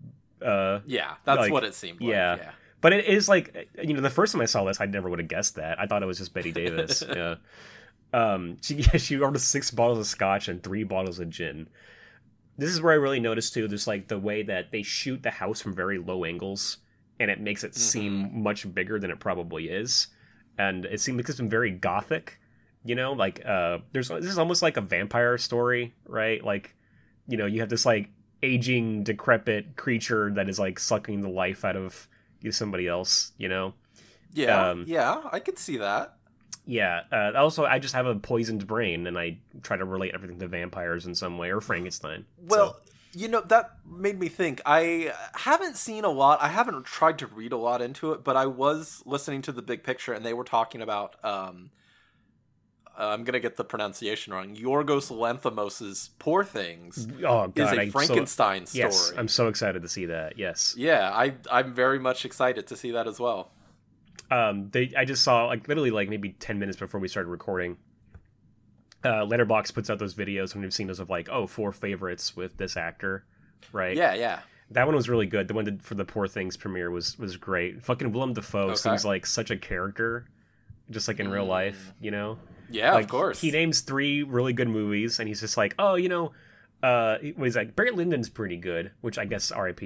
Uh, 0.42 0.80
Yeah, 0.86 1.14
that's 1.26 1.40
like, 1.40 1.52
what 1.52 1.64
it 1.64 1.74
seemed 1.74 2.02
like. 2.02 2.10
yeah. 2.10 2.36
Yeah. 2.38 2.52
but 2.82 2.92
it 2.94 3.06
is 3.06 3.30
like 3.30 3.70
you 3.82 3.94
know 3.94 4.02
the 4.02 4.10
first 4.10 4.34
time 4.34 4.42
I 4.42 4.46
saw 4.46 4.64
this, 4.66 4.82
I 4.82 4.86
never 4.86 5.10
would 5.10 5.20
have 5.20 5.28
guessed 5.28 5.56
that. 5.56 5.80
I 5.80 5.86
thought 5.86 6.04
it 6.04 6.06
was 6.06 6.18
just 6.18 6.34
Bette 6.34 6.52
Davis. 6.52 7.04
yeah. 7.16 7.36
Um. 8.14 8.58
She 8.62 8.76
yeah, 8.94 8.98
she 8.98 9.20
ordered 9.20 9.40
six 9.40 9.72
bottles 9.72 10.00
of 10.00 10.08
scotch 10.08 10.48
and 10.48 10.62
three 10.64 10.84
bottles 10.84 11.20
of 11.20 11.30
gin. 11.30 11.68
This 12.58 12.70
is 12.70 12.82
where 12.82 12.94
I 12.94 12.98
really 12.98 13.20
noticed 13.20 13.54
too. 13.54 13.68
There's 13.68 13.88
like 13.88 14.08
the 14.08 14.20
way 14.20 14.44
that 14.44 14.72
they 14.72 14.84
shoot 14.84 15.24
the 15.24 15.32
house 15.32 15.62
from 15.62 15.74
very 15.74 15.98
low 15.98 16.24
angles, 16.24 16.78
and 17.20 17.32
it 17.32 17.40
makes 17.40 17.64
it 17.64 17.76
seem 17.76 18.44
much 18.44 18.72
bigger 18.74 19.00
than 19.00 19.10
it 19.12 19.20
probably 19.20 19.70
is, 19.70 20.08
and 20.58 20.86
it 20.86 21.00
seems 21.02 21.20
it's 21.22 21.38
been 21.38 21.50
very 21.50 21.72
gothic. 21.72 22.40
You 22.86 22.96
know, 22.96 23.14
like 23.14 23.46
uh, 23.46 23.80
there's 23.94 24.10
this 24.10 24.26
is 24.26 24.38
almost 24.38 24.62
like 24.62 24.78
a 24.78 24.82
vampire 24.82 25.38
story, 25.38 25.94
right? 26.08 26.44
Like, 26.44 26.76
you 27.28 27.38
know, 27.38 27.46
you 27.46 27.62
have 27.62 27.70
this 27.70 27.86
like 27.86 28.10
aging, 28.42 29.04
decrepit 29.04 29.78
creature 29.78 30.32
that 30.34 30.50
is 30.50 30.60
like 30.60 30.80
sucking 30.80 31.22
the 31.22 31.30
life 31.30 31.64
out 31.64 31.78
of 31.78 32.08
somebody 32.52 32.88
else. 32.88 33.32
You 33.38 33.48
know, 33.48 33.74
Yeah, 34.34 34.70
Um, 34.72 34.84
yeah, 34.86 35.22
I 35.32 35.40
could 35.40 35.58
see 35.58 35.78
that. 35.78 36.18
yeah. 36.66 37.04
Uh, 37.10 37.32
also, 37.38 37.64
I 37.66 37.80
just 37.80 37.94
have 37.94 38.06
a 38.06 38.16
poisoned 38.16 38.68
brain, 38.68 39.08
and 39.08 39.18
I 39.18 39.38
try 39.62 39.78
to 39.78 39.86
relate 39.86 40.12
everything 40.14 40.40
to 40.40 40.48
vampires 40.48 41.06
in 41.06 41.16
some 41.16 41.38
way 41.38 41.52
or 41.52 41.62
Frankenstein. 41.62 42.26
Well, 42.38 42.74
So, 42.74 43.20
you 43.20 43.30
know, 43.30 43.40
that 43.42 43.78
made 43.86 44.20
me 44.20 44.28
think. 44.28 44.60
I 44.66 45.14
haven't 45.36 45.78
seen 45.78 46.04
a 46.04 46.10
lot. 46.10 46.42
I 46.42 46.50
haven't 46.50 46.84
tried 46.86 47.20
to 47.20 47.28
read 47.28 47.54
a 47.54 47.58
lot 47.58 47.82
into 47.82 48.12
it, 48.12 48.24
but 48.26 48.36
I 48.36 48.48
was 48.48 49.04
listening 49.06 49.42
to 49.44 49.54
the 49.54 49.62
big 49.62 49.84
picture, 49.84 50.12
and 50.12 50.26
they 50.26 50.34
were 50.34 50.44
talking 50.44 50.82
about. 50.82 51.16
Um, 51.24 51.70
I'm 52.98 53.24
gonna 53.24 53.40
get 53.40 53.56
the 53.58 53.64
pronunciation 53.64 54.34
wrong. 54.34 54.56
Yorgos 54.56 55.10
Lanthimos's 55.10 56.12
"Poor 56.20 56.44
Things" 56.44 57.08
oh 57.26 57.48
god, 57.48 57.58
is 57.58 57.72
a 57.72 57.82
I'm 57.82 57.88
so- 57.88 57.92
Frankenstein 57.92 58.66
story. 58.66 58.84
yes, 58.84 59.12
I'm 59.18 59.28
so 59.28 59.48
excited 59.48 59.82
to 59.82 59.90
see 59.90 60.06
that. 60.08 60.38
Yes. 60.38 60.76
Yeah, 60.78 61.10
I 61.12 61.34
I'm 61.52 61.74
very 61.74 62.00
much 62.00 62.24
excited 62.26 62.68
to 62.68 62.76
see 62.76 62.92
that 62.92 63.08
as 63.08 63.20
well. 63.20 63.52
um 64.32 64.70
they 64.72 64.92
i 64.98 65.04
just 65.06 65.22
saw 65.24 65.46
like 65.48 65.68
literally 65.68 65.92
like 65.92 66.08
maybe 66.08 66.30
10 66.40 66.58
minutes 66.58 66.78
before 66.80 67.00
we 67.00 67.08
started 67.08 67.30
recording 67.30 67.78
uh 69.04 69.26
letterboxd 69.26 69.74
puts 69.74 69.90
out 69.90 70.00
those 70.00 70.14
videos 70.16 70.54
when 70.54 70.62
we've 70.64 70.74
seen 70.74 70.88
those 70.88 71.00
of 71.00 71.10
like 71.10 71.28
oh 71.30 71.46
four 71.46 71.72
favorites 71.74 72.36
with 72.36 72.56
this 72.58 72.78
actor 72.78 73.26
right 73.74 73.98
Yeah, 73.98 74.14
yeah. 74.14 74.40
that 74.72 74.86
one 74.86 74.96
was 74.96 75.10
really 75.10 75.26
good 75.26 75.48
the 75.50 75.54
one 75.54 75.78
for 75.80 75.96
the 75.96 76.06
poor 76.06 76.28
things 76.28 76.56
premiere 76.56 76.90
was 76.90 77.20
was 77.20 77.36
great 77.38 77.84
fucking 77.84 78.12
willem 78.14 78.34
dafoe 78.34 78.68
Okay. 78.68 78.76
seems 78.76 79.04
like 79.04 79.26
such 79.26 79.52
a 79.52 79.58
character 79.58 80.26
just 80.90 81.08
like 81.08 81.20
in 81.20 81.30
real 81.30 81.46
life 81.46 81.92
you 82.00 82.12
know 82.12 82.38
Yeah, 82.70 82.94
like 82.94 83.06
of 83.06 83.10
course. 83.10 83.42
he 83.42 83.52
names 83.52 83.82
three 83.82 84.24
really 84.24 84.54
good 84.54 84.70
movies 84.70 85.20
and 85.20 85.28
he's 85.28 85.42
just 85.42 85.58
like 85.58 85.76
oh 85.78 85.96
you 85.96 86.10
know 86.10 86.32
uh 86.82 87.18
what 87.36 87.48
is 87.48 87.56
like 87.56 87.76
barry 87.76 87.92
lyndon's 87.92 88.30
pretty 88.30 88.58
good 88.58 88.92
which 89.02 89.18
i 89.18 89.26
guess 89.26 89.52
rip 89.56 89.82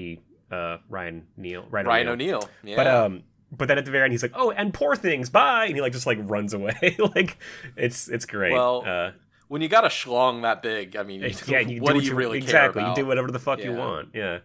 uh 0.52 0.78
ryan 0.90 1.28
neal 1.38 1.66
ryan, 1.70 1.88
Ryan 1.88 2.08
O'Neal. 2.10 2.38
O'Neill. 2.38 2.50
Yeah. 2.64 2.76
But 2.76 2.88
um, 2.88 3.24
but 3.52 3.68
then 3.68 3.78
at 3.78 3.86
the 3.86 3.92
very 3.92 4.06
end, 4.06 4.12
he's 4.12 4.22
like, 4.22 4.34
"Oh, 4.36 4.52
and 4.52 4.74
poor 4.74 4.96
things, 4.96 5.30
bye," 5.30 5.66
and 5.66 5.76
he 5.76 5.82
like 5.82 5.94
just 5.94 6.06
like 6.06 6.18
runs 6.22 6.54
away. 6.54 6.98
like 7.16 7.38
it's 7.76 8.08
it's 8.10 8.26
great. 8.26 8.54
Well, 8.54 8.84
uh, 8.86 9.12
when 9.48 9.62
you 9.62 9.70
got 9.70 9.86
a 9.86 9.90
schlong 9.90 10.42
that 10.42 10.62
big, 10.62 10.96
I 10.96 11.04
mean, 11.04 11.22
yeah, 11.48 11.60
you 11.60 11.82
what 11.82 11.94
do 11.94 12.02
do 12.02 12.08
you 12.08 12.16
really 12.16 12.40
exactly? 12.40 12.82
care 12.82 12.88
about? 12.90 12.98
You 12.98 13.04
do 13.04 13.08
whatever 13.08 13.32
the 13.32 13.40
fuck 13.40 13.64
you 13.64 13.74
want. 13.74 14.10
Yeah. 14.14 14.40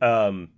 Um. 0.00 0.50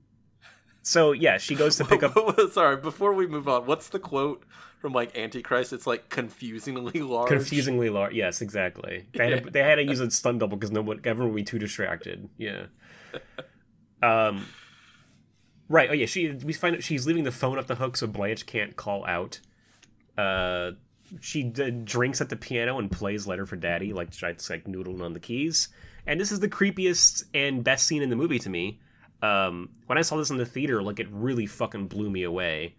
So 0.82 1.12
yeah, 1.12 1.38
she 1.38 1.54
goes 1.54 1.76
to 1.76 1.84
pick 1.84 2.02
up. 2.02 2.14
Sorry, 2.52 2.76
before 2.76 3.12
we 3.12 3.26
move 3.26 3.48
on, 3.48 3.66
what's 3.66 3.88
the 3.88 3.98
quote 3.98 4.44
from 4.78 4.92
like 4.92 5.16
Antichrist? 5.16 5.72
It's 5.72 5.86
like 5.86 6.08
confusingly 6.08 7.00
large. 7.02 7.28
Confusingly 7.28 7.90
large. 7.90 8.14
Yes, 8.14 8.40
exactly. 8.40 9.06
They 9.12 9.30
had, 9.30 9.44
to, 9.44 9.50
they 9.50 9.62
had 9.62 9.76
to 9.76 9.84
use 9.84 10.00
a 10.00 10.10
stun 10.10 10.38
double 10.38 10.56
because 10.56 10.70
no 10.70 10.82
one, 10.82 11.00
everyone 11.04 11.32
would 11.32 11.36
be 11.36 11.44
too 11.44 11.58
distracted. 11.58 12.28
Yeah. 12.38 12.66
Um. 14.02 14.46
Right. 15.68 15.90
Oh 15.90 15.94
yeah. 15.94 16.06
She. 16.06 16.30
We 16.30 16.52
find 16.52 16.76
out 16.76 16.82
she's 16.82 17.06
leaving 17.06 17.24
the 17.24 17.32
phone 17.32 17.58
up 17.58 17.66
the 17.66 17.76
hook 17.76 17.96
so 17.96 18.06
Blanche 18.06 18.46
can't 18.46 18.76
call 18.76 19.04
out. 19.06 19.40
Uh. 20.16 20.72
She 21.20 21.44
d- 21.44 21.70
drinks 21.70 22.20
at 22.20 22.30
the 22.30 22.36
piano 22.36 22.80
and 22.80 22.90
plays 22.90 23.28
"Letter 23.28 23.46
for 23.46 23.54
Daddy," 23.54 23.92
like 23.92 24.12
she's 24.12 24.50
like 24.50 24.64
noodling 24.64 25.02
on 25.02 25.12
the 25.12 25.20
keys. 25.20 25.68
And 26.04 26.20
this 26.20 26.32
is 26.32 26.40
the 26.40 26.48
creepiest 26.48 27.24
and 27.32 27.62
best 27.62 27.86
scene 27.86 28.02
in 28.02 28.10
the 28.10 28.16
movie 28.16 28.40
to 28.40 28.50
me. 28.50 28.80
Um, 29.22 29.70
when 29.86 29.98
I 29.98 30.02
saw 30.02 30.16
this 30.16 30.30
in 30.30 30.36
the 30.36 30.44
theater, 30.46 30.82
like 30.82 30.98
it 30.98 31.06
really 31.10 31.46
fucking 31.46 31.86
blew 31.86 32.10
me 32.10 32.24
away. 32.24 32.74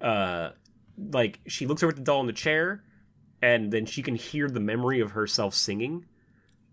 Uh, 0.00 0.50
like 0.96 1.40
she 1.46 1.66
looks 1.66 1.82
over 1.82 1.90
at 1.90 1.96
the 1.96 2.02
doll 2.02 2.20
in 2.20 2.26
the 2.26 2.32
chair, 2.32 2.82
and 3.42 3.72
then 3.72 3.86
she 3.86 4.02
can 4.02 4.14
hear 4.14 4.48
the 4.48 4.60
memory 4.60 5.00
of 5.00 5.12
herself 5.12 5.54
singing 5.54 6.06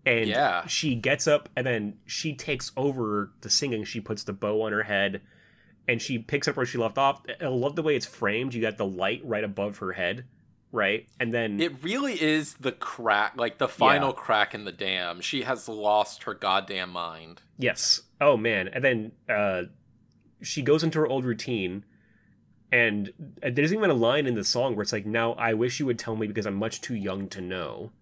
and 0.04 0.28
Yeah. 0.28 0.66
she 0.66 0.94
gets 0.96 1.28
up 1.28 1.48
and 1.54 1.64
then 1.66 1.98
she 2.06 2.34
takes 2.34 2.72
over 2.76 3.30
the 3.42 3.48
singing 3.50 3.84
she 3.84 4.00
puts 4.00 4.24
the 4.24 4.32
bow 4.32 4.62
on 4.62 4.72
her 4.72 4.82
head 4.82 5.20
and 5.86 6.02
she 6.02 6.18
picks 6.18 6.48
up 6.48 6.56
where 6.56 6.66
she 6.66 6.76
left 6.76 6.98
off 6.98 7.22
i 7.40 7.46
love 7.46 7.76
the 7.76 7.82
way 7.84 7.94
it's 7.94 8.04
framed 8.06 8.52
you 8.52 8.60
got 8.60 8.76
the 8.78 8.84
light 8.84 9.20
right 9.24 9.44
above 9.44 9.78
her 9.78 9.92
head 9.92 10.24
right 10.72 11.06
and 11.20 11.32
then 11.32 11.60
It 11.60 11.84
really 11.84 12.20
is 12.20 12.54
the 12.54 12.72
crack, 12.72 13.34
like 13.36 13.58
the 13.58 13.68
final 13.68 14.08
Yeah. 14.08 14.14
crack 14.14 14.54
in 14.54 14.64
the 14.64 14.72
dam. 14.72 15.20
She 15.20 15.42
has 15.42 15.68
lost 15.68 16.24
her 16.24 16.34
goddamn 16.34 16.90
mind. 16.90 17.42
Yes. 17.56 18.00
Oh 18.20 18.36
man. 18.36 18.66
And 18.68 18.82
then 18.82 19.12
uh 19.28 19.64
she 20.42 20.62
goes 20.62 20.82
into 20.82 20.98
her 20.98 21.06
old 21.06 21.24
routine 21.24 21.84
and 22.72 23.12
there's 23.42 23.72
even 23.72 23.90
a 23.90 23.94
line 23.94 24.26
in 24.26 24.34
the 24.34 24.42
song 24.44 24.74
where 24.74 24.82
it's 24.82 24.92
like, 24.92 25.06
"Now 25.06 25.34
I 25.34 25.52
wish 25.54 25.78
you 25.78 25.86
would 25.86 25.98
tell 25.98 26.16
me 26.16 26.26
because 26.26 26.46
I'm 26.46 26.54
much 26.56 26.80
too 26.80 26.94
young 26.96 27.28
to 27.28 27.40
know." 27.40 27.92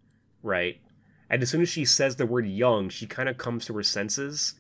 Right? 0.43 0.81
And 1.29 1.43
as 1.43 1.51
soon 1.51 1.61
as 1.61 1.69
she 1.69 1.85
says 1.85 2.17
the 2.17 2.25
word 2.27 2.47
young, 2.47 2.89
she 2.89 3.07
kind 3.07 3.29
of 3.29 3.37
comes 3.37 3.65
to 3.67 3.75
her 3.75 3.83
senses 3.83 4.55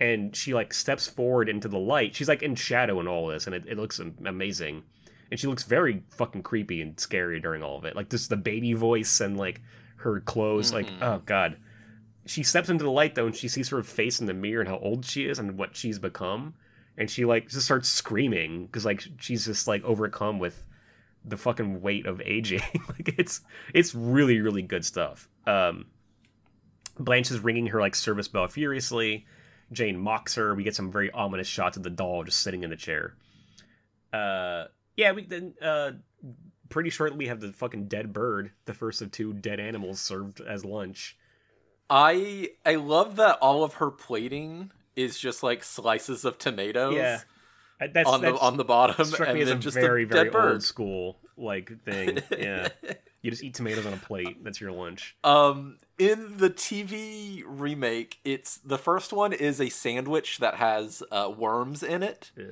and 0.00 0.34
she 0.34 0.52
like 0.54 0.72
steps 0.74 1.06
forward 1.06 1.48
into 1.48 1.68
the 1.68 1.78
light. 1.78 2.14
She's 2.16 2.28
like 2.28 2.42
in 2.42 2.54
shadow 2.56 2.98
and 3.00 3.08
all 3.08 3.26
this 3.28 3.46
and 3.46 3.54
it, 3.54 3.64
it 3.68 3.78
looks 3.78 4.00
amazing. 4.24 4.82
And 5.30 5.38
she 5.38 5.46
looks 5.46 5.62
very 5.62 6.02
fucking 6.10 6.42
creepy 6.42 6.82
and 6.82 6.98
scary 6.98 7.38
during 7.38 7.62
all 7.62 7.78
of 7.78 7.84
it. 7.84 7.94
Like 7.96 8.10
just 8.10 8.28
the 8.30 8.36
baby 8.36 8.72
voice 8.72 9.20
and 9.20 9.36
like 9.38 9.60
her 9.96 10.20
clothes 10.20 10.72
like 10.72 10.86
Mhm. 10.88 11.02
oh 11.02 11.22
god 11.26 11.56
she 12.26 12.42
steps 12.42 12.68
into 12.70 12.84
the 12.84 12.90
light 12.90 13.14
though 13.14 13.26
and 13.26 13.36
she 13.36 13.48
sees 13.48 13.68
her 13.68 13.82
face 13.82 14.18
in 14.20 14.26
the 14.26 14.32
mirror 14.34 14.60
and 14.60 14.68
how 14.68 14.78
old 14.78 15.04
she 15.04 15.26
is 15.26 15.38
and 15.38 15.58
what 15.58 15.76
she's 15.76 15.98
become 15.98 16.54
and 17.00 17.10
she 17.10 17.24
like 17.24 17.48
just 17.48 17.64
starts 17.64 17.88
screaming 17.88 18.66
because 18.66 18.84
like 18.84 19.02
she's 19.18 19.46
just 19.46 19.66
like 19.66 19.82
overcome 19.84 20.38
with 20.38 20.66
the 21.24 21.38
fucking 21.38 21.80
weight 21.80 22.06
of 22.06 22.20
aging. 22.20 22.60
Like 22.88 23.14
it's 23.18 23.40
it's 23.72 23.94
really 23.94 24.40
really 24.40 24.62
good 24.62 24.84
stuff. 24.84 25.28
Um 25.46 25.86
blanche 26.98 27.30
is 27.30 27.40
ringing 27.40 27.68
her 27.68 27.80
like 27.80 27.94
service 27.94 28.28
bell 28.28 28.46
furiously. 28.48 29.26
Jane 29.72 29.98
mocks 29.98 30.34
her. 30.34 30.54
We 30.54 30.62
get 30.62 30.76
some 30.76 30.92
very 30.92 31.10
ominous 31.12 31.46
shots 31.46 31.78
of 31.78 31.82
the 31.82 31.90
doll 31.90 32.22
just 32.24 32.42
sitting 32.42 32.64
in 32.64 32.70
the 32.70 32.76
chair. 32.76 33.14
Uh 34.12 34.64
yeah 34.96 35.12
we 35.12 35.24
then 35.24 35.54
uh 35.62 35.92
pretty 36.68 36.90
shortly 36.90 37.16
we 37.16 37.28
have 37.28 37.40
the 37.40 37.52
fucking 37.52 37.88
dead 37.88 38.12
bird 38.12 38.52
the 38.66 38.74
first 38.74 39.00
of 39.00 39.10
two 39.10 39.32
dead 39.32 39.58
animals 39.58 40.00
served 40.00 40.42
as 40.42 40.66
lunch. 40.66 41.16
I 41.88 42.50
I 42.66 42.74
love 42.74 43.16
that 43.16 43.38
all 43.40 43.64
of 43.64 43.74
her 43.74 43.90
plating 43.90 44.70
is 45.02 45.18
just 45.18 45.42
like 45.42 45.64
slices 45.64 46.24
of 46.24 46.38
tomatoes 46.38 46.94
Yeah. 46.94 47.20
That's 47.94 48.08
on 48.08 48.20
the 48.20 48.36
on 48.38 48.58
the 48.58 48.64
bottom, 48.64 49.06
struck 49.06 49.28
and 49.28 49.36
me 49.36 49.42
as 49.42 49.48
then 49.48 49.56
a 49.56 49.60
just 49.60 49.74
very 49.74 50.02
a 50.02 50.06
very 50.06 50.28
bird. 50.28 50.52
old 50.52 50.62
school 50.62 51.16
like 51.38 51.82
thing. 51.82 52.22
Yeah, 52.30 52.68
you 53.22 53.30
just 53.30 53.42
eat 53.42 53.54
tomatoes 53.54 53.86
on 53.86 53.94
a 53.94 53.96
plate. 53.96 54.44
That's 54.44 54.60
your 54.60 54.70
lunch. 54.72 55.16
Um, 55.24 55.78
in 55.98 56.36
the 56.36 56.50
TV 56.50 57.42
remake, 57.46 58.18
it's 58.22 58.58
the 58.58 58.76
first 58.76 59.14
one 59.14 59.32
is 59.32 59.62
a 59.62 59.70
sandwich 59.70 60.38
that 60.40 60.56
has 60.56 61.02
uh, 61.10 61.32
worms 61.34 61.82
in 61.82 62.02
it, 62.02 62.32
Yeah. 62.36 62.44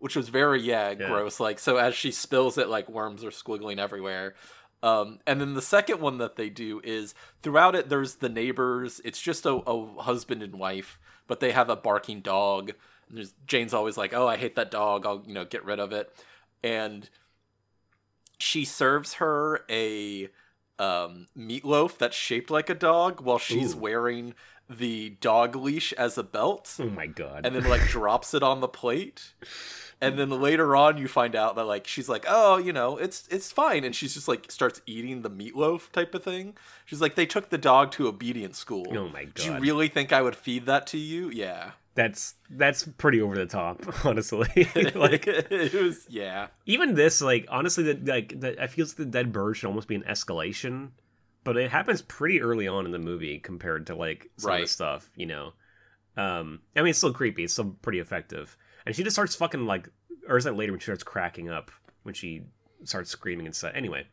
which 0.00 0.14
was 0.14 0.28
very 0.28 0.60
yeah, 0.60 0.90
Yeah. 0.90 1.08
gross. 1.08 1.40
Like 1.40 1.58
so, 1.58 1.78
as 1.78 1.94
she 1.94 2.10
spills 2.10 2.58
it, 2.58 2.68
like 2.68 2.90
worms 2.90 3.24
are 3.24 3.30
squiggling 3.30 3.78
everywhere. 3.78 4.34
Um, 4.82 5.20
and 5.26 5.40
then 5.40 5.54
the 5.54 5.62
second 5.62 6.00
one 6.02 6.18
that 6.18 6.36
they 6.36 6.50
do 6.50 6.82
is 6.84 7.14
throughout 7.42 7.74
it, 7.74 7.88
there's 7.88 8.16
the 8.16 8.28
neighbors. 8.28 9.00
It's 9.02 9.20
just 9.22 9.46
a, 9.46 9.54
a 9.66 10.02
husband 10.02 10.42
and 10.42 10.56
wife, 10.56 10.98
but 11.28 11.38
they 11.38 11.52
have 11.52 11.70
a 11.70 11.76
barking 11.76 12.20
dog. 12.20 12.72
And 13.08 13.18
there's, 13.18 13.34
Jane's 13.46 13.72
always 13.72 13.96
like, 13.96 14.12
"Oh, 14.12 14.26
I 14.26 14.36
hate 14.36 14.56
that 14.56 14.72
dog. 14.72 15.06
I'll 15.06 15.22
you 15.24 15.34
know 15.34 15.44
get 15.44 15.64
rid 15.64 15.78
of 15.78 15.92
it." 15.92 16.12
And 16.64 17.08
she 18.38 18.64
serves 18.64 19.14
her 19.14 19.60
a 19.70 20.28
um, 20.78 21.26
meatloaf 21.36 21.98
that's 21.98 22.16
shaped 22.16 22.50
like 22.50 22.68
a 22.70 22.74
dog 22.74 23.20
while 23.20 23.38
she's 23.38 23.74
Ooh. 23.74 23.78
wearing 23.78 24.34
the 24.70 25.10
dog 25.20 25.56
leash 25.56 25.92
as 25.94 26.18
a 26.18 26.22
belt 26.22 26.76
Oh 26.78 26.84
my 26.90 27.06
god. 27.06 27.46
and 27.46 27.54
then 27.56 27.64
like 27.64 27.88
drops 27.88 28.34
it 28.34 28.42
on 28.42 28.60
the 28.60 28.68
plate. 28.68 29.32
And 30.00 30.18
then 30.18 30.30
later 30.30 30.76
on 30.76 30.96
you 30.96 31.08
find 31.08 31.34
out 31.34 31.56
that 31.56 31.64
like 31.64 31.86
she's 31.86 32.08
like, 32.08 32.24
"Oh, 32.28 32.56
you 32.56 32.72
know, 32.72 32.96
it's 32.98 33.26
it's 33.30 33.50
fine." 33.50 33.82
And 33.84 33.94
she's 33.94 34.14
just 34.14 34.28
like 34.28 34.50
starts 34.50 34.80
eating 34.86 35.22
the 35.22 35.30
meatloaf 35.30 35.90
type 35.90 36.14
of 36.14 36.22
thing. 36.22 36.56
She's 36.84 37.00
like, 37.00 37.16
"They 37.16 37.26
took 37.26 37.50
the 37.50 37.58
dog 37.58 37.90
to 37.92 38.06
obedience 38.06 38.58
school." 38.58 38.86
Oh 38.96 39.08
my 39.08 39.24
god. 39.24 39.34
Do 39.34 39.44
you 39.44 39.58
really 39.58 39.88
think 39.88 40.12
I 40.12 40.22
would 40.22 40.36
feed 40.36 40.66
that 40.66 40.86
to 40.88 40.98
you? 40.98 41.30
Yeah. 41.30 41.72
that's 41.94 42.36
that's 42.48 42.84
pretty 42.96 43.20
over 43.20 43.34
the 43.34 43.46
top, 43.46 43.82
honestly. 44.04 44.46
like 44.94 45.26
it 45.26 45.74
was 45.74 46.06
yeah. 46.08 46.46
even 46.64 46.94
this, 46.94 47.20
like 47.20 47.46
honestly, 47.48 47.82
that 47.84 48.06
like 48.06 48.38
the, 48.40 48.62
I 48.62 48.68
feel 48.68 48.86
the 48.86 49.04
dead 49.04 49.32
bird 49.32 49.56
should 49.56 49.66
almost 49.66 49.88
be 49.88 49.96
an 49.96 50.04
escalation, 50.08 50.90
but 51.42 51.56
it 51.56 51.72
happens 51.72 52.02
pretty 52.02 52.40
early 52.40 52.68
on 52.68 52.86
in 52.86 52.92
the 52.92 53.00
movie 53.00 53.40
compared 53.40 53.88
to 53.88 53.96
like 53.96 54.30
some 54.36 54.52
of 54.52 54.60
the 54.60 54.68
stuff, 54.68 55.10
you 55.16 55.26
know. 55.26 55.54
Um, 56.16 56.60
I 56.76 56.82
mean, 56.82 56.90
it's 56.90 56.98
still 56.98 57.12
creepy. 57.12 57.44
It's 57.44 57.52
still 57.52 57.76
pretty 57.82 57.98
effective, 57.98 58.56
and 58.86 58.94
she 58.94 59.02
just 59.02 59.14
starts 59.14 59.34
fucking 59.34 59.66
like, 59.66 59.88
or 60.28 60.36
is 60.36 60.44
that 60.44 60.56
later 60.56 60.72
when 60.72 60.80
she 60.80 60.84
starts 60.84 61.02
cracking 61.02 61.48
up 61.48 61.70
when 62.02 62.14
she 62.14 62.42
starts 62.84 63.10
screaming 63.10 63.46
and 63.46 63.54
stuff? 63.54 63.72
Anyway, 63.74 64.06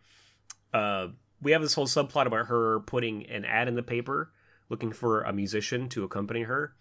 uh, 0.73 1.07
we 1.41 1.51
have 1.51 1.61
this 1.61 1.73
whole 1.73 1.87
subplot 1.87 2.25
about 2.27 2.47
her 2.47 2.79
putting 2.81 3.25
an 3.29 3.45
ad 3.45 3.67
in 3.67 3.75
the 3.75 3.83
paper 3.83 4.31
looking 4.69 4.91
for 4.91 5.21
a 5.23 5.31
musician 5.33 5.87
to 5.89 6.03
accompany 6.03 6.43
her. 6.43 6.73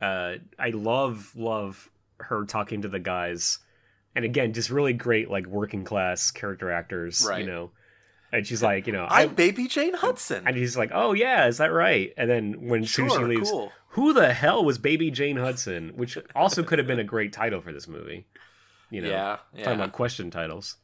Uh, 0.00 0.34
I 0.58 0.70
love 0.70 1.32
love 1.34 1.90
her 2.20 2.44
talking 2.44 2.82
to 2.82 2.88
the 2.88 2.98
guys, 3.00 3.58
and 4.14 4.24
again, 4.24 4.52
just 4.52 4.70
really 4.70 4.92
great 4.92 5.30
like 5.30 5.46
working 5.46 5.84
class 5.84 6.30
character 6.30 6.70
actors, 6.70 7.26
Right. 7.28 7.40
you 7.40 7.46
know. 7.46 7.70
And 8.32 8.46
she's 8.46 8.62
like, 8.62 8.86
you 8.86 8.92
know, 8.92 9.06
I'm 9.08 9.30
I, 9.30 9.32
Baby 9.32 9.66
Jane 9.68 9.94
Hudson. 9.94 10.44
and 10.46 10.56
he's 10.56 10.76
like, 10.76 10.90
oh 10.92 11.12
yeah, 11.12 11.46
is 11.46 11.58
that 11.58 11.72
right? 11.72 12.12
And 12.16 12.28
then 12.28 12.68
when 12.68 12.82
as 12.82 12.90
she 12.90 13.02
leaves, 13.02 13.50
cool. 13.50 13.72
who 13.90 14.12
the 14.12 14.32
hell 14.34 14.64
was 14.64 14.78
Baby 14.78 15.10
Jane 15.10 15.36
Hudson? 15.36 15.92
Which 15.96 16.18
also 16.34 16.62
could 16.62 16.78
have 16.78 16.86
been 16.86 16.98
a 16.98 17.04
great 17.04 17.32
title 17.32 17.60
for 17.60 17.72
this 17.72 17.88
movie. 17.88 18.26
You 18.90 19.02
know, 19.02 19.08
yeah, 19.08 19.36
talking 19.52 19.64
yeah. 19.64 19.72
about 19.72 19.92
question 19.92 20.30
titles. 20.30 20.76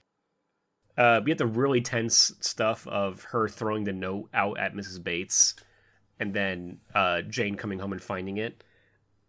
Uh, 0.97 1.21
we 1.25 1.31
get 1.31 1.39
the 1.39 1.47
really 1.47 1.81
tense 1.81 2.33
stuff 2.41 2.87
of 2.87 3.25
her 3.25 3.49
throwing 3.49 3.85
the 3.85 3.93
note 3.93 4.29
out 4.33 4.59
at 4.59 4.75
Mrs. 4.75 5.03
Bates, 5.03 5.55
and 6.21 6.33
then 6.33 6.79
uh, 6.95 7.23
Jane 7.23 7.57
coming 7.57 7.79
home 7.79 7.93
and 7.93 8.03
finding 8.03 8.37
it. 8.37 8.63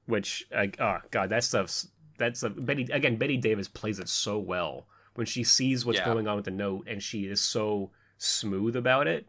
Which, 0.05 0.45
uh, 0.53 0.68
oh 0.80 0.99
god, 1.09 1.30
that 1.32 1.43
stuff's 1.43 1.88
that's 2.18 2.43
a, 2.43 2.49
Bette 2.49 2.88
again. 2.91 3.16
Bette 3.18 3.38
Davis 3.38 3.68
plays 3.68 3.99
it 3.99 4.07
so 4.07 4.38
well 4.38 4.88
when 5.16 5.26
she 5.26 5.43
sees 5.43 5.86
what's 5.86 5.99
Yeah. 5.99 6.05
going 6.05 6.28
on 6.28 6.36
with 6.36 6.45
the 6.45 6.51
note, 6.51 6.86
and 6.88 7.01
she 7.01 7.26
is 7.26 7.41
so 7.41 7.91
smooth 8.26 8.76
about 8.76 9.07
it. 9.07 9.28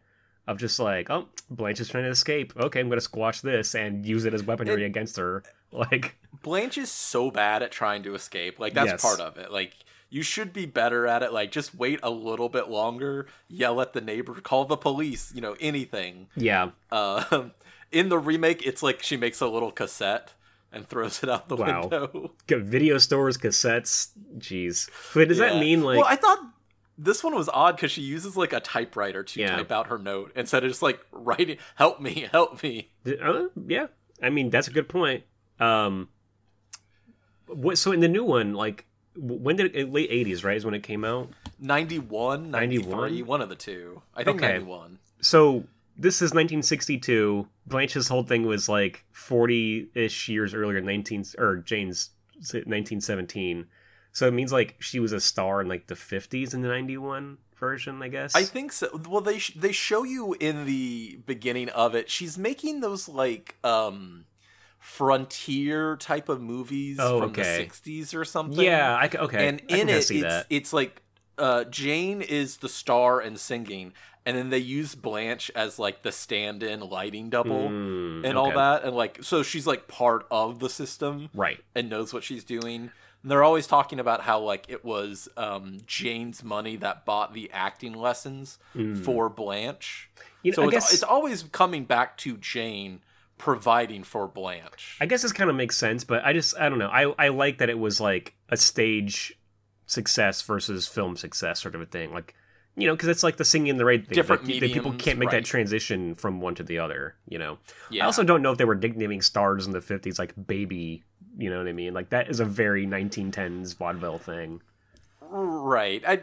Of 0.49 0.59
just 0.59 0.79
like, 0.79 1.11
oh, 1.11 1.27
Blanche 1.51 1.81
is 1.81 1.89
trying 1.89 2.05
to 2.05 2.11
escape. 2.11 2.53
Okay, 2.57 2.79
I'm 2.79 2.89
gonna 2.89 3.01
squash 3.01 3.41
this 3.41 3.75
and 3.75 4.07
use 4.07 4.25
it 4.27 4.33
as 4.33 4.45
weaponry 4.45 4.85
It- 4.85 4.87
against 4.87 5.17
her. 5.17 5.43
Like, 5.73 6.15
Blanche 6.43 6.79
is 6.79 6.91
so 6.93 7.31
bad 7.33 7.63
at 7.63 7.73
trying 7.73 8.05
to 8.05 8.15
escape. 8.15 8.61
Like 8.61 8.73
that's 8.73 8.93
Yes. 8.93 9.03
part 9.03 9.19
of 9.21 9.37
it. 9.37 9.51
Like 9.51 9.73
you 10.09 10.23
should 10.23 10.53
be 10.53 10.65
better 10.65 11.07
at 11.09 11.25
it. 11.25 11.33
Like 11.33 11.51
just 11.51 11.75
wait 11.75 11.99
a 12.05 12.09
little 12.11 12.49
bit 12.49 12.69
longer, 12.69 13.27
yell 13.49 13.81
at 13.81 13.93
the 13.93 14.01
neighbor, 14.01 14.35
call 14.35 14.65
the 14.65 14.77
police, 14.77 15.33
you 15.35 15.41
know, 15.41 15.57
anything. 15.59 16.29
yeah, 16.37 16.71
Uh, 16.93 17.49
in 17.93 18.09
the 18.09 18.19
remake, 18.19 18.65
it's 18.65 18.83
like 18.85 19.03
she 19.03 19.17
makes 19.17 19.41
a 19.41 19.49
little 19.49 19.73
cassette 19.73 20.33
and 20.73 20.87
throws 20.89 21.23
it 21.25 21.29
out 21.29 21.49
the 21.49 21.57
Wow. 21.57 21.81
window. 21.83 22.31
Video 22.49 22.97
stores, 22.99 23.37
cassettes. 23.37 24.11
Jeez. 24.39 24.89
Wait, 25.17 25.27
does 25.29 25.39
that 25.39 25.57
mean 25.59 25.83
like? 25.83 25.97
Well, 25.99 26.07
I 26.09 26.15
thought 26.17 26.39
this 26.99 27.23
one 27.23 27.35
was 27.35 27.49
odd 27.53 27.77
because 27.77 27.91
she 27.93 28.03
uses 28.03 28.37
like 28.37 28.53
a 28.53 28.61
typewriter 28.61 29.23
to 29.23 29.41
Yeah. 29.41 29.57
type 29.57 29.71
out 29.71 29.89
her 29.89 29.99
note 29.99 30.33
instead 30.35 30.65
of 30.65 30.71
just 30.71 30.83
like 30.83 31.01
writing, 31.13 31.59
"Help 31.77 32.01
me, 32.01 32.29
help 32.33 32.63
me." 32.63 32.91
Uh, 33.07 33.45
yeah, 33.67 33.87
I 34.23 34.31
mean 34.31 34.51
that's 34.51 34.69
a 34.69 34.71
good 34.73 34.89
point. 34.89 35.25
Um, 35.61 36.09
what? 37.47 37.79
So 37.79 37.93
in 37.93 38.01
the 38.01 38.09
new 38.09 38.25
one, 38.25 38.55
like, 38.55 38.87
when 39.17 39.57
did 39.57 39.75
it, 39.75 39.93
late 39.93 40.11
'80s, 40.11 40.45
right? 40.45 40.57
Is 40.57 40.65
when 40.65 40.75
it 40.75 40.83
came 40.83 41.05
out. 41.05 41.29
91, 41.59 42.51
93, 42.51 42.85
91? 42.93 43.27
one 43.27 43.41
of 43.41 43.49
the 43.49 43.55
two. 43.57 44.03
I 44.15 44.25
think 44.25 44.37
Okay. 44.43 44.53
91. 44.55 44.99
So 45.21 45.65
this 45.97 46.17
is 46.17 46.33
1962. 46.35 47.49
Blanche's 47.67 48.09
whole 48.09 48.23
thing 48.25 48.45
was 48.45 48.69
like 48.69 49.05
40-ish 49.15 50.29
years 50.29 50.53
earlier, 50.53 50.81
19 50.83 51.25
or 51.39 51.57
Jane's 51.57 52.11
1917. 52.35 53.67
So 54.17 54.27
it 54.27 54.33
means 54.33 54.51
like 54.51 54.77
she 54.81 54.99
was 54.99 55.13
a 55.13 55.21
star 55.21 55.61
in 55.61 55.69
like 55.69 55.89
the 55.89 55.95
50s 55.95 56.55
in 56.55 56.63
the 56.63 56.69
91 56.69 57.37
version, 57.59 58.01
I 58.01 58.09
guess. 58.09 58.35
I 58.35 58.45
think 58.45 58.73
so. 58.73 58.89
Well, 59.07 59.21
they 59.21 59.39
sh- 59.39 59.53
they 59.55 59.73
show 59.73 60.05
you 60.05 60.35
in 60.41 60.65
the 60.65 61.19
beginning 61.27 61.69
of 61.69 61.95
it. 61.95 62.09
She's 62.09 62.39
making 62.39 62.81
those 62.81 63.11
like 63.11 63.57
um 63.63 64.25
frontier 64.79 65.97
type 65.97 66.31
of 66.31 66.41
movies 66.41 66.97
Oh, 66.99 67.21
from 67.21 67.31
okay. 67.33 67.59
the 67.59 67.67
60s 67.67 68.15
or 68.15 68.25
something. 68.25 68.65
Yeah. 68.65 68.97
I, 68.97 69.11
okay. 69.15 69.49
and 69.49 69.61
in 69.69 69.91
it, 69.91 70.11
it's 70.11 70.47
it's 70.49 70.73
like 70.73 71.03
uh, 71.37 71.65
Jane 71.65 72.23
is 72.23 72.57
the 72.57 72.71
star 72.71 73.21
and 73.21 73.39
singing, 73.39 73.93
and 74.25 74.35
then 74.35 74.49
they 74.49 74.57
use 74.59 74.95
Blanche 74.95 75.51
as 75.55 75.79
like 75.79 76.03
the 76.03 76.13
stand-in 76.13 76.81
lighting 76.81 77.29
double 77.29 77.69
Mm, 77.69 78.25
and 78.27 78.39
all 78.39 78.51
that, 78.53 78.85
and 78.85 78.97
like 78.97 79.23
so 79.23 79.43
she's 79.43 79.67
like 79.67 79.87
part 79.89 80.27
of 80.31 80.59
the 80.61 80.71
system 80.71 81.29
Right. 81.35 81.59
and 81.75 81.91
knows 81.91 82.15
what 82.15 82.25
she's 82.25 82.45
doing. 82.45 82.91
And 83.27 83.31
they're 83.33 83.43
always 83.43 83.67
talking 83.67 83.99
about 83.99 84.21
how 84.21 84.39
like 84.39 84.67
it 84.69 84.85
was 84.85 85.29
um, 85.37 85.79
Jane's 85.85 86.45
money 86.45 86.77
that 86.77 87.05
bought 87.05 87.35
the 87.35 87.51
acting 87.53 87.93
lessons 87.93 88.61
for 89.03 89.29
Blanche. 89.29 90.09
You 90.45 90.53
know, 90.53 90.55
so 90.55 90.63
it's, 90.63 90.71
guess 90.71 90.95
it's 90.95 91.03
always 91.03 91.43
coming 91.43 91.87
back 91.87 92.17
to 92.19 92.37
Jane 92.37 93.01
providing 93.37 94.05
for 94.05 94.29
Blanche. 94.29 94.97
I 95.01 95.07
guess 95.07 95.23
this 95.23 95.33
kind 95.33 95.51
of 95.51 95.57
makes 95.57 95.77
sense, 95.77 96.05
but 96.05 96.25
I 96.25 96.35
just 96.35 96.57
I 96.57 96.69
don't 96.69 96.79
know. 96.79 96.87
I 96.87 97.13
I 97.19 97.29
like 97.31 97.59
that 97.59 97.69
it 97.69 97.81
was 97.81 98.01
like 98.01 98.37
a 98.49 98.57
stage 98.57 99.37
success 99.87 100.43
versus 100.43 100.87
film 100.87 101.17
success 101.17 101.61
sort 101.61 101.75
of 101.75 101.81
a 101.81 101.87
thing. 101.87 102.13
Like 102.13 102.37
you 102.77 102.87
know, 102.87 102.95
because 102.95 103.09
it's 103.09 103.23
like 103.23 103.39
the 103.39 103.45
singing 103.45 103.71
and 103.71 103.81
the 103.81 103.85
right 103.85 104.07
thing. 104.07 104.15
Different 104.15 104.47
that 104.47 104.61
people 104.61 104.93
can't 104.93 105.19
make 105.19 105.31
right. 105.31 105.43
that 105.43 105.45
transition 105.47 106.15
from 106.15 106.41
one 106.41 106.55
to 106.57 106.63
the 106.63 106.79
other. 106.79 107.17
You 107.27 107.39
know. 107.39 107.59
yeah. 107.91 108.05
I 108.05 108.07
also 108.07 108.23
don't 108.23 108.43
know 108.43 108.53
if 108.53 108.59
they 108.59 108.65
were 108.65 108.75
nicknaming 108.75 109.23
stars 109.23 109.67
in 109.67 109.73
the 109.73 109.81
fifties 109.81 110.19
like 110.19 110.35
baby. 110.47 111.03
You 111.37 111.51
know 111.51 111.59
what 111.59 111.69
I 111.69 111.73
mean? 111.73 111.93
Like 111.95 112.11
that 112.11 112.31
is 112.31 112.41
a 112.41 112.45
very 112.45 112.87
1910s 112.87 113.77
vaudeville 113.77 114.19
thing. 114.19 114.61
Right. 115.21 116.03
I 116.07 116.21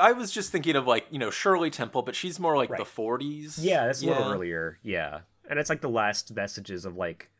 I 0.00 0.12
was 0.12 0.30
just 0.30 0.52
thinking 0.52 0.76
of 0.76 0.86
like 0.86 1.06
you 1.10 1.18
know 1.18 1.30
Shirley 1.30 1.70
Temple, 1.70 2.02
but 2.02 2.14
she's 2.14 2.38
more 2.38 2.56
like 2.56 2.70
Right. 2.70 2.78
the 2.78 2.84
forties. 2.84 3.58
Yeah, 3.58 3.86
that's 3.86 4.02
a 4.02 4.06
little 4.06 4.32
earlier. 4.32 4.78
Yeah, 4.82 5.20
and 5.48 5.58
it's 5.58 5.70
like 5.70 5.80
the 5.80 5.88
last 5.88 6.28
vestiges 6.28 6.84
of 6.84 6.94
like, 6.96 7.30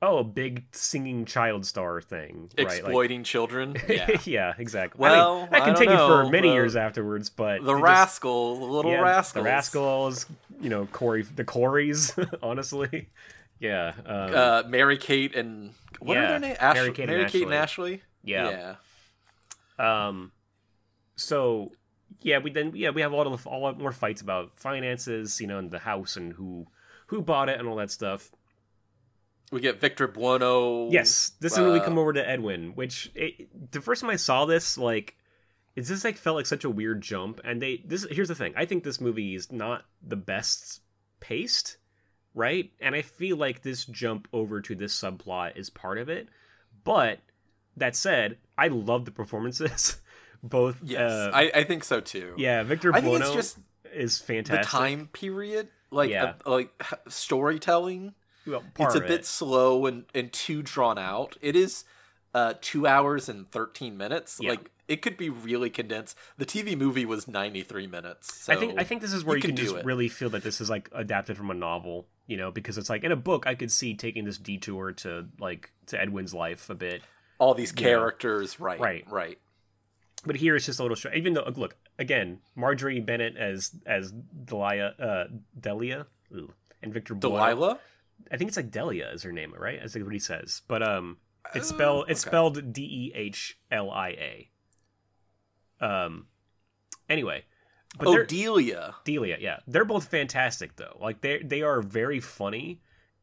oh, 0.00 0.18
a 0.18 0.24
big 0.24 0.64
singing 0.72 1.24
child 1.24 1.66
star 1.66 2.00
thing, 2.00 2.48
right? 2.56 2.66
Like, 2.66 2.78
Exploiting 2.78 3.24
children. 3.24 3.76
Yeah. 3.88 4.18
yeah, 4.24 4.52
exactly. 4.56 5.00
Well, 5.00 5.36
I 5.38 5.40
mean, 5.40 5.48
that 5.50 5.64
continued 5.64 5.98
for 5.98 6.28
many 6.30 6.52
years 6.52 6.76
afterwards, 6.76 7.28
but 7.28 7.64
the 7.64 7.72
just- 7.72 7.82
rascal, 7.82 8.56
the 8.56 8.64
little 8.64 8.92
yeah, 8.92 9.00
rascals. 9.00 9.42
the 9.42 9.50
rascals, 9.50 10.26
you 10.60 10.70
know, 10.70 10.86
Corey, 10.92 11.22
the 11.22 11.44
Corys, 11.44 12.14
honestly, 12.42 13.08
yeah, 13.62 13.94
um, 14.04 14.34
Uh, 14.34 14.62
Mary 14.68 14.98
Kate 14.98 15.34
and 15.34 15.72
what 16.00 16.14
Yeah, 16.14 16.24
are 16.24 16.28
their 16.28 16.38
names? 16.40 16.58
Ash- 16.60 16.74
Mary 16.74 16.92
Kate 16.92 17.02
and 17.04 17.10
Mary 17.10 17.22
and 17.22 17.54
Ashley. 17.54 17.56
Ashley. 17.56 18.02
yeah. 18.22 18.74
Yeah. 19.78 20.08
Um, 20.08 20.32
so 21.16 21.72
yeah, 22.20 22.38
we 22.38 22.50
then 22.50 22.72
yeah 22.74 22.90
we 22.90 23.00
have 23.00 23.12
a 23.12 23.16
lot 23.16 23.26
of 23.26 23.46
a 23.46 23.50
lot 23.56 23.78
more 23.78 23.92
fights 23.92 24.20
about 24.20 24.58
finances, 24.58 25.40
you 25.40 25.46
know, 25.46 25.58
and 25.58 25.70
the 25.70 25.78
house 25.78 26.16
and 26.16 26.32
who 26.34 26.66
who 27.06 27.22
bought 27.22 27.48
it 27.48 27.58
and 27.58 27.68
all 27.68 27.76
that 27.76 27.90
stuff. 27.90 28.30
We 29.50 29.60
get 29.60 29.80
Victor 29.80 30.08
Buono. 30.08 30.90
Yes, 30.90 31.32
this 31.40 31.52
is 31.52 31.58
when 31.58 31.72
we 31.72 31.80
uh, 31.80 31.84
come 31.84 31.98
over 31.98 32.12
to 32.14 32.26
Edwin, 32.26 32.72
which 32.74 33.10
it, 33.14 33.70
the 33.72 33.82
first 33.82 34.00
time 34.00 34.08
I 34.08 34.16
saw 34.16 34.46
this, 34.46 34.78
like, 34.78 35.14
it 35.76 35.82
just 35.82 36.04
like 36.04 36.16
felt 36.16 36.36
like 36.36 36.46
such 36.46 36.64
a 36.64 36.70
weird 36.70 37.02
jump. 37.02 37.38
And 37.44 37.60
they 37.60 37.82
this 37.84 38.06
here's 38.10 38.28
the 38.28 38.34
thing: 38.34 38.54
I 38.56 38.64
think 38.64 38.82
this 38.82 39.00
movie 39.00 39.34
is 39.34 39.52
not 39.52 39.84
the 40.02 40.16
best 40.16 40.80
paced, 41.20 41.76
right? 42.34 42.70
And 42.80 42.94
I 42.94 43.02
feel 43.02 43.36
like 43.36 43.62
this 43.62 43.84
jump 43.84 44.28
over 44.32 44.60
to 44.60 44.74
this 44.74 44.98
subplot 44.98 45.56
is 45.56 45.70
part 45.70 45.98
of 45.98 46.08
it. 46.08 46.28
But 46.84 47.20
that 47.76 47.94
said, 47.96 48.38
I 48.58 48.68
love 48.68 49.04
the 49.04 49.10
performances. 49.12 50.00
Both, 50.42 50.80
Yes, 50.82 51.10
uh, 51.12 51.30
I, 51.32 51.50
I 51.54 51.64
think 51.64 51.84
so 51.84 52.00
too. 52.00 52.34
yeah, 52.36 52.64
Victor 52.64 52.90
I 52.92 53.00
think 53.00 53.12
Buono 53.12 53.26
it's 53.26 53.34
just 53.34 53.58
is 53.94 54.18
fantastic. 54.18 54.62
the 54.64 54.68
time 54.68 55.08
period, 55.12 55.68
like 55.92 56.10
Yeah. 56.10 56.34
uh, 56.44 56.50
like 56.50 56.70
storytelling. 57.26 58.14
Well, 58.46 58.64
It's 58.76 58.96
a 58.96 59.00
bit 59.00 59.20
it. 59.20 59.26
slow 59.26 59.86
and 59.86 60.04
and 60.14 60.32
too 60.32 60.62
drawn 60.62 60.98
out. 60.98 61.36
It 61.40 61.54
is 61.54 61.84
uh 62.34 62.54
two 62.60 62.88
hours 62.88 63.28
and 63.28 63.48
thirteen 63.52 63.96
minutes. 63.96 64.38
Yeah. 64.42 64.50
Like 64.50 64.71
it 64.88 65.00
could 65.02 65.16
be 65.16 65.28
really 65.30 65.70
condensed. 65.70 66.16
The 66.38 66.46
TV 66.46 66.76
movie 66.76 67.04
was 67.06 67.26
ninety 67.28 67.62
three 67.62 67.86
minutes. 67.86 68.34
So 68.42 68.52
I 68.52 68.56
think 68.56 68.78
I 68.78 68.84
think 68.84 69.00
this 69.00 69.12
is 69.12 69.24
where 69.24 69.36
you 69.36 69.42
you, 69.42 69.48
can 69.48 69.56
can, 69.56 69.64
just 69.64 69.76
it. 69.76 69.84
really 69.84 70.08
feel 70.08 70.30
that 70.30 70.42
this 70.42 70.60
is 70.60 70.68
like 70.70 70.88
adapted 70.92 71.36
from 71.36 71.50
a 71.50 71.54
novel, 71.54 72.06
you 72.26 72.36
know, 72.36 72.50
because 72.50 72.78
it's 72.78 72.90
like 72.90 73.04
in 73.04 73.12
a 73.12 73.16
book 73.16 73.46
I 73.46 73.54
could 73.54 73.70
see 73.70 73.94
taking 73.94 74.24
this 74.24 74.38
detour 74.38 74.92
to 74.92 75.26
like 75.38 75.70
to 75.86 76.00
Edwin's 76.00 76.34
life 76.34 76.68
a 76.70 76.74
bit, 76.74 77.02
all 77.38 77.54
these 77.54 77.74
know. 77.74 77.82
characters, 77.82 78.58
right, 78.60 78.78
Right. 78.80 79.04
right. 79.10 79.38
but 80.24 80.36
here 80.36 80.56
it's 80.56 80.66
just 80.66 80.78
a 80.78 80.82
little 80.82 80.96
short. 80.96 81.14
Even 81.16 81.34
though 81.34 81.44
look 81.56 81.76
again, 81.98 82.40
Marjorie 82.54 83.00
Bennett 83.00 83.36
as 83.36 83.72
as 83.86 84.12
Delia, 84.12 84.94
uh, 84.98 85.24
Delia, 85.58 86.06
Ooh. 86.34 86.52
and 86.82 86.92
Victor. 86.92 87.14
Delilah. 87.14 87.78
I 88.30 88.36
think 88.36 88.48
it's 88.48 88.56
like 88.56 88.70
Delia 88.70 89.10
is 89.12 89.24
her 89.24 89.32
name, 89.32 89.52
right? 89.58 89.78
That's 89.80 89.94
like 89.96 90.04
what 90.04 90.12
he 90.12 90.18
says. 90.20 90.62
But 90.68 90.82
um, 90.82 91.16
it's 91.54 91.70
Oh, 91.72 91.74
spelled 91.74 92.04
it's 92.08 92.22
okay. 92.24 92.30
spelled 92.30 92.72
D 92.72 92.82
E 92.82 93.12
H 93.16 93.58
L 93.70 93.90
I 93.90 94.08
A. 94.10 94.48
Um. 95.82 96.26
Anyway, 97.08 97.44
but 97.98 98.08
oh, 98.08 98.12
they're 98.12 98.24
Delia. 98.26 98.94
Delia, 99.04 99.36
yeah, 99.40 99.58
they're 99.66 99.84
both 99.84 100.08
fantastic 100.08 100.76
though. 100.76 100.96
Like 101.00 101.20
they 101.20 101.38
they 101.42 101.62
are 101.62 101.82
very 101.82 102.20
funny, 102.20 102.80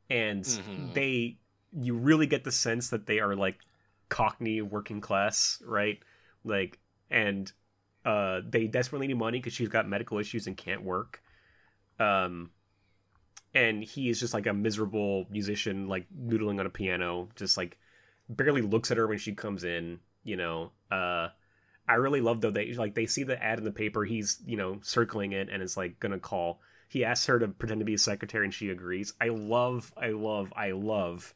and 0.10 0.44
Mhm. 0.44 0.94
they 0.94 1.38
you 1.72 1.96
really 1.96 2.28
get 2.28 2.44
the 2.44 2.52
sense 2.52 2.90
that 2.90 3.06
they 3.08 3.20
are 3.20 3.36
like 3.36 3.60
Cockney 4.10 4.62
working 4.62 5.02
class, 5.02 5.62
right? 5.66 6.00
Like 6.44 6.80
and 7.10 7.52
uh 8.06 8.42
they 8.48 8.68
desperately 8.68 9.08
need 9.08 9.18
money 9.18 9.40
because 9.40 9.54
she's 9.54 9.70
got 9.70 9.88
medical 9.88 10.20
issues 10.20 10.48
and 10.48 10.58
can't 10.58 10.84
work. 10.84 11.22
Um, 12.00 12.52
and 13.54 13.84
he 13.84 14.10
is 14.10 14.20
just 14.20 14.34
like 14.34 14.46
a 14.48 14.54
miserable 14.54 15.26
musician, 15.30 15.88
like 15.88 16.06
noodling 16.16 16.60
on 16.60 16.66
a 16.66 16.70
piano, 16.70 17.30
just 17.36 17.58
like 17.58 17.78
barely 18.30 18.62
looks 18.62 18.92
at 18.92 18.98
her 18.98 19.08
when 19.08 19.18
she 19.18 19.34
comes 19.34 19.64
in. 19.64 20.00
You 20.24 20.38
know, 20.38 20.72
uh, 20.92 21.30
I 21.90 21.96
really 21.96 22.22
love 22.22 22.40
though 22.42 22.52
they 22.52 22.74
like 22.74 22.94
they 22.96 23.06
see 23.06 23.24
the 23.24 23.42
ad 23.44 23.58
in 23.58 23.66
the 23.66 23.72
paper. 23.72 24.06
He's 24.06 24.40
you 24.46 24.56
know 24.58 24.80
circling 24.82 25.32
it 25.34 25.50
and 25.52 25.62
is 25.64 25.76
like 25.76 26.00
gonna 26.00 26.20
call. 26.20 26.62
He 26.88 27.04
asks 27.06 27.26
her 27.28 27.38
to 27.40 27.48
pretend 27.48 27.82
to 27.82 27.86
be 27.86 27.94
a 27.96 27.98
secretary 28.00 28.46
and 28.46 28.54
she 28.54 28.70
agrees. 28.70 29.14
I 29.22 29.28
love, 29.30 29.92
I 29.96 30.10
love, 30.10 30.52
I 30.56 30.72
love 30.72 31.34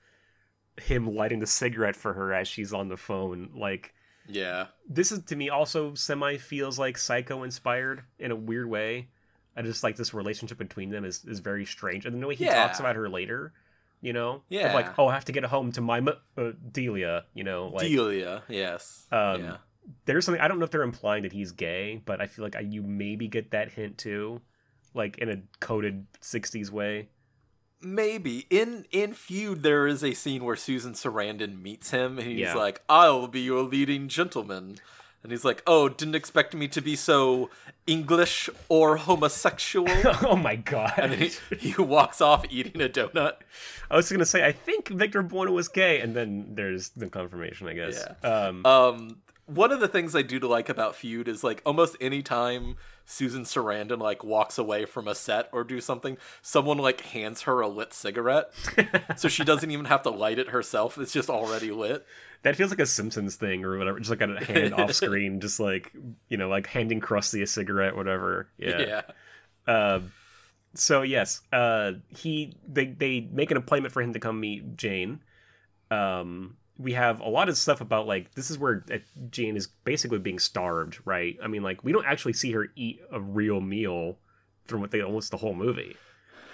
him 0.82 1.14
lighting 1.16 1.40
the 1.40 1.46
cigarette 1.48 1.96
for 1.96 2.14
her 2.14 2.34
as 2.34 2.48
she's 2.48 2.74
on 2.74 2.88
the 2.90 2.98
phone. 2.98 3.52
Like 3.56 3.94
Yeah. 4.28 4.68
this 4.90 5.12
is 5.12 5.24
to 5.26 5.36
me 5.36 5.50
also 5.50 5.94
semi 5.94 6.38
feels 6.38 6.80
like 6.80 6.98
psycho 6.98 7.44
inspired 7.44 8.04
in 8.18 8.32
a 8.32 8.36
weird 8.36 8.68
way. 8.70 9.10
I 9.56 9.62
just 9.62 9.84
like 9.84 9.96
this 9.98 10.14
relationship 10.16 10.58
between 10.58 10.90
them 10.90 11.06
is, 11.06 11.24
is 11.26 11.40
very 11.40 11.66
strange, 11.66 12.08
and 12.08 12.20
the 12.22 12.26
way 12.28 12.34
he 12.36 12.46
Yeah. 12.46 12.56
talks 12.56 12.80
about 12.80 12.96
her 12.96 13.08
later, 13.08 13.54
you 14.02 14.12
know, 14.14 14.32
Of 14.38 14.42
Yeah. 14.50 14.74
like 14.74 14.98
oh 14.98 15.08
I 15.08 15.14
have 15.14 15.26
to 15.26 15.32
get 15.32 15.44
home 15.46 15.72
to 15.74 15.82
my 15.82 15.98
m- 16.00 16.08
uh, 16.36 16.52
Delia, 16.72 17.26
you 17.36 17.44
know, 17.44 17.68
like 17.68 17.88
Delia. 17.88 18.42
Yes. 18.50 19.06
Um, 19.12 19.44
yeah. 19.44 19.58
There's 20.06 20.26
something 20.26 20.42
I 20.42 20.48
don't 20.48 20.60
know 20.60 20.66
if 20.66 20.72
they're 20.72 20.82
implying 20.84 21.24
that 21.24 21.34
he's 21.34 21.52
gay, 21.52 22.02
but 22.06 22.22
I 22.22 22.28
feel 22.28 22.44
like 22.44 22.56
I, 22.56 22.62
you 22.62 22.82
maybe 22.82 23.28
get 23.28 23.52
that 23.52 23.72
hint 23.72 23.98
too, 23.98 24.42
like 24.94 25.18
in 25.18 25.30
a 25.30 25.42
coded 25.60 26.06
'60s 26.22 26.70
way. 26.70 27.10
Maybe 27.82 28.48
in 28.50 28.86
in 28.92 29.14
feud 29.14 29.62
there 29.62 29.86
is 29.88 30.04
a 30.04 30.14
scene 30.14 30.46
where 30.46 30.56
Susan 30.56 30.94
Sarandon 30.94 31.62
meets 31.62 31.92
him 31.92 32.18
and 32.18 32.28
he's 32.28 32.40
Yeah. 32.40 32.56
like, 32.56 32.82
"I'll 32.88 33.28
be 33.28 33.42
your 33.42 33.62
leading 33.64 34.08
gentleman," 34.08 34.78
and 35.22 35.32
he's 35.34 35.44
like, 35.44 35.62
"Oh, 35.68 35.90
didn't 35.90 36.16
expect 36.16 36.54
me 36.54 36.70
to 36.70 36.80
be 36.82 36.96
so 36.96 37.50
English 37.86 38.50
or 38.70 38.96
homosexual." 38.96 39.90
oh 40.24 40.38
my 40.38 40.56
god! 40.56 40.94
and 40.98 41.12
then 41.12 41.30
he, 41.60 41.72
he 41.74 41.82
walks 41.82 42.22
off 42.22 42.46
eating 42.50 42.82
a 42.82 42.88
donut. 42.88 43.34
I 43.92 43.98
was 43.98 44.10
gonna 44.10 44.26
say 44.26 44.46
I 44.46 44.54
think 44.54 44.88
Victor 44.88 45.22
Buono 45.22 45.52
was 45.52 45.68
gay, 45.68 46.00
and 46.00 46.16
then 46.16 46.56
there's 46.56 46.90
the 46.92 47.10
confirmation, 47.10 47.68
I 47.68 47.74
guess. 47.74 48.06
Um, 48.24 48.66
Um, 48.66 49.18
one 49.46 49.72
of 49.72 49.80
the 49.80 49.88
things 49.88 50.16
I 50.16 50.22
do 50.22 50.40
to 50.40 50.48
like 50.48 50.70
about 50.70 50.96
feud 50.96 51.28
is 51.28 51.44
like 51.44 51.62
almost 51.66 51.98
any 52.00 52.22
time 52.22 52.78
Susan 53.06 53.44
Sarandon 53.44 54.00
like 54.00 54.24
walks 54.24 54.58
away 54.58 54.86
from 54.86 55.08
a 55.08 55.16
set 55.16 55.50
or 55.52 55.64
do 55.64 55.82
something, 55.82 56.18
someone 56.42 56.78
like 56.78 57.02
hands 57.02 57.42
her 57.42 57.60
a 57.60 57.68
lit 57.68 57.94
cigarette, 57.94 58.52
so 59.18 59.28
she 59.28 59.44
doesn't 59.44 59.70
even 59.70 59.86
have 59.86 60.04
to 60.04 60.10
light 60.10 60.40
it 60.40 60.50
herself. 60.50 60.98
It's 60.98 61.12
just 61.12 61.30
already 61.30 61.72
lit. 61.72 62.06
that 62.44 62.56
feels 62.56 62.70
like 62.70 62.80
a 62.80 62.86
Simpsons 62.86 63.36
thing 63.36 63.66
or 63.66 63.78
whatever, 63.78 64.00
just 64.00 64.10
like 64.10 64.22
a 64.22 64.44
hand 64.44 64.74
off 64.78 64.94
screen, 64.94 65.42
just 65.42 65.60
like 65.60 65.92
you 66.30 66.38
know, 66.38 66.48
like 66.48 66.68
handing 66.68 67.02
Krusty 67.02 67.42
a 67.42 67.48
cigarette, 67.48 67.98
whatever. 67.98 68.48
Yeah. 68.58 69.02
Uh, 69.68 70.00
so 70.74 71.02
yes, 71.02 71.42
uh, 71.52 71.94
he 72.08 72.56
they 72.68 72.86
they 72.86 73.20
make 73.20 73.52
an 73.52 73.58
appointment 73.58 73.94
for 73.94 74.02
him 74.02 74.14
to 74.14 74.20
come 74.20 74.40
meet 74.40 74.78
Jane. 74.78 75.22
Um, 75.92 76.56
we 76.78 76.94
have 76.94 77.20
a 77.20 77.30
lot 77.30 77.50
of 77.50 77.58
stuff 77.58 77.82
about 77.82 78.08
like 78.08 78.34
this 78.36 78.50
is 78.50 78.58
where 78.58 78.84
uh, 78.92 78.98
Jane 79.30 79.56
is 79.56 79.68
basically 79.68 80.20
being 80.20 80.40
starved, 80.40 81.00
right? 81.06 81.38
I 81.44 81.48
mean, 81.48 81.64
like 81.64 81.84
we 81.84 81.92
don't 81.92 82.06
actually 82.06 82.34
see 82.34 82.52
her 82.54 82.68
eat 82.76 83.00
a 83.12 83.20
real 83.20 83.62
meal 83.62 84.18
from 84.66 84.82
what 84.82 84.92
they 84.92 85.02
almost 85.02 85.32
the 85.32 85.38
whole 85.38 85.54
movie, 85.54 85.96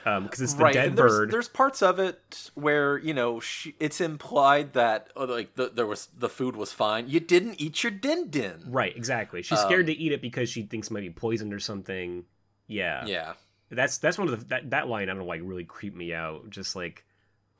because 0.03 0.41
it's 0.41 0.55
the 0.55 0.63
right. 0.63 0.73
dead 0.73 0.95
there's, 0.95 1.11
bird. 1.11 1.31
There's 1.31 1.47
parts 1.47 1.81
of 1.81 1.99
it 1.99 2.51
where 2.55 2.97
you 2.97 3.13
know 3.13 3.39
she, 3.39 3.75
it's 3.79 4.01
implied 4.01 4.73
that 4.73 5.09
oh, 5.15 5.25
like 5.25 5.55
the, 5.55 5.69
there 5.69 5.85
was 5.87 6.07
the 6.17 6.29
food 6.29 6.55
was 6.55 6.73
fine. 6.73 7.07
You 7.07 7.19
didn't 7.19 7.61
eat 7.61 7.83
your 7.83 7.91
din 7.91 8.29
din. 8.29 8.63
Right, 8.67 8.95
exactly. 8.95 9.41
She's 9.41 9.59
scared 9.59 9.81
Um, 9.81 9.93
to 9.95 9.97
eat 9.97 10.11
it 10.11 10.21
because 10.21 10.49
she 10.49 10.63
thinks 10.63 10.87
it 10.87 10.93
might 10.93 11.01
be 11.01 11.11
poisoned 11.11 11.53
or 11.53 11.59
something. 11.59 12.25
Yeah, 12.67 13.05
Yeah. 13.05 13.33
that's 13.69 13.99
that's 13.99 14.17
one 14.17 14.27
of 14.27 14.39
the 14.39 14.45
that, 14.47 14.69
that 14.71 14.87
line 14.89 15.03
I 15.03 15.13
don't 15.13 15.19
know 15.19 15.25
like 15.25 15.41
really 15.43 15.65
creeped 15.65 15.95
me 15.95 16.13
out. 16.13 16.49
Just 16.49 16.75
like 16.75 17.05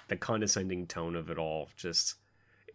the 0.08 0.18
condescending 0.18 0.88
tone 0.88 1.16
of 1.16 1.30
it 1.30 1.38
all. 1.38 1.70
Just 1.78 2.16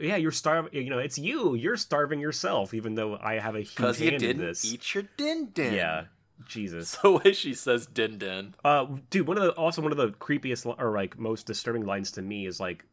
yeah, 0.00 0.16
you're 0.16 0.32
starving. 0.32 0.74
You 0.74 0.90
know, 0.90 0.98
it's 0.98 1.18
you. 1.18 1.54
You're 1.54 1.76
starving 1.76 2.20
yourself, 2.20 2.74
even 2.74 2.94
though 2.94 3.16
I 3.20 3.34
have 3.38 3.54
a 3.54 3.60
huge 3.60 4.00
you 4.00 4.10
hand 4.10 4.22
in 4.22 4.28
didn't 4.36 4.42
this. 4.46 4.64
eat 4.64 4.94
your 4.94 5.04
din 5.16 5.50
din. 5.52 5.74
Yeah, 5.74 6.04
Jesus. 6.48 6.96
The 6.96 7.10
way 7.24 7.32
she 7.32 7.54
says 7.54 7.86
din 7.86 8.18
din. 8.18 8.54
Uh, 8.64 8.86
dude, 9.10 9.26
one 9.26 9.36
of 9.38 9.44
the 9.44 9.50
also 9.52 9.82
one 9.82 9.92
of 9.92 9.98
the 9.98 10.10
creepiest 10.10 10.66
or 10.78 10.92
like 10.92 11.18
most 11.18 11.46
disturbing 11.46 11.84
lines 11.86 12.10
to 12.12 12.22
me 12.22 12.46
is 12.46 12.60
like, 12.60 12.84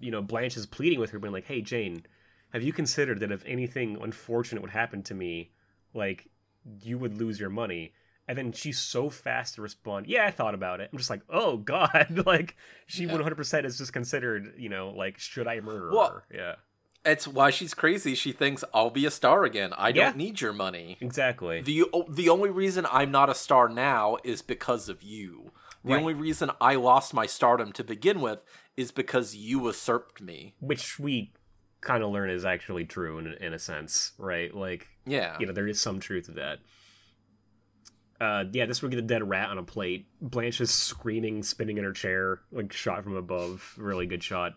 you 0.00 0.10
know, 0.10 0.22
Blanche 0.22 0.56
is 0.56 0.66
pleading 0.66 1.00
with 1.00 1.10
her, 1.10 1.18
being 1.18 1.32
like, 1.32 1.46
"Hey, 1.46 1.60
Jane, 1.60 2.04
have 2.52 2.62
you 2.62 2.72
considered 2.72 3.20
that 3.20 3.32
if 3.32 3.44
anything 3.46 3.98
unfortunate 4.00 4.60
would 4.62 4.70
happen 4.70 5.02
to 5.04 5.14
me, 5.14 5.50
like, 5.94 6.28
you 6.82 6.98
would 6.98 7.18
lose 7.18 7.40
your 7.40 7.50
money?" 7.50 7.92
And 8.28 8.38
then 8.38 8.52
she's 8.52 8.78
so 8.78 9.10
fast 9.10 9.56
to 9.56 9.62
respond, 9.62 10.06
"Yeah, 10.06 10.24
I 10.24 10.30
thought 10.30 10.54
about 10.54 10.80
it." 10.80 10.88
I'm 10.92 10.98
just 10.98 11.10
like, 11.10 11.22
"Oh 11.28 11.56
God!" 11.74 12.22
like 12.26 12.56
she 12.86 13.04
Yeah. 13.04 13.12
100% 13.12 13.64
is 13.64 13.78
just 13.78 13.92
considered, 13.92 14.54
you 14.56 14.68
know, 14.68 14.90
like, 14.90 15.18
should 15.18 15.48
I 15.48 15.60
murder 15.60 15.90
Well, 15.92 16.08
her? 16.10 16.24
Yeah, 16.32 16.54
It's 17.04 17.26
why 17.26 17.50
she's 17.50 17.74
crazy. 17.74 18.14
She 18.14 18.30
thinks 18.30 18.62
I'll 18.72 18.90
be 18.90 19.06
a 19.06 19.10
star 19.10 19.42
again. 19.44 19.72
I 19.76 19.88
Yeah. 19.88 20.04
don't 20.06 20.16
need 20.16 20.40
your 20.40 20.52
money. 20.52 20.98
exactly. 21.00 21.60
The 21.62 21.84
the 22.08 22.28
only 22.28 22.50
reason 22.50 22.86
I'm 22.92 23.10
not 23.10 23.28
a 23.28 23.34
star 23.34 23.68
now 23.68 24.18
is 24.22 24.40
because 24.40 24.88
of 24.88 25.02
you. 25.02 25.50
The 25.84 25.94
Right. 25.94 25.98
only 26.00 26.14
reason 26.14 26.52
I 26.60 26.76
lost 26.76 27.12
my 27.12 27.26
stardom 27.26 27.72
to 27.72 27.82
begin 27.82 28.20
with 28.20 28.38
is 28.76 28.92
because 28.92 29.34
you 29.34 29.66
usurped 29.66 30.20
me. 30.22 30.54
Which 30.60 31.00
we 31.00 31.32
kind 31.80 32.04
of 32.04 32.10
learn 32.12 32.30
is 32.30 32.44
actually 32.44 32.84
true 32.84 33.18
in 33.18 33.26
in 33.34 33.52
a 33.52 33.58
sense, 33.58 34.12
right? 34.16 34.54
Like, 34.54 34.86
Yeah. 35.04 35.36
you 35.40 35.46
know 35.46 35.52
there 35.52 35.66
is 35.66 35.80
some 35.80 35.98
truth 35.98 36.26
to 36.26 36.32
that 36.32 36.60
uh 38.22 38.44
yeah 38.52 38.66
this 38.66 38.80
would 38.82 38.90
get 38.92 38.98
a 38.98 39.02
dead 39.02 39.28
rat 39.28 39.50
on 39.50 39.58
a 39.58 39.62
plate 39.62 40.06
blanche 40.20 40.60
is 40.60 40.70
screaming 40.70 41.42
spinning 41.42 41.76
in 41.78 41.84
her 41.84 41.92
chair 41.92 42.40
like 42.52 42.72
shot 42.72 43.02
from 43.02 43.16
above 43.16 43.74
really 43.76 44.06
good 44.06 44.22
shot 44.22 44.52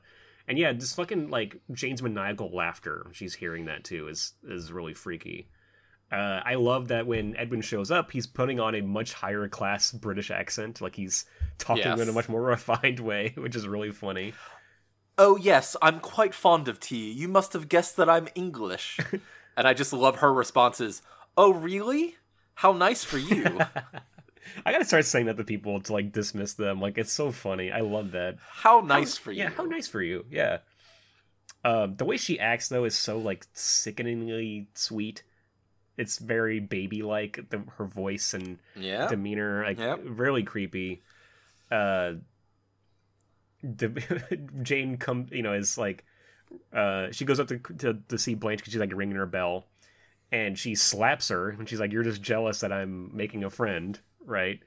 and 0.47 0.57
yeah 0.59 0.71
just 0.71 0.95
fucking 0.95 1.29
like 1.29 1.59
jane's 1.71 2.01
maniacal 2.03 2.53
laughter 2.55 3.07
she's 3.11 3.33
hearing 3.33 3.65
that 3.65 3.83
too 3.83 4.07
is 4.07 4.33
is 4.43 4.71
really 4.71 4.93
freaky 4.93 5.49
uh, 6.11 6.39
I 6.45 6.53
love 6.53 6.89
that 6.89 7.07
when 7.07 7.35
Edwin 7.35 7.61
shows 7.61 7.89
up, 7.89 8.11
he's 8.11 8.27
putting 8.27 8.59
on 8.59 8.75
a 8.75 8.81
much 8.81 9.11
higher 9.13 9.47
class 9.47 9.91
British 9.91 10.29
accent. 10.29 10.79
Like 10.79 10.95
he's 10.95 11.25
talking 11.57 11.83
Yes. 11.83 11.99
in 11.99 12.07
a 12.07 12.11
much 12.11 12.29
more 12.29 12.41
refined 12.43 12.99
way, 12.99 13.33
which 13.35 13.55
is 13.55 13.67
really 13.67 13.89
funny. 13.91 14.33
Oh 15.17 15.35
yes, 15.35 15.75
I'm 15.81 15.99
quite 15.99 16.35
fond 16.35 16.67
of 16.67 16.79
tea. 16.79 17.11
You 17.11 17.27
must 17.27 17.53
have 17.53 17.67
guessed 17.69 17.97
that 17.97 18.07
I'm 18.07 18.27
English. 18.35 18.99
and 19.57 19.67
I 19.67 19.73
just 19.73 19.93
love 19.93 20.17
her 20.17 20.31
responses. 20.31 21.01
Oh 21.35 21.51
really? 21.51 22.17
How 22.55 22.71
nice 22.73 23.03
for 23.03 23.17
you. 23.17 23.43
I 24.65 24.71
gotta 24.71 24.85
start 24.85 25.05
saying 25.05 25.25
that 25.27 25.37
to 25.37 25.43
people 25.43 25.79
to 25.81 25.93
like 25.93 26.11
dismiss 26.11 26.53
them. 26.53 26.79
Like 26.79 26.97
it's 26.97 27.11
so 27.13 27.31
funny. 27.31 27.71
I 27.71 27.81
love 27.81 28.11
that. 28.11 28.37
How 28.39 28.79
nice 28.81 29.17
for 29.17 29.31
you. 29.31 29.39
Yeah, 29.43 29.49
how 29.49 29.63
nice 29.63 29.87
for 29.87 30.01
you. 30.01 30.25
Yeah. 30.29 30.59
Um, 31.63 31.95
the 31.95 32.05
way 32.05 32.17
she 32.17 32.39
acts 32.39 32.69
though 32.69 32.85
is 32.85 32.95
so 32.95 33.17
like 33.17 33.45
sickeningly 33.53 34.67
sweet. 34.73 35.23
It's 35.97 36.17
very 36.19 36.59
baby 36.59 37.01
like 37.01 37.39
her 37.77 37.85
voice 37.85 38.33
and 38.33 38.59
Yeah. 38.75 39.07
demeanor, 39.07 39.63
like 39.63 39.79
Yep. 39.79 40.01
really 40.05 40.43
creepy. 40.43 41.01
Uh, 41.71 42.15
the 43.63 44.39
Jane 44.61 44.97
come, 44.97 45.27
you 45.31 45.41
know, 45.41 45.53
is 45.53 45.77
like, 45.77 46.05
uh, 46.71 47.07
she 47.11 47.25
goes 47.25 47.39
up 47.39 47.47
to 47.47 47.57
to, 47.79 47.93
to 48.09 48.17
see 48.17 48.35
Blanche 48.35 48.59
because 48.59 48.73
she's 48.73 48.79
like 48.79 48.95
ringing 48.95 49.15
her 49.15 49.25
bell, 49.25 49.65
and 50.31 50.57
she 50.57 50.75
slaps 50.75 51.29
her 51.29 51.49
and 51.49 51.67
she's 51.67 51.79
like, 51.79 51.91
"You're 51.91 52.03
just 52.03 52.21
jealous 52.21 52.59
that 52.61 52.71
I'm 52.71 53.15
making 53.15 53.43
a 53.43 53.49
friend, 53.49 53.99
right?" 54.25 54.59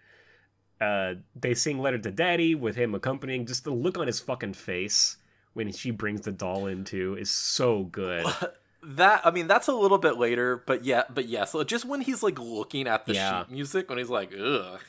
Uh, 0.80 1.14
they 1.34 1.54
sing 1.54 1.78
"Letter 1.78 1.98
to 1.98 2.10
Daddy" 2.10 2.54
with 2.54 2.76
him 2.76 2.94
accompanying. 2.94 3.46
Just 3.46 3.64
the 3.64 3.70
look 3.72 3.98
on 3.98 4.06
his 4.06 4.20
fucking 4.20 4.54
face 4.54 5.16
when 5.54 5.72
she 5.72 5.90
brings 5.90 6.20
the 6.20 6.32
doll 6.32 6.66
into 6.66 7.16
is 7.16 7.30
so 7.30 7.84
good. 7.84 8.26
That 8.80 9.22
I 9.26 9.32
mean 9.32 9.48
that's 9.48 9.66
a 9.66 9.72
little 9.74 9.98
bit 9.98 10.18
later, 10.18 10.62
but 10.64 10.84
yeah, 10.84 11.02
but 11.12 11.26
yes, 11.26 11.54
just 11.66 11.84
when 11.84 12.00
he's 12.00 12.22
like 12.22 12.38
looking 12.38 12.86
at 12.86 13.06
the 13.06 13.14
Yeah. 13.14 13.42
sheet 13.44 13.50
music 13.52 13.88
when 13.88 13.98
he's 13.98 14.08
like, 14.08 14.32
ugh. 14.32 14.80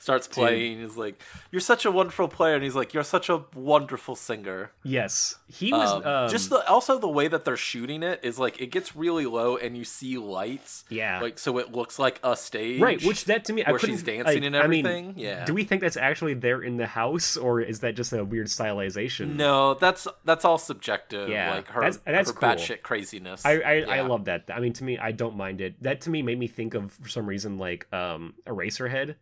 Starts 0.00 0.26
playing. 0.26 0.80
He's 0.80 0.96
like, 0.96 1.22
"You're 1.52 1.60
such 1.60 1.84
a 1.84 1.90
wonderful 1.92 2.26
player," 2.26 2.54
and 2.56 2.64
he's 2.64 2.74
like, 2.74 2.92
"You're 2.92 3.04
such 3.04 3.28
a 3.28 3.44
wonderful 3.54 4.16
singer." 4.16 4.72
Yes, 4.82 5.36
he 5.46 5.72
was 5.72 5.92
Um, 5.92 6.04
um, 6.04 6.28
just 6.30 6.50
the 6.50 6.66
also 6.68 6.98
the 6.98 7.06
way 7.08 7.28
that 7.28 7.44
they're 7.44 7.56
shooting 7.56 8.02
it 8.02 8.18
is 8.24 8.38
like 8.38 8.60
it 8.60 8.68
gets 8.72 8.96
really 8.96 9.26
low 9.26 9.56
and 9.56 9.76
you 9.76 9.84
see 9.84 10.18
lights. 10.18 10.84
Yeah. 10.88 11.20
like 11.20 11.38
so 11.38 11.58
it 11.58 11.70
looks 11.72 11.98
like 11.98 12.18
a 12.24 12.34
stage. 12.36 12.80
right. 12.80 13.00
Which 13.04 13.26
that 13.26 13.44
to 13.44 13.52
me, 13.52 13.62
where 13.66 13.78
she's 13.78 14.02
dancing 14.02 14.24
like, 14.24 14.42
and 14.42 14.56
I 14.56 14.66
mean, 14.66 14.86
everything. 14.86 15.14
yeah. 15.16 15.44
Do 15.44 15.54
we 15.54 15.64
think 15.64 15.82
that's 15.82 15.96
actually 15.98 16.34
there 16.34 16.60
in 16.62 16.76
the 16.78 16.86
house, 16.86 17.36
or 17.36 17.60
is 17.60 17.80
that 17.80 17.94
just 17.94 18.12
a 18.12 18.24
weird 18.24 18.46
stylization? 18.48 19.36
No, 19.36 19.74
that's 19.74 20.08
that's 20.24 20.44
all 20.44 20.58
subjective. 20.58 21.28
Yeah, 21.28 21.54
like 21.56 21.68
her, 21.68 21.80
that's- 21.82 22.00
that's 22.06 22.30
her 22.30 22.36
cool. 22.36 22.48
batshit 22.48 22.82
craziness. 22.82 23.44
I 23.44 23.60
I, 23.60 23.74
I 23.98 24.00
love 24.00 24.24
that. 24.24 24.44
I 24.52 24.60
mean, 24.60 24.72
to 24.74 24.84
me, 24.84 24.96
I 24.98 25.12
don't 25.12 25.36
mind 25.36 25.60
it. 25.60 25.80
That 25.82 26.00
to 26.02 26.10
me 26.10 26.22
made 26.22 26.38
me 26.38 26.46
think 26.46 26.74
of 26.74 26.92
for 26.92 27.08
some 27.08 27.26
reason 27.26 27.58
like 27.58 27.86
um 27.92 28.34
Eraserhead, 28.46 29.16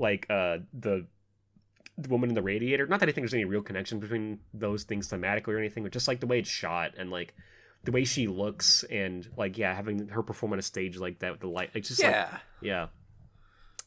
like 0.00 0.26
uh 0.30 0.58
the 0.72 1.06
the 1.98 2.08
woman 2.08 2.30
in 2.30 2.34
the 2.34 2.42
radiator. 2.42 2.86
Not 2.86 3.00
that 3.00 3.08
I 3.08 3.12
think 3.12 3.24
there's 3.24 3.34
any 3.34 3.44
real 3.44 3.62
connection 3.62 4.00
between 4.00 4.40
those 4.54 4.84
things 4.84 5.08
thematically 5.08 5.48
or 5.48 5.58
anything, 5.58 5.82
but 5.82 5.92
just 5.92 6.08
like 6.08 6.20
the 6.20 6.26
way 6.26 6.38
it's 6.38 6.48
shot 6.48 6.92
and 6.96 7.10
like 7.10 7.34
the 7.84 7.92
way 7.92 8.04
she 8.04 8.26
looks 8.26 8.84
and 8.84 9.28
like 9.36 9.58
yeah, 9.58 9.74
having 9.74 10.08
her 10.08 10.22
perform 10.22 10.52
on 10.54 10.58
a 10.58 10.62
stage 10.62 10.96
like 10.98 11.18
that 11.20 11.30
with 11.32 11.40
the 11.40 11.48
light. 11.48 11.70
It's 11.74 11.88
just 11.88 12.02
like 12.02 12.12
Yeah, 12.12 12.38
yeah. 12.62 12.86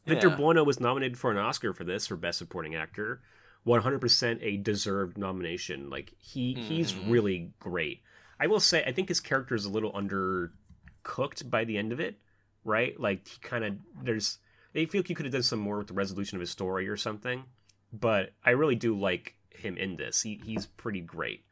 Victor 0.05 0.27
Yeah. 0.29 0.35
Buono 0.35 0.63
was 0.63 0.79
nominated 0.79 1.17
for 1.17 1.31
an 1.31 1.37
Oscar 1.37 1.73
for 1.73 1.83
this 1.83 2.05
for 2.07 2.15
Best 2.15 2.37
Supporting 2.37 2.75
Actor. 2.75 3.21
100% 3.65 4.39
a 4.41 4.57
deserved 4.57 5.17
nomination. 5.17 5.89
Like 5.89 6.13
he 6.19 6.53
he's 6.53 6.93
Mhm. 6.93 7.09
really 7.09 7.51
great. 7.59 8.01
I 8.39 8.47
will 8.47 8.59
say 8.59 8.83
I 8.85 8.91
think 8.91 9.07
his 9.09 9.19
character 9.21 9.55
is 9.55 9.65
a 9.65 9.69
little 9.71 9.91
undercooked 9.93 11.49
by 11.49 11.63
the 11.63 11.77
end 11.77 11.91
of 11.91 11.99
it, 11.99 12.19
right? 12.63 12.99
Like 12.99 13.27
he 13.27 13.39
kind 13.39 13.63
of 13.63 13.77
there's 14.03 14.37
I 14.75 14.85
feel 14.85 14.99
like 14.99 15.09
you 15.09 15.15
could 15.15 15.25
have 15.25 15.33
done 15.33 15.43
some 15.43 15.59
more 15.59 15.77
with 15.77 15.87
the 15.87 15.93
resolution 15.93 16.37
of 16.37 16.41
his 16.41 16.49
story 16.49 16.87
or 16.87 16.97
something. 16.97 17.43
But 17.91 18.31
I 18.43 18.51
really 18.51 18.75
do 18.75 18.97
like 18.97 19.35
him 19.51 19.77
in 19.77 19.97
this. 19.97 20.21
He 20.21 20.41
he's 20.43 20.65
pretty 20.65 21.01
great. 21.01 21.45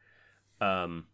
Um 0.60 1.06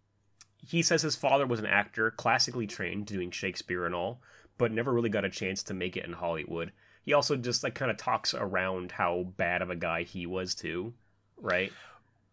he 0.67 0.83
says 0.83 1.03
his 1.03 1.17
father 1.17 1.47
was 1.47 1.61
an 1.61 1.67
actor, 1.67 2.11
classically 2.11 2.67
trained, 2.67 3.07
doing 3.07 3.31
Shakespeare 3.31 3.87
and 3.87 3.95
all, 3.95 4.21
but 4.57 4.73
never 4.73 4.93
really 4.93 5.09
got 5.09 5.25
a 5.25 5.31
chance 5.31 5.63
to 5.65 5.75
make 5.75 5.97
it 5.97 6.05
in 6.05 6.15
Hollywood. 6.15 6.73
He 7.03 7.13
also 7.13 7.37
just 7.37 7.63
like 7.63 7.75
kind 7.75 7.91
of 7.91 7.97
talks 7.97 8.35
around 8.35 8.93
how 8.93 9.33
bad 9.37 9.63
of 9.63 9.71
a 9.71 9.77
guy 9.77 10.03
he 10.03 10.27
was 10.27 10.55
too, 10.55 10.95
right? 11.37 11.73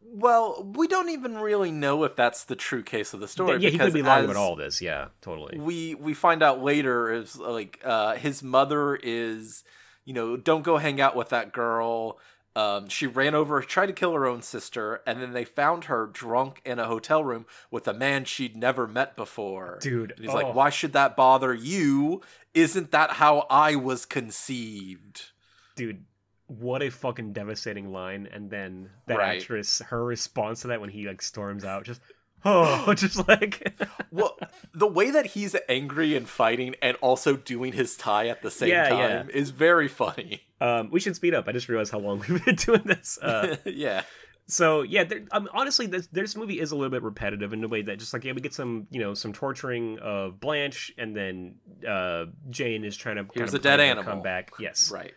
Well, 0.07 0.72
we 0.76 0.88
don't 0.88 1.10
even 1.10 1.38
really 1.38 1.72
know 1.72 2.03
if 2.03 2.15
that's 2.15 2.45
the 2.45 2.56
true 2.56 2.84
case 2.84 3.14
of 3.14 3.19
the 3.19 3.27
story. 3.27 3.61
yeah, 3.61 3.69
he 3.69 3.77
could 3.77 3.94
be 3.94 4.02
lying 4.02 4.26
about 4.26 4.36
all 4.36 4.56
this. 4.56 4.82
Yeah, 4.82 5.07
totally. 5.22 5.57
We 5.57 5.95
we 5.95 6.14
find 6.14 6.44
out 6.44 6.61
later 6.61 7.11
is 7.11 7.38
like 7.38 7.82
uh, 7.84 8.15
his 8.15 8.44
mother 8.44 8.95
is, 8.95 9.64
you 10.03 10.14
know, 10.14 10.38
don't 10.38 10.64
go 10.64 10.77
hang 10.77 11.02
out 11.02 11.15
with 11.15 11.30
that 11.30 11.52
girl. 11.53 12.19
Um, 12.56 12.88
she 12.88 13.06
ran 13.06 13.36
over, 13.36 13.61
tried 13.61 13.88
to 13.88 13.94
kill 13.94 14.14
her 14.14 14.26
own 14.26 14.41
sister, 14.41 15.02
and 15.06 15.22
then 15.22 15.34
they 15.34 15.44
found 15.44 15.86
her 15.86 16.07
drunk 16.07 16.61
in 16.64 16.80
a 16.80 16.86
hotel 16.86 17.22
room 17.22 17.45
with 17.69 17.86
a 17.86 17.94
man 17.94 18.23
she'd 18.23 18.56
never 18.56 18.88
met 18.88 19.18
before. 19.18 19.77
Dude, 19.82 20.11
and 20.11 20.22
he's 20.22 20.30
oh. 20.30 20.36
like, 20.36 20.56
"Why 20.56 20.69
should 20.69 20.94
that 20.94 21.18
bother 21.18 21.53
you? 21.53 22.22
Isn't 22.53 22.91
that 22.91 23.11
how 23.11 23.45
I 23.49 23.76
was 23.76 24.06
conceived?" 24.06 25.32
Dude, 25.76 26.06
what 26.48 26.84
a 26.84 26.90
fucking 26.92 27.34
devastating 27.34 27.92
line. 27.92 28.28
And 28.32 28.50
then 28.50 28.90
that 29.08 29.18
Right. 29.18 29.40
actress, 29.42 29.80
her 29.88 30.04
response 30.04 30.62
to 30.62 30.68
that 30.68 30.82
when 30.82 30.90
he 30.90 31.08
like 31.08 31.22
storms 31.22 31.66
out, 31.66 31.84
just 31.86 32.02
oh, 32.46 32.94
just 32.98 33.28
like 33.28 33.76
well, 34.12 34.38
the 34.74 34.88
way 34.88 35.10
that 35.12 35.28
he's 35.28 35.56
angry 35.68 36.16
and 36.16 36.30
fighting 36.30 36.76
and 36.82 36.98
also 37.02 37.36
doing 37.36 37.74
his 37.74 37.96
tie 37.98 38.28
at 38.28 38.42
the 38.44 38.52
same 38.52 38.70
Yeah, 38.70 38.90
time 38.90 39.30
is 39.32 39.50
very 39.50 39.88
funny. 39.88 40.42
um, 40.62 40.90
we 40.92 41.00
should 41.00 41.16
speed 41.16 41.34
up. 41.34 41.48
I 41.48 41.52
just 41.52 41.68
realized 41.70 41.92
how 41.92 42.00
long 42.00 42.24
we've 42.30 42.46
been 42.46 42.56
doing 42.56 42.84
this. 42.86 43.18
Uh, 43.22 43.56
yeah. 43.66 44.04
So 44.48 44.84
yeah, 44.84 45.06
there, 45.06 45.22
um, 45.32 45.50
honestly, 45.54 45.88
this 45.88 46.06
this 46.12 46.36
movie 46.36 46.60
is 46.60 46.72
a 46.72 46.76
little 46.76 46.92
bit 46.92 47.02
repetitive 47.02 47.52
in 47.52 47.62
the 47.62 47.68
way 47.68 47.82
that 47.82 47.98
just 47.98 48.14
like 48.14 48.24
yeah, 48.24 48.34
we 48.34 48.42
get 48.42 48.54
some 48.54 48.86
you 48.92 49.00
know 49.00 49.16
some 49.16 49.34
torturing 49.34 49.98
of 49.98 50.40
Blanche, 50.40 50.92
and 51.00 51.16
then 51.18 51.56
uh, 51.88 52.26
Jane 52.52 52.86
is 52.86 52.96
trying 52.96 53.16
to 53.16 53.26
Here's 53.34 53.50
kind 53.50 53.60
a 53.60 53.64
dead 53.64 53.80
animal. 53.80 54.04
comeback. 54.04 54.52
Yes, 54.60 54.92
Right. 54.94 55.14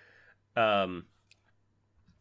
um, 0.57 1.05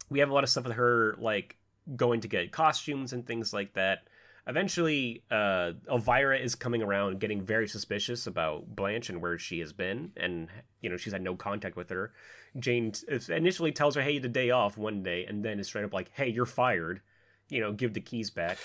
we 0.09 0.19
have 0.19 0.29
a 0.29 0.33
lot 0.33 0.43
of 0.43 0.49
stuff 0.49 0.65
with 0.65 0.73
her 0.73 1.15
like 1.19 1.57
going 1.95 2.21
to 2.21 2.27
get 2.27 2.51
costumes 2.51 3.13
and 3.13 3.25
things 3.25 3.53
like 3.53 3.73
that. 3.73 4.07
Eventually, 4.45 5.23
uh, 5.29 5.73
Elvira 5.91 6.37
is 6.37 6.55
coming 6.55 6.81
around, 6.81 7.19
getting 7.19 7.41
very 7.41 7.67
suspicious 7.67 8.27
about 8.27 8.75
Blanche 8.75 9.09
and 9.09 9.21
where 9.21 9.37
she 9.37 9.59
has 9.59 9.73
been, 9.73 10.11
and 10.15 10.47
you 10.81 10.89
know 10.89 10.95
she's 10.95 11.11
had 11.11 11.21
no 11.21 11.35
contact 11.35 11.75
with 11.75 11.89
her. 11.89 12.13
Jane 12.57 12.93
initially 13.27 13.73
tells 13.73 13.95
her, 13.95 14.01
"Hey, 14.01 14.19
the 14.19 14.29
day 14.29 14.49
off 14.51 14.77
one 14.77 15.03
day," 15.03 15.25
and 15.25 15.43
then 15.43 15.59
is 15.59 15.67
straight 15.67 15.83
up 15.83 15.93
like, 15.93 16.11
"Hey, 16.13 16.29
you're 16.29 16.45
fired." 16.45 17.01
You 17.49 17.59
know, 17.59 17.73
give 17.73 17.93
the 17.93 18.01
keys 18.01 18.29
back. 18.29 18.57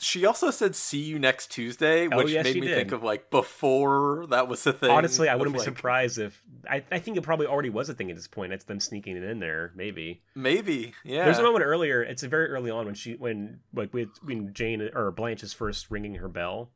She 0.00 0.24
also 0.24 0.50
said 0.50 0.76
"see 0.76 1.00
you 1.00 1.18
next 1.18 1.50
Tuesday," 1.50 2.08
Oh, 2.10 2.18
which 2.18 2.30
yes, 2.30 2.44
made 2.44 2.54
me 2.54 2.68
did. 2.68 2.76
think 2.76 2.92
of 2.92 3.02
like 3.02 3.30
before 3.30 4.26
that 4.30 4.46
was 4.46 4.64
a 4.66 4.72
thing. 4.72 4.90
Honestly, 4.90 5.28
I 5.28 5.34
wouldn't 5.34 5.56
be 5.56 5.62
surprised 5.62 6.18
if 6.18 6.40
I, 6.70 6.84
I 6.92 7.00
think 7.00 7.16
it 7.16 7.22
probably 7.22 7.46
already 7.46 7.70
was 7.70 7.88
a 7.88 7.94
thing 7.94 8.08
at 8.08 8.16
this 8.16 8.28
point. 8.28 8.52
It's 8.52 8.64
them 8.64 8.78
sneaking 8.78 9.16
it 9.16 9.24
in 9.24 9.40
there, 9.40 9.72
maybe. 9.74 10.22
Maybe, 10.36 10.94
yeah. 11.04 11.24
There's 11.24 11.38
a 11.38 11.42
moment 11.42 11.64
earlier. 11.64 12.02
It's 12.02 12.22
very 12.22 12.46
early 12.46 12.70
on 12.70 12.86
when 12.86 12.94
she 12.94 13.14
when 13.14 13.60
like 13.74 13.92
with 13.92 14.10
when 14.22 14.54
Jane 14.54 14.88
or 14.94 15.10
Blanche 15.10 15.42
is 15.42 15.52
first 15.52 15.90
ringing 15.90 16.14
her 16.16 16.28
bell, 16.28 16.70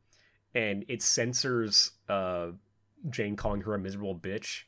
and 0.52 0.84
it 0.88 1.00
censors 1.00 1.92
uh 2.08 2.48
Jane 3.08 3.36
calling 3.36 3.60
her 3.62 3.74
a 3.74 3.78
miserable 3.78 4.16
bitch. 4.16 4.62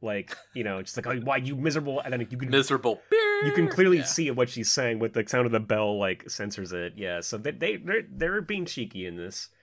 Like 0.00 0.36
you 0.54 0.64
know, 0.64 0.80
just 0.80 0.96
like 0.96 1.06
oh, 1.06 1.16
why 1.24 1.38
you 1.38 1.56
miserable, 1.56 2.00
and 2.00 2.12
then 2.12 2.20
you 2.20 2.38
can 2.38 2.48
miserable. 2.50 3.02
You 3.44 3.52
can 3.52 3.68
clearly 3.68 3.98
Yeah. 3.98 4.04
see 4.04 4.30
what 4.30 4.48
she's 4.50 4.70
saying 4.70 4.98
with 4.98 5.12
the 5.14 5.24
sound 5.26 5.46
of 5.46 5.52
the 5.52 5.60
bell 5.60 5.98
like 5.98 6.28
censors 6.28 6.72
it. 6.72 6.94
Yeah, 6.96 7.20
so 7.20 7.38
they 7.38 7.52
they 7.52 7.76
they're, 7.76 8.02
they're 8.10 8.40
being 8.42 8.66
cheeky 8.66 9.06
in 9.06 9.16
this. 9.16 9.48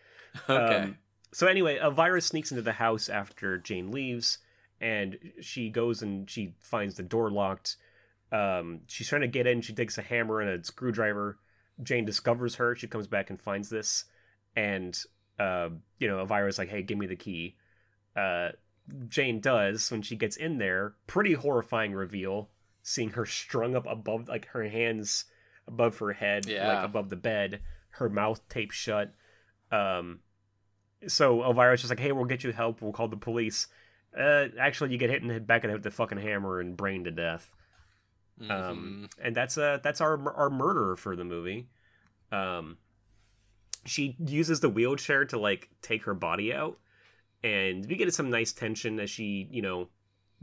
Okay. 0.49 0.75
Um, 0.75 0.97
so 1.31 1.47
anyway, 1.47 1.77
Elvira 1.79 2.21
sneaks 2.21 2.51
into 2.51 2.61
the 2.61 2.73
house 2.73 3.09
after 3.09 3.57
Jane 3.57 3.91
leaves, 3.91 4.37
and 4.79 5.17
she 5.41 5.69
goes 5.69 6.01
and 6.03 6.29
she 6.29 6.53
finds 6.59 6.95
the 6.95 7.03
door 7.03 7.29
locked. 7.31 7.77
Um, 8.31 8.81
she's 8.87 9.07
trying 9.09 9.21
to 9.21 9.27
get 9.27 9.47
in. 9.47 9.61
She 9.61 9.73
takes 9.73 9.97
a 9.97 10.01
hammer 10.03 10.39
and 10.41 10.49
a 10.49 10.63
screwdriver. 10.63 11.39
Jane 11.81 12.05
discovers 12.05 12.55
her. 12.55 12.75
She 12.75 12.87
comes 12.87 13.07
back 13.07 13.29
and 13.29 13.41
finds 13.41 13.69
this, 13.69 14.05
and 14.55 14.97
uh, 15.39 15.69
you 15.99 16.07
know, 16.07 16.19
Elvira's 16.19 16.57
like, 16.59 16.69
"Hey, 16.69 16.81
give 16.83 16.97
me 16.97 17.07
the 17.07 17.15
key." 17.15 17.55
Uh, 18.15 18.49
Jane 19.09 19.39
does 19.39 19.89
when 19.91 20.01
she 20.01 20.15
gets 20.15 20.37
in 20.37 20.57
there. 20.59 20.93
Pretty 21.07 21.33
horrifying 21.33 21.93
reveal, 21.93 22.49
seeing 22.89 23.09
her 23.09 23.26
strung 23.26 23.76
up 23.76 23.85
above, 23.85 24.30
like 24.30 24.45
her 24.47 24.64
hands 24.69 25.26
above 25.68 25.97
her 25.97 26.14
head, 26.14 26.45
Yeah. 26.45 26.68
like 26.76 26.85
above 26.85 27.09
the 27.09 27.18
bed, 27.18 27.59
her 27.89 28.07
mouth 28.07 28.39
taped 28.47 28.73
shut. 28.73 29.14
Um, 29.72 30.22
so 31.05 31.39
Elvira's 31.43 31.81
just 31.81 31.91
like, 31.91 31.99
"Hey, 31.99 32.14
we'll 32.14 32.23
get 32.23 32.45
you 32.45 32.53
help. 32.53 32.81
We'll 32.81 32.93
call 32.93 33.09
the 33.09 33.18
police." 33.18 33.68
Uh, 34.18 34.47
actually, 34.57 34.91
you 34.93 34.97
get 34.97 35.09
hit 35.09 35.22
in 35.22 35.27
the 35.27 35.41
back 35.41 35.64
of 35.64 35.68
the 35.68 35.72
head 35.73 35.76
with 35.76 35.84
the 35.84 35.91
fucking 35.91 36.18
hammer 36.18 36.61
and 36.61 36.77
brain 36.77 37.03
to 37.03 37.11
death. 37.11 37.53
Mhm. 38.39 38.49
Um, 38.51 39.09
and 39.22 39.35
that's 39.35 39.57
uh 39.57 39.80
that's 39.84 39.99
our 39.99 40.31
our 40.34 40.49
murderer 40.49 40.95
for 40.95 41.15
the 41.18 41.26
movie. 41.26 41.68
Um, 42.31 42.77
she 43.85 44.15
uses 44.19 44.61
the 44.61 44.69
wheelchair 44.69 45.26
to 45.26 45.38
like 45.38 45.69
take 45.81 46.03
her 46.03 46.14
body 46.14 46.53
out, 46.53 46.80
and 47.43 47.85
we 47.85 47.97
get 47.97 48.14
some 48.14 48.30
nice 48.30 48.53
tension 48.53 48.97
as 49.01 49.09
she, 49.09 49.49
you 49.51 49.61
know, 49.61 49.89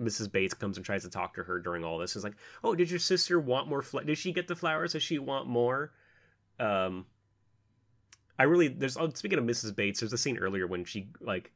Mrs. 0.00 0.30
Bates 0.30 0.54
comes 0.54 0.76
and 0.76 0.84
tries 0.84 1.04
to 1.04 1.10
talk 1.10 1.34
to 1.34 1.44
her 1.44 1.60
during 1.60 1.84
all 1.84 1.98
this. 1.98 2.16
Is 2.16 2.24
like, 2.24 2.34
oh, 2.64 2.74
did 2.74 2.90
your 2.90 2.98
sister 2.98 3.38
want 3.38 3.68
more? 3.68 3.82
Fl- 3.82 4.00
did 4.00 4.18
she 4.18 4.32
get 4.32 4.48
the 4.48 4.56
flowers? 4.56 4.92
Does 4.92 5.02
she 5.02 5.18
want 5.18 5.46
more? 5.48 5.92
Um, 6.58 7.06
I 8.38 8.44
really 8.44 8.68
there's 8.68 8.96
oh, 8.96 9.10
speaking 9.14 9.38
of 9.38 9.44
Mrs. 9.44 9.74
Bates, 9.76 10.00
there's 10.00 10.12
a 10.12 10.18
scene 10.18 10.38
earlier 10.38 10.66
when 10.66 10.84
she 10.84 11.08
like 11.20 11.52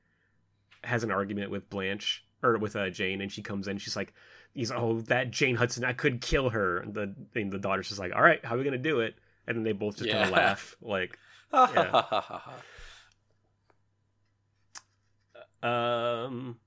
has 0.84 1.02
an 1.02 1.10
argument 1.10 1.50
with 1.50 1.68
Blanche 1.68 2.24
or 2.42 2.56
with 2.58 2.76
uh, 2.76 2.88
Jane, 2.90 3.20
and 3.20 3.32
she 3.32 3.42
comes 3.42 3.66
in. 3.66 3.78
She's 3.78 3.96
like, 3.96 4.12
"He's 4.54 4.70
oh 4.70 5.00
that 5.08 5.32
Jane 5.32 5.56
Hudson, 5.56 5.84
I 5.84 5.92
could 5.92 6.20
kill 6.20 6.50
her." 6.50 6.78
And 6.78 6.94
the 6.94 7.12
and 7.34 7.50
the 7.50 7.58
daughter's 7.58 7.88
just 7.88 7.98
like, 7.98 8.12
"All 8.14 8.22
right, 8.22 8.44
how 8.44 8.54
are 8.54 8.58
we 8.58 8.64
gonna 8.64 8.78
do 8.78 9.00
it?" 9.00 9.16
And 9.48 9.56
then 9.56 9.64
they 9.64 9.72
both 9.72 9.96
just 9.96 10.08
kind 10.10 10.20
Yeah. 10.20 10.26
of 10.26 10.32
laugh, 10.32 10.76
like, 10.80 11.18
um. 15.62 16.58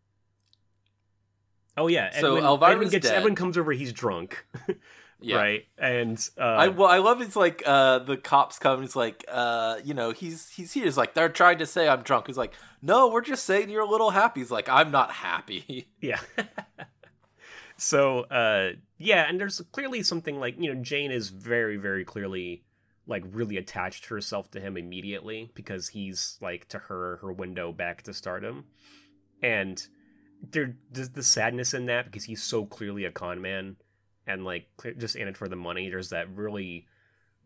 Oh 1.78 1.88
yeah. 1.88 2.12
So 2.20 2.36
Edwin, 2.36 2.44
Elvira's 2.44 2.74
Edwin 2.74 2.90
gets 2.90 3.08
dead. 3.08 3.18
Edwin 3.18 3.36
comes 3.36 3.58
over. 3.58 3.72
He's 3.72 3.94
drunk, 3.94 4.46
yeah. 5.22 5.36
right? 5.38 5.66
And 5.78 6.18
uh, 6.38 6.44
I 6.44 6.68
well, 6.68 6.90
I 6.90 6.98
love 6.98 7.22
it's 7.22 7.36
like 7.36 7.64
uh 7.66 8.00
the 8.00 8.18
cops 8.18 8.60
come. 8.60 8.82
He's 8.82 8.96
like, 8.96 9.26
uh, 9.30 9.78
you 9.84 9.94
know, 9.94 10.12
he's 10.12 10.50
he's 10.50 10.74
here. 10.74 10.86
He's 10.86 10.98
like, 10.98 11.14
they're 11.14 11.30
trying 11.30 11.60
to 11.60 11.66
say 11.66 11.88
I'm 11.88 12.02
drunk. 12.02 12.28
He's 12.28 12.38
like, 12.38 12.54
no, 12.82 13.10
we're 13.10 13.22
just 13.22 13.46
saying 13.46 13.70
you're 13.70 13.84
a 13.84 13.90
little 13.90 14.10
happy. 14.10 14.40
He's 14.42 14.52
like, 14.52 14.68
I'm 14.68 14.92
not 14.92 15.12
happy. 15.12 15.88
Yeah. 16.02 16.20
so, 17.78 18.22
uh, 18.22 18.72
yeah, 18.98 19.30
and 19.30 19.40
there's 19.40 19.62
clearly 19.72 20.02
something 20.02 20.40
like, 20.40 20.56
you 20.60 20.74
know, 20.74 20.82
Jane 20.82 21.12
is 21.12 21.30
very, 21.30 21.78
very 21.78 22.04
clearly, 22.04 22.64
like, 23.06 23.24
really 23.32 23.58
attached 23.58 24.08
herself 24.08 24.50
to 24.52 24.60
him 24.60 24.78
immediately 24.78 25.52
because 25.54 25.90
he's, 25.90 26.40
like, 26.42 26.68
to 26.70 26.80
her, 26.80 27.18
her 27.18 27.32
window 27.32 27.72
back 27.72 28.02
to 28.04 28.16
stardom. 28.16 28.66
And 29.44 29.86
there, 30.50 30.76
there's 30.92 31.10
the 31.10 31.24
sadness 31.24 31.74
in 31.74 31.86
that 31.86 32.06
because 32.06 32.24
he's 32.24 32.42
so 32.42 32.66
clearly 32.66 33.06
a 33.06 33.12
con 33.12 33.42
man 33.42 33.76
and 34.28 34.44
like 34.46 34.68
just 34.98 35.16
in 35.16 35.28
it 35.28 35.38
for 35.38 35.48
the 35.48 35.56
money. 35.56 35.90
There's 35.90 36.10
that 36.10 36.30
really 36.36 36.88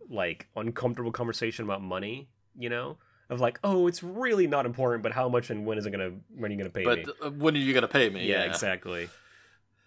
like 0.09 0.47
uncomfortable 0.55 1.11
conversation 1.11 1.65
about 1.65 1.81
money, 1.81 2.29
you 2.57 2.69
know, 2.69 2.97
of 3.29 3.39
like, 3.41 3.59
oh, 3.63 3.87
it's 3.87 4.03
really 4.03 4.47
not 4.47 4.65
important, 4.65 5.03
but 5.03 5.11
how 5.11 5.27
much 5.29 5.49
and 5.49 5.65
when 5.65 5.77
is 5.77 5.85
it 5.85 5.91
gonna 5.91 6.11
when 6.35 6.51
are 6.51 6.53
you 6.53 6.57
gonna 6.59 6.69
pay 6.69 6.83
But 6.83 6.99
me? 6.99 7.05
uh, 7.23 7.29
when 7.31 7.55
are 7.55 7.59
you 7.59 7.73
gonna 7.73 7.87
pay 7.87 8.09
me? 8.09 8.27
yeah, 8.27 8.43
exactly. 8.43 9.09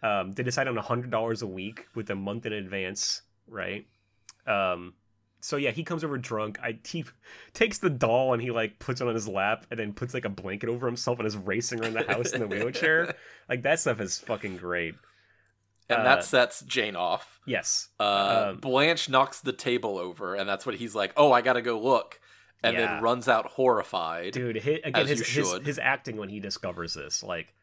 Um, 0.02 0.32
they 0.32 0.42
decide 0.42 0.68
on 0.68 0.78
a 0.78 0.82
hundred 0.82 1.10
dollars 1.10 1.42
a 1.42 1.46
week 1.46 1.86
with 1.94 2.10
a 2.10 2.14
month 2.14 2.46
in 2.46 2.52
advance, 2.52 3.22
right? 3.48 3.86
Um, 4.46 4.94
so 5.40 5.56
yeah, 5.56 5.70
he 5.70 5.84
comes 5.84 6.02
over 6.04 6.18
drunk. 6.18 6.58
I 6.62 6.78
he 6.86 7.04
takes 7.54 7.78
the 7.78 7.90
doll 7.90 8.32
and 8.32 8.42
he 8.42 8.50
like 8.50 8.78
puts 8.78 9.00
it 9.00 9.08
on 9.08 9.14
his 9.14 9.28
lap 9.28 9.66
and 9.70 9.78
then 9.78 9.92
puts 9.92 10.14
like 10.14 10.24
a 10.24 10.28
blanket 10.30 10.68
over 10.68 10.86
himself 10.86 11.18
and 11.18 11.26
is 11.26 11.36
racing 11.36 11.80
around 11.80 11.94
the 11.94 12.04
house 12.04 12.32
in 12.32 12.40
the 12.40 12.46
wheelchair. 12.46 13.14
Like 13.48 13.62
that 13.62 13.80
stuff 13.80 14.00
is 14.00 14.18
fucking 14.18 14.58
great. 14.58 14.94
And 15.88 16.00
Uh, 16.00 16.04
that 16.04 16.24
sets 16.24 16.60
Jane 16.62 16.96
off. 16.96 17.40
Yes. 17.46 17.88
Uh, 17.98 18.48
Um, 18.50 18.56
Blanche 18.58 19.08
knocks 19.08 19.40
the 19.40 19.54
table 19.54 19.96
over, 19.98 20.34
and 20.34 20.46
that's 20.46 20.66
what 20.66 20.74
he's 20.74 20.94
like. 20.94 21.14
Oh, 21.16 21.32
I 21.32 21.40
gotta 21.40 21.62
go 21.62 21.80
look, 21.80 22.20
and 22.62 22.74
Yeah. 22.76 22.94
then 22.94 23.02
runs 23.02 23.26
out 23.26 23.46
horrified. 23.46 24.32
Dude, 24.34 24.56
his, 24.56 24.80
again, 24.84 25.06
his, 25.06 25.26
his 25.26 25.52
his 25.64 25.78
acting 25.78 26.16
when 26.18 26.28
he 26.28 26.40
discovers 26.40 26.92
this, 26.92 27.22
like 27.22 27.54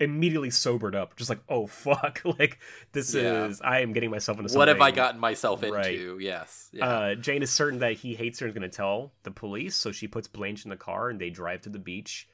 immediately 0.00 0.50
sobered 0.50 0.96
up, 0.96 1.14
just 1.16 1.28
like, 1.30 1.40
oh 1.48 1.66
fuck, 1.66 2.22
like 2.38 2.58
this 2.92 3.14
Yeah. 3.14 3.44
is 3.46 3.60
I 3.60 3.80
am 3.80 3.92
getting 3.92 4.10
myself 4.10 4.38
into 4.38 4.48
something. 4.48 4.58
what 4.58 4.68
have 4.68 4.80
I 4.80 4.90
gotten 4.90 5.20
myself 5.20 5.62
into? 5.62 5.74
Right. 6.16 6.22
Yes. 6.22 6.68
Yeah. 6.72 6.88
Uh, 6.88 7.14
Jane 7.14 7.42
is 7.42 7.50
certain 7.50 7.78
that 7.80 7.92
he 7.94 8.14
hates 8.14 8.40
her 8.40 8.46
and 8.46 8.54
is 8.54 8.58
going 8.58 8.68
to 8.70 8.76
tell 8.76 9.12
the 9.22 9.30
police, 9.30 9.76
so 9.76 9.92
she 9.92 10.08
puts 10.08 10.26
Blanche 10.26 10.64
in 10.64 10.70
the 10.70 10.76
car 10.76 11.10
and 11.10 11.20
they 11.20 11.30
drive 11.30 11.60
to 11.62 11.68
the 11.68 11.78
beach. 11.78 12.26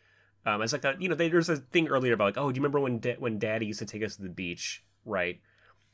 Um, 0.46 0.62
it's 0.62 0.72
like 0.72 0.82
that, 0.82 1.02
you 1.02 1.08
know, 1.08 1.16
they, 1.16 1.28
there's 1.28 1.48
a 1.48 1.56
thing 1.56 1.88
earlier 1.88 2.14
about 2.14 2.24
like, 2.26 2.38
oh, 2.38 2.52
do 2.52 2.56
you 2.56 2.62
remember 2.62 2.78
when 2.80 3.00
da- 3.00 3.16
when 3.18 3.38
Daddy 3.40 3.66
used 3.66 3.80
to 3.80 3.84
take 3.86 4.04
us 4.04 4.14
to 4.16 4.22
the 4.22 4.28
beach, 4.28 4.84
right? 5.04 5.40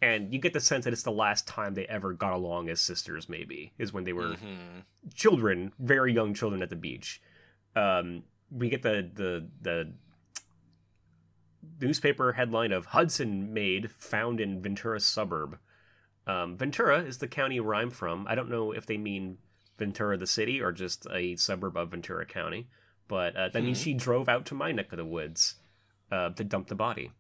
And 0.03 0.33
you 0.33 0.39
get 0.41 0.53
the 0.53 0.61
sense 0.61 0.85
that 0.85 0.93
it's 0.93 1.05
the 1.05 1.13
last 1.13 1.47
time 1.47 1.73
they 1.75 1.87
ever 1.87 2.13
got 2.13 2.33
along 2.35 2.69
as 2.69 2.81
sisters. 2.81 3.29
Maybe 3.31 3.73
is 3.79 3.93
when 3.95 4.05
they 4.05 4.13
were 4.13 4.35
Mhm. 4.37 4.83
children, 5.15 5.73
very 5.79 6.13
young 6.13 6.35
children 6.35 6.61
at 6.63 6.71
the 6.71 6.77
beach. 6.77 7.23
Um, 7.75 8.25
we 8.51 8.69
get 8.69 8.83
the 8.83 9.09
the 9.15 9.49
the 9.63 9.93
newspaper 11.81 12.33
headline 12.33 12.73
of 12.73 12.87
Hudson 12.87 13.53
maid 13.53 13.91
found 13.91 14.41
in 14.41 14.61
Ventura 14.63 15.01
suburb. 15.01 15.59
Um, 16.27 16.57
Ventura 16.57 17.01
is 17.03 17.19
the 17.19 17.29
county 17.29 17.59
where 17.61 17.75
I'm 17.75 17.91
from. 17.91 18.27
I 18.29 18.35
don't 18.35 18.51
know 18.51 18.73
if 18.73 18.87
they 18.87 18.97
mean 18.97 19.39
Ventura 19.79 20.17
the 20.17 20.27
city 20.27 20.61
or 20.61 20.71
just 20.73 21.07
a 21.11 21.37
suburb 21.37 21.77
of 21.77 21.91
Ventura 21.91 22.25
County, 22.27 22.69
but 23.09 23.35
uh, 23.37 23.49
that 23.49 23.63
means 23.63 23.79
Hmm. 23.81 23.85
she 23.85 23.95
drove 23.95 24.29
out 24.29 24.47
to 24.47 24.55
my 24.55 24.71
neck 24.73 24.93
of 24.93 24.99
the 24.99 25.05
woods 25.05 25.57
uh, 26.11 26.31
to 26.31 26.45
dump 26.45 26.69
the 26.69 26.75
body. 26.75 27.11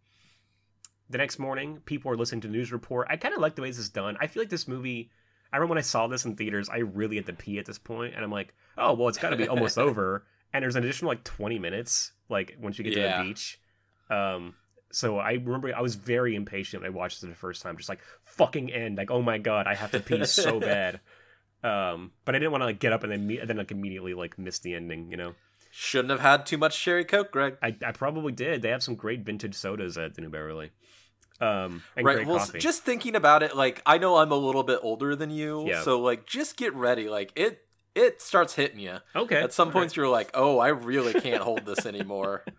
The 1.11 1.19
next 1.19 1.39
morning, 1.39 1.81
people 1.85 2.11
are 2.11 2.17
listening 2.17 2.41
to 2.43 2.49
the 2.49 2.53
news 2.53 2.73
report. 2.73 3.09
I 3.11 3.17
kind 3.17 3.35
of 3.35 3.41
like 3.41 3.55
the 3.57 3.63
way 3.63 3.69
this 3.71 3.79
is 3.79 3.91
done. 3.91 4.17
I 4.21 4.27
feel 4.29 4.43
like 4.43 4.51
this 4.51 4.69
movie. 4.69 5.11
I 5.53 5.57
remember 5.57 5.73
when 5.73 5.79
I 5.79 5.83
saw 5.83 6.07
this 6.07 6.25
in 6.25 6.37
theaters, 6.37 6.71
I 6.71 6.79
really 6.79 7.17
had 7.17 7.27
to 7.27 7.35
pee 7.35 7.59
at 7.59 7.67
this 7.67 7.79
point, 7.79 8.15
and 8.15 8.25
I'm 8.25 8.31
like, 8.31 8.55
oh 8.79 8.95
well, 8.95 9.09
it's 9.09 9.19
got 9.19 9.31
to 9.31 9.37
be 9.37 9.49
almost 9.49 9.77
over. 9.79 10.25
And 10.55 10.63
there's 10.63 10.77
an 10.77 10.85
additional 10.85 11.11
like 11.11 11.25
20 11.25 11.59
minutes, 11.59 12.13
like 12.29 12.57
once 12.61 12.79
you 12.79 12.85
get 12.85 12.95
to 12.95 13.01
the 13.01 13.25
beach. 13.25 13.59
Um, 14.13 14.55
so 14.91 15.19
I 15.19 15.33
remember 15.33 15.75
I 15.75 15.81
was 15.81 15.95
very 15.95 16.35
impatient. 16.35 16.83
when 16.83 16.93
I 16.93 16.95
watched 16.95 17.23
it 17.23 17.27
the 17.29 17.35
first 17.35 17.63
time, 17.63 17.77
just 17.77 17.89
like 17.89 18.01
fucking 18.25 18.71
end. 18.73 18.99
Like, 18.99 19.11
oh 19.11 19.23
my 19.23 19.39
god, 19.39 19.67
I 19.67 19.75
have 19.75 19.91
to 19.93 20.01
pee 20.01 20.25
so 20.27 20.61
bad. 20.73 21.01
Um, 21.65 22.11
but 22.25 22.35
I 22.35 22.39
didn't 22.39 22.51
want 22.53 22.63
to 22.63 22.67
like 22.67 22.81
get 22.81 22.93
up 22.93 23.03
and 23.03 23.13
then 23.13 23.27
me- 23.27 23.39
and 23.39 23.49
then 23.49 23.57
like 23.57 23.71
immediately 23.71 24.15
like 24.15 24.39
miss 24.39 24.59
the 24.59 24.75
ending. 24.75 25.11
You 25.11 25.17
know, 25.17 25.35
Shouldn't 25.71 26.11
have 26.11 26.21
had 26.21 26.45
too 26.45 26.59
much 26.59 26.79
cherry 26.79 27.05
coke, 27.05 27.31
Greg. 27.31 27.57
I 27.63 27.77
I 27.85 27.93
probably 27.93 28.33
did. 28.33 28.61
They 28.63 28.69
have 28.71 28.83
some 28.83 28.95
great 28.97 29.21
vintage 29.21 29.55
sodas 29.55 29.97
at 29.97 30.15
the 30.15 30.21
New 30.23 30.29
Beverly. 30.29 30.71
Um, 31.41 31.83
and 31.97 32.05
right. 32.07 32.27
Well, 32.27 32.39
coffee. 32.39 32.59
just 32.59 32.83
thinking 32.85 33.17
about 33.17 33.43
it, 33.43 33.57
like 33.57 33.81
I 33.87 33.99
know 33.99 34.17
I'm 34.17 34.31
a 34.31 34.37
little 34.37 34.63
bit 34.63 34.79
older 34.83 35.17
than 35.17 35.31
you, 35.31 35.67
Yeah. 35.67 35.83
so 35.83 35.99
like 36.01 36.27
just 36.27 36.57
get 36.57 36.75
ready. 36.75 37.09
Like 37.09 37.33
it, 37.35 37.63
it 37.95 38.21
starts 38.21 38.55
hitting 38.55 38.79
you. 38.79 38.99
okay. 39.17 39.41
At 39.43 39.53
some 39.53 39.69
all 39.69 39.73
right. 39.73 39.81
points, 39.81 39.97
you're 39.97 40.09
like, 40.09 40.31
"Oh, 40.35 40.59
I 40.59 40.69
really 40.69 41.15
can't 41.15 41.43
hold 41.43 41.65
this 41.65 41.87
anymore. 41.87 42.45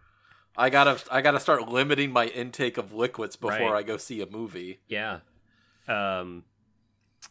I 0.55 0.69
gotta, 0.69 1.01
I 1.11 1.21
gotta 1.21 1.39
start 1.39 1.67
limiting 1.67 2.11
my 2.11 2.25
intake 2.27 2.77
of 2.77 2.93
liquids 2.93 3.35
before 3.35 3.71
Right. 3.71 3.79
I 3.79 3.83
go 3.83 3.97
see 3.97 4.21
a 4.21 4.27
movie." 4.27 4.79
Yeah. 4.87 5.19
Um. 5.87 6.43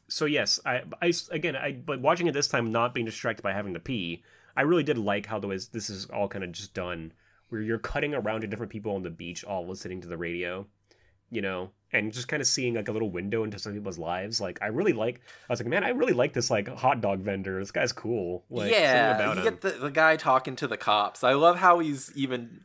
So 0.09 0.25
yes, 0.25 0.59
I, 0.65 0.83
I 1.01 1.13
again, 1.31 1.57
I 1.57 1.73
but 1.73 2.01
watching 2.01 2.27
it 2.27 2.33
this 2.35 2.49
time, 2.49 2.73
not 2.73 2.95
being 2.95 3.07
distracted 3.07 3.43
by 3.43 3.53
having 3.53 3.75
to 3.75 3.81
pee, 3.81 4.23
I 4.57 4.63
really 4.63 4.83
did 4.83 4.99
like 4.99 5.27
how 5.27 5.39
the 5.39 5.47
way 5.49 5.59
this 5.73 5.91
is 5.91 6.07
all 6.07 6.29
kind 6.29 6.45
of 6.45 6.53
just 6.53 6.75
done, 6.75 7.13
where 7.49 7.61
you're 7.61 7.79
cutting 7.79 8.15
around 8.15 8.41
to 8.43 8.47
different 8.47 8.73
people 8.73 8.95
on 8.95 9.03
the 9.03 9.11
beach, 9.11 9.45
all 9.45 9.67
listening 9.67 10.01
to 10.01 10.09
the 10.09 10.17
radio, 10.17 10.67
you 11.31 11.43
know, 11.43 11.71
and 11.93 12.13
just 12.13 12.29
kind 12.29 12.41
of 12.41 12.47
seeing 12.47 12.75
like 12.75 12.89
a 12.89 12.93
little 12.93 13.11
window 13.11 13.45
into 13.45 13.59
some 13.59 13.73
people's 13.75 13.99
lives. 13.99 14.41
Like 14.41 14.59
I 14.63 14.69
really 14.69 14.93
like, 14.95 15.21
I 15.49 15.53
was 15.53 15.61
like, 15.61 15.69
man, 15.69 15.85
I 15.85 15.91
really 15.91 16.15
like 16.15 16.33
this 16.33 16.51
like 16.51 16.69
hot 16.69 17.01
dog 17.01 17.21
vendor. 17.21 17.59
This 17.59 17.71
guy's 17.71 17.93
cool. 17.93 18.45
Like, 18.51 18.71
yeah, 18.71 19.15
about 19.17 19.37
you 19.37 19.43
him. 19.43 19.55
get 19.55 19.61
the, 19.61 19.71
the 19.71 19.91
guy 19.91 20.17
talking 20.17 20.57
to 20.57 20.67
the 20.67 20.79
cops. 20.79 21.23
I 21.23 21.35
love 21.35 21.59
how 21.59 21.79
he's 21.81 22.11
even 22.15 22.65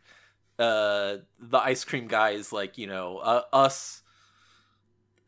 uh 0.59 1.17
the 1.39 1.59
ice 1.59 1.83
cream 1.83 2.07
guy 2.07 2.31
is 2.31 2.51
like, 2.51 2.77
you 2.77 2.87
know, 2.87 3.17
uh, 3.19 3.43
us 3.53 4.01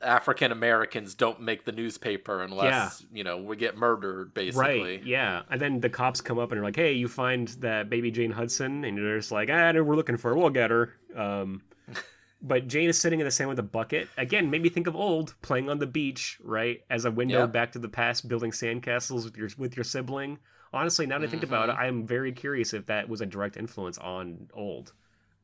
African 0.02 0.52
Americans 0.54 1.14
don't 1.14 1.42
make 1.42 1.66
the 1.66 1.74
newspaper 1.74 2.42
unless 2.42 3.06
you 3.12 3.24
know 3.24 3.38
we 3.38 3.58
get 3.58 3.76
murdered. 3.76 4.34
Basically, 4.34 4.80
Right. 4.98 5.04
Yeah. 5.04 5.42
And 5.50 5.60
then 5.60 5.82
the 5.82 5.90
cops 5.90 6.22
come 6.22 6.40
up 6.40 6.52
and 6.54 6.62
are 6.62 6.64
like, 6.64 6.78
"Hey, 6.78 6.94
you 6.94 7.10
find 7.10 7.50
that 7.60 7.90
baby 7.90 8.10
Jane 8.10 8.32
Hudson?" 8.32 8.86
And 8.86 8.98
you're 8.98 9.18
just 9.18 9.32
like, 9.32 9.50
"Ah, 9.52 9.72
no, 9.74 9.84
we're 9.84 9.98
looking 9.98 10.16
for 10.16 10.30
her. 10.30 10.38
We'll 10.38 10.50
get 10.52 10.72
her." 10.72 10.94
Um, 11.16 11.64
but 12.42 12.68
Jane 12.70 12.88
is 12.88 12.98
sitting 12.98 13.20
in 13.20 13.26
the 13.26 13.32
sand 13.32 13.50
with 13.50 13.60
a 13.60 13.64
bucket. 13.64 14.08
Again, 14.18 14.50
made 14.50 14.62
me 14.64 14.70
think 14.70 14.88
of 14.88 14.96
old 14.96 15.36
playing 15.42 15.70
on 15.70 15.80
the 15.80 15.88
beach, 15.88 16.40
right, 16.42 16.82
as 16.90 17.04
a 17.04 17.12
window 17.12 17.40
Yeah. 17.42 17.46
back 17.48 17.74
to 17.74 17.80
the 17.80 17.90
past, 17.90 18.30
building 18.30 18.52
sandcastles 18.52 19.26
with 19.26 19.36
your 19.36 19.50
with 19.58 19.76
your 19.76 19.84
sibling. 19.84 20.40
Honestly, 20.72 21.08
now 21.08 21.20
that 21.20 21.28
I 21.28 21.30
think 21.30 21.44
about 21.44 21.68
it, 21.68 21.76
Mhm. 21.76 21.80
I 21.80 21.88
am 21.88 22.08
very 22.08 22.32
curious 22.32 22.74
if 22.74 22.86
that 22.86 23.10
was 23.10 23.20
a 23.20 23.26
direct 23.26 23.58
influence 23.58 23.98
on 23.98 24.50
old. 24.54 24.94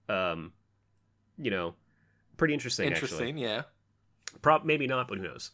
Um, 0.10 0.53
you 1.38 1.52
know, 1.52 1.76
pretty 2.38 2.53
interesting. 2.53 2.88
Actually. 2.88 3.11
interesting. 3.11 3.38
Yeah. 3.38 3.64
Prop 4.41 4.65
maybe 4.65 4.88
not, 4.88 5.07
but 5.07 5.18
who 5.18 5.23
knows? 5.23 5.52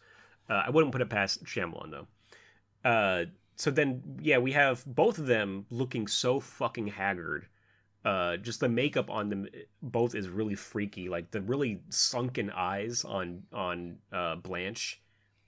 Uh, 0.49 0.63
I 0.65 0.69
wouldn't 0.69 0.91
put 0.91 1.01
it 1.01 1.09
past 1.09 1.43
Shyamalan 1.45 1.91
though. 1.91 2.07
Uh, 2.89 3.25
so 3.55 3.69
then, 3.69 4.01
yeah, 4.21 4.39
we 4.39 4.51
have 4.53 4.83
both 4.85 5.19
of 5.19 5.27
them 5.27 5.65
looking 5.69 6.07
so 6.07 6.39
fucking 6.39 6.87
haggard. 6.87 7.47
Uh, 8.03 8.37
just 8.37 8.59
the 8.59 8.67
makeup 8.67 9.11
on 9.11 9.29
them 9.29 9.47
both 9.83 10.15
is 10.15 10.27
really 10.27 10.55
freaky. 10.55 11.07
Like 11.09 11.29
the 11.29 11.41
really 11.41 11.81
sunken 11.89 12.49
eyes 12.49 13.05
on 13.05 13.43
on 13.53 13.97
uh, 14.11 14.37
Blanche, 14.37 14.99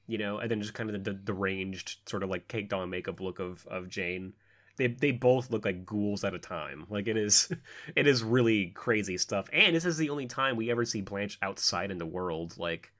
you 0.06 0.20
know, 0.20 0.38
and 0.38 0.52
then 0.52 0.62
just 0.62 0.76
kind 0.76 0.90
of 0.92 1.04
the, 1.04 1.12
the 1.12 1.18
deranged 1.18 2.08
sort 2.08 2.22
of 2.22 2.30
like 2.30 2.48
caked 2.48 2.72
on 2.72 2.92
makeup 2.92 3.20
look 3.20 3.40
of 3.40 3.66
of 3.68 3.90
Jane. 3.90 4.34
They 4.78 4.88
they 4.88 5.12
both 5.12 5.52
look 5.52 5.66
like 5.66 5.86
ghouls 5.86 6.24
at 6.24 6.34
a 6.34 6.40
time. 6.40 6.86
Like 6.90 7.08
it 7.08 7.18
is, 7.18 7.52
it 7.96 8.08
is 8.08 8.24
really 8.24 8.68
crazy 8.68 9.18
stuff. 9.18 9.48
And 9.54 9.76
this 9.76 9.86
is 9.86 9.98
the 9.98 10.10
only 10.10 10.28
time 10.28 10.56
we 10.56 10.72
ever 10.72 10.86
see 10.86 11.02
Blanche 11.02 11.38
outside 11.42 11.92
in 11.92 11.98
the 12.00 12.06
world. 12.06 12.56
Like 12.58 12.92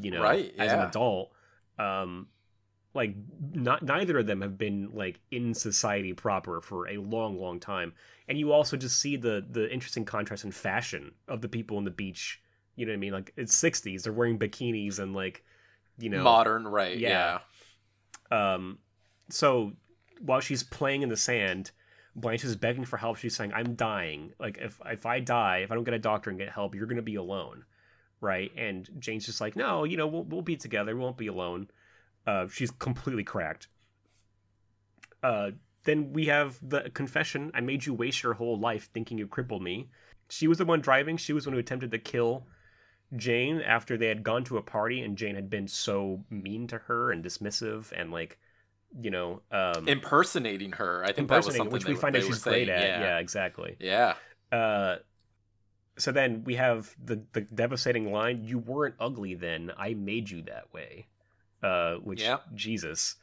you 0.00 0.10
know, 0.10 0.22
Right, 0.22 0.52
yeah. 0.56 0.64
as 0.64 0.72
an 0.72 0.80
adult. 0.80 1.32
Um, 1.78 2.28
like 2.94 3.14
not 3.52 3.82
neither 3.82 4.18
of 4.18 4.26
them 4.26 4.40
have 4.40 4.56
been 4.56 4.90
like 4.94 5.20
in 5.30 5.52
society 5.54 6.14
proper 6.14 6.60
for 6.60 6.88
a 6.88 6.96
long, 6.98 7.38
long 7.38 7.60
time. 7.60 7.92
And 8.28 8.38
you 8.38 8.52
also 8.52 8.76
just 8.76 8.98
see 9.00 9.16
the 9.16 9.44
the 9.50 9.70
interesting 9.72 10.04
contrast 10.04 10.44
in 10.44 10.52
fashion 10.52 11.12
of 11.28 11.40
the 11.42 11.48
people 11.48 11.76
on 11.76 11.84
the 11.84 11.90
beach. 11.90 12.40
You 12.74 12.86
know 12.86 12.92
what 12.92 12.96
I 12.96 13.00
mean? 13.00 13.12
Like 13.12 13.32
it's 13.36 13.54
sixties, 13.54 14.04
they're 14.04 14.12
wearing 14.12 14.38
bikinis 14.38 14.98
and 14.98 15.14
like, 15.14 15.44
you 15.98 16.08
know, 16.10 16.22
Modern, 16.22 16.66
right? 16.66 16.96
Yeah. 16.96 17.40
Yeah. 18.30 18.54
um, 18.54 18.78
so 19.30 19.72
while 20.20 20.40
she's 20.40 20.62
playing 20.62 21.02
in 21.02 21.08
the 21.08 21.16
sand, 21.16 21.70
Blanche 22.14 22.44
is 22.44 22.56
begging 22.56 22.84
for 22.84 22.96
help. 22.96 23.18
She's 23.18 23.36
saying, 23.36 23.52
"I'm 23.52 23.74
dying. 23.74 24.32
Like 24.38 24.58
if 24.58 24.80
if 24.86 25.06
I 25.06 25.20
die, 25.20 25.58
if 25.58 25.70
I 25.70 25.74
don't 25.74 25.84
get 25.84 25.94
a 25.94 25.98
doctor 25.98 26.30
and 26.30 26.38
get 26.38 26.50
help, 26.50 26.74
you're 26.74 26.86
gonna 26.86 27.02
be 27.02 27.16
alone." 27.16 27.64
Right? 28.20 28.50
And 28.56 28.88
Jane's 28.98 29.26
just 29.26 29.40
like, 29.40 29.56
"No, 29.56 29.84
you 29.84 29.96
know, 29.96 30.06
we'll 30.06 30.24
we'll 30.24 30.42
be 30.42 30.56
together. 30.56 30.94
We 30.94 31.02
won't 31.02 31.18
be 31.18 31.26
alone." 31.26 31.68
Uh, 32.26 32.48
she's 32.48 32.70
completely 32.70 33.24
cracked. 33.24 33.68
Uh, 35.22 35.52
then 35.84 36.12
we 36.12 36.26
have 36.26 36.58
the 36.62 36.90
confession. 36.90 37.50
I 37.54 37.60
made 37.60 37.86
you 37.86 37.94
waste 37.94 38.22
your 38.22 38.34
whole 38.34 38.58
life 38.58 38.90
thinking 38.92 39.18
you 39.18 39.26
crippled 39.26 39.62
me. 39.62 39.88
She 40.28 40.48
was 40.48 40.58
the 40.58 40.64
one 40.64 40.80
driving. 40.80 41.16
She 41.16 41.32
was 41.32 41.44
the 41.44 41.50
one 41.50 41.54
who 41.54 41.60
attempted 41.60 41.92
to 41.92 41.98
kill 41.98 42.46
Jane 43.14 43.60
after 43.60 43.96
they 43.96 44.08
had 44.08 44.24
gone 44.24 44.44
to 44.44 44.56
a 44.56 44.62
party 44.62 45.00
and 45.02 45.16
Jane 45.16 45.36
had 45.36 45.48
been 45.48 45.68
so 45.68 46.24
mean 46.28 46.66
to 46.68 46.78
her 46.78 47.12
and 47.12 47.24
dismissive 47.24 47.92
and 47.92 48.10
like, 48.10 48.38
you 49.00 49.10
know, 49.10 49.42
um, 49.50 49.86
Impersonating 49.88 50.72
her. 50.72 51.02
I 51.04 51.12
think 51.12 51.28
that 51.28 51.36
was 51.36 51.46
impersonating, 51.46 51.58
something 51.58 51.72
which 51.72 51.84
we 51.86 51.94
find 51.94 52.16
out 52.16 52.22
she's 52.22 52.42
great 52.42 52.68
at. 52.68 52.80
Yeah. 52.82 53.00
Yeah, 53.00 53.18
exactly. 53.18 53.76
Yeah. 53.78 54.14
Uh, 54.50 54.96
so 55.98 56.12
then 56.12 56.44
we 56.44 56.54
have 56.56 56.94
the 57.02 57.22
the 57.32 57.42
devastating 57.42 58.12
line: 58.12 58.44
"You 58.44 58.58
weren't 58.58 58.94
ugly 59.00 59.34
then. 59.34 59.72
I 59.76 59.94
made 59.94 60.30
you 60.30 60.42
that 60.42 60.72
way." 60.72 61.06
Uh, 61.62 61.96
which 61.96 62.22
Yeah. 62.22 62.38
Jesus, 62.54 63.16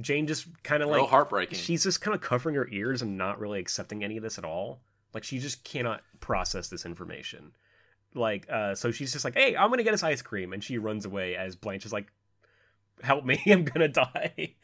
Jane 0.00 0.26
just 0.26 0.46
kind 0.62 0.82
of 0.82 0.88
like 0.90 1.08
heartbreaking. 1.08 1.58
she's 1.58 1.84
just 1.84 2.00
kind 2.00 2.14
of 2.14 2.20
covering 2.20 2.56
her 2.56 2.68
ears 2.70 3.00
and 3.00 3.16
not 3.16 3.38
really 3.38 3.60
accepting 3.60 4.02
any 4.04 4.16
of 4.16 4.22
this 4.22 4.38
at 4.38 4.44
all. 4.44 4.80
Like 5.14 5.24
she 5.24 5.38
just 5.38 5.64
cannot 5.64 6.02
process 6.20 6.68
this 6.68 6.84
information. 6.84 7.52
like 8.14 8.44
uh 8.50 8.74
so 8.74 8.90
she's 8.90 9.12
just 9.12 9.24
like 9.24 9.34
hey 9.34 9.56
i'm 9.56 9.70
gonna 9.70 9.84
get 9.84 9.94
us 9.94 10.02
ice 10.02 10.20
cream 10.20 10.52
and 10.52 10.64
she 10.64 10.78
runs 10.78 11.04
away 11.06 11.36
as 11.36 11.54
blanche 11.54 11.86
is 11.86 11.92
like 11.92 12.08
help 13.02 13.24
me 13.24 13.40
i'm 13.46 13.64
gonna 13.64 13.88
die 13.88 14.54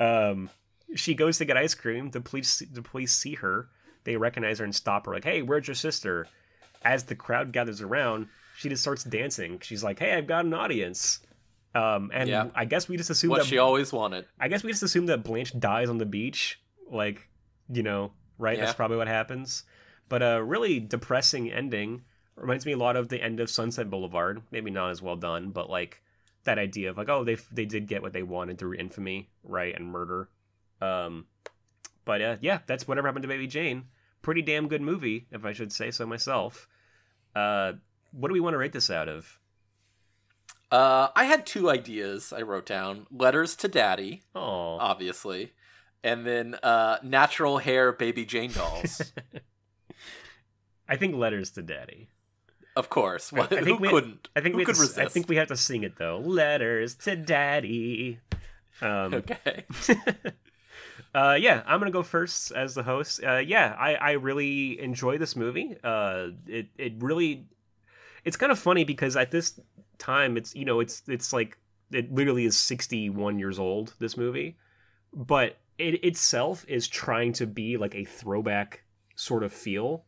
um 0.00 0.50
she 0.94 1.14
goes 1.14 1.38
to 1.38 1.44
get 1.44 1.56
ice 1.56 1.74
cream 1.74 2.10
the 2.10 2.20
police 2.20 2.62
the 2.72 2.82
police 2.82 3.12
see 3.14 3.34
her 3.34 3.68
they 4.04 4.16
recognize 4.16 4.58
her 4.58 4.64
and 4.64 4.74
stop 4.74 5.06
her 5.06 5.12
like 5.12 5.24
hey 5.24 5.42
where's 5.42 5.66
your 5.66 5.74
sister 5.74 6.26
as 6.84 7.04
the 7.04 7.14
crowd 7.14 7.52
gathers 7.52 7.80
around 7.82 8.26
she 8.56 8.68
just 8.68 8.82
starts 8.82 9.04
dancing 9.04 9.58
she's 9.60 9.82
like 9.84 9.98
hey 9.98 10.14
i've 10.14 10.26
got 10.26 10.44
an 10.44 10.54
audience 10.54 11.20
um 11.74 12.10
and 12.14 12.28
Yeah. 12.28 12.46
i 12.54 12.64
guess 12.64 12.88
we 12.88 12.96
just 12.96 13.10
assume 13.10 13.30
What 13.30 13.38
that 13.40 13.46
she 13.46 13.58
always 13.58 13.92
wanted. 13.92 14.24
I 14.40 14.48
guess 14.48 14.62
we 14.64 14.70
just 14.70 14.82
assume 14.82 15.06
that 15.06 15.22
Blanche 15.22 15.52
dies 15.58 15.90
on 15.90 15.98
the 15.98 16.06
beach, 16.06 16.58
like, 16.90 17.28
you 17.70 17.82
know, 17.82 18.12
right? 18.38 18.56
Yeah. 18.56 18.64
That's 18.64 18.74
probably 18.76 18.96
what 18.96 19.06
happens. 19.06 19.64
But 20.08 20.22
a 20.22 20.42
really 20.42 20.80
depressing 20.80 21.52
ending 21.52 22.02
reminds 22.36 22.64
me 22.64 22.72
a 22.72 22.78
lot 22.78 22.96
of 22.96 23.08
the 23.08 23.22
end 23.22 23.38
of 23.40 23.50
Sunset 23.50 23.90
Boulevard. 23.90 24.40
Maybe 24.50 24.70
not 24.70 24.90
as 24.90 25.02
well 25.02 25.16
done, 25.16 25.50
but 25.50 25.68
like 25.68 26.00
that 26.48 26.58
idea 26.58 26.88
of 26.90 26.96
like, 26.96 27.08
oh, 27.08 27.24
they 27.24 27.36
they 27.52 27.66
did 27.66 27.86
get 27.86 28.02
what 28.02 28.12
they 28.12 28.22
wanted 28.22 28.58
through 28.58 28.74
infamy, 28.74 29.28
right, 29.44 29.74
and 29.74 29.86
murder. 29.86 30.28
Um, 30.80 31.26
but 32.04 32.22
uh, 32.22 32.36
yeah, 32.40 32.60
that's 32.66 32.88
whatever 32.88 33.06
happened 33.06 33.22
to 33.22 33.28
Baby 33.28 33.46
Jane. 33.46 33.84
Pretty 34.22 34.42
damn 34.42 34.66
good 34.66 34.80
movie, 34.80 35.26
if 35.30 35.44
I 35.44 35.52
should 35.52 35.72
say 35.72 35.90
so 35.90 36.06
myself. 36.06 36.66
Uh, 37.36 37.74
what 38.12 38.28
do 38.28 38.32
we 38.32 38.40
want 38.40 38.54
to 38.54 38.58
rate 38.58 38.72
this 38.72 38.90
out 38.90 39.08
of? 39.08 39.38
Uh, 40.70 41.08
I 41.14 41.24
had 41.24 41.46
two 41.46 41.70
ideas 41.70 42.32
I 42.32 42.42
wrote 42.42 42.66
down: 42.66 43.06
letters 43.10 43.54
to 43.56 43.68
daddy, 43.68 44.22
Oh, 44.34 44.78
obviously, 44.80 45.52
and 46.02 46.26
then 46.26 46.56
uh, 46.62 46.96
natural 47.02 47.58
hair 47.58 47.92
baby 47.92 48.24
Jane 48.24 48.52
dolls. 48.52 49.12
I 50.88 50.96
think 50.96 51.14
letters 51.14 51.50
to 51.52 51.62
daddy. 51.62 52.08
Of 52.78 52.88
course. 52.88 53.32
I 53.32 53.44
think 53.46 53.66
Who 53.66 53.76
we- 53.76 53.88
couldn't? 53.88 54.28
I 54.34 54.40
think 54.40 54.54
Who 54.54 54.58
we 54.58 54.64
could 54.64 54.76
to, 54.76 54.80
resist? 54.80 54.98
I 54.98 55.06
think 55.06 55.28
we 55.28 55.36
have 55.36 55.48
to 55.48 55.56
sing 55.56 55.82
it 55.82 55.96
though. 55.98 56.18
Letters 56.18 56.94
to 57.04 57.16
Daddy. 57.16 58.18
Um, 58.80 59.14
Okay. 59.14 59.64
uh, 61.14 61.36
yeah, 61.40 61.62
I'm 61.66 61.78
gonna 61.80 61.90
go 61.90 62.02
first 62.02 62.52
as 62.52 62.74
the 62.74 62.82
host. 62.82 63.22
Uh, 63.24 63.36
yeah, 63.38 63.74
I, 63.78 63.94
I 63.94 64.10
really 64.12 64.80
enjoy 64.80 65.18
this 65.18 65.34
movie. 65.36 65.76
Uh, 65.82 66.28
it 66.46 66.66
it 66.76 66.94
really, 67.00 67.46
it's 68.24 68.36
kind 68.36 68.52
of 68.52 68.58
funny 68.58 68.84
because 68.84 69.16
at 69.16 69.30
this 69.30 69.58
time, 69.98 70.36
it's 70.36 70.54
you 70.54 70.64
know 70.64 70.80
it's 70.80 71.02
it's 71.08 71.32
like 71.32 71.58
it 71.90 72.12
literally 72.12 72.44
is 72.44 72.56
61 72.56 73.38
years 73.38 73.58
old. 73.58 73.94
This 73.98 74.16
movie, 74.16 74.56
but 75.12 75.56
it 75.78 76.04
itself 76.04 76.64
is 76.68 76.86
trying 76.86 77.32
to 77.34 77.46
be 77.46 77.76
like 77.76 77.94
a 77.94 78.04
throwback 78.04 78.82
sort 79.16 79.42
of 79.42 79.52
feel, 79.52 80.04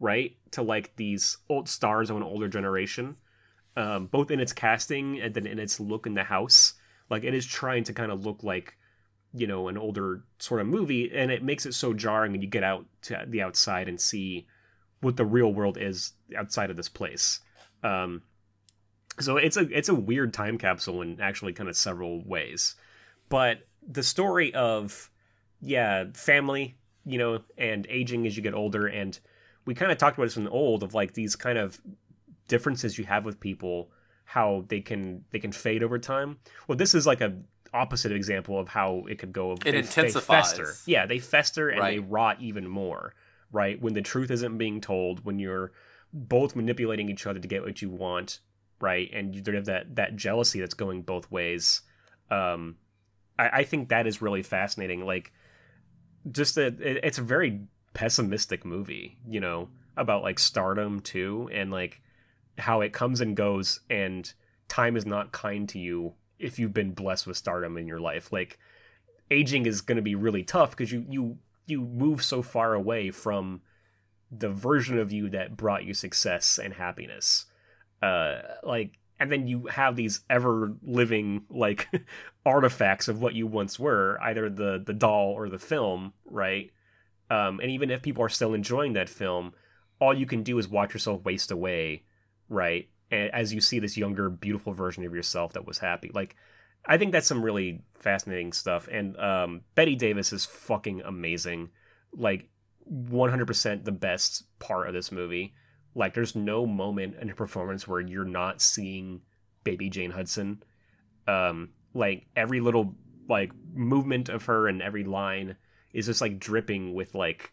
right? 0.00 0.36
To 0.52 0.62
like 0.62 0.96
these 0.96 1.36
old 1.48 1.68
stars 1.68 2.10
of 2.10 2.16
an 2.16 2.22
older 2.22 2.48
generation, 2.48 3.16
um, 3.76 4.06
both 4.06 4.30
in 4.30 4.40
its 4.40 4.52
casting 4.52 5.20
and 5.20 5.34
then 5.34 5.46
in 5.46 5.58
its 5.58 5.78
look 5.78 6.06
in 6.06 6.14
the 6.14 6.24
house. 6.24 6.74
Like 7.08 7.22
it 7.22 7.34
is 7.34 7.46
trying 7.46 7.84
to 7.84 7.92
kind 7.92 8.10
of 8.10 8.24
look 8.24 8.42
like, 8.42 8.76
you 9.32 9.46
know, 9.46 9.68
an 9.68 9.76
older 9.76 10.24
sort 10.38 10.60
of 10.60 10.66
movie, 10.66 11.10
and 11.14 11.30
it 11.30 11.44
makes 11.44 11.66
it 11.66 11.74
so 11.74 11.92
jarring 11.92 12.32
when 12.32 12.42
you 12.42 12.48
get 12.48 12.64
out 12.64 12.86
to 13.02 13.24
the 13.28 13.42
outside 13.42 13.88
and 13.88 14.00
see 14.00 14.46
what 15.00 15.16
the 15.16 15.24
real 15.24 15.52
world 15.52 15.78
is 15.78 16.12
outside 16.36 16.70
of 16.70 16.76
this 16.76 16.88
place. 16.88 17.40
Um, 17.82 18.22
so 19.18 19.36
it's 19.36 19.56
a 19.56 19.68
it's 19.76 19.88
a 19.88 19.94
weird 19.94 20.32
time 20.32 20.56
capsule 20.56 21.02
in 21.02 21.20
actually 21.20 21.52
kind 21.52 21.68
of 21.68 21.76
several 21.76 22.24
ways, 22.24 22.74
but 23.28 23.66
the 23.86 24.02
story 24.02 24.54
of 24.54 25.10
yeah 25.60 26.04
family 26.14 26.76
you 27.04 27.18
know 27.18 27.40
and 27.58 27.86
aging 27.90 28.26
as 28.26 28.36
you 28.36 28.42
get 28.42 28.54
older 28.54 28.86
and 28.86 29.18
we 29.64 29.74
kind 29.74 29.92
of 29.92 29.98
talked 29.98 30.16
about 30.16 30.26
this 30.26 30.36
in 30.36 30.44
the 30.44 30.50
old 30.50 30.82
of 30.82 30.94
like 30.94 31.14
these 31.14 31.36
kind 31.36 31.58
of 31.58 31.80
differences 32.48 32.98
you 32.98 33.04
have 33.04 33.24
with 33.24 33.38
people 33.40 33.90
how 34.24 34.64
they 34.68 34.80
can 34.80 35.24
they 35.30 35.38
can 35.40 35.52
fade 35.52 35.82
over 35.82 35.98
time. 35.98 36.38
Well 36.68 36.76
this 36.78 36.94
is 36.94 37.06
like 37.06 37.20
a 37.20 37.36
opposite 37.72 38.12
example 38.12 38.58
of 38.58 38.68
how 38.68 39.04
it 39.08 39.18
could 39.18 39.32
go 39.32 39.52
It 39.52 39.60
they, 39.64 39.70
they 39.72 39.78
intensifies. 39.78 40.52
fester. 40.52 40.74
Yeah 40.86 41.06
they 41.06 41.18
fester 41.18 41.68
and 41.68 41.84
they 41.84 41.98
rot 41.98 42.40
even 42.40 42.66
more 42.68 43.14
right? 43.52 43.80
When 43.82 43.94
the 43.94 44.02
truth 44.02 44.30
isn't 44.30 44.58
being 44.58 44.80
told 44.80 45.24
when 45.24 45.40
you're 45.40 45.72
both 46.12 46.54
manipulating 46.54 47.08
each 47.08 47.26
other 47.26 47.40
to 47.40 47.48
get 47.48 47.62
what 47.62 47.82
you 47.82 47.90
want 47.90 48.40
right? 48.80 49.10
And 49.12 49.34
you 49.34 49.42
have 49.54 49.66
that 49.66 49.96
that 49.96 50.16
jealousy 50.16 50.60
that's 50.60 50.74
going 50.74 51.02
both 51.02 51.30
ways. 51.30 51.82
Um 52.30 52.76
i, 53.38 53.48
I 53.48 53.64
think 53.64 53.88
that 53.88 54.06
is 54.06 54.22
really 54.22 54.42
fascinating. 54.42 55.04
Like 55.04 55.32
just 56.30 56.54
that 56.54 56.80
it, 56.80 57.00
it's 57.02 57.18
a 57.18 57.22
very 57.22 57.60
pessimistic 57.92 58.64
movie 58.64 59.18
you 59.28 59.40
know 59.40 59.68
about 59.96 60.22
like 60.22 60.38
stardom 60.38 61.00
too 61.00 61.48
and 61.52 61.70
like 61.70 62.00
how 62.58 62.80
it 62.80 62.92
comes 62.92 63.20
and 63.20 63.36
goes 63.36 63.80
and 63.90 64.32
time 64.68 64.96
is 64.96 65.04
not 65.04 65.32
kind 65.32 65.68
to 65.68 65.78
you 65.78 66.14
if 66.38 66.58
you've 66.58 66.72
been 66.72 66.92
blessed 66.92 67.26
with 67.26 67.36
stardom 67.36 67.76
in 67.76 67.86
your 67.86 68.00
life. 68.00 68.32
Like 68.32 68.58
aging 69.30 69.66
is 69.66 69.80
going 69.80 69.96
to 69.96 70.02
be 70.02 70.14
really 70.14 70.42
tough 70.42 70.70
because 70.70 70.92
you 70.92 71.04
you 71.08 71.38
you 71.66 71.82
move 71.82 72.22
so 72.22 72.42
far 72.42 72.74
away 72.74 73.10
from 73.10 73.60
the 74.30 74.48
version 74.48 74.98
of 74.98 75.12
you 75.12 75.28
that 75.30 75.56
brought 75.56 75.84
you 75.84 75.92
success 75.92 76.58
and 76.58 76.74
happiness. 76.74 77.46
Uh 78.00 78.40
like 78.62 78.98
and 79.18 79.30
then 79.30 79.46
you 79.46 79.66
have 79.66 79.96
these 79.96 80.20
ever 80.30 80.72
living 80.82 81.42
like 81.50 81.88
artifacts 82.46 83.08
of 83.08 83.20
what 83.20 83.34
you 83.34 83.46
once 83.46 83.78
were 83.78 84.18
either 84.22 84.48
the 84.48 84.82
the 84.84 84.94
doll 84.94 85.32
or 85.36 85.48
the 85.48 85.58
film 85.58 86.14
right 86.24 86.70
um 87.30 87.60
and 87.60 87.70
even 87.70 87.90
if 87.90 88.02
people 88.02 88.22
are 88.24 88.28
still 88.28 88.54
enjoying 88.54 88.92
that 88.92 89.08
film 89.08 89.52
all 90.00 90.14
you 90.14 90.26
can 90.26 90.42
do 90.42 90.58
is 90.58 90.68
watch 90.68 90.92
yourself 90.92 91.22
waste 91.24 91.50
away 91.50 92.02
right? 92.50 92.88
A- 93.10 93.34
as 93.34 93.54
you 93.54 93.62
see 93.62 93.78
this 93.78 93.96
younger 93.96 94.28
beautiful 94.28 94.74
version 94.74 95.06
of 95.06 95.14
yourself 95.14 95.54
that 95.54 95.66
was 95.66 95.78
happy. 95.78 96.10
Like 96.12 96.36
i 96.86 96.96
think 96.96 97.12
that's 97.12 97.26
some 97.26 97.42
really 97.42 97.82
fascinating 97.94 98.52
stuff. 98.52 98.88
And 98.90 99.18
um 99.18 99.62
bette 99.74 99.94
davis 99.94 100.32
is 100.34 100.44
fucking 100.44 101.00
amazing. 101.02 101.70
Like 102.12 102.50
100% 102.90 103.84
the 103.84 103.92
best 103.92 104.44
part 104.58 104.88
of 104.88 104.94
this 104.94 105.12
movie. 105.12 105.54
Like 105.94 106.14
there's 106.14 106.34
no 106.34 106.66
moment 106.66 107.16
in 107.20 107.28
her 107.28 107.34
performance 107.34 107.86
where 107.86 108.00
you're 108.00 108.24
not 108.24 108.60
seeing 108.60 109.22
baby 109.64 109.88
jane 109.88 110.10
hudson. 110.10 110.62
Um 111.26 111.70
like 111.94 112.26
every 112.36 112.60
little 112.60 112.94
like 113.28 113.52
movement 113.72 114.28
of 114.28 114.46
her 114.46 114.66
and 114.66 114.82
every 114.82 115.04
line 115.04 115.56
is 115.92 116.06
just 116.06 116.20
like 116.20 116.38
dripping 116.38 116.94
with 116.94 117.14
like 117.14 117.52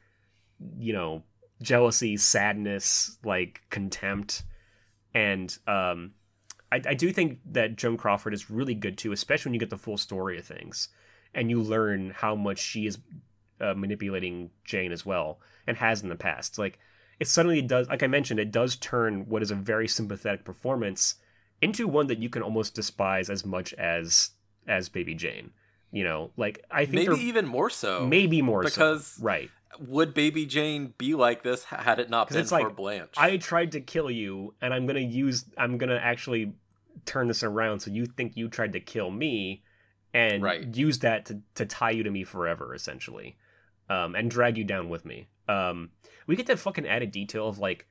you 0.77 0.93
know 0.93 1.23
jealousy 1.61 2.17
sadness 2.17 3.17
like 3.23 3.61
contempt. 3.69 4.43
And 5.13 5.55
um 5.67 6.11
I, 6.71 6.81
I 6.85 6.93
do 6.93 7.11
think 7.13 7.39
that 7.51 7.77
joan 7.77 7.97
crawford 7.97 8.33
is 8.33 8.49
really 8.49 8.75
good 8.75 8.97
too 8.97 9.13
especially 9.13 9.49
when 9.49 9.53
you 9.53 9.59
get 9.59 9.69
the 9.69 9.77
full 9.77 9.97
story 9.97 10.37
of 10.37 10.45
things 10.45 10.89
and 11.33 11.49
you 11.49 11.61
learn 11.61 12.11
how 12.15 12.35
much 12.35 12.59
she 12.59 12.85
is 12.87 12.97
uh, 13.61 13.73
manipulating 13.73 14.49
jane 14.65 14.91
as 14.91 15.05
well 15.05 15.39
and 15.65 15.77
has 15.77 16.03
in 16.03 16.09
the 16.09 16.15
past. 16.15 16.57
Like 16.57 16.79
it 17.19 17.27
suddenly 17.27 17.61
does 17.61 17.87
like 17.87 18.03
i 18.03 18.07
mentioned 18.07 18.39
it 18.39 18.51
does 18.51 18.75
turn 18.75 19.27
what 19.27 19.41
is 19.41 19.51
a 19.51 19.55
very 19.55 19.87
sympathetic 19.87 20.43
performance 20.43 21.15
into 21.61 21.87
one 21.87 22.07
that 22.07 22.19
you 22.19 22.29
can 22.29 22.43
almost 22.43 22.75
despise 22.75 23.29
as 23.29 23.45
much 23.45 23.73
as 23.73 24.31
as 24.67 24.89
baby 24.89 25.15
jane 25.15 25.51
you 25.91 26.03
know 26.03 26.31
like 26.37 26.63
i 26.71 26.85
think 26.85 27.09
Maybe 27.09 27.21
even 27.21 27.45
more 27.45 27.69
so. 27.69 28.05
maybe 28.05 28.41
more 28.41 28.63
so. 28.63 28.69
because- 28.69 29.19
right 29.21 29.49
would 29.79 30.13
baby 30.15 30.45
Jane 30.47 30.93
be 30.97 31.13
like 31.13 31.43
this 31.43 31.65
had 31.65 31.99
it 31.99 32.09
not 32.09 32.29
been 32.29 32.39
it's 32.39 32.49
for 32.49 32.59
like, 32.63 32.75
Blanche? 32.75 33.13
i 33.17 33.37
tried 33.37 33.71
to 33.73 33.81
kill 33.81 34.09
you 34.09 34.53
and 34.61 34.73
i'm 34.73 34.85
gonna 34.87 34.99
use 34.99 35.45
i'm 35.57 35.77
gonna 35.77 35.95
actually 36.01 36.53
turn 37.05 37.27
this 37.27 37.43
around 37.43 37.79
so 37.81 37.91
you 37.91 38.05
think 38.05 38.35
you 38.35 38.47
tried 38.49 38.73
to 38.73 38.79
kill 38.79 39.11
me 39.11 39.63
and 40.13 40.41
Right. 40.41 40.75
use 40.75 40.99
that 40.99 41.25
to, 41.27 41.41
to 41.55 41.65
tie 41.65 41.91
you 41.91 42.01
to 42.03 42.09
me 42.09 42.23
forever 42.23 42.73
essentially 42.73 43.37
um, 43.89 44.15
and 44.15 44.31
drag 44.31 44.57
you 44.57 44.63
down 44.63 44.89
with 44.89 45.05
me 45.05 45.27
um, 45.47 45.91
we 46.25 46.35
get 46.35 46.47
that 46.47 46.59
fucking 46.59 46.87
added 46.87 47.11
detail 47.11 47.47
of 47.47 47.59
like 47.59 47.85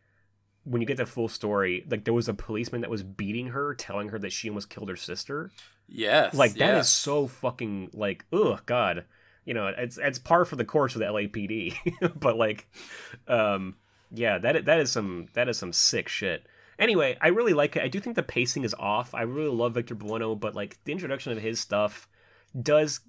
when 0.67 0.83
you 0.83 0.87
get 0.87 0.97
the 0.97 1.07
full 1.07 1.29
story 1.29 1.87
like 1.89 2.05
there 2.05 2.13
was 2.13 2.29
a 2.29 2.35
policeman 2.35 2.81
that 2.81 2.91
was 2.91 3.05
beating 3.05 3.49
her 3.49 3.73
telling 3.75 4.09
her 4.09 4.19
that 4.19 4.33
she 4.33 4.49
almost 4.49 4.69
killed 4.69 4.89
her 4.89 4.97
sister. 4.97 5.51
Yes, 5.89 6.35
like 6.35 6.55
that 6.55 6.75
is 6.75 6.79
yes. 6.79 6.91
so 6.91 7.27
fucking 7.29 7.91
like 7.95 8.25
ugh 8.33 8.61
god. 8.67 9.05
You 9.45 9.55
know 9.55 9.69
it's 9.69 9.97
it's 9.97 10.19
par 10.19 10.45
for 10.45 10.57
the 10.57 10.65
course 10.65 10.95
with 10.95 11.07
the 11.07 11.13
lapd 11.13 12.19
but 12.21 12.37
like 12.37 12.67
um 13.29 13.77
yeah 14.11 14.39
that 14.39 14.65
that 14.65 14.81
is 14.81 14.91
some 14.91 15.29
that 15.35 15.49
is 15.49 15.57
some 15.57 15.73
sick 15.73 16.09
shit. 16.09 16.45
Anyway 16.79 17.17
i 17.21 17.29
really 17.29 17.55
like 17.55 17.77
it. 17.77 17.83
I 17.83 17.89
do 17.89 18.01
think 18.01 18.17
the 18.17 18.23
pacing 18.25 18.65
is 18.65 18.75
off. 18.75 19.15
I 19.15 19.23
really 19.23 19.55
love 19.55 19.75
victor 19.75 19.95
buono 19.95 20.35
but 20.35 20.57
like 20.57 20.79
the 20.85 20.93
introduction 20.93 21.31
of 21.31 21.39
his 21.39 21.61
stuff 21.61 22.09
does 22.61 23.01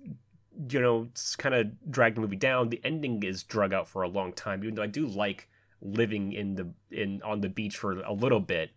you 0.69 0.79
know 0.79 1.07
kind 1.39 1.55
of 1.55 1.91
drag 1.91 2.13
the 2.13 2.21
movie 2.21 2.35
down. 2.35 2.69
The 2.69 2.81
ending 2.83 3.23
is 3.23 3.41
drug 3.41 3.73
out 3.73 3.87
for 3.87 4.03
a 4.03 4.07
long 4.07 4.31
time 4.31 4.63
even 4.63 4.75
though 4.75 4.83
i 4.83 4.87
do 4.87 5.07
like 5.07 5.49
living 5.81 6.33
in 6.33 6.55
the 6.55 6.67
in 6.91 7.21
on 7.23 7.41
the 7.41 7.49
beach 7.49 7.77
for 7.77 7.99
a 8.01 8.13
little 8.13 8.39
bit 8.39 8.71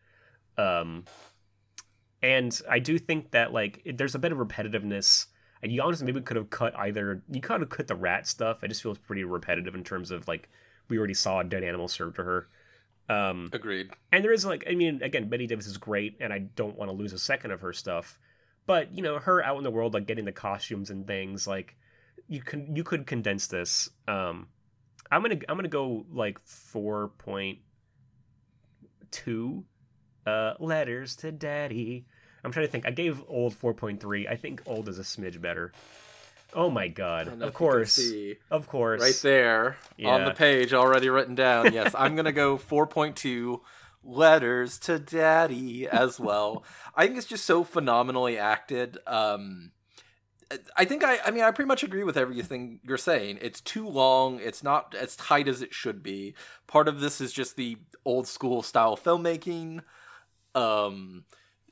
um 0.58 1.04
and 2.22 2.60
I 2.68 2.78
do 2.78 2.98
think 2.98 3.30
that 3.30 3.52
like 3.52 3.80
it, 3.84 3.98
there's 3.98 4.14
a 4.14 4.18
bit 4.18 4.32
of 4.32 4.38
repetitiveness. 4.38 5.26
And 5.62 5.70
you 5.70 5.82
honestly 5.82 6.06
maybe 6.06 6.20
could 6.22 6.36
have 6.36 6.50
cut 6.50 6.74
either. 6.78 7.22
You 7.30 7.40
could 7.40 7.60
have 7.60 7.68
cut 7.68 7.86
the 7.86 7.94
rat 7.94 8.26
stuff. 8.26 8.62
It 8.64 8.68
just 8.68 8.82
feels 8.82 8.98
pretty 8.98 9.24
repetitive 9.24 9.74
in 9.74 9.84
terms 9.84 10.10
of 10.10 10.26
like 10.26 10.48
we 10.88 10.98
already 10.98 11.14
saw 11.14 11.40
a 11.40 11.44
dead 11.44 11.62
animal 11.62 11.88
served 11.88 12.16
to 12.16 12.24
her. 12.24 12.48
Um, 13.08 13.50
Agreed. 13.52 13.90
and 14.12 14.22
there 14.22 14.32
is 14.32 14.44
like, 14.44 14.64
I 14.70 14.74
mean, 14.74 15.02
again, 15.02 15.28
Bette 15.28 15.48
Davis 15.48 15.66
is 15.66 15.78
great, 15.78 16.16
and 16.20 16.32
I 16.32 16.38
don't 16.38 16.78
want 16.78 16.90
to 16.90 16.96
lose 16.96 17.12
a 17.12 17.18
second 17.18 17.50
of 17.50 17.60
her 17.60 17.72
stuff. 17.72 18.18
But 18.66 18.96
you 18.96 19.02
know, 19.02 19.18
her 19.18 19.42
out 19.42 19.58
in 19.58 19.64
the 19.64 19.70
world, 19.70 19.94
like 19.94 20.06
getting 20.06 20.24
the 20.24 20.32
costumes 20.32 20.90
and 20.90 21.06
things, 21.06 21.46
like 21.46 21.76
you 22.28 22.40
can 22.40 22.74
you 22.76 22.84
could 22.84 23.06
condense 23.06 23.46
this. 23.46 23.90
Um, 24.06 24.48
I'm 25.10 25.22
gonna 25.22 25.38
I'm 25.48 25.56
gonna 25.56 25.68
go 25.68 26.06
like 26.12 26.38
four 26.44 27.08
point 27.18 27.58
two 29.10 29.64
uh, 30.26 30.54
letters 30.58 31.16
to 31.16 31.32
daddy. 31.32 32.06
I'm 32.44 32.52
trying 32.52 32.66
to 32.66 32.72
think. 32.72 32.86
I 32.86 32.90
gave 32.90 33.22
old 33.28 33.54
4.3. 33.54 34.28
I 34.30 34.36
think 34.36 34.62
old 34.66 34.88
is 34.88 34.98
a 34.98 35.02
smidge 35.02 35.40
better. 35.40 35.72
Oh 36.54 36.70
my 36.70 36.88
god. 36.88 37.28
Of 37.28 37.34
if 37.34 37.38
you 37.38 37.44
can 37.44 37.52
course. 37.52 38.12
Of 38.50 38.66
course. 38.66 39.00
right 39.00 39.20
there 39.22 39.76
on 40.04 40.24
the 40.24 40.32
page 40.32 40.72
already 40.72 41.08
written 41.08 41.34
down. 41.34 41.72
Yes, 41.72 41.94
I'm 41.96 42.16
gonna 42.16 42.32
go 42.32 42.56
4.2 42.56 43.60
letters 44.02 44.78
to 44.80 44.98
daddy 44.98 45.86
as 45.86 46.18
well. 46.18 46.64
I 46.94 47.06
think 47.06 47.18
it's 47.18 47.26
just 47.26 47.44
so 47.44 47.62
phenomenally 47.62 48.38
acted. 48.38 48.98
Um, 49.06 49.72
I 50.76 50.84
think 50.84 51.04
I, 51.04 51.18
I 51.24 51.30
mean, 51.30 51.44
I 51.44 51.50
pretty 51.52 51.68
much 51.68 51.82
agree 51.84 52.02
with 52.02 52.16
everything 52.16 52.80
you're 52.82 52.96
saying. 52.98 53.38
It's 53.40 53.60
too 53.60 53.88
long. 53.88 54.40
It's 54.40 54.62
not 54.62 54.94
as 54.98 55.14
tight 55.16 55.46
as 55.46 55.62
it 55.62 55.72
should 55.72 56.02
be. 56.02 56.34
Part 56.66 56.88
of 56.88 57.00
this 57.00 57.20
is 57.20 57.32
just 57.32 57.56
the 57.56 57.76
old 58.04 58.26
school 58.26 58.62
style 58.62 58.96
filmmaking. 58.96 59.82
Um, 60.54 61.24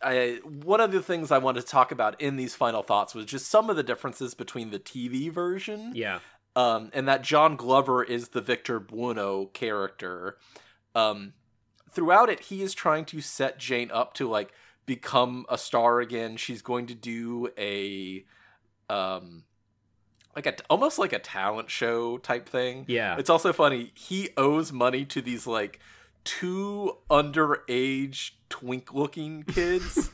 I 0.03 0.39
one 0.45 0.81
of 0.81 0.93
the 0.93 1.03
things 1.03 1.33
I 1.33 1.39
wanted 1.39 1.63
to 1.63 1.67
talk 1.67 1.91
about 1.91 2.21
in 2.21 2.37
these 2.37 2.55
final 2.55 2.83
thoughts 2.83 3.15
was 3.15 3.25
just 3.27 3.49
some 3.49 3.69
of 3.69 3.75
the 3.77 3.83
differences 3.83 4.35
between 4.35 4.71
the 4.71 4.79
TV 4.79 5.31
version 5.33 5.93
Yeah. 5.95 6.21
um, 6.55 6.91
and 6.95 7.09
that 7.09 7.23
John 7.23 7.57
Glover 7.57 8.05
is 8.05 8.29
the 8.29 8.41
Victor 8.41 8.79
Buono 8.79 9.47
character. 9.47 10.37
Um, 10.95 11.33
throughout 11.91 12.31
it, 12.31 12.43
he 12.45 12.63
is 12.63 12.75
trying 12.75 13.07
to 13.07 13.21
set 13.21 13.59
Jane 13.59 13.91
up 13.91 14.15
to 14.15 14.29
like 14.29 14.53
become 14.87 15.45
a 15.49 15.59
star 15.59 15.99
again. 16.01 16.37
She's 16.37 16.63
going 16.63 16.87
to 16.87 16.95
do 16.95 17.49
a, 17.59 18.25
um, 18.91 19.45
like 20.35 20.47
a 20.47 20.55
almost 20.71 20.99
like 20.99 21.13
a 21.13 21.19
talent 21.19 21.71
show 21.71 22.19
type 22.19 22.49
thing. 22.49 22.85
Yeah. 22.89 23.17
It's 23.19 23.31
also 23.31 23.53
funny. 23.53 23.93
He 23.95 24.31
owes 24.37 24.73
money 24.73 25.05
to 25.07 25.21
these 25.21 25.47
like 25.47 25.81
two 26.25 26.99
underage 27.11 28.33
twink 28.49 28.93
looking 28.93 29.43
kids. 29.49 30.11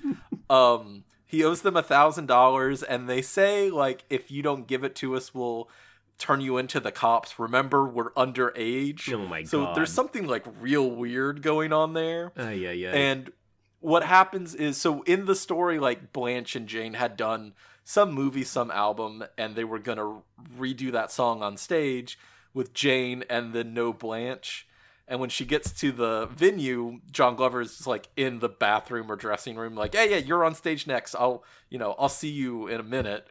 um, 0.48 1.04
he 1.26 1.42
owes 1.42 1.62
them 1.62 1.76
a 1.76 1.82
thousand 1.82 2.26
dollars, 2.26 2.82
and 2.82 3.08
they 3.08 3.20
say 3.20 3.70
like, 3.70 4.04
if 4.08 4.30
you 4.30 4.42
don't 4.42 4.66
give 4.66 4.84
it 4.84 4.94
to 4.96 5.16
us, 5.16 5.34
we'll 5.34 5.68
turn 6.16 6.40
you 6.40 6.58
into 6.58 6.80
the 6.80 6.92
cops. 6.92 7.38
Remember, 7.38 7.86
we're 7.86 8.12
underage. 8.12 9.12
Oh 9.12 9.26
my 9.26 9.42
so 9.42 9.64
god. 9.64 9.76
there's 9.76 9.92
something 9.92 10.26
like 10.26 10.44
real 10.60 10.88
weird 10.88 11.42
going 11.42 11.72
on 11.72 11.92
there. 11.92 12.32
Uh, 12.38 12.50
yeah, 12.50 12.70
yeah. 12.70 12.92
And 12.92 13.32
what 13.80 14.04
happens 14.04 14.54
is 14.54 14.80
so 14.80 15.02
in 15.02 15.26
the 15.26 15.34
story, 15.34 15.78
like 15.78 16.12
Blanche 16.12 16.56
and 16.56 16.68
Jane 16.68 16.94
had 16.94 17.16
done 17.16 17.52
some 17.84 18.12
movie, 18.12 18.44
some 18.44 18.70
album, 18.70 19.24
and 19.36 19.54
they 19.54 19.64
were 19.64 19.78
gonna 19.78 20.22
redo 20.58 20.90
that 20.90 21.12
song 21.12 21.42
on 21.42 21.56
stage 21.56 22.18
with 22.54 22.72
Jane 22.72 23.24
and 23.28 23.52
then 23.52 23.74
no 23.74 23.92
Blanche. 23.92 24.66
And 25.06 25.20
when 25.20 25.28
she 25.28 25.44
gets 25.44 25.70
to 25.80 25.92
the 25.92 26.26
venue, 26.32 27.00
John 27.12 27.36
Glover 27.36 27.58
Glover's 27.58 27.86
like 27.86 28.08
in 28.16 28.38
the 28.38 28.48
bathroom 28.48 29.12
or 29.12 29.16
dressing 29.16 29.56
room, 29.56 29.74
like, 29.74 29.94
"Hey, 29.94 30.10
yeah, 30.10 30.16
you're 30.16 30.44
on 30.44 30.54
stage 30.54 30.86
next. 30.86 31.14
I'll, 31.14 31.44
you 31.68 31.78
know, 31.78 31.94
I'll 31.98 32.08
see 32.08 32.30
you 32.30 32.68
in 32.68 32.80
a 32.80 32.84
minute." 32.84 33.28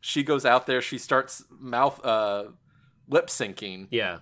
She 0.00 0.22
goes 0.22 0.44
out 0.44 0.66
there. 0.66 0.82
She 0.82 0.98
starts 0.98 1.42
mouth, 1.48 2.04
uh, 2.04 2.48
lip 3.08 3.28
syncing, 3.28 3.88
yeah. 3.90 4.18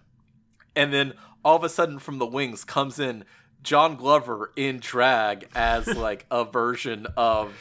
and 0.76 0.92
then 0.92 1.14
all 1.44 1.56
of 1.56 1.64
a 1.64 1.68
sudden 1.68 1.98
from 1.98 2.18
the 2.18 2.26
wings 2.26 2.62
comes 2.62 3.00
in 3.00 3.24
John 3.62 3.96
Glover 3.96 4.52
in 4.56 4.78
drag 4.78 5.48
as 5.54 5.86
like 5.88 6.26
a 6.30 6.44
version 6.44 7.06
of 7.16 7.52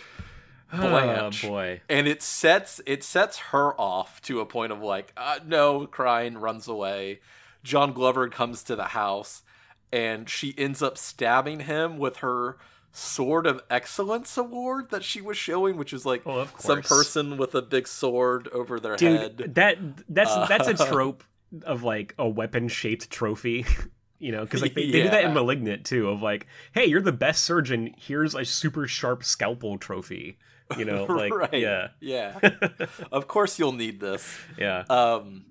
Blanche. 0.72 1.44
Oh 1.46 1.50
boy. 1.50 1.82
and 1.90 2.08
it 2.08 2.22
sets 2.22 2.82
it 2.86 3.04
sets 3.04 3.38
her 3.38 3.80
off 3.80 4.22
to 4.24 4.40
a 4.40 4.46
point 4.46 4.72
of 4.72 4.82
like 4.82 5.12
uh, 5.18 5.40
no 5.46 5.86
crying 5.88 6.38
runs 6.38 6.68
away 6.68 7.20
John 7.64 7.94
Glover 7.94 8.30
comes 8.30 8.64
to 8.64 8.76
the 8.76 8.86
house 8.86 9.44
and 9.92 10.30
she 10.30 10.54
ends 10.58 10.82
up 10.82 10.98
stabbing 10.98 11.62
him 11.62 11.98
with 11.98 12.18
her 12.18 12.58
sword 12.94 13.48
of 13.48 13.62
excellence 13.70 14.38
award 14.38 14.90
that 14.90 15.04
she 15.04 15.22
was 15.22 15.38
showing 15.38 15.78
which 15.78 15.94
is 15.94 16.06
like 16.06 16.22
Oh, 16.26 16.48
some 16.60 16.82
person 16.82 17.38
with 17.38 17.56
a 17.56 17.62
big 17.62 17.88
sword 17.88 18.48
over 18.50 18.80
their 18.80 18.96
Dude, 18.98 19.20
head 19.20 19.38
that 19.56 19.78
that's 20.10 20.32
Uh, 20.32 20.46
that's 20.48 20.68
a 20.68 20.74
trope 20.90 21.24
of 21.64 21.84
like 21.84 22.16
a 22.18 22.28
weapon 22.28 22.68
shaped 22.68 23.10
trophy. 23.10 23.66
You 24.24 24.32
know, 24.32 24.42
because 24.44 24.62
like 24.62 24.76
they, 24.76 24.86
they 24.92 25.02
do 25.02 25.10
that 25.10 25.24
in 25.24 25.34
*Malignant* 25.34 25.84
too. 25.84 26.08
Of 26.10 26.22
like, 26.22 26.46
hey, 26.74 26.86
you're 26.86 27.02
the 27.02 27.12
best 27.12 27.44
surgeon. 27.44 27.96
Here's 27.98 28.36
a 28.36 28.46
super 28.46 28.88
sharp 28.88 29.24
scalpel 29.24 29.80
trophy. 29.80 30.38
You 30.78 30.86
know, 30.86 31.06
like 31.10 31.34
right 31.34 31.54
yeah, 31.54 31.90
yeah 32.00 32.40
of 33.12 33.28
course 33.28 33.60
you'll 33.60 33.72
need 33.72 34.00
this 34.00 34.38
yeah, 34.58 34.84
Um, 34.90 35.46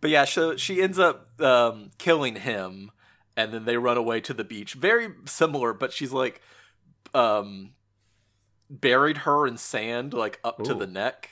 but 0.00 0.10
yeah, 0.10 0.24
so 0.24 0.56
she 0.56 0.82
ends 0.82 0.98
up 0.98 1.40
um, 1.40 1.90
killing 1.98 2.36
him, 2.36 2.90
and 3.36 3.52
then 3.52 3.64
they 3.64 3.76
run 3.76 3.96
away 3.96 4.20
to 4.20 4.34
the 4.34 4.44
beach. 4.44 4.74
Very 4.74 5.08
similar, 5.24 5.72
but 5.72 5.92
she's 5.92 6.12
like 6.12 6.40
um, 7.14 7.72
buried 8.70 9.18
her 9.18 9.46
in 9.46 9.56
sand, 9.56 10.12
like 10.12 10.38
up 10.44 10.62
to 10.64 10.74
the 10.74 10.86
neck, 10.86 11.30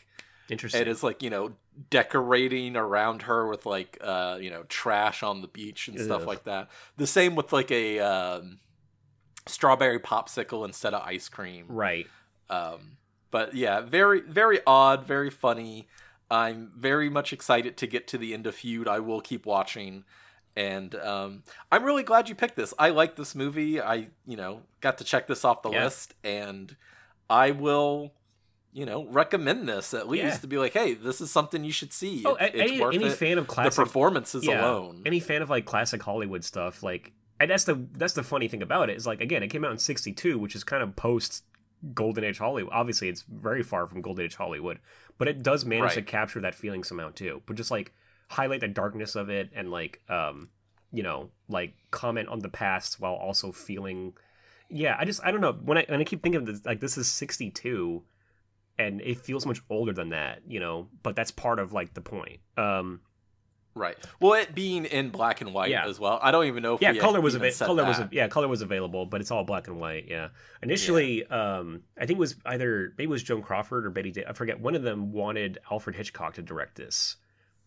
interesting. 0.48 0.80
and 0.80 0.90
is 0.90 1.02
like 1.02 1.22
you 1.22 1.30
know 1.30 1.52
decorating 1.90 2.76
around 2.76 3.22
her 3.22 3.46
with 3.46 3.66
like 3.66 3.98
uh, 4.00 4.38
you 4.40 4.50
know 4.50 4.64
trash 4.68 5.22
on 5.22 5.42
the 5.42 5.48
beach 5.48 5.88
and 5.88 6.00
stuff 6.00 6.26
like 6.26 6.44
that. 6.44 6.70
The 6.96 7.06
same 7.06 7.34
with 7.34 7.52
like 7.52 7.70
a 7.70 8.00
um, 8.00 8.60
strawberry 9.46 9.98
popsicle 9.98 10.64
instead 10.64 10.94
of 10.94 11.02
ice 11.02 11.28
cream. 11.28 11.66
right. 11.68 12.06
Um, 12.50 12.98
but 13.34 13.52
yeah, 13.54 13.80
very 13.80 14.20
very 14.20 14.60
odd, 14.64 15.04
very 15.08 15.28
funny. 15.28 15.88
I'm 16.30 16.70
very 16.76 17.08
much 17.10 17.32
excited 17.32 17.76
to 17.78 17.86
get 17.88 18.06
to 18.08 18.16
the 18.18 18.32
end 18.32 18.46
of 18.46 18.54
Feud. 18.54 18.86
I 18.86 19.00
will 19.00 19.20
keep 19.20 19.44
watching, 19.44 20.04
and 20.56 20.94
um, 20.94 21.42
I'm 21.72 21.82
really 21.82 22.04
glad 22.04 22.28
you 22.28 22.36
picked 22.36 22.54
this. 22.54 22.72
I 22.78 22.90
like 22.90 23.16
this 23.16 23.34
movie. 23.34 23.80
I 23.80 23.96
you 24.24 24.36
know 24.36 24.60
got 24.80 24.98
to 24.98 25.04
check 25.04 25.26
this 25.26 25.44
off 25.44 25.62
the 25.62 25.70
Yeah. 25.70 25.84
list, 25.84 26.14
and 26.22 26.76
I 27.28 27.50
will 27.50 28.12
you 28.72 28.86
know 28.86 29.04
recommend 29.06 29.68
this 29.68 29.92
at 29.94 30.08
least 30.08 30.24
Yeah. 30.24 30.36
to 30.36 30.46
be 30.46 30.58
like, 30.58 30.72
hey, 30.72 30.94
this 30.94 31.20
is 31.20 31.32
something 31.32 31.64
you 31.64 31.72
should 31.72 31.92
see. 31.92 32.22
Oh, 32.24 32.36
It- 32.36 32.54
any, 32.54 32.80
worth 32.80 32.94
any 32.94 33.06
it. 33.06 33.12
fan 33.14 33.38
of 33.38 33.48
classic 33.48 33.74
the 33.74 33.82
performances 33.82 34.46
yeah, 34.46 34.60
alone. 34.64 35.02
Any 35.04 35.18
fan 35.18 35.42
of 35.42 35.50
like 35.50 35.64
classic 35.64 36.02
Hollywood 36.04 36.44
stuff, 36.44 36.84
like 36.84 37.10
and 37.40 37.50
that's 37.50 37.64
the 37.64 37.74
that's 37.98 38.12
the 38.14 38.22
funny 38.22 38.46
thing 38.46 38.62
about 38.62 38.90
it 38.90 38.96
is 38.96 39.08
like 39.08 39.20
again, 39.20 39.42
it 39.42 39.48
came 39.48 39.64
out 39.64 39.72
in 39.72 39.78
'62, 39.78 40.38
which 40.38 40.54
is 40.54 40.62
kind 40.62 40.84
of 40.84 40.94
post 40.94 41.42
Golden 41.92 42.24
Age 42.24 42.38
Hollywood. 42.38 42.72
Obviously, 42.72 43.08
it's 43.08 43.22
very 43.22 43.62
far 43.62 43.86
from 43.86 44.00
Golden 44.00 44.24
Age 44.24 44.36
Hollywood, 44.36 44.78
but 45.18 45.28
it 45.28 45.42
does 45.42 45.64
manage 45.64 45.94
to 45.94 46.02
capture 46.02 46.40
that 46.40 46.54
feeling 46.54 46.84
somehow 46.84 47.10
too. 47.10 47.42
But 47.46 47.56
just 47.56 47.70
like 47.70 47.92
highlight 48.30 48.60
the 48.60 48.68
darkness 48.68 49.14
of 49.14 49.28
it 49.28 49.50
and 49.54 49.70
like 49.70 50.00
um 50.08 50.48
you 50.92 51.02
know 51.02 51.30
like 51.48 51.74
comment 51.90 52.28
on 52.28 52.40
the 52.40 52.48
past 52.48 53.00
while 53.00 53.14
also 53.14 53.52
feeling 53.52 54.14
yeah 54.70 54.96
i 54.98 55.04
just 55.04 55.20
i 55.24 55.30
don't 55.30 55.40
know 55.40 55.52
when 55.52 55.78
i 55.78 55.84
when 55.88 56.00
i 56.00 56.04
keep 56.04 56.22
thinking 56.22 56.40
of 56.40 56.46
this 56.46 56.64
like 56.64 56.80
this 56.80 56.96
is 56.96 57.10
62 57.10 58.02
and 58.78 59.00
it 59.02 59.18
feels 59.18 59.44
much 59.46 59.60
older 59.68 59.92
than 59.92 60.08
that 60.10 60.40
you 60.48 60.58
know 60.58 60.88
but 61.02 61.14
that's 61.14 61.30
part 61.30 61.58
of 61.58 61.72
like 61.72 61.94
the 61.94 62.00
point 62.00 62.40
um 62.56 63.00
Right. 63.76 63.96
Well, 64.20 64.34
it 64.34 64.54
being 64.54 64.84
in 64.84 65.10
black 65.10 65.40
and 65.40 65.52
white 65.52 65.70
Yeah. 65.70 65.86
as 65.86 65.98
well. 65.98 66.20
I 66.22 66.30
don't 66.30 66.46
even 66.46 66.62
know 66.62 66.74
if 66.76 66.80
yeah 66.82 66.94
color 66.94 67.20
was 67.20 67.34
said 67.34 67.66
color 67.66 67.84
was 67.84 67.98
that. 67.98 68.12
yeah 68.12 68.28
color 68.28 68.46
was 68.48 68.62
available 68.62 69.04
but 69.06 69.20
it's 69.20 69.30
all 69.32 69.42
black 69.44 69.66
and 69.66 69.80
white 69.80 70.06
yeah 70.08 70.28
initially 70.62 71.26
um 71.26 71.82
i 71.96 72.06
think 72.06 72.16
it 72.18 72.20
was 72.20 72.36
either 72.46 72.92
maybe 72.96 73.04
it 73.04 73.10
was 73.10 73.22
joan 73.22 73.42
crawford 73.42 73.84
or 73.84 73.90
bette 73.90 74.10
Da- 74.12 74.24
i 74.28 74.32
forget 74.32 74.60
one 74.60 74.74
of 74.74 74.82
them 74.82 75.12
wanted 75.12 75.58
alfred 75.70 75.96
hitchcock 75.96 76.34
to 76.34 76.42
direct 76.42 76.76
this 76.76 77.16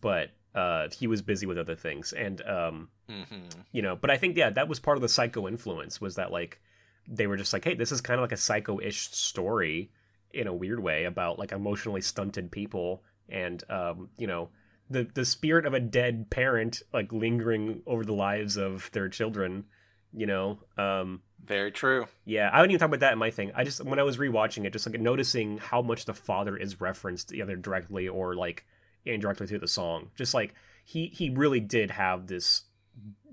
but 0.00 0.30
uh 0.54 0.88
he 0.98 1.06
was 1.06 1.20
busy 1.22 1.46
with 1.46 1.58
other 1.58 1.74
things 1.76 2.12
and 2.12 2.40
um 2.46 2.88
Mhm. 3.10 3.50
you 3.72 3.82
know 3.82 3.94
but 3.96 4.10
i 4.10 4.16
think 4.16 4.36
yeah 4.36 4.50
that 4.50 4.68
was 4.68 4.80
part 4.80 4.96
of 4.96 5.02
the 5.02 5.08
psycho 5.08 5.46
influence 5.46 6.00
was 6.00 6.14
that 6.16 6.30
like 6.32 6.60
they 7.06 7.26
were 7.26 7.36
just 7.36 7.52
like 7.52 7.64
hey 7.64 7.74
this 7.74 7.92
is 7.92 8.00
kind 8.00 8.18
of 8.18 8.22
like 8.22 8.32
a 8.32 8.36
psycho-ish 8.36 9.10
story 9.10 9.90
in 10.32 10.46
a 10.46 10.54
weird 10.54 10.80
way 10.80 11.04
about 11.04 11.38
like 11.38 11.52
emotionally 11.52 12.00
stunted 12.00 12.50
people 12.50 13.02
and 13.28 13.62
um 13.70 14.08
you 14.18 14.26
know 14.26 14.48
the 14.90 15.06
the 15.14 15.24
spirit 15.24 15.66
of 15.66 15.74
a 15.74 15.80
dead 15.80 16.30
parent 16.30 16.82
like 16.92 17.12
lingering 17.12 17.82
over 17.86 18.04
the 18.04 18.12
lives 18.14 18.56
of 18.56 18.90
their 18.92 19.08
children 19.08 19.64
you 20.12 20.26
know 20.26 20.58
um 20.78 21.20
Very 21.44 21.70
true. 21.70 22.06
yeah, 22.24 22.48
I 22.52 22.60
wouldn't 22.60 22.72
even 22.72 22.80
talk 22.80 22.88
about 22.88 23.00
that 23.00 23.12
in 23.12 23.18
my 23.18 23.30
thing. 23.30 23.52
I 23.54 23.64
just 23.64 23.84
when 23.84 23.98
I 23.98 24.02
was 24.02 24.16
rewatching 24.18 24.64
it, 24.64 24.72
just 24.72 24.86
like 24.86 24.98
noticing 25.00 25.58
how 25.58 25.82
much 25.82 26.04
the 26.06 26.14
father 26.14 26.56
is 26.56 26.80
referenced 26.80 27.32
either 27.34 27.56
directly 27.56 28.08
or 28.08 28.34
like 28.34 28.64
indirectly 29.04 29.46
through 29.46 29.58
the 29.60 29.68
song. 29.68 30.10
Just 30.16 30.32
like 30.34 30.54
he 30.84 31.06
he 31.08 31.28
really 31.30 31.60
did 31.60 31.90
have 31.90 32.26
this 32.26 32.64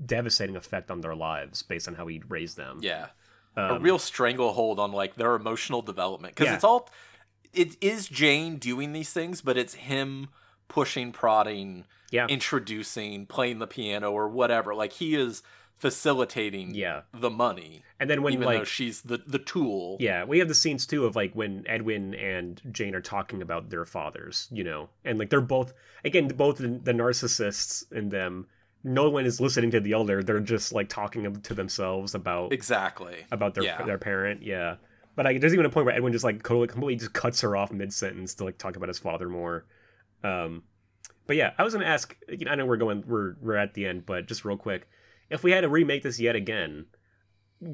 devastating 0.06 0.56
effect 0.56 0.91
on 0.91 1.02
their 1.02 1.15
lives 1.15 1.61
based 1.64 1.88
on 1.88 1.95
how 1.95 2.07
he 2.07 2.22
raised 2.27 2.57
them. 2.57 2.80
Yeah. 2.82 3.07
a 3.56 3.76
Um, 3.76 3.82
real 3.82 3.99
stranglehold 3.99 4.80
on 4.80 4.91
like 4.91 5.15
their 5.15 5.36
emotional 5.36 5.82
development 5.82 6.36
because 6.36 6.48
Yeah. 6.48 6.56
it's 6.56 6.64
all 6.64 6.90
it 7.53 7.77
is 7.82 8.07
Jane 8.10 8.57
doing 8.57 8.91
these 8.91 9.14
things, 9.14 9.41
but 9.41 9.57
it's 9.57 9.76
him 9.76 10.27
pushing, 10.67 11.11
prodding, 11.11 11.85
Yeah. 12.11 12.27
introducing, 12.27 13.25
playing 13.25 13.59
the 13.59 13.67
piano 13.67 14.11
or 14.11 14.27
whatever. 14.27 14.73
Like 14.75 14.93
he 14.93 15.15
is 15.15 15.41
facilitating 15.77 16.73
Yeah. 16.73 17.01
the 17.13 17.29
money, 17.29 17.83
And 17.99 18.09
then 18.09 18.21
when 18.23 18.33
even 18.33 18.45
like 18.45 18.59
though 18.59 18.63
she's 18.63 19.01
the 19.01 19.17
the 19.27 19.39
tool. 19.39 19.97
Yeah, 19.99 20.23
we 20.23 20.39
have 20.39 20.47
the 20.47 20.55
scenes 20.55 20.85
too 20.85 21.05
of 21.05 21.15
like 21.15 21.33
when 21.33 21.63
Edwin 21.67 22.13
and 22.15 22.61
Jane 22.71 22.95
are 22.95 23.01
talking 23.01 23.41
about 23.41 23.69
their 23.69 23.85
fathers, 23.85 24.47
you 24.51 24.63
know, 24.63 24.89
and 25.03 25.19
like 25.19 25.29
they're 25.29 25.41
both 25.41 25.73
again 26.03 26.27
both 26.29 26.57
the, 26.57 26.67
the 26.81 26.93
narcissists 26.93 27.89
in 27.91 28.09
them. 28.09 28.47
No 28.83 29.09
one 29.09 29.25
is 29.25 29.41
listening 29.41 29.71
to 29.71 29.79
the 29.79 29.93
elder; 29.93 30.21
they're 30.23 30.39
just 30.39 30.71
like 30.71 30.89
talking 30.89 31.41
to 31.41 31.53
themselves 31.53 32.13
about 32.15 32.53
Exactly. 32.53 33.25
about 33.31 33.53
their 33.55 33.63
yeah. 33.63 33.81
their 33.83 33.97
parent. 33.97 34.43
Yeah, 34.43 34.75
but 35.15 35.25
like, 35.25 35.41
there's 35.41 35.53
even 35.53 35.65
a 35.65 35.69
point 35.69 35.85
where 35.87 35.95
Edwin 35.95 36.13
just 36.13 36.23
like 36.23 36.43
totally 36.43 36.67
completely 36.67 36.95
just 36.95 37.13
cuts 37.13 37.41
her 37.41 37.55
off 37.55 37.71
mid 37.71 37.91
sentence 37.91 38.33
to 38.35 38.43
like 38.45 38.57
talk 38.57 38.75
about 38.75 38.87
his 38.89 38.99
father 38.99 39.27
more. 39.27 39.65
Um, 40.26 40.64
but 41.27 41.35
yeah, 41.35 41.53
I 41.57 41.64
was 41.64 41.73
gonna 41.73 41.85
ask. 41.85 42.15
You 42.27 42.45
know, 42.45 42.52
I 42.52 42.56
know 42.56 42.65
we're 42.65 42.77
going 42.77 43.03
we're 43.07 43.35
we're 43.41 43.56
at 43.56 43.73
the 43.73 43.85
end, 43.85 44.06
but 44.06 44.27
just 44.27 44.45
real 44.45 44.57
quick, 44.57 44.88
if 45.30 45.43
we 45.43 45.52
had 45.52 45.61
to 45.61 45.69
remake 45.69 46.03
this 46.03 46.19
yet 46.19 46.35
again, 46.35 46.85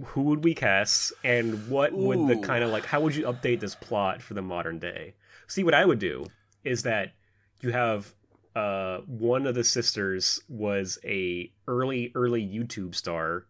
who 0.06 0.23
would 0.23 0.44
we 0.44 0.53
cast, 0.53 1.14
and 1.23 1.69
what 1.69 1.94
would 1.94 2.28
the 2.28 2.38
kind 2.38 2.64
of 2.64 2.69
like 2.72 2.86
how 2.86 3.02
would 3.02 3.15
you 3.15 3.26
update 3.26 3.60
this 3.60 3.76
plot 3.76 4.22
for 4.22 4.34
the 4.34 4.41
modern 4.41 4.80
day? 4.80 5.15
See, 5.48 5.64
what 5.64 5.73
I 5.73 5.86
would 5.86 5.99
do 5.99 6.26
is 6.64 6.84
that 6.84 7.14
you 7.61 7.72
have 7.72 8.14
uh 8.56 8.99
one 9.06 9.48
of 9.48 9.56
the 9.56 9.64
sisters 9.64 10.41
was 10.49 10.99
a 11.06 11.52
early 11.68 12.11
early 12.15 12.45
YouTube 12.45 12.95
star, 12.95 13.45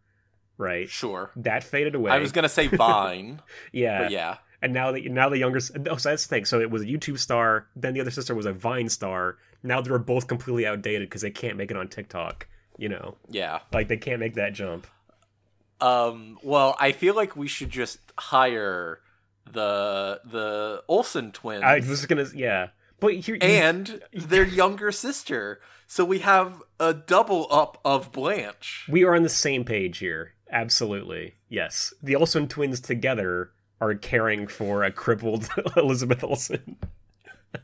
right? 0.58 0.90
Sure. 0.90 1.32
That 1.36 1.64
faded 1.64 1.96
away. 1.96 2.12
I 2.12 2.20
was 2.20 2.32
gonna 2.32 2.50
say 2.50 2.68
Vine, 2.70 3.42
yeah, 3.72 4.04
but 4.04 4.12
yeah. 4.12 4.38
And 4.62 4.74
now 4.74 4.92
that 4.92 5.04
now 5.06 5.30
the 5.30 5.38
younger 5.38 5.60
oh, 5.90 5.98
so 5.98 6.10
that's 6.10 6.26
the 6.26 6.30
thing. 6.30 6.46
So 6.46 6.60
it 6.62 6.70
was 6.70 6.82
a 6.84 6.86
YouTube 6.86 7.18
star. 7.20 7.68
Then 7.76 7.94
the 7.94 8.02
other 8.02 8.12
sister 8.12 8.36
was 8.36 8.46
a 8.46 8.54
Vine 8.54 8.90
star. 8.90 9.38
Now 9.64 9.82
they're 9.82 9.98
both 10.00 10.28
completely 10.28 10.66
outdated 10.66 11.10
because 11.10 11.22
they 11.22 11.32
can't 11.32 11.58
make 11.58 11.72
it 11.72 11.78
on 11.78 11.88
TikTok. 11.88 12.48
You 12.78 12.90
know, 12.90 13.16
Yeah. 13.30 13.60
like 13.74 13.88
they 13.90 13.98
can't 13.98 14.20
make 14.20 14.36
that 14.36 14.54
jump. 14.54 14.88
Um, 15.80 16.38
well, 16.44 16.76
I 16.80 16.92
feel 16.92 17.16
like 17.16 17.36
we 17.36 17.48
should 17.48 17.70
just 17.70 18.00
hire 18.18 19.00
the 19.52 20.22
the 20.26 20.84
Olsen 20.88 21.32
twins 21.32 21.64
I 21.64 21.80
was 21.80 22.06
gonna, 22.06 22.28
yeah, 22.36 22.68
but 23.00 23.14
here, 23.16 23.36
you- 23.36 23.42
and 23.42 24.02
their 24.14 24.46
younger 24.46 24.92
sister, 24.92 25.60
so 25.88 26.06
we 26.06 26.20
have 26.20 26.62
a 26.80 26.94
double 26.94 27.48
up 27.52 27.80
of 27.84 28.12
Blanche. 28.12 28.86
we 28.90 29.04
are 29.04 29.16
on 29.16 29.24
the 29.24 29.30
same 29.30 29.64
page 29.66 29.98
here. 29.98 30.34
Absolutely, 30.52 31.36
yes. 31.50 31.94
The 32.04 32.16
Olsen 32.16 32.48
twins 32.48 32.80
together 32.80 33.52
are 33.82 33.96
caring 33.96 34.48
for 34.48 34.84
a 34.84 34.92
crippled 34.92 35.50
Elizabeth 35.76 36.24
Olsen. 36.24 36.78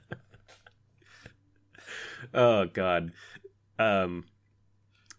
oh 2.34 2.66
God. 2.66 3.12
Um, 3.80 4.26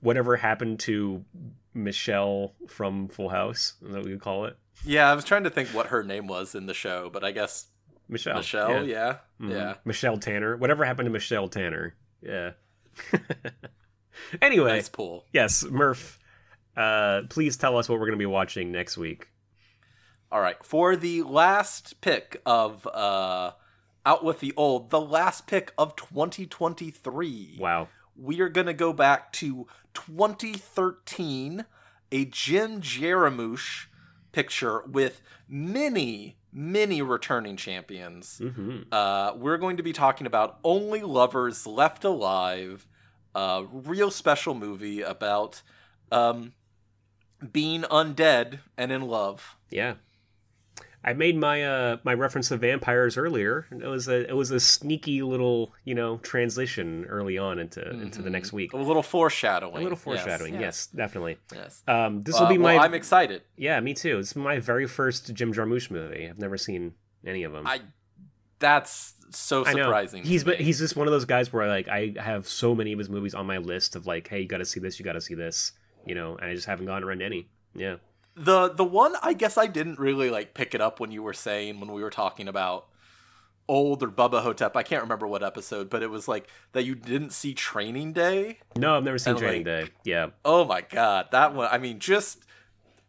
whatever 0.01 0.37
happened 0.37 0.81
to 0.81 1.25
Michelle 1.73 2.55
from 2.67 3.09
Full 3.09 3.29
House? 3.29 3.75
Is 3.83 3.93
that 3.93 4.01
what 4.03 4.09
you 4.09 4.19
call 4.19 4.47
it? 4.47 4.57
Yeah, 4.85 5.11
I 5.11 5.15
was 5.15 5.25
trying 5.25 5.45
to 5.45 5.51
think 5.51 5.69
what 5.71 5.87
her 5.87 6.03
name 6.03 6.27
was 6.27 6.55
in 6.55 6.67
the 6.67 6.75
show, 6.75 7.11
but 7.13 7.25
I 7.25 7.33
guess 7.33 7.67
Michelle. 8.09 8.37
Michelle. 8.37 8.87
Yeah, 8.87 9.19
Mhm. 9.41 9.51
yeah. 9.53 9.75
Michelle 9.85 10.19
Tanner. 10.19 10.57
Whatever 10.57 10.85
happened 10.85 11.07
to 11.07 11.13
Michelle 11.13 11.49
Tanner? 11.49 11.95
Yeah. 12.23 12.53
anyway, 14.43 14.71
Nice 14.73 14.89
pull. 14.89 15.27
yes, 15.33 15.65
Murph. 15.65 16.19
Uh, 16.77 17.23
please 17.29 17.57
tell 17.57 17.77
us 17.77 17.89
what 17.89 17.99
we're 17.99 18.07
going 18.07 18.19
to 18.19 18.23
be 18.23 18.27
watching 18.27 18.71
next 18.73 18.97
week. 18.97 19.29
All 20.31 20.41
right, 20.41 20.63
for 20.63 20.95
the 20.95 21.23
last 21.23 22.01
pick 22.03 22.41
of 22.45 22.87
uh, 22.89 23.53
Out 24.05 24.25
with 24.25 24.41
the 24.41 24.53
Old, 24.57 24.91
the 24.91 25.01
last 25.01 25.47
pick 25.47 25.73
of 25.79 25.97
2023. 25.97 27.57
Wow. 27.59 27.89
we 28.15 28.41
are 28.41 28.49
going 28.51 28.67
to 28.67 28.75
go 28.75 28.93
back 28.93 29.33
to 29.35 29.67
2013, 29.95 31.65
a 32.13 32.25
Jim 32.27 32.81
Jarmusch 32.83 33.87
picture 34.33 34.83
with 34.87 35.23
many, 35.49 36.37
many 36.53 37.01
returning 37.01 37.57
champions. 37.57 38.39
hmm 38.39 38.81
Uh, 38.93 39.33
we're 39.35 39.57
going 39.59 39.79
to 39.79 39.83
be 39.83 39.93
talking 39.95 40.27
about 40.27 40.59
Only 40.63 41.01
Lovers 41.01 41.67
Left 41.67 42.05
Alive, 42.05 42.87
a 43.35 43.65
real 43.73 44.11
special 44.11 44.55
movie 44.55 45.01
about 45.01 45.63
um, 46.13 46.53
being 47.53 47.83
undead 47.83 48.59
and 48.77 48.93
in 48.93 49.03
love. 49.03 49.57
Yeah. 49.71 49.95
I 51.05 51.13
made 51.13 51.37
my 51.37 51.63
uh 51.65 51.97
my 52.05 52.13
reference 52.15 52.49
to 52.49 52.57
vampires 52.57 53.17
earlier. 53.17 53.67
It 53.71 53.87
was 53.87 54.09
a 54.09 54.29
it 54.29 54.35
was 54.37 54.51
a 54.51 54.59
sneaky 54.61 55.23
little 55.23 55.73
you 55.85 55.95
know 55.95 56.19
transition 56.19 57.05
early 57.07 57.39
on 57.39 57.59
into 57.59 57.89
into 57.89 58.21
the 58.21 58.31
next 58.31 58.53
week. 58.53 58.73
A 58.73 58.77
little 58.77 59.03
foreshadowing. 59.03 59.77
A 59.77 59.81
little 59.81 59.91
Yes, 59.97 60.03
foreshadowing, 60.03 60.61
yes, 60.61 60.87
definitely. 60.89 61.39
Yes. 61.55 61.83
Um, 61.87 62.23
this 62.23 62.35
Uh, 62.37 62.41
will 62.43 62.49
be 62.49 62.59
my 62.59 62.75
well, 62.75 62.85
I'm 62.85 62.95
excited. 62.95 63.43
yeah, 63.57 63.79
me 63.81 63.95
too. 63.95 64.19
It's 64.19 64.35
my 64.35 64.59
very 64.59 64.87
first 64.87 65.33
Jim 65.35 65.53
Jarmusch 65.53 65.91
movie. 65.91 66.29
I've 66.29 66.39
never 66.39 66.57
seen 66.59 66.95
any 67.25 67.45
of 67.45 67.53
them. 67.53 67.67
I. 67.67 67.81
That's 68.61 69.15
so 69.31 69.63
surprising. 69.63 70.25
He's 70.25 70.45
me. 70.45 70.57
he's 70.57 70.81
just 70.81 70.97
one 70.97 71.07
of 71.07 71.13
those 71.13 71.25
guys 71.27 71.53
where 71.53 71.69
like 71.69 71.87
I 71.89 72.15
have 72.19 72.49
so 72.49 72.75
many 72.75 72.93
of 72.93 72.99
his 72.99 73.09
movies 73.09 73.35
on 73.35 73.47
my 73.47 73.59
list 73.59 73.95
of 73.95 74.05
like, 74.07 74.27
hey, 74.27 74.41
you 74.41 74.49
got 74.49 74.59
to 74.59 74.65
see 74.65 74.81
this, 74.81 74.99
you 74.99 75.05
got 75.05 75.13
to 75.13 75.21
see 75.21 75.35
this, 75.35 75.73
you 76.05 76.17
know, 76.17 76.37
and 76.37 76.51
I 76.51 76.55
just 76.57 76.67
haven't 76.67 76.87
gotten 76.87 77.05
around 77.07 77.21
to 77.21 77.25
any. 77.25 77.49
Yeah. 77.77 77.97
The 78.39 78.69
the 78.69 78.85
one 78.85 79.15
I 79.23 79.33
guess 79.33 79.59
I 79.59 79.67
didn't 79.67 79.99
really 79.99 80.31
like 80.31 80.55
pick 80.55 80.75
it 80.75 80.81
up 80.81 81.01
when 81.01 81.11
you 81.11 81.23
were 81.23 81.33
saying 81.33 81.81
when 81.81 81.93
we 81.93 82.03
were 82.03 82.11
talking 82.11 82.49
about 82.49 82.87
old 83.69 84.03
or 84.03 84.09
Bubba 84.09 84.43
Ho-Tep. 84.43 84.77
I 84.77 84.83
can't 84.83 85.03
remember 85.03 85.27
what 85.27 85.43
episode, 85.43 85.91
but 85.91 86.03
it 86.03 86.11
was 86.11 86.27
like 86.27 86.49
that 86.73 86.85
you 86.85 86.95
didn't 86.95 87.33
see 87.33 87.53
Training 87.53 88.13
Day. 88.13 88.61
No, 88.77 88.97
I've 88.97 89.05
never 89.05 89.19
seen 89.19 89.33
And, 89.33 89.39
Training 89.39 89.67
like, 89.67 89.87
Day. 89.87 89.93
Yeah. 90.05 90.29
Oh 90.45 90.65
my 90.65 90.81
god, 90.81 91.29
that 91.33 91.55
one! 91.55 91.69
I 91.71 91.79
mean, 91.79 91.99
just 91.99 92.45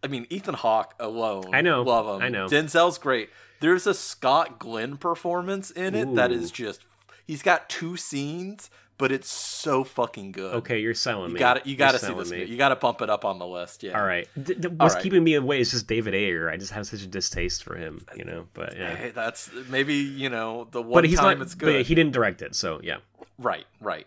I 0.04 0.08
mean 0.08 0.28
Ethan 0.30 0.56
Hawke 0.56 0.96
alone. 1.00 1.54
I 1.54 1.62
know, 1.62 1.84
love 1.84 2.18
him. 2.18 2.26
I 2.26 2.30
know. 2.30 2.48
Denzel's 2.48 2.98
great. 2.98 3.30
There's 3.62 3.86
a 3.88 3.94
Scott 3.94 4.60
Glenn 4.60 4.98
performance 4.98 5.70
in 5.72 5.96
it 5.96 6.16
that 6.16 6.32
Ooh. 6.32 6.36
is 6.36 6.52
just. 6.52 6.86
He's 7.26 7.44
got 7.44 7.70
two 7.70 7.96
scenes, 7.96 8.72
but 9.00 9.12
it's 9.12 9.32
so 9.32 9.84
fucking 9.84 10.34
good. 10.34 10.54
Okay, 10.56 10.80
you're 10.80 10.94
selling 10.94 11.30
you 11.30 11.34
me. 11.36 11.40
got 11.40 11.64
to 11.64 11.68
You 11.70 11.76
got 11.76 11.94
to 11.94 12.00
see 12.00 12.14
this. 12.14 12.30
me. 12.30 12.44
You 12.44 12.58
got 12.58 12.70
to 12.70 12.76
bump 12.76 13.02
it 13.02 13.10
up 13.10 13.26
on 13.26 13.40
the 13.40 13.48
list. 13.48 13.82
Yeah. 13.82 14.00
All 14.00 14.06
right. 14.06 14.28
D- 14.42 14.54
d- 14.54 14.68
what's 14.68 14.94
right. 14.94 15.02
keeping 15.04 15.24
me 15.24 15.34
away 15.34 15.62
is 15.62 15.72
just 15.72 15.88
David 15.88 16.14
Ayer. 16.14 16.50
I 16.50 16.58
just 16.58 16.74
have 16.74 16.86
such 16.86 17.02
a 17.02 17.08
distaste 17.08 17.64
for 17.64 17.76
him, 17.76 18.06
you 18.16 18.26
know. 18.26 18.46
But 18.54 18.78
yeah. 18.78 18.96
Hey, 18.96 19.10
that's 19.10 19.50
maybe 19.70 19.96
you 19.96 20.30
know 20.30 20.68
the 20.70 20.82
one 20.84 20.92
But 21.02 21.06
he's 21.06 21.18
time 21.18 21.40
not. 21.40 21.46
it's 21.46 21.56
good. 21.56 21.78
But 21.80 21.86
he 21.88 21.96
didn't 21.96 22.12
direct 22.12 22.42
it, 22.44 22.54
so 22.54 22.80
yeah. 22.84 22.98
Right, 23.40 23.66
right. 23.82 24.06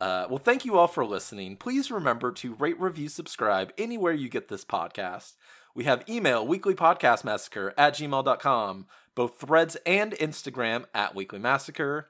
Uh, 0.00 0.26
well, 0.28 0.38
thank 0.38 0.64
you 0.64 0.78
all 0.78 0.88
for 0.88 1.04
listening. 1.04 1.56
Please 1.56 1.90
remember 1.90 2.32
to 2.32 2.54
rate, 2.54 2.80
review, 2.80 3.08
subscribe 3.08 3.72
anywhere 3.78 4.12
you 4.12 4.28
get 4.28 4.48
this 4.48 4.64
podcast. 4.64 5.34
We 5.74 5.84
have 5.84 6.08
email 6.08 6.46
weeklypodcastmassacre 6.46 7.72
at 7.76 7.94
gmail.com, 7.94 8.86
both 9.14 9.38
threads 9.38 9.76
and 9.86 10.12
Instagram 10.12 10.84
at 10.94 11.14
Weekly 11.14 11.38
Massacre. 11.38 12.08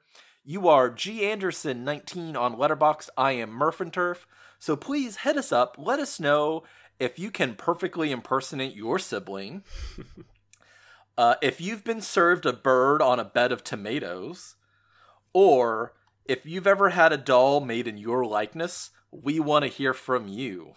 You 0.49 0.69
are 0.69 0.91
G 0.91 1.23
Anderson19 1.23 2.37
on 2.37 2.55
Letterboxd. 2.55 3.09
I 3.17 3.33
am 3.33 3.51
Murph 3.51 3.81
and 3.81 3.93
Turf. 3.93 4.29
So 4.61 4.77
please 4.77 5.19
hit 5.19 5.37
us 5.37 5.51
up. 5.51 5.75
Let 5.77 5.99
us 5.99 6.21
know 6.21 6.63
if 7.01 7.19
you 7.19 7.33
can 7.33 7.57
perfectly 7.57 8.13
impersonate 8.13 8.77
your 8.77 9.01
sibling. 9.01 9.65
uh, 11.19 11.35
if 11.43 11.61
you've 11.61 11.83
been 11.83 12.01
served 12.01 12.47
a 12.47 12.53
bird 12.53 13.03
on 13.03 13.19
a 13.19 13.25
bed 13.25 13.51
of 13.51 13.65
tomatoes. 13.65 14.55
Or 15.33 15.95
if 16.25 16.47
you've 16.47 16.69
ever 16.69 16.91
had 16.91 17.13
a 17.13 17.19
doll 17.19 17.61
made 17.61 17.89
in 17.89 17.99
your 17.99 18.25
likeness, 18.25 18.91
we 19.11 19.41
want 19.41 19.65
to 19.65 19.69
hear 19.69 19.93
from 19.93 20.29
you. 20.29 20.75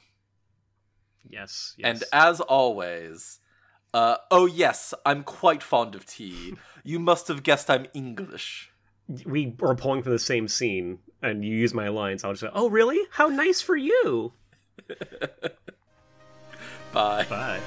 Yes. 1.29 1.75
yes. 1.77 1.87
And 1.87 2.03
as 2.11 2.41
always, 2.41 3.37
uh, 3.93 4.15
oh 4.31 4.47
yes, 4.47 4.95
I'm 5.05 5.21
quite 5.21 5.61
fond 5.61 5.93
of 5.93 6.07
tea. 6.07 6.55
you 6.83 6.97
must 6.97 7.27
have 7.27 7.43
guessed 7.43 7.69
I'm 7.69 7.85
English. 7.93 8.68
We 9.25 9.55
are 9.61 9.75
pulling 9.75 10.03
from 10.03 10.11
the 10.11 10.19
same 10.19 10.47
scene, 10.47 10.99
and 11.21 11.43
you 11.43 11.55
use 11.55 11.73
my 11.73 11.89
lines. 11.89 12.23
I'll 12.23 12.33
just 12.33 12.41
say, 12.41 12.49
"Oh, 12.53 12.69
really? 12.69 12.99
How 13.11 13.27
nice 13.27 13.61
for 13.61 13.75
you." 13.75 14.33
Bye. 16.93 17.25
Bye. 17.29 17.59